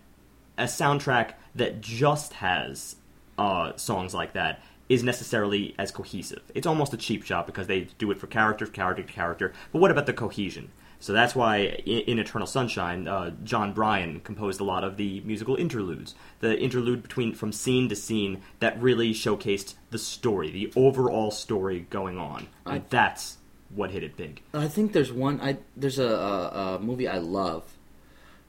a 0.58 0.64
soundtrack 0.64 1.34
that 1.54 1.82
just 1.82 2.34
has 2.34 2.96
uh, 3.38 3.76
songs 3.76 4.14
like 4.14 4.34
that 4.34 4.62
is 4.90 5.04
necessarily 5.04 5.74
as 5.80 5.92
cohesive. 5.92 6.42
It's 6.54 6.68
almost 6.68 6.94
a 6.94 6.98
cheap 6.98 7.24
shot 7.24 7.46
because 7.48 7.68
they 7.68 7.88
do 7.98 8.12
it 8.12 8.20
for 8.20 8.28
character, 8.28 8.66
character, 8.68 9.04
to 9.04 9.12
character. 9.14 9.54
But 9.72 9.80
what 9.80 9.92
about 9.92 10.06
the 10.06 10.14
cohesion? 10.14 10.72
So 11.00 11.12
that's 11.14 11.36
why 11.36 11.58
in, 11.86 12.00
in 12.02 12.20
Eternal 12.20 12.48
Sunshine, 12.48 13.08
uh, 13.08 13.32
Jon 13.44 13.74
Brion 13.74 14.22
composed 14.22 14.62
a 14.62 14.64
lot 14.64 14.84
of 14.84 14.98
the 14.98 15.22
musical 15.22 15.56
interludes, 15.56 16.16
the 16.40 16.58
interlude 16.60 17.02
between 17.04 17.34
from 17.34 17.52
scene 17.52 17.90
to 17.90 17.96
scene 17.96 18.42
that 18.60 18.82
really 18.82 19.14
showcased 19.14 19.76
the 19.90 19.98
story, 19.98 20.52
the 20.52 20.72
overall 20.76 21.32
story 21.32 21.86
going 21.90 22.18
on, 22.18 22.48
and 22.66 22.76
I- 22.76 22.82
that's 22.90 23.38
what 23.70 23.92
hit 23.92 24.04
it 24.04 24.16
big. 24.16 24.42
I 24.54 24.68
think 24.68 24.94
there's 24.94 25.12
one. 25.12 25.42
I 25.42 25.58
there's 25.76 26.00
a, 26.00 26.08
a, 26.08 26.76
a 26.76 26.80
movie 26.80 27.08
I 27.10 27.18
love 27.18 27.64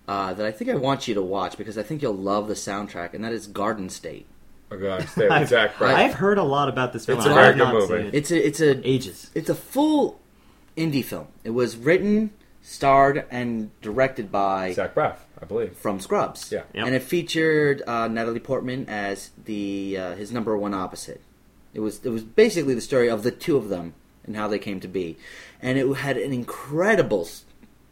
uh, 0.06 0.32
that 0.34 0.46
I 0.46 0.52
think 0.52 0.70
I 0.70 0.74
want 0.76 1.08
you 1.08 1.14
to 1.14 1.22
watch 1.22 1.56
because 1.58 1.76
I 1.76 1.82
think 1.82 2.00
you'll 2.00 2.14
love 2.14 2.46
the 2.46 2.54
soundtrack, 2.54 3.12
and 3.12 3.24
that 3.24 3.32
is 3.32 3.46
Garden 3.48 3.88
State. 3.90 4.26
Okay, 4.72 5.06
stay 5.06 5.22
with 5.22 5.32
I've, 5.32 5.48
Zach 5.48 5.74
Braff. 5.76 5.94
I've 5.94 6.14
heard 6.14 6.38
a 6.38 6.42
lot 6.42 6.68
about 6.68 6.92
this 6.92 7.06
film. 7.06 7.18
It's 7.18 7.26
a 7.26 7.30
I 7.30 7.34
very 7.34 7.54
good 7.56 7.72
movie. 7.72 8.08
it. 8.08 8.14
It's 8.14 8.30
a 8.30 8.46
it's 8.46 8.60
a 8.60 8.88
ages. 8.88 9.30
it's 9.34 9.48
a 9.48 9.54
full 9.54 10.20
indie 10.76 11.04
film. 11.04 11.28
It 11.44 11.50
was 11.50 11.76
written, 11.76 12.30
starred, 12.62 13.24
and 13.30 13.70
directed 13.80 14.32
by 14.32 14.72
Zach 14.72 14.94
Braff, 14.94 15.16
I 15.40 15.44
believe. 15.44 15.76
from 15.76 16.00
Scrubs. 16.00 16.50
Yeah. 16.50 16.62
Yep. 16.74 16.86
and 16.86 16.94
it 16.94 17.02
featured 17.02 17.82
uh, 17.86 18.08
Natalie 18.08 18.40
Portman 18.40 18.88
as 18.88 19.30
the 19.44 19.96
uh, 19.98 20.14
his 20.16 20.32
number 20.32 20.56
one 20.56 20.74
opposite. 20.74 21.20
It 21.72 21.80
was 21.80 22.04
it 22.04 22.10
was 22.10 22.24
basically 22.24 22.74
the 22.74 22.80
story 22.80 23.08
of 23.08 23.22
the 23.22 23.30
two 23.30 23.56
of 23.56 23.68
them 23.68 23.94
and 24.24 24.36
how 24.36 24.48
they 24.48 24.58
came 24.58 24.80
to 24.80 24.88
be, 24.88 25.16
and 25.62 25.78
it 25.78 25.86
had 25.98 26.16
an 26.16 26.32
incredible 26.32 27.28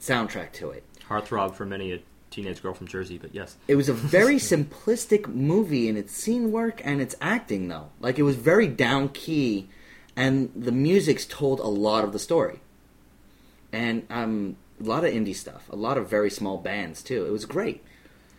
soundtrack 0.00 0.52
to 0.54 0.70
it. 0.70 0.82
Heartthrob 1.08 1.54
for 1.54 1.64
many 1.64 1.92
a 1.92 2.00
teenage 2.34 2.62
girl 2.62 2.74
from 2.74 2.86
Jersey, 2.88 3.18
but 3.18 3.34
yes. 3.34 3.56
It 3.68 3.76
was 3.76 3.88
a 3.88 3.92
very 4.18 4.36
simplistic 4.36 5.26
movie 5.28 5.88
in 5.88 5.96
its 5.96 6.12
scene 6.12 6.50
work 6.52 6.80
and 6.84 7.00
its 7.00 7.14
acting, 7.20 7.68
though. 7.68 7.88
Like 8.00 8.18
it 8.18 8.22
was 8.24 8.36
very 8.36 8.66
down 8.68 9.08
key, 9.10 9.68
and 10.16 10.50
the 10.56 10.72
music's 10.72 11.24
told 11.26 11.60
a 11.60 11.66
lot 11.68 12.04
of 12.04 12.12
the 12.12 12.18
story. 12.18 12.60
And 13.72 14.06
um, 14.10 14.56
a 14.80 14.84
lot 14.84 15.04
of 15.04 15.12
indie 15.12 15.34
stuff, 15.34 15.68
a 15.70 15.76
lot 15.76 15.98
of 15.98 16.08
very 16.08 16.30
small 16.30 16.58
bands 16.58 17.02
too. 17.02 17.24
It 17.26 17.30
was 17.30 17.44
great. 17.44 17.82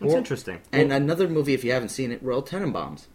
It's 0.00 0.08
Well- 0.08 0.16
interesting. 0.16 0.60
And 0.72 0.92
another 0.92 1.28
movie, 1.28 1.54
if 1.54 1.64
you 1.64 1.72
haven't 1.72 1.88
seen 1.90 2.12
it, 2.12 2.22
Royal 2.22 2.42
Tenenbaums. 2.42 3.06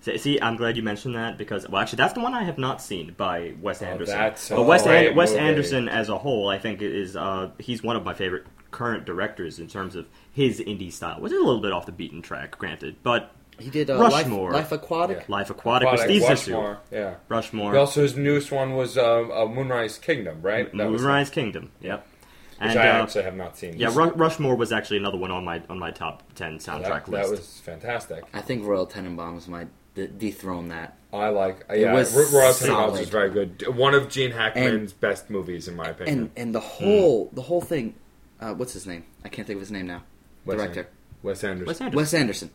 See- 0.00 0.18
See, 0.18 0.40
I'm 0.40 0.56
glad 0.56 0.76
you 0.76 0.82
mentioned 0.82 1.14
that 1.14 1.38
because, 1.38 1.66
well, 1.68 1.80
actually, 1.80 1.96
that's 1.96 2.12
the 2.12 2.20
one 2.20 2.34
I 2.34 2.44
have 2.44 2.58
not 2.58 2.82
seen 2.82 3.14
by 3.16 3.54
Wes 3.62 3.82
Oh, 3.82 3.86
Anderson. 3.86 4.18
that's 4.18 4.50
a 4.50 4.56
but 4.56 4.64
Wes, 4.64 4.82
great 4.82 5.08
An- 5.08 5.16
Wes. 5.16 5.32
Anderson, 5.32 5.88
as 5.88 6.08
a 6.10 6.18
whole, 6.18 6.48
I 6.48 6.58
think 6.58 6.82
is 6.82 7.16
uh, 7.16 7.50
he's 7.58 7.82
one 7.82 7.96
of 7.96 8.04
my 8.04 8.12
favorite 8.14 8.44
current 8.74 9.04
directors 9.04 9.58
in 9.60 9.68
terms 9.68 9.94
of 9.94 10.06
his 10.32 10.58
indie 10.60 10.92
style, 10.92 11.20
which 11.20 11.32
is 11.32 11.38
a 11.38 11.44
little 11.44 11.62
bit 11.62 11.72
off 11.72 11.86
the 11.86 11.92
beaten 11.92 12.20
track, 12.20 12.58
granted. 12.58 12.96
But 13.04 13.30
He 13.58 13.70
did 13.70 13.88
uh, 13.88 13.96
Life, 13.98 14.12
Rushmore. 14.24 14.50
Life 14.52 14.72
Aquatic. 14.72 15.18
Yeah. 15.18 15.24
Life 15.28 15.50
Aquatic, 15.50 15.90
with 15.90 16.00
Aquatic, 16.00 16.16
Steve 16.18 16.22
Zissou, 16.28 16.28
Rushmore, 16.56 16.78
Yeah. 16.90 17.14
Rushmore, 17.28 17.72
He 17.72 17.78
also 17.78 18.02
his 18.02 18.16
newest 18.16 18.50
one 18.50 18.74
was 18.74 18.98
uh, 18.98 19.20
uh, 19.42 19.46
Moonrise 19.46 19.98
Kingdom, 19.98 20.42
right? 20.42 20.66
That 20.76 20.90
was- 20.90 21.00
Moonrise 21.02 21.30
Kingdom. 21.30 21.70
Yep. 21.80 22.04
which 22.04 22.70
And 22.70 22.78
I 22.78 22.88
uh, 22.98 23.02
actually 23.04 23.22
have 23.24 23.36
not 23.36 23.56
seen. 23.56 23.78
yeah, 23.78 23.94
Ru- 23.94 24.12
Rushmore 24.14 24.56
was 24.56 24.72
actually 24.72 24.96
another 24.98 25.18
one 25.18 25.30
on 25.30 25.44
my 25.44 25.62
on 25.68 25.78
my 25.78 25.92
top 25.92 26.22
ten 26.34 26.58
soundtrack 26.58 27.04
that, 27.06 27.08
list. 27.10 27.22
that 27.24 27.30
was 27.30 27.60
fantastic. 27.60 28.24
I 28.34 28.40
think 28.40 28.66
Royal 28.66 28.86
Tenenbaums 28.88 29.46
might 29.48 29.68
de- 29.94 30.08
dethrone 30.08 30.68
that. 30.68 30.96
I 31.12 31.28
like. 31.28 31.64
Uh, 31.70 31.74
It 31.74 31.80
yeah, 31.82 31.94
was 31.94 32.12
Royal. 32.32 32.52
Tenenbaums 32.52 32.98
was 32.98 33.08
very 33.08 33.30
good. 33.30 33.64
One 33.86 33.94
of 33.94 34.08
Gene 34.08 34.32
Hackman's 34.32 34.92
best 34.92 35.30
movies, 35.30 35.68
in 35.68 35.76
my 35.76 35.88
opinion. 35.90 36.18
And 36.18 36.30
and 36.36 36.54
the 36.54 36.60
whole 36.60 37.30
the 37.32 37.42
whole 37.42 37.60
thing. 37.60 37.94
Uh, 38.40 38.54
what's 38.54 38.72
his 38.72 38.86
name? 38.86 39.04
I 39.24 39.28
can't 39.28 39.46
think 39.46 39.56
of 39.56 39.60
his 39.60 39.70
name 39.70 39.86
now. 39.86 40.02
Wes 40.44 40.58
Director. 40.58 40.80
An- 40.80 40.86
Wes 41.22 41.44
Anderson. 41.44 41.66
Wes 41.66 41.80
Anderson. 41.80 41.96
Wes 41.96 42.14
Anderson. 42.14 42.50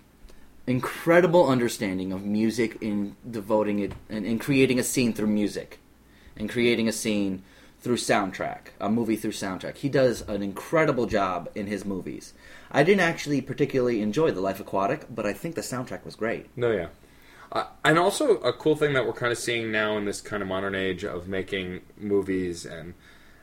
Incredible 0.68 1.48
understanding 1.48 2.12
of 2.12 2.24
music 2.24 2.78
in 2.82 3.16
devoting 3.30 3.80
it 3.80 3.94
and 4.10 4.26
in 4.26 4.38
creating 4.38 4.78
a 4.78 4.84
scene 4.84 5.14
through 5.14 5.28
music, 5.28 5.80
and 6.38 6.50
creating 6.50 6.88
a 6.88 6.92
scene 6.92 7.42
through 7.82 7.96
soundtrack, 7.96 8.68
a 8.80 8.90
movie 8.90 9.16
through 9.16 9.32
soundtrack. 9.32 9.78
He 9.78 9.90
does 9.90 10.22
an 10.28 10.44
incredible 10.44 11.06
job 11.06 11.50
in 11.56 11.68
his 11.68 11.86
movies. 11.86 12.34
I 12.72 12.84
didn't 12.84 13.02
actually 13.02 13.42
particularly 13.42 14.02
enjoy 14.02 14.32
The 14.32 14.42
Life 14.42 14.60
Aquatic, 14.60 15.08
but 15.10 15.26
I 15.26 15.34
think 15.34 15.56
the 15.56 15.62
soundtrack 15.62 16.06
was 16.06 16.16
great. 16.16 16.48
No, 16.56 16.72
yeah. 16.72 16.90
Uh, 17.52 17.66
and 17.84 17.98
also 17.98 18.38
a 18.42 18.54
cool 18.54 18.76
thing 18.76 18.94
that 18.94 19.08
we're 19.08 19.14
kind 19.14 19.32
of 19.32 19.38
seeing 19.38 19.72
now 19.72 19.98
in 19.98 20.06
this 20.06 20.22
kind 20.22 20.44
of 20.44 20.50
modern 20.50 20.76
age 20.76 21.04
of 21.04 21.28
making 21.28 21.82
movies 21.98 22.66
and 22.66 22.94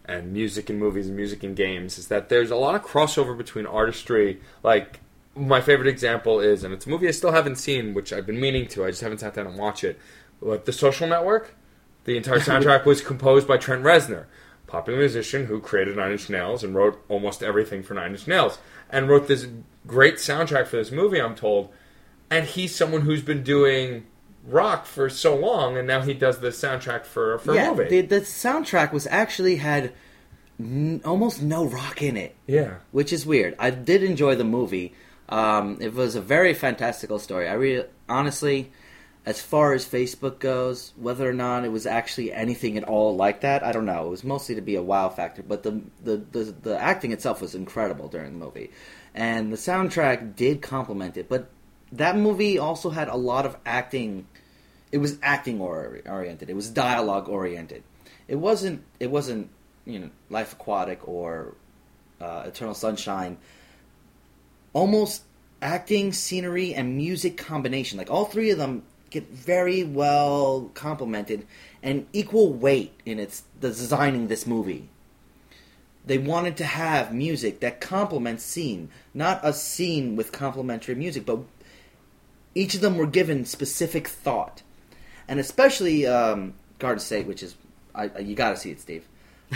and 0.06 0.32
music 0.32 0.70
and 0.70 0.78
movies 0.78 1.08
and 1.08 1.16
music 1.16 1.42
and 1.42 1.56
games 1.56 1.98
is 1.98 2.08
that 2.08 2.28
there's 2.28 2.50
a 2.50 2.56
lot 2.56 2.74
of 2.74 2.82
crossover 2.82 3.36
between 3.36 3.66
artistry. 3.66 4.40
Like 4.62 5.00
my 5.34 5.60
favorite 5.60 5.88
example 5.88 6.40
is, 6.40 6.64
and 6.64 6.72
it's 6.72 6.86
a 6.86 6.88
movie 6.88 7.08
I 7.08 7.12
still 7.12 7.32
haven't 7.32 7.56
seen, 7.56 7.94
which 7.94 8.12
I've 8.12 8.26
been 8.26 8.40
meaning 8.40 8.66
to. 8.68 8.84
I 8.84 8.90
just 8.90 9.02
haven't 9.02 9.18
sat 9.18 9.34
down 9.34 9.46
and 9.46 9.58
watch 9.58 9.84
it. 9.84 9.98
But 10.40 10.64
The 10.64 10.72
Social 10.72 11.06
Network. 11.06 11.54
The 12.04 12.16
entire 12.16 12.38
soundtrack 12.40 12.84
was 12.84 13.00
composed 13.00 13.48
by 13.48 13.56
Trent 13.56 13.82
Reznor, 13.82 14.26
popular 14.68 14.98
musician 14.98 15.46
who 15.46 15.60
created 15.60 15.96
Nine 15.96 16.12
Inch 16.12 16.30
Nails 16.30 16.62
and 16.62 16.74
wrote 16.74 17.04
almost 17.08 17.42
everything 17.42 17.82
for 17.82 17.94
Nine 17.94 18.12
Inch 18.12 18.28
Nails, 18.28 18.58
and 18.88 19.08
wrote 19.08 19.26
this 19.26 19.48
great 19.86 20.16
soundtrack 20.16 20.68
for 20.68 20.76
this 20.76 20.92
movie. 20.92 21.20
I'm 21.20 21.34
told 21.34 21.72
and 22.30 22.46
he's 22.46 22.74
someone 22.74 23.02
who's 23.02 23.22
been 23.22 23.42
doing 23.42 24.06
rock 24.46 24.86
for 24.86 25.08
so 25.10 25.34
long, 25.36 25.76
and 25.76 25.86
now 25.86 26.00
he 26.02 26.14
does 26.14 26.38
the 26.40 26.48
soundtrack 26.48 27.04
for 27.04 27.38
for 27.38 27.52
a 27.52 27.74
movie. 27.74 27.88
the, 27.88 28.00
the 28.02 28.20
soundtrack 28.20 28.92
was 28.92 29.06
actually 29.08 29.56
had 29.56 29.92
n- 30.60 31.00
almost 31.04 31.42
no 31.42 31.64
rock 31.66 32.02
in 32.02 32.16
it. 32.16 32.34
yeah, 32.46 32.76
which 32.92 33.12
is 33.12 33.26
weird. 33.26 33.54
I 33.58 33.70
did 33.70 34.02
enjoy 34.02 34.34
the 34.36 34.44
movie. 34.44 34.94
Um, 35.28 35.78
it 35.80 35.92
was 35.94 36.14
a 36.14 36.20
very 36.20 36.54
fantastical 36.54 37.18
story. 37.18 37.48
I 37.48 37.54
really, 37.54 37.84
honestly, 38.08 38.70
as 39.24 39.40
far 39.40 39.72
as 39.72 39.84
Facebook 39.84 40.38
goes, 40.38 40.92
whether 40.96 41.28
or 41.28 41.32
not 41.32 41.64
it 41.64 41.72
was 41.72 41.84
actually 41.84 42.32
anything 42.32 42.78
at 42.78 42.84
all 42.84 43.16
like 43.16 43.40
that, 43.40 43.64
I 43.64 43.72
don't 43.72 43.86
know. 43.86 44.06
It 44.06 44.10
was 44.10 44.22
mostly 44.22 44.54
to 44.54 44.60
be 44.60 44.76
a 44.76 44.82
wow 44.82 45.08
factor, 45.08 45.42
but 45.42 45.64
the 45.64 45.82
the 46.04 46.18
the, 46.30 46.44
the 46.62 46.80
acting 46.80 47.10
itself 47.12 47.40
was 47.40 47.54
incredible 47.56 48.06
during 48.08 48.38
the 48.38 48.44
movie, 48.44 48.70
and 49.14 49.52
the 49.52 49.56
soundtrack 49.56 50.36
did 50.36 50.62
complement 50.62 51.16
it. 51.16 51.28
But 51.28 51.50
that 51.90 52.16
movie 52.16 52.56
also 52.58 52.90
had 52.90 53.08
a 53.08 53.16
lot 53.16 53.46
of 53.46 53.56
acting. 53.66 54.26
It 54.92 54.98
was 54.98 55.18
acting 55.22 55.60
or- 55.60 56.00
oriented. 56.06 56.50
It 56.50 56.56
was 56.56 56.70
dialogue 56.70 57.28
oriented. 57.28 57.82
It 58.28 58.36
wasn't. 58.36 58.82
It 59.00 59.10
wasn't. 59.10 59.50
You 59.84 60.00
know, 60.00 60.10
Life 60.30 60.54
Aquatic 60.54 61.06
or 61.06 61.54
uh, 62.20 62.44
Eternal 62.46 62.74
Sunshine, 62.74 63.38
almost 64.72 65.22
acting, 65.62 66.12
scenery, 66.12 66.74
and 66.74 66.96
music 66.96 67.36
combination. 67.36 67.98
Like 67.98 68.10
all 68.10 68.24
three 68.24 68.50
of 68.50 68.58
them 68.58 68.82
get 69.10 69.28
very 69.30 69.84
well 69.84 70.70
complemented 70.74 71.46
and 71.82 72.06
equal 72.12 72.52
weight 72.52 72.92
in 73.04 73.18
its 73.18 73.44
designing 73.60 74.26
this 74.26 74.46
movie. 74.46 74.88
They 76.04 76.18
wanted 76.18 76.56
to 76.58 76.64
have 76.64 77.12
music 77.12 77.60
that 77.60 77.80
complements 77.80 78.44
scene, 78.44 78.90
not 79.12 79.40
a 79.42 79.52
scene 79.52 80.14
with 80.14 80.30
complementary 80.32 80.94
music, 80.94 81.26
but 81.26 81.40
each 82.54 82.74
of 82.74 82.80
them 82.80 82.96
were 82.96 83.06
given 83.06 83.44
specific 83.44 84.06
thought, 84.06 84.62
and 85.28 85.38
especially 85.40 86.06
um, 86.06 86.54
Garden 86.78 87.00
State, 87.00 87.26
which 87.26 87.42
is 87.42 87.56
I, 87.94 88.10
I- 88.14 88.18
you 88.20 88.34
got 88.34 88.50
to 88.50 88.56
see 88.56 88.70
it, 88.70 88.80
Steve. 88.80 89.06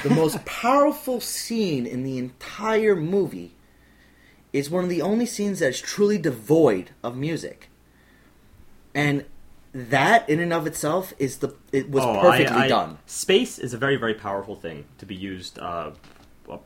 The 0.03 0.11
most 0.11 0.45
powerful 0.45 1.21
scene 1.21 1.87
in 1.87 2.03
the 2.05 2.19
entire 2.19 2.95
movie 2.97 3.53
is 4.53 4.69
one 4.71 4.85
of 4.85 4.91
the 4.91 5.03
only 5.03 5.27
scenes 5.27 5.59
that 5.61 5.69
is 5.71 5.81
truly 5.81 6.19
devoid 6.19 6.91
of 7.03 7.17
music, 7.17 7.69
and 8.95 9.25
that 9.73 10.29
in 10.29 10.41
and 10.41 10.53
of 10.53 10.67
itself 10.67 11.13
is 11.19 11.39
the 11.39 11.55
it 11.73 11.91
was 11.91 12.05
Oh, 12.05 12.21
perfectly 12.21 12.57
I- 12.63 12.69
done. 12.69 12.99
Space 13.07 13.59
is 13.59 13.73
a 13.75 13.79
very, 13.79 13.97
very 13.97 14.15
powerful 14.15 14.57
thing 14.57 14.85
to 14.99 15.07
be 15.07 15.15
used 15.15 15.59
uh, 15.61 15.93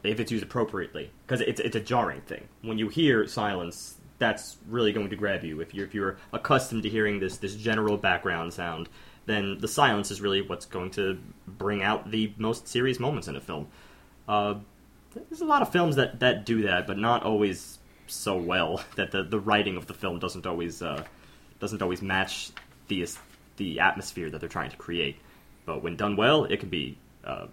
if 0.02 0.18
it's 0.20 0.32
used 0.32 0.44
appropriately, 0.44 1.10
because 1.26 1.40
it's 1.42 1.60
it's 1.60 1.76
a 1.76 1.80
jarring 1.80 2.22
thing. 2.22 2.48
When 2.62 2.78
you 2.78 2.88
hear 2.88 3.26
silence, 3.26 3.96
that's 4.18 4.56
really 4.68 4.92
going 4.92 5.10
to 5.10 5.16
grab 5.16 5.44
you. 5.44 5.60
If 5.60 5.74
you're 5.74 5.86
if 5.86 5.94
you're 5.94 6.16
accustomed 6.32 6.82
to 6.84 6.88
hearing 6.88 7.20
this 7.20 7.38
this 7.38 7.54
general 7.54 7.96
background 7.96 8.52
sound, 8.52 8.88
then 9.26 9.58
the 9.58 9.68
silence 9.68 10.10
is 10.10 10.20
really 10.20 10.42
what's 10.42 10.66
going 10.66 10.90
to 10.92 11.18
bring 11.46 11.82
out 11.82 12.10
the 12.10 12.32
most 12.36 12.68
serious 12.68 13.00
moments 13.00 13.28
in 13.28 13.36
a 13.36 13.40
film. 13.40 13.68
Uh, 14.28 14.54
there's 15.28 15.40
a 15.40 15.46
lot 15.46 15.62
of 15.62 15.70
films 15.70 15.96
that, 15.96 16.20
that 16.20 16.44
do 16.44 16.62
that, 16.62 16.86
but 16.86 16.98
not 16.98 17.22
always 17.22 17.78
so 18.06 18.36
well. 18.36 18.82
That 18.96 19.10
the, 19.10 19.22
the 19.22 19.38
writing 19.38 19.76
of 19.76 19.86
the 19.86 19.94
film 19.94 20.18
doesn't 20.18 20.46
always 20.46 20.82
uh, 20.82 21.04
doesn't 21.60 21.82
always 21.82 22.02
match 22.02 22.50
the 22.88 23.06
the 23.56 23.80
atmosphere 23.80 24.30
that 24.30 24.40
they're 24.40 24.48
trying 24.48 24.70
to 24.70 24.76
create. 24.76 25.16
But 25.66 25.82
when 25.82 25.96
done 25.96 26.16
well, 26.16 26.44
it 26.44 26.60
can 26.60 26.68
be 26.68 26.98
uh, 27.24 27.46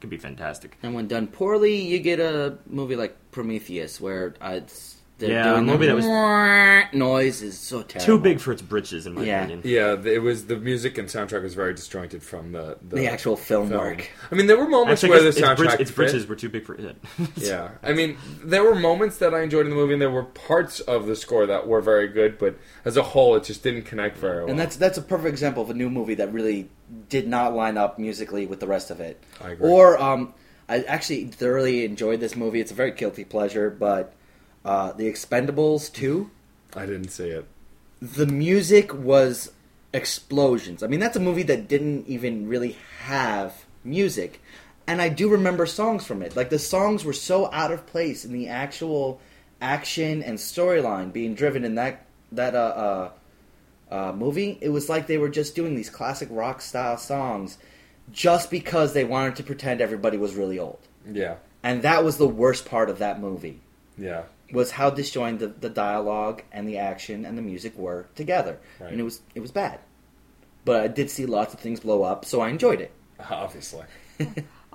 can 0.00 0.10
be 0.10 0.16
fantastic. 0.16 0.76
And 0.82 0.94
when 0.94 1.08
done 1.08 1.26
poorly, 1.26 1.80
you 1.80 1.98
get 1.98 2.20
a 2.20 2.58
movie 2.66 2.96
like 2.96 3.16
Prometheus, 3.30 4.00
where 4.00 4.34
uh, 4.40 4.60
it's, 4.62 4.96
they're 5.18 5.30
Yeah, 5.30 5.58
a 5.58 5.62
movie 5.62 5.86
the 5.86 5.94
that 5.96 6.92
noise 6.92 7.40
is 7.40 7.56
so 7.58 7.82
terrible. 7.82 8.04
Too 8.16 8.20
big 8.22 8.40
for 8.40 8.50
its 8.52 8.62
britches, 8.62 9.06
in 9.06 9.14
my 9.14 9.22
Yeah. 9.24 9.44
opinion. 9.44 9.60
Yeah, 9.64 9.96
it 10.04 10.20
was 10.22 10.46
the 10.46 10.56
music 10.56 10.98
and 10.98 11.08
soundtrack 11.08 11.42
was 11.42 11.54
very 11.54 11.72
disjointed 11.72 12.22
from 12.22 12.50
the 12.52 12.78
The 12.82 13.06
actual 13.06 13.36
film 13.36 13.70
work. 13.70 14.10
I 14.30 14.34
mean, 14.34 14.46
there 14.48 14.56
were 14.58 14.68
moments 14.68 15.04
Actually, 15.04 15.10
where 15.10 15.22
the 15.22 15.28
its, 15.28 15.38
its, 15.38 15.46
soundtrack 15.46 15.56
britch- 15.56 15.80
its 15.80 15.90
fit. 15.90 15.96
britches 15.96 16.26
were 16.26 16.34
too 16.36 16.48
big 16.48 16.64
for 16.64 16.74
it. 16.74 16.96
Yeah, 17.36 17.70
I 17.82 17.92
mean, 17.92 18.16
there 18.42 18.64
were 18.64 18.74
moments 18.74 19.18
that 19.18 19.34
I 19.34 19.42
enjoyed 19.42 19.66
in 19.66 19.70
the 19.70 19.76
movie, 19.76 19.92
and 19.92 20.02
there 20.02 20.10
were 20.10 20.24
parts 20.24 20.80
of 20.80 21.06
the 21.06 21.14
score 21.14 21.46
that 21.46 21.66
were 21.68 21.80
very 21.80 22.08
good, 22.08 22.36
but 22.38 22.56
as 22.84 22.96
a 22.96 23.02
whole, 23.02 23.36
it 23.36 23.44
just 23.44 23.62
didn't 23.62 23.82
connect 23.82 24.16
very 24.18 24.38
well. 24.40 24.50
And 24.50 24.58
that's 24.58 24.76
that's 24.76 24.98
a 24.98 25.02
perfect 25.02 25.28
example 25.28 25.62
of 25.62 25.70
a 25.70 25.74
new 25.74 25.90
movie 25.90 26.14
that 26.16 26.32
really 26.32 26.70
did 27.08 27.28
not 27.28 27.54
line 27.54 27.76
up 27.78 27.98
musically 28.00 28.46
with 28.46 28.58
the 28.60 28.66
rest 28.66 28.90
of 28.90 29.00
it. 29.00 29.22
I 29.40 29.50
agree. 29.50 29.68
Or 29.70 30.00
um, 30.00 30.34
I 30.68 30.82
actually 30.82 31.26
thoroughly 31.26 31.84
enjoyed 31.84 32.18
this 32.20 32.34
movie. 32.34 32.60
It's 32.60 32.72
a 32.72 32.74
very 32.74 32.90
guilty 32.90 33.24
pleasure, 33.24 33.70
but 33.70 34.12
uh, 34.64 34.92
The 34.92 35.04
Expendables 35.10 35.92
2, 35.92 36.30
I 36.76 36.86
didn't 36.86 37.08
see 37.10 37.28
it. 37.28 37.46
the 38.00 38.26
music 38.26 38.92
was 38.94 39.52
explosions. 39.92 40.82
I 40.82 40.86
mean, 40.88 41.00
that's 41.00 41.16
a 41.16 41.20
movie 41.20 41.44
that 41.44 41.68
didn't 41.68 42.06
even 42.08 42.48
really 42.48 42.76
have 43.04 43.64
music. 43.84 44.40
And 44.86 45.00
I 45.00 45.08
do 45.08 45.28
remember 45.28 45.66
songs 45.66 46.04
from 46.04 46.20
it. 46.22 46.36
Like, 46.36 46.50
the 46.50 46.58
songs 46.58 47.04
were 47.04 47.12
so 47.12 47.50
out 47.52 47.72
of 47.72 47.86
place 47.86 48.24
in 48.24 48.32
the 48.32 48.48
actual 48.48 49.20
action 49.60 50.22
and 50.22 50.36
storyline 50.38 51.12
being 51.12 51.34
driven 51.34 51.64
in 51.64 51.76
that, 51.76 52.04
that, 52.32 52.54
uh, 52.54 53.10
uh, 53.90 53.94
uh, 53.94 54.12
movie. 54.12 54.58
It 54.60 54.70
was 54.70 54.88
like 54.88 55.06
they 55.06 55.18
were 55.18 55.28
just 55.28 55.54
doing 55.54 55.74
these 55.74 55.88
classic 55.90 56.28
rock 56.30 56.60
style 56.60 56.98
songs 56.98 57.56
just 58.10 58.50
because 58.50 58.92
they 58.92 59.04
wanted 59.04 59.36
to 59.36 59.42
pretend 59.42 59.80
everybody 59.80 60.18
was 60.18 60.34
really 60.34 60.58
old. 60.58 60.80
Yeah, 61.10 61.36
And 61.62 61.82
that 61.82 62.02
was 62.04 62.16
the 62.18 62.26
worst 62.28 62.66
part 62.66 62.90
of 62.90 62.98
that 62.98 63.20
movie 63.20 63.60
yeah, 63.96 64.22
was 64.52 64.70
how 64.72 64.90
disjointed 64.90 65.38
the, 65.40 65.68
the 65.68 65.74
dialogue 65.74 66.42
and 66.52 66.68
the 66.68 66.78
action 66.78 67.24
and 67.24 67.36
the 67.38 67.42
music 67.42 67.76
were 67.76 68.06
together, 68.14 68.58
Right. 68.80 68.90
and 68.92 69.00
it 69.00 69.04
was 69.04 69.22
it 69.34 69.40
was 69.40 69.50
bad. 69.50 69.80
But 70.64 70.80
I 70.82 70.88
did 70.88 71.10
see 71.10 71.26
lots 71.26 71.52
of 71.54 71.60
things 71.60 71.80
blow 71.80 72.02
up, 72.02 72.24
so 72.24 72.40
I 72.40 72.48
enjoyed 72.48 72.80
it. 72.80 72.92
obviously. 73.30 73.84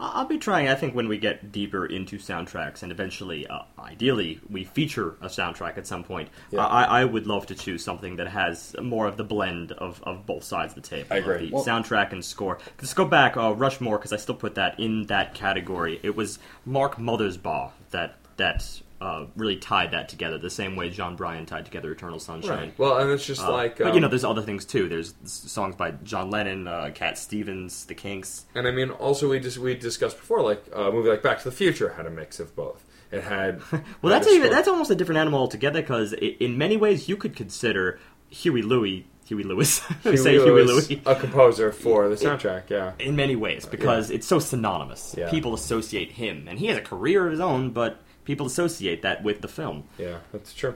I'll 0.02 0.26
be 0.26 0.38
trying. 0.38 0.70
I 0.70 0.76
think 0.76 0.96
when 0.96 1.10
we 1.10 1.18
get 1.18 1.52
deeper 1.52 1.86
into 1.86 2.18
soundtracks, 2.20 2.84
and 2.84 2.92
eventually, 2.92 3.46
uh, 3.48 3.64
ideally, 3.78 4.40
we 4.50 4.64
feature 4.64 5.18
a 5.20 5.28
soundtrack 5.28 5.78
at 5.78 5.86
some 5.88 6.06
point. 6.06 6.30
Yeah. 6.52 6.66
I, 6.66 7.02
I 7.02 7.06
would 7.06 7.28
love 7.28 7.48
to 7.48 7.56
choose 7.56 7.84
something 7.84 8.16
that 8.16 8.30
has 8.30 8.74
more 8.82 9.08
of 9.08 9.18
the 9.18 9.26
blend 9.26 9.74
of, 9.74 10.02
of 10.04 10.26
both 10.26 10.46
sides 10.46 10.72
of 10.74 10.82
the 10.82 10.88
table. 10.90 11.08
I 11.12 11.18
agree. 11.18 11.50
The 11.50 11.56
Well- 11.56 11.66
soundtrack 11.66 12.14
and 12.14 12.24
score. 12.24 12.60
Let's 12.80 12.94
go 12.94 13.04
back 13.04 13.36
uh, 13.36 13.54
Rushmore 13.54 13.98
because 13.98 14.14
I 14.14 14.18
still 14.18 14.36
put 14.36 14.56
that 14.56 14.80
in 14.80 15.08
that 15.08 15.34
category. 15.34 16.00
It 16.02 16.16
was 16.16 16.40
Mark 16.66 16.96
Mothersbaugh 16.96 17.72
that 17.92 18.16
that 18.38 18.80
uh, 19.02 19.26
really 19.38 19.56
tied 19.56 19.92
that 19.92 20.10
together, 20.10 20.38
the 20.38 20.50
same 20.50 20.76
way 20.76 20.90
Jon 20.90 21.16
Brion 21.16 21.46
tied 21.46 21.66
together 21.66 21.92
Eternal 21.92 22.20
Sunshine. 22.20 22.50
Right. 22.60 22.74
Well, 22.80 22.98
and 22.98 23.10
it's 23.12 23.26
just 23.26 23.42
Uh, 23.42 23.52
like, 23.52 23.78
but 23.78 23.88
um, 23.88 23.94
you 23.96 24.02
know, 24.02 24.08
there's 24.10 24.26
other 24.26 24.42
things 24.42 24.66
too. 24.66 24.90
There's 24.90 25.14
songs 25.24 25.76
by 25.76 25.92
John 26.04 26.30
Lennon, 26.30 26.68
uh, 26.68 26.92
Cat 26.94 27.18
Stevens, 27.18 27.86
The 27.86 27.96
Kinks. 27.96 28.46
and 28.56 28.68
I 28.68 28.72
mean, 28.72 28.90
also 28.90 29.30
we 29.30 29.40
just 29.40 29.58
we 29.58 29.76
discussed 29.76 30.18
before, 30.18 30.42
like 30.42 30.64
a 30.74 30.92
movie 30.92 31.10
like 31.10 31.24
Back 31.24 31.38
to 31.40 31.44
the 31.46 31.56
Future 31.56 31.94
had 31.94 32.06
a 32.06 32.10
mix 32.10 32.40
of 32.40 32.56
both. 32.56 32.84
It 33.12 33.24
had 33.24 33.62
Well, 33.72 34.14
had 34.14 34.22
that's 34.24 34.28
even 34.28 34.52
that's 34.52 34.68
almost 34.68 34.92
a 34.92 34.96
different 34.96 35.20
animal 35.20 35.40
altogether 35.40 35.82
because 35.82 36.14
in 36.14 36.58
many 36.58 36.76
ways 36.78 37.08
you 37.08 37.16
could 37.18 37.36
consider 37.36 38.00
Huey 38.30 38.62
Louie 38.62 39.08
Huey 39.26 39.44
Lewis. 39.44 39.82
Would 40.04 40.20
say 40.20 40.34
Huey 40.34 40.64
Lewis, 40.64 40.90
a 41.06 41.16
composer 41.16 41.72
for 41.84 42.10
the 42.10 42.16
soundtrack. 42.16 42.70
Yeah, 42.70 42.94
In 43.00 43.16
many 43.16 43.36
ways, 43.36 43.66
because 43.66 44.10
it's 44.10 44.26
so 44.28 44.40
synonymous. 44.40 45.16
Yeah. 45.18 45.30
People 45.30 45.54
associate 45.54 46.12
him, 46.12 46.48
and 46.50 46.58
he 46.60 46.66
has 46.68 46.78
a 46.78 46.82
career 46.82 47.26
of 47.26 47.32
his 47.32 47.40
own, 47.40 47.70
but 47.70 48.00
people 48.30 48.46
associate 48.46 49.02
that 49.02 49.24
with 49.24 49.42
the 49.42 49.48
film. 49.48 49.86
yeah, 49.98 50.20
that's 50.32 50.54
true. 50.54 50.76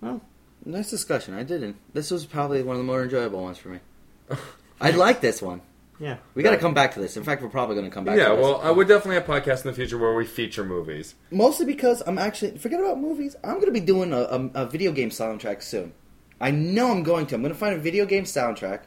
Well, 0.00 0.20
nice 0.64 0.88
discussion. 0.90 1.34
I 1.34 1.42
didn't. 1.42 1.74
This 1.92 2.12
was 2.12 2.24
probably 2.24 2.62
one 2.62 2.76
of 2.76 2.78
the 2.78 2.84
more 2.86 3.02
enjoyable 3.02 3.42
ones 3.42 3.58
for 3.58 3.70
me. 3.70 3.80
I 4.80 4.90
like 4.92 5.20
this 5.20 5.42
one. 5.42 5.62
Yeah. 5.98 6.18
We 6.34 6.44
got 6.44 6.52
to 6.52 6.58
come 6.58 6.72
back 6.72 6.94
to 6.94 7.00
this. 7.00 7.16
In 7.16 7.24
fact, 7.24 7.42
we're 7.42 7.48
probably 7.48 7.74
going 7.74 7.90
to 7.90 7.92
come 7.92 8.04
back. 8.04 8.16
yeah, 8.16 8.28
to 8.28 8.36
this. 8.36 8.44
well, 8.44 8.56
uh, 8.56 8.68
I 8.68 8.70
would 8.70 8.86
definitely 8.86 9.16
have 9.16 9.26
podcasts 9.26 9.64
in 9.64 9.70
the 9.70 9.72
future 9.72 9.98
where 9.98 10.14
we 10.14 10.24
feature 10.24 10.62
movies. 10.62 11.16
mostly 11.32 11.66
because 11.66 12.00
I'm 12.06 12.16
actually 12.18 12.58
forget 12.58 12.78
about 12.78 13.00
movies. 13.00 13.34
I'm 13.42 13.54
going 13.54 13.66
to 13.66 13.72
be 13.72 13.80
doing 13.80 14.12
a, 14.12 14.20
a, 14.20 14.50
a 14.62 14.66
video 14.66 14.92
game 14.92 15.10
soundtrack 15.10 15.64
soon. 15.64 15.94
I 16.40 16.52
know 16.52 16.92
I'm 16.92 17.02
going 17.02 17.26
to. 17.26 17.34
I'm 17.34 17.42
going 17.42 17.52
to 17.52 17.58
find 17.58 17.74
a 17.74 17.80
video 17.80 18.06
game 18.06 18.22
soundtrack 18.22 18.82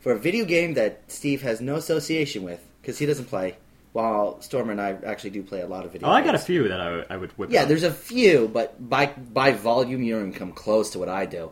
for 0.00 0.10
a 0.10 0.18
video 0.18 0.44
game 0.44 0.74
that 0.74 1.04
Steve 1.06 1.42
has 1.42 1.60
no 1.60 1.76
association 1.76 2.42
with 2.42 2.66
because 2.82 2.98
he 2.98 3.06
doesn't 3.06 3.26
play. 3.26 3.58
While 3.98 4.40
Stormer 4.42 4.70
and 4.70 4.80
I 4.80 4.96
actually 5.04 5.30
do 5.30 5.42
play 5.42 5.60
a 5.60 5.66
lot 5.66 5.84
of 5.84 5.90
video. 5.90 6.06
Oh, 6.06 6.12
I 6.12 6.22
got 6.22 6.36
a 6.36 6.38
few 6.38 6.68
that 6.68 6.80
I, 6.80 7.04
I 7.10 7.16
would 7.16 7.32
whip. 7.32 7.50
Yeah, 7.50 7.62
out. 7.62 7.68
there's 7.68 7.82
a 7.82 7.90
few, 7.90 8.46
but 8.46 8.88
by 8.88 9.06
by 9.06 9.50
volume, 9.50 10.04
you 10.04 10.16
don't 10.16 10.32
come 10.32 10.52
close 10.52 10.90
to 10.90 11.00
what 11.00 11.08
I 11.08 11.26
do. 11.26 11.50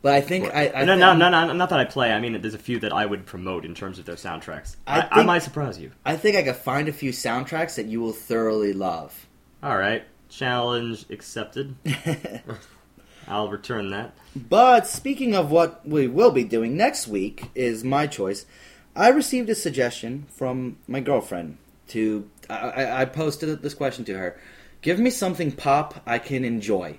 But 0.00 0.14
I 0.14 0.20
think 0.20 0.44
I, 0.54 0.68
I 0.68 0.84
no, 0.84 0.92
think, 0.92 1.00
no, 1.00 1.12
no, 1.14 1.28
no, 1.28 1.52
not 1.54 1.70
that 1.70 1.80
I 1.80 1.84
play. 1.86 2.12
I 2.12 2.20
mean, 2.20 2.40
there's 2.40 2.54
a 2.54 2.58
few 2.58 2.78
that 2.78 2.92
I 2.92 3.04
would 3.04 3.26
promote 3.26 3.64
in 3.64 3.74
terms 3.74 3.98
of 3.98 4.04
their 4.04 4.14
soundtracks. 4.14 4.76
I 4.86 5.00
I, 5.00 5.08
I 5.10 5.22
might 5.24 5.42
surprise 5.42 5.76
you. 5.76 5.90
I 6.04 6.16
think 6.16 6.36
I 6.36 6.44
could 6.44 6.54
find 6.54 6.86
a 6.86 6.92
few 6.92 7.10
soundtracks 7.10 7.74
that 7.74 7.86
you 7.86 8.00
will 8.00 8.12
thoroughly 8.12 8.72
love. 8.72 9.26
All 9.60 9.76
right, 9.76 10.04
challenge 10.28 11.04
accepted. 11.10 11.74
I'll 13.26 13.48
return 13.48 13.90
that. 13.90 14.14
But 14.36 14.86
speaking 14.86 15.34
of 15.34 15.50
what 15.50 15.84
we 15.84 16.06
will 16.06 16.30
be 16.30 16.44
doing 16.44 16.76
next 16.76 17.08
week 17.08 17.50
is 17.56 17.82
my 17.82 18.06
choice. 18.06 18.46
I 18.94 19.08
received 19.08 19.50
a 19.50 19.56
suggestion 19.56 20.26
from 20.30 20.76
my 20.86 21.00
girlfriend 21.00 21.58
to 21.88 22.28
I, 22.48 23.02
I, 23.02 23.04
posted 23.04 23.62
this 23.62 23.74
question 23.74 24.04
to 24.06 24.16
her. 24.16 24.40
Give 24.80 24.98
me 24.98 25.10
something 25.10 25.52
pop 25.52 26.02
I 26.06 26.18
can 26.18 26.44
enjoy. 26.44 26.98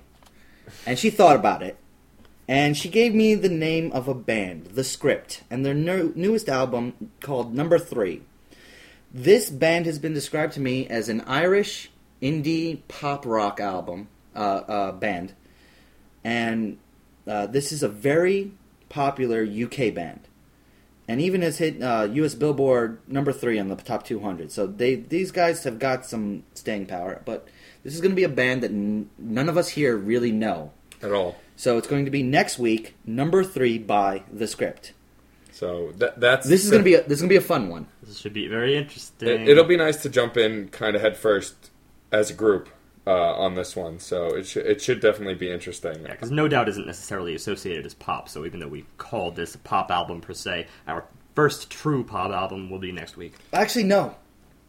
And 0.86 0.98
she 0.98 1.10
thought 1.10 1.36
about 1.36 1.62
it. 1.62 1.76
And 2.46 2.76
she 2.76 2.88
gave 2.88 3.14
me 3.14 3.34
the 3.34 3.48
name 3.48 3.92
of 3.92 4.08
a 4.08 4.14
band, 4.14 4.66
The 4.66 4.84
Script, 4.84 5.44
and 5.50 5.64
their 5.64 5.74
new, 5.74 6.12
newest 6.16 6.48
album 6.48 7.10
called 7.20 7.54
Number 7.54 7.78
3. 7.78 8.22
This 9.12 9.50
band 9.50 9.86
has 9.86 9.98
been 9.98 10.14
described 10.14 10.52
to 10.54 10.60
me 10.60 10.86
as 10.86 11.08
an 11.08 11.20
Irish 11.22 11.90
indie 12.22 12.80
pop 12.88 13.26
rock 13.26 13.60
album 13.60 14.08
uh, 14.34 14.38
uh, 14.38 14.92
band, 14.92 15.34
and 16.22 16.78
uh, 17.26 17.46
this 17.46 17.72
is 17.72 17.82
a 17.82 17.88
very 17.88 18.52
popular 18.88 19.42
UK 19.42 19.92
band, 19.94 20.20
and 21.10 21.20
even 21.20 21.42
has 21.42 21.58
hit 21.58 21.82
uh, 21.82 22.06
U.S. 22.12 22.36
Billboard 22.36 23.00
number 23.08 23.32
three 23.32 23.58
on 23.58 23.66
the 23.66 23.74
top 23.74 24.04
200. 24.04 24.52
So 24.52 24.68
they 24.68 24.94
these 24.94 25.32
guys 25.32 25.64
have 25.64 25.80
got 25.80 26.06
some 26.06 26.44
staying 26.54 26.86
power. 26.86 27.20
But 27.24 27.48
this 27.82 27.96
is 27.96 28.00
going 28.00 28.12
to 28.12 28.16
be 28.16 28.22
a 28.22 28.28
band 28.28 28.62
that 28.62 28.70
n- 28.70 29.10
none 29.18 29.48
of 29.48 29.56
us 29.56 29.70
here 29.70 29.96
really 29.96 30.30
know. 30.30 30.70
At 31.02 31.12
all. 31.12 31.34
So 31.56 31.78
it's 31.78 31.88
going 31.88 32.04
to 32.04 32.12
be 32.12 32.22
next 32.22 32.60
week, 32.60 32.94
number 33.04 33.42
three 33.42 33.76
by 33.76 34.22
The 34.32 34.46
Script. 34.46 34.92
So 35.50 35.90
that, 35.98 36.20
that's 36.20 36.46
This 36.46 36.64
is 36.64 36.70
going 36.70 36.84
to 36.84 36.88
be 36.88 36.94
a, 36.94 37.02
this 37.02 37.14
is 37.14 37.22
going 37.22 37.28
to 37.30 37.34
be 37.34 37.44
a 37.44 37.46
fun 37.46 37.70
one. 37.70 37.88
This 38.04 38.18
should 38.18 38.32
be 38.32 38.46
very 38.46 38.76
interesting. 38.76 39.28
It, 39.28 39.48
it'll 39.48 39.64
be 39.64 39.76
nice 39.76 40.00
to 40.02 40.08
jump 40.08 40.36
in 40.36 40.68
kind 40.68 40.94
of 40.94 41.02
head 41.02 41.16
first 41.16 41.70
as 42.12 42.30
a 42.30 42.34
group 42.34 42.68
uh, 43.10 43.34
on 43.34 43.54
this 43.54 43.74
one. 43.74 43.98
So 43.98 44.26
it 44.36 44.46
should 44.46 44.66
it 44.66 44.80
should 44.80 45.00
definitely 45.00 45.34
be 45.34 45.50
interesting. 45.50 46.02
Yeah, 46.02 46.12
because 46.12 46.30
No 46.30 46.48
Doubt 46.48 46.68
isn't 46.68 46.86
necessarily 46.86 47.34
associated 47.34 47.84
as 47.86 47.94
pop, 47.94 48.28
so 48.28 48.44
even 48.46 48.60
though 48.60 48.68
we 48.68 48.84
called 48.98 49.36
this 49.36 49.54
a 49.54 49.58
pop 49.58 49.90
album 49.90 50.20
per 50.20 50.32
se, 50.34 50.66
our 50.86 51.04
first 51.34 51.70
true 51.70 52.04
pop 52.04 52.30
album 52.30 52.70
will 52.70 52.78
be 52.78 52.92
next 52.92 53.16
week. 53.16 53.34
Actually, 53.52 53.84
no. 53.84 54.14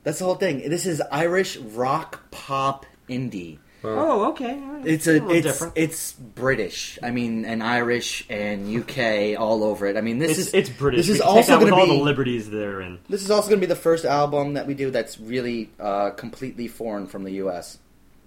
That's 0.04 0.18
the 0.18 0.26
whole 0.26 0.36
thing. 0.36 0.68
This 0.68 0.88
is 0.88 1.00
Irish 1.12 1.58
rock 1.58 2.24
pop 2.32 2.88
indie. 3.08 3.60
Oh, 3.84 4.30
okay. 4.30 4.54
all 4.54 4.74
right. 4.74 4.86
It's 4.86 5.08
a, 5.08 5.14
little 5.14 5.32
it's 5.32 5.46
different. 5.48 5.74
it's 5.76 6.14
British. 6.14 7.00
I 7.02 7.10
mean, 7.12 7.46
and 7.46 7.64
Irish 7.64 8.26
and 8.30 8.68
UK 8.82 9.40
all 9.40 9.64
over 9.64 9.88
it. 9.88 9.98
I 9.98 10.02
mean, 10.02 10.20
this 10.20 10.38
It's, 10.38 10.48
is 10.50 10.54
it's 10.54 10.70
British. 10.70 11.00
This 11.00 11.08
We 11.08 11.14
is 11.16 11.22
can 11.22 11.28
take 11.30 11.36
also 11.36 11.52
that 11.54 11.60
with 11.60 11.70
going 11.70 11.78
to 11.78 11.82
all 11.92 11.96
be 11.96 11.98
the 12.00 12.04
liberties 12.04 12.50
they're 12.50 12.82
in. 12.82 13.00
this 13.10 13.24
is 13.24 13.32
also 13.32 13.50
going 13.50 13.60
to 13.60 13.68
be 13.68 13.72
the 13.74 13.80
first 13.80 14.06
album 14.06 14.54
that 14.54 14.68
we 14.68 14.74
do 14.76 14.92
that's 14.92 15.20
really 15.20 15.72
uh, 15.80 16.12
completely 16.12 16.68
foreign 16.68 17.08
from 17.08 17.24
the 17.24 17.32
US. 17.44 17.80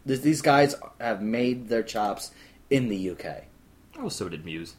This, 0.07 0.21
these 0.21 0.43
guys 0.43 0.75
have 1.01 1.23
made 1.23 1.69
their 1.69 1.83
chops 1.83 2.31
in 2.71 2.89
the 2.89 3.11
UK. 3.11 3.45
Oh, 3.99 4.09
so 4.09 4.29
did 4.29 4.45
Muse. 4.45 4.75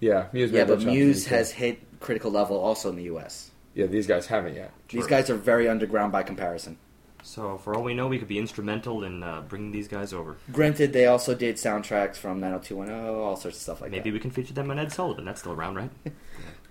Yeah, 0.00 0.26
Muse. 0.32 0.50
Yeah, 0.50 0.60
made 0.60 0.68
their 0.68 0.76
but 0.76 0.84
Muse 0.86 1.24
in 1.24 1.30
the 1.30 1.36
UK. 1.36 1.38
has 1.38 1.50
hit 1.52 2.00
critical 2.00 2.30
level 2.30 2.58
also 2.58 2.90
in 2.90 2.96
the 2.96 3.04
US. 3.04 3.50
Yeah, 3.74 3.86
these 3.86 4.06
guys 4.06 4.26
haven't 4.26 4.54
yet. 4.54 4.72
These 4.88 5.02
True. 5.02 5.10
guys 5.10 5.30
are 5.30 5.34
very 5.36 5.68
underground 5.68 6.12
by 6.12 6.22
comparison. 6.22 6.78
So, 7.22 7.56
for 7.56 7.74
all 7.74 7.82
we 7.82 7.94
know, 7.94 8.06
we 8.06 8.18
could 8.18 8.28
be 8.28 8.38
instrumental 8.38 9.02
in 9.02 9.22
uh, 9.22 9.40
bringing 9.48 9.72
these 9.72 9.88
guys 9.88 10.12
over. 10.12 10.36
Granted, 10.52 10.92
they 10.92 11.06
also 11.06 11.34
did 11.34 11.56
soundtracks 11.56 12.16
from 12.16 12.38
90210, 12.40 13.14
all 13.16 13.36
sorts 13.36 13.56
of 13.56 13.62
stuff 13.62 13.80
like 13.80 13.90
Maybe 13.90 14.10
that. 14.10 14.14
we 14.14 14.20
can 14.20 14.30
feature 14.30 14.52
them 14.52 14.70
on 14.70 14.78
Ed 14.78 14.92
Sullivan. 14.92 15.24
That's 15.24 15.40
still 15.40 15.52
around, 15.52 15.76
right? 15.76 15.90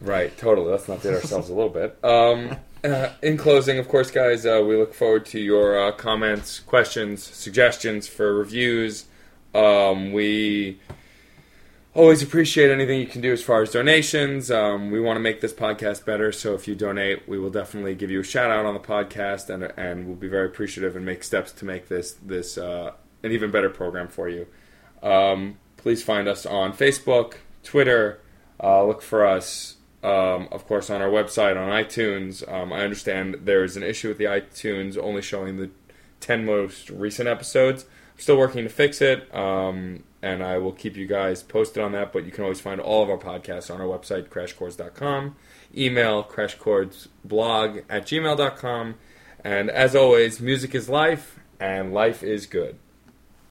Right, 0.01 0.35
totally. 0.37 0.69
Let's 0.69 0.87
not 0.89 1.01
date 1.01 1.13
ourselves 1.13 1.49
a 1.49 1.53
little 1.53 1.69
bit. 1.69 1.97
Um, 2.03 2.57
uh, 2.83 3.13
in 3.21 3.37
closing, 3.37 3.79
of 3.79 3.87
course, 3.87 4.11
guys, 4.11 4.45
uh, 4.45 4.63
we 4.65 4.75
look 4.75 4.93
forward 4.93 5.25
to 5.27 5.39
your 5.39 5.77
uh, 5.77 5.91
comments, 5.91 6.59
questions, 6.59 7.23
suggestions 7.23 8.07
for 8.07 8.33
reviews. 8.33 9.05
Um, 9.55 10.11
we 10.11 10.79
always 11.93 12.21
appreciate 12.21 12.71
anything 12.71 12.99
you 12.99 13.05
can 13.07 13.21
do 13.21 13.31
as 13.31 13.43
far 13.43 13.61
as 13.61 13.71
donations. 13.71 14.49
Um, 14.49 14.91
we 14.91 14.99
want 14.99 15.15
to 15.15 15.21
make 15.21 15.41
this 15.41 15.53
podcast 15.53 16.05
better, 16.05 16.31
so 16.31 16.55
if 16.55 16.67
you 16.67 16.75
donate, 16.75 17.27
we 17.27 17.37
will 17.37 17.51
definitely 17.51 17.95
give 17.95 18.09
you 18.09 18.19
a 18.19 18.23
shout 18.23 18.51
out 18.51 18.65
on 18.65 18.73
the 18.73 18.79
podcast, 18.79 19.49
and 19.49 19.71
and 19.77 20.07
we'll 20.07 20.15
be 20.15 20.27
very 20.27 20.47
appreciative 20.47 20.95
and 20.95 21.05
make 21.05 21.23
steps 21.23 21.51
to 21.53 21.65
make 21.65 21.87
this 21.87 22.13
this 22.13 22.57
uh, 22.57 22.91
an 23.21 23.31
even 23.31 23.51
better 23.51 23.69
program 23.69 24.07
for 24.07 24.27
you. 24.27 24.47
Um, 25.01 25.57
please 25.77 26.03
find 26.03 26.27
us 26.27 26.45
on 26.45 26.73
Facebook, 26.73 27.35
Twitter. 27.63 28.19
Uh, 28.61 28.85
look 28.85 29.01
for 29.01 29.25
us, 29.25 29.75
um, 30.03 30.49
of 30.51 30.67
course, 30.67 30.89
on 30.89 31.01
our 31.01 31.09
website, 31.09 31.55
on 31.55 31.69
iTunes. 31.69 32.47
Um, 32.51 32.73
I 32.73 32.81
understand 32.81 33.37
there 33.43 33.63
is 33.63 33.77
an 33.77 33.83
issue 33.83 34.09
with 34.09 34.17
the 34.17 34.25
iTunes 34.25 34.97
only 34.97 35.21
showing 35.21 35.57
the 35.57 35.69
10 36.19 36.45
most 36.45 36.89
recent 36.89 37.29
episodes. 37.29 37.83
I'm 37.83 38.19
still 38.19 38.37
working 38.37 38.63
to 38.63 38.69
fix 38.69 39.01
it, 39.01 39.33
um, 39.33 40.03
and 40.21 40.43
I 40.43 40.57
will 40.57 40.73
keep 40.73 40.97
you 40.97 41.07
guys 41.07 41.41
posted 41.41 41.81
on 41.81 41.93
that. 41.93 42.11
But 42.11 42.25
you 42.25 42.31
can 42.31 42.43
always 42.43 42.59
find 42.59 42.81
all 42.81 43.01
of 43.01 43.09
our 43.09 43.17
podcasts 43.17 43.73
on 43.73 43.79
our 43.79 43.87
website, 43.87 44.27
crashcourse.com. 44.27 45.35
Email 45.75 46.23
crashcoursblog 46.23 47.83
at 47.89 48.05
gmail.com. 48.05 48.95
And 49.43 49.69
as 49.69 49.95
always, 49.95 50.39
music 50.39 50.75
is 50.75 50.89
life, 50.89 51.39
and 51.59 51.93
life 51.93 52.23
is 52.23 52.45
good. 52.45 52.77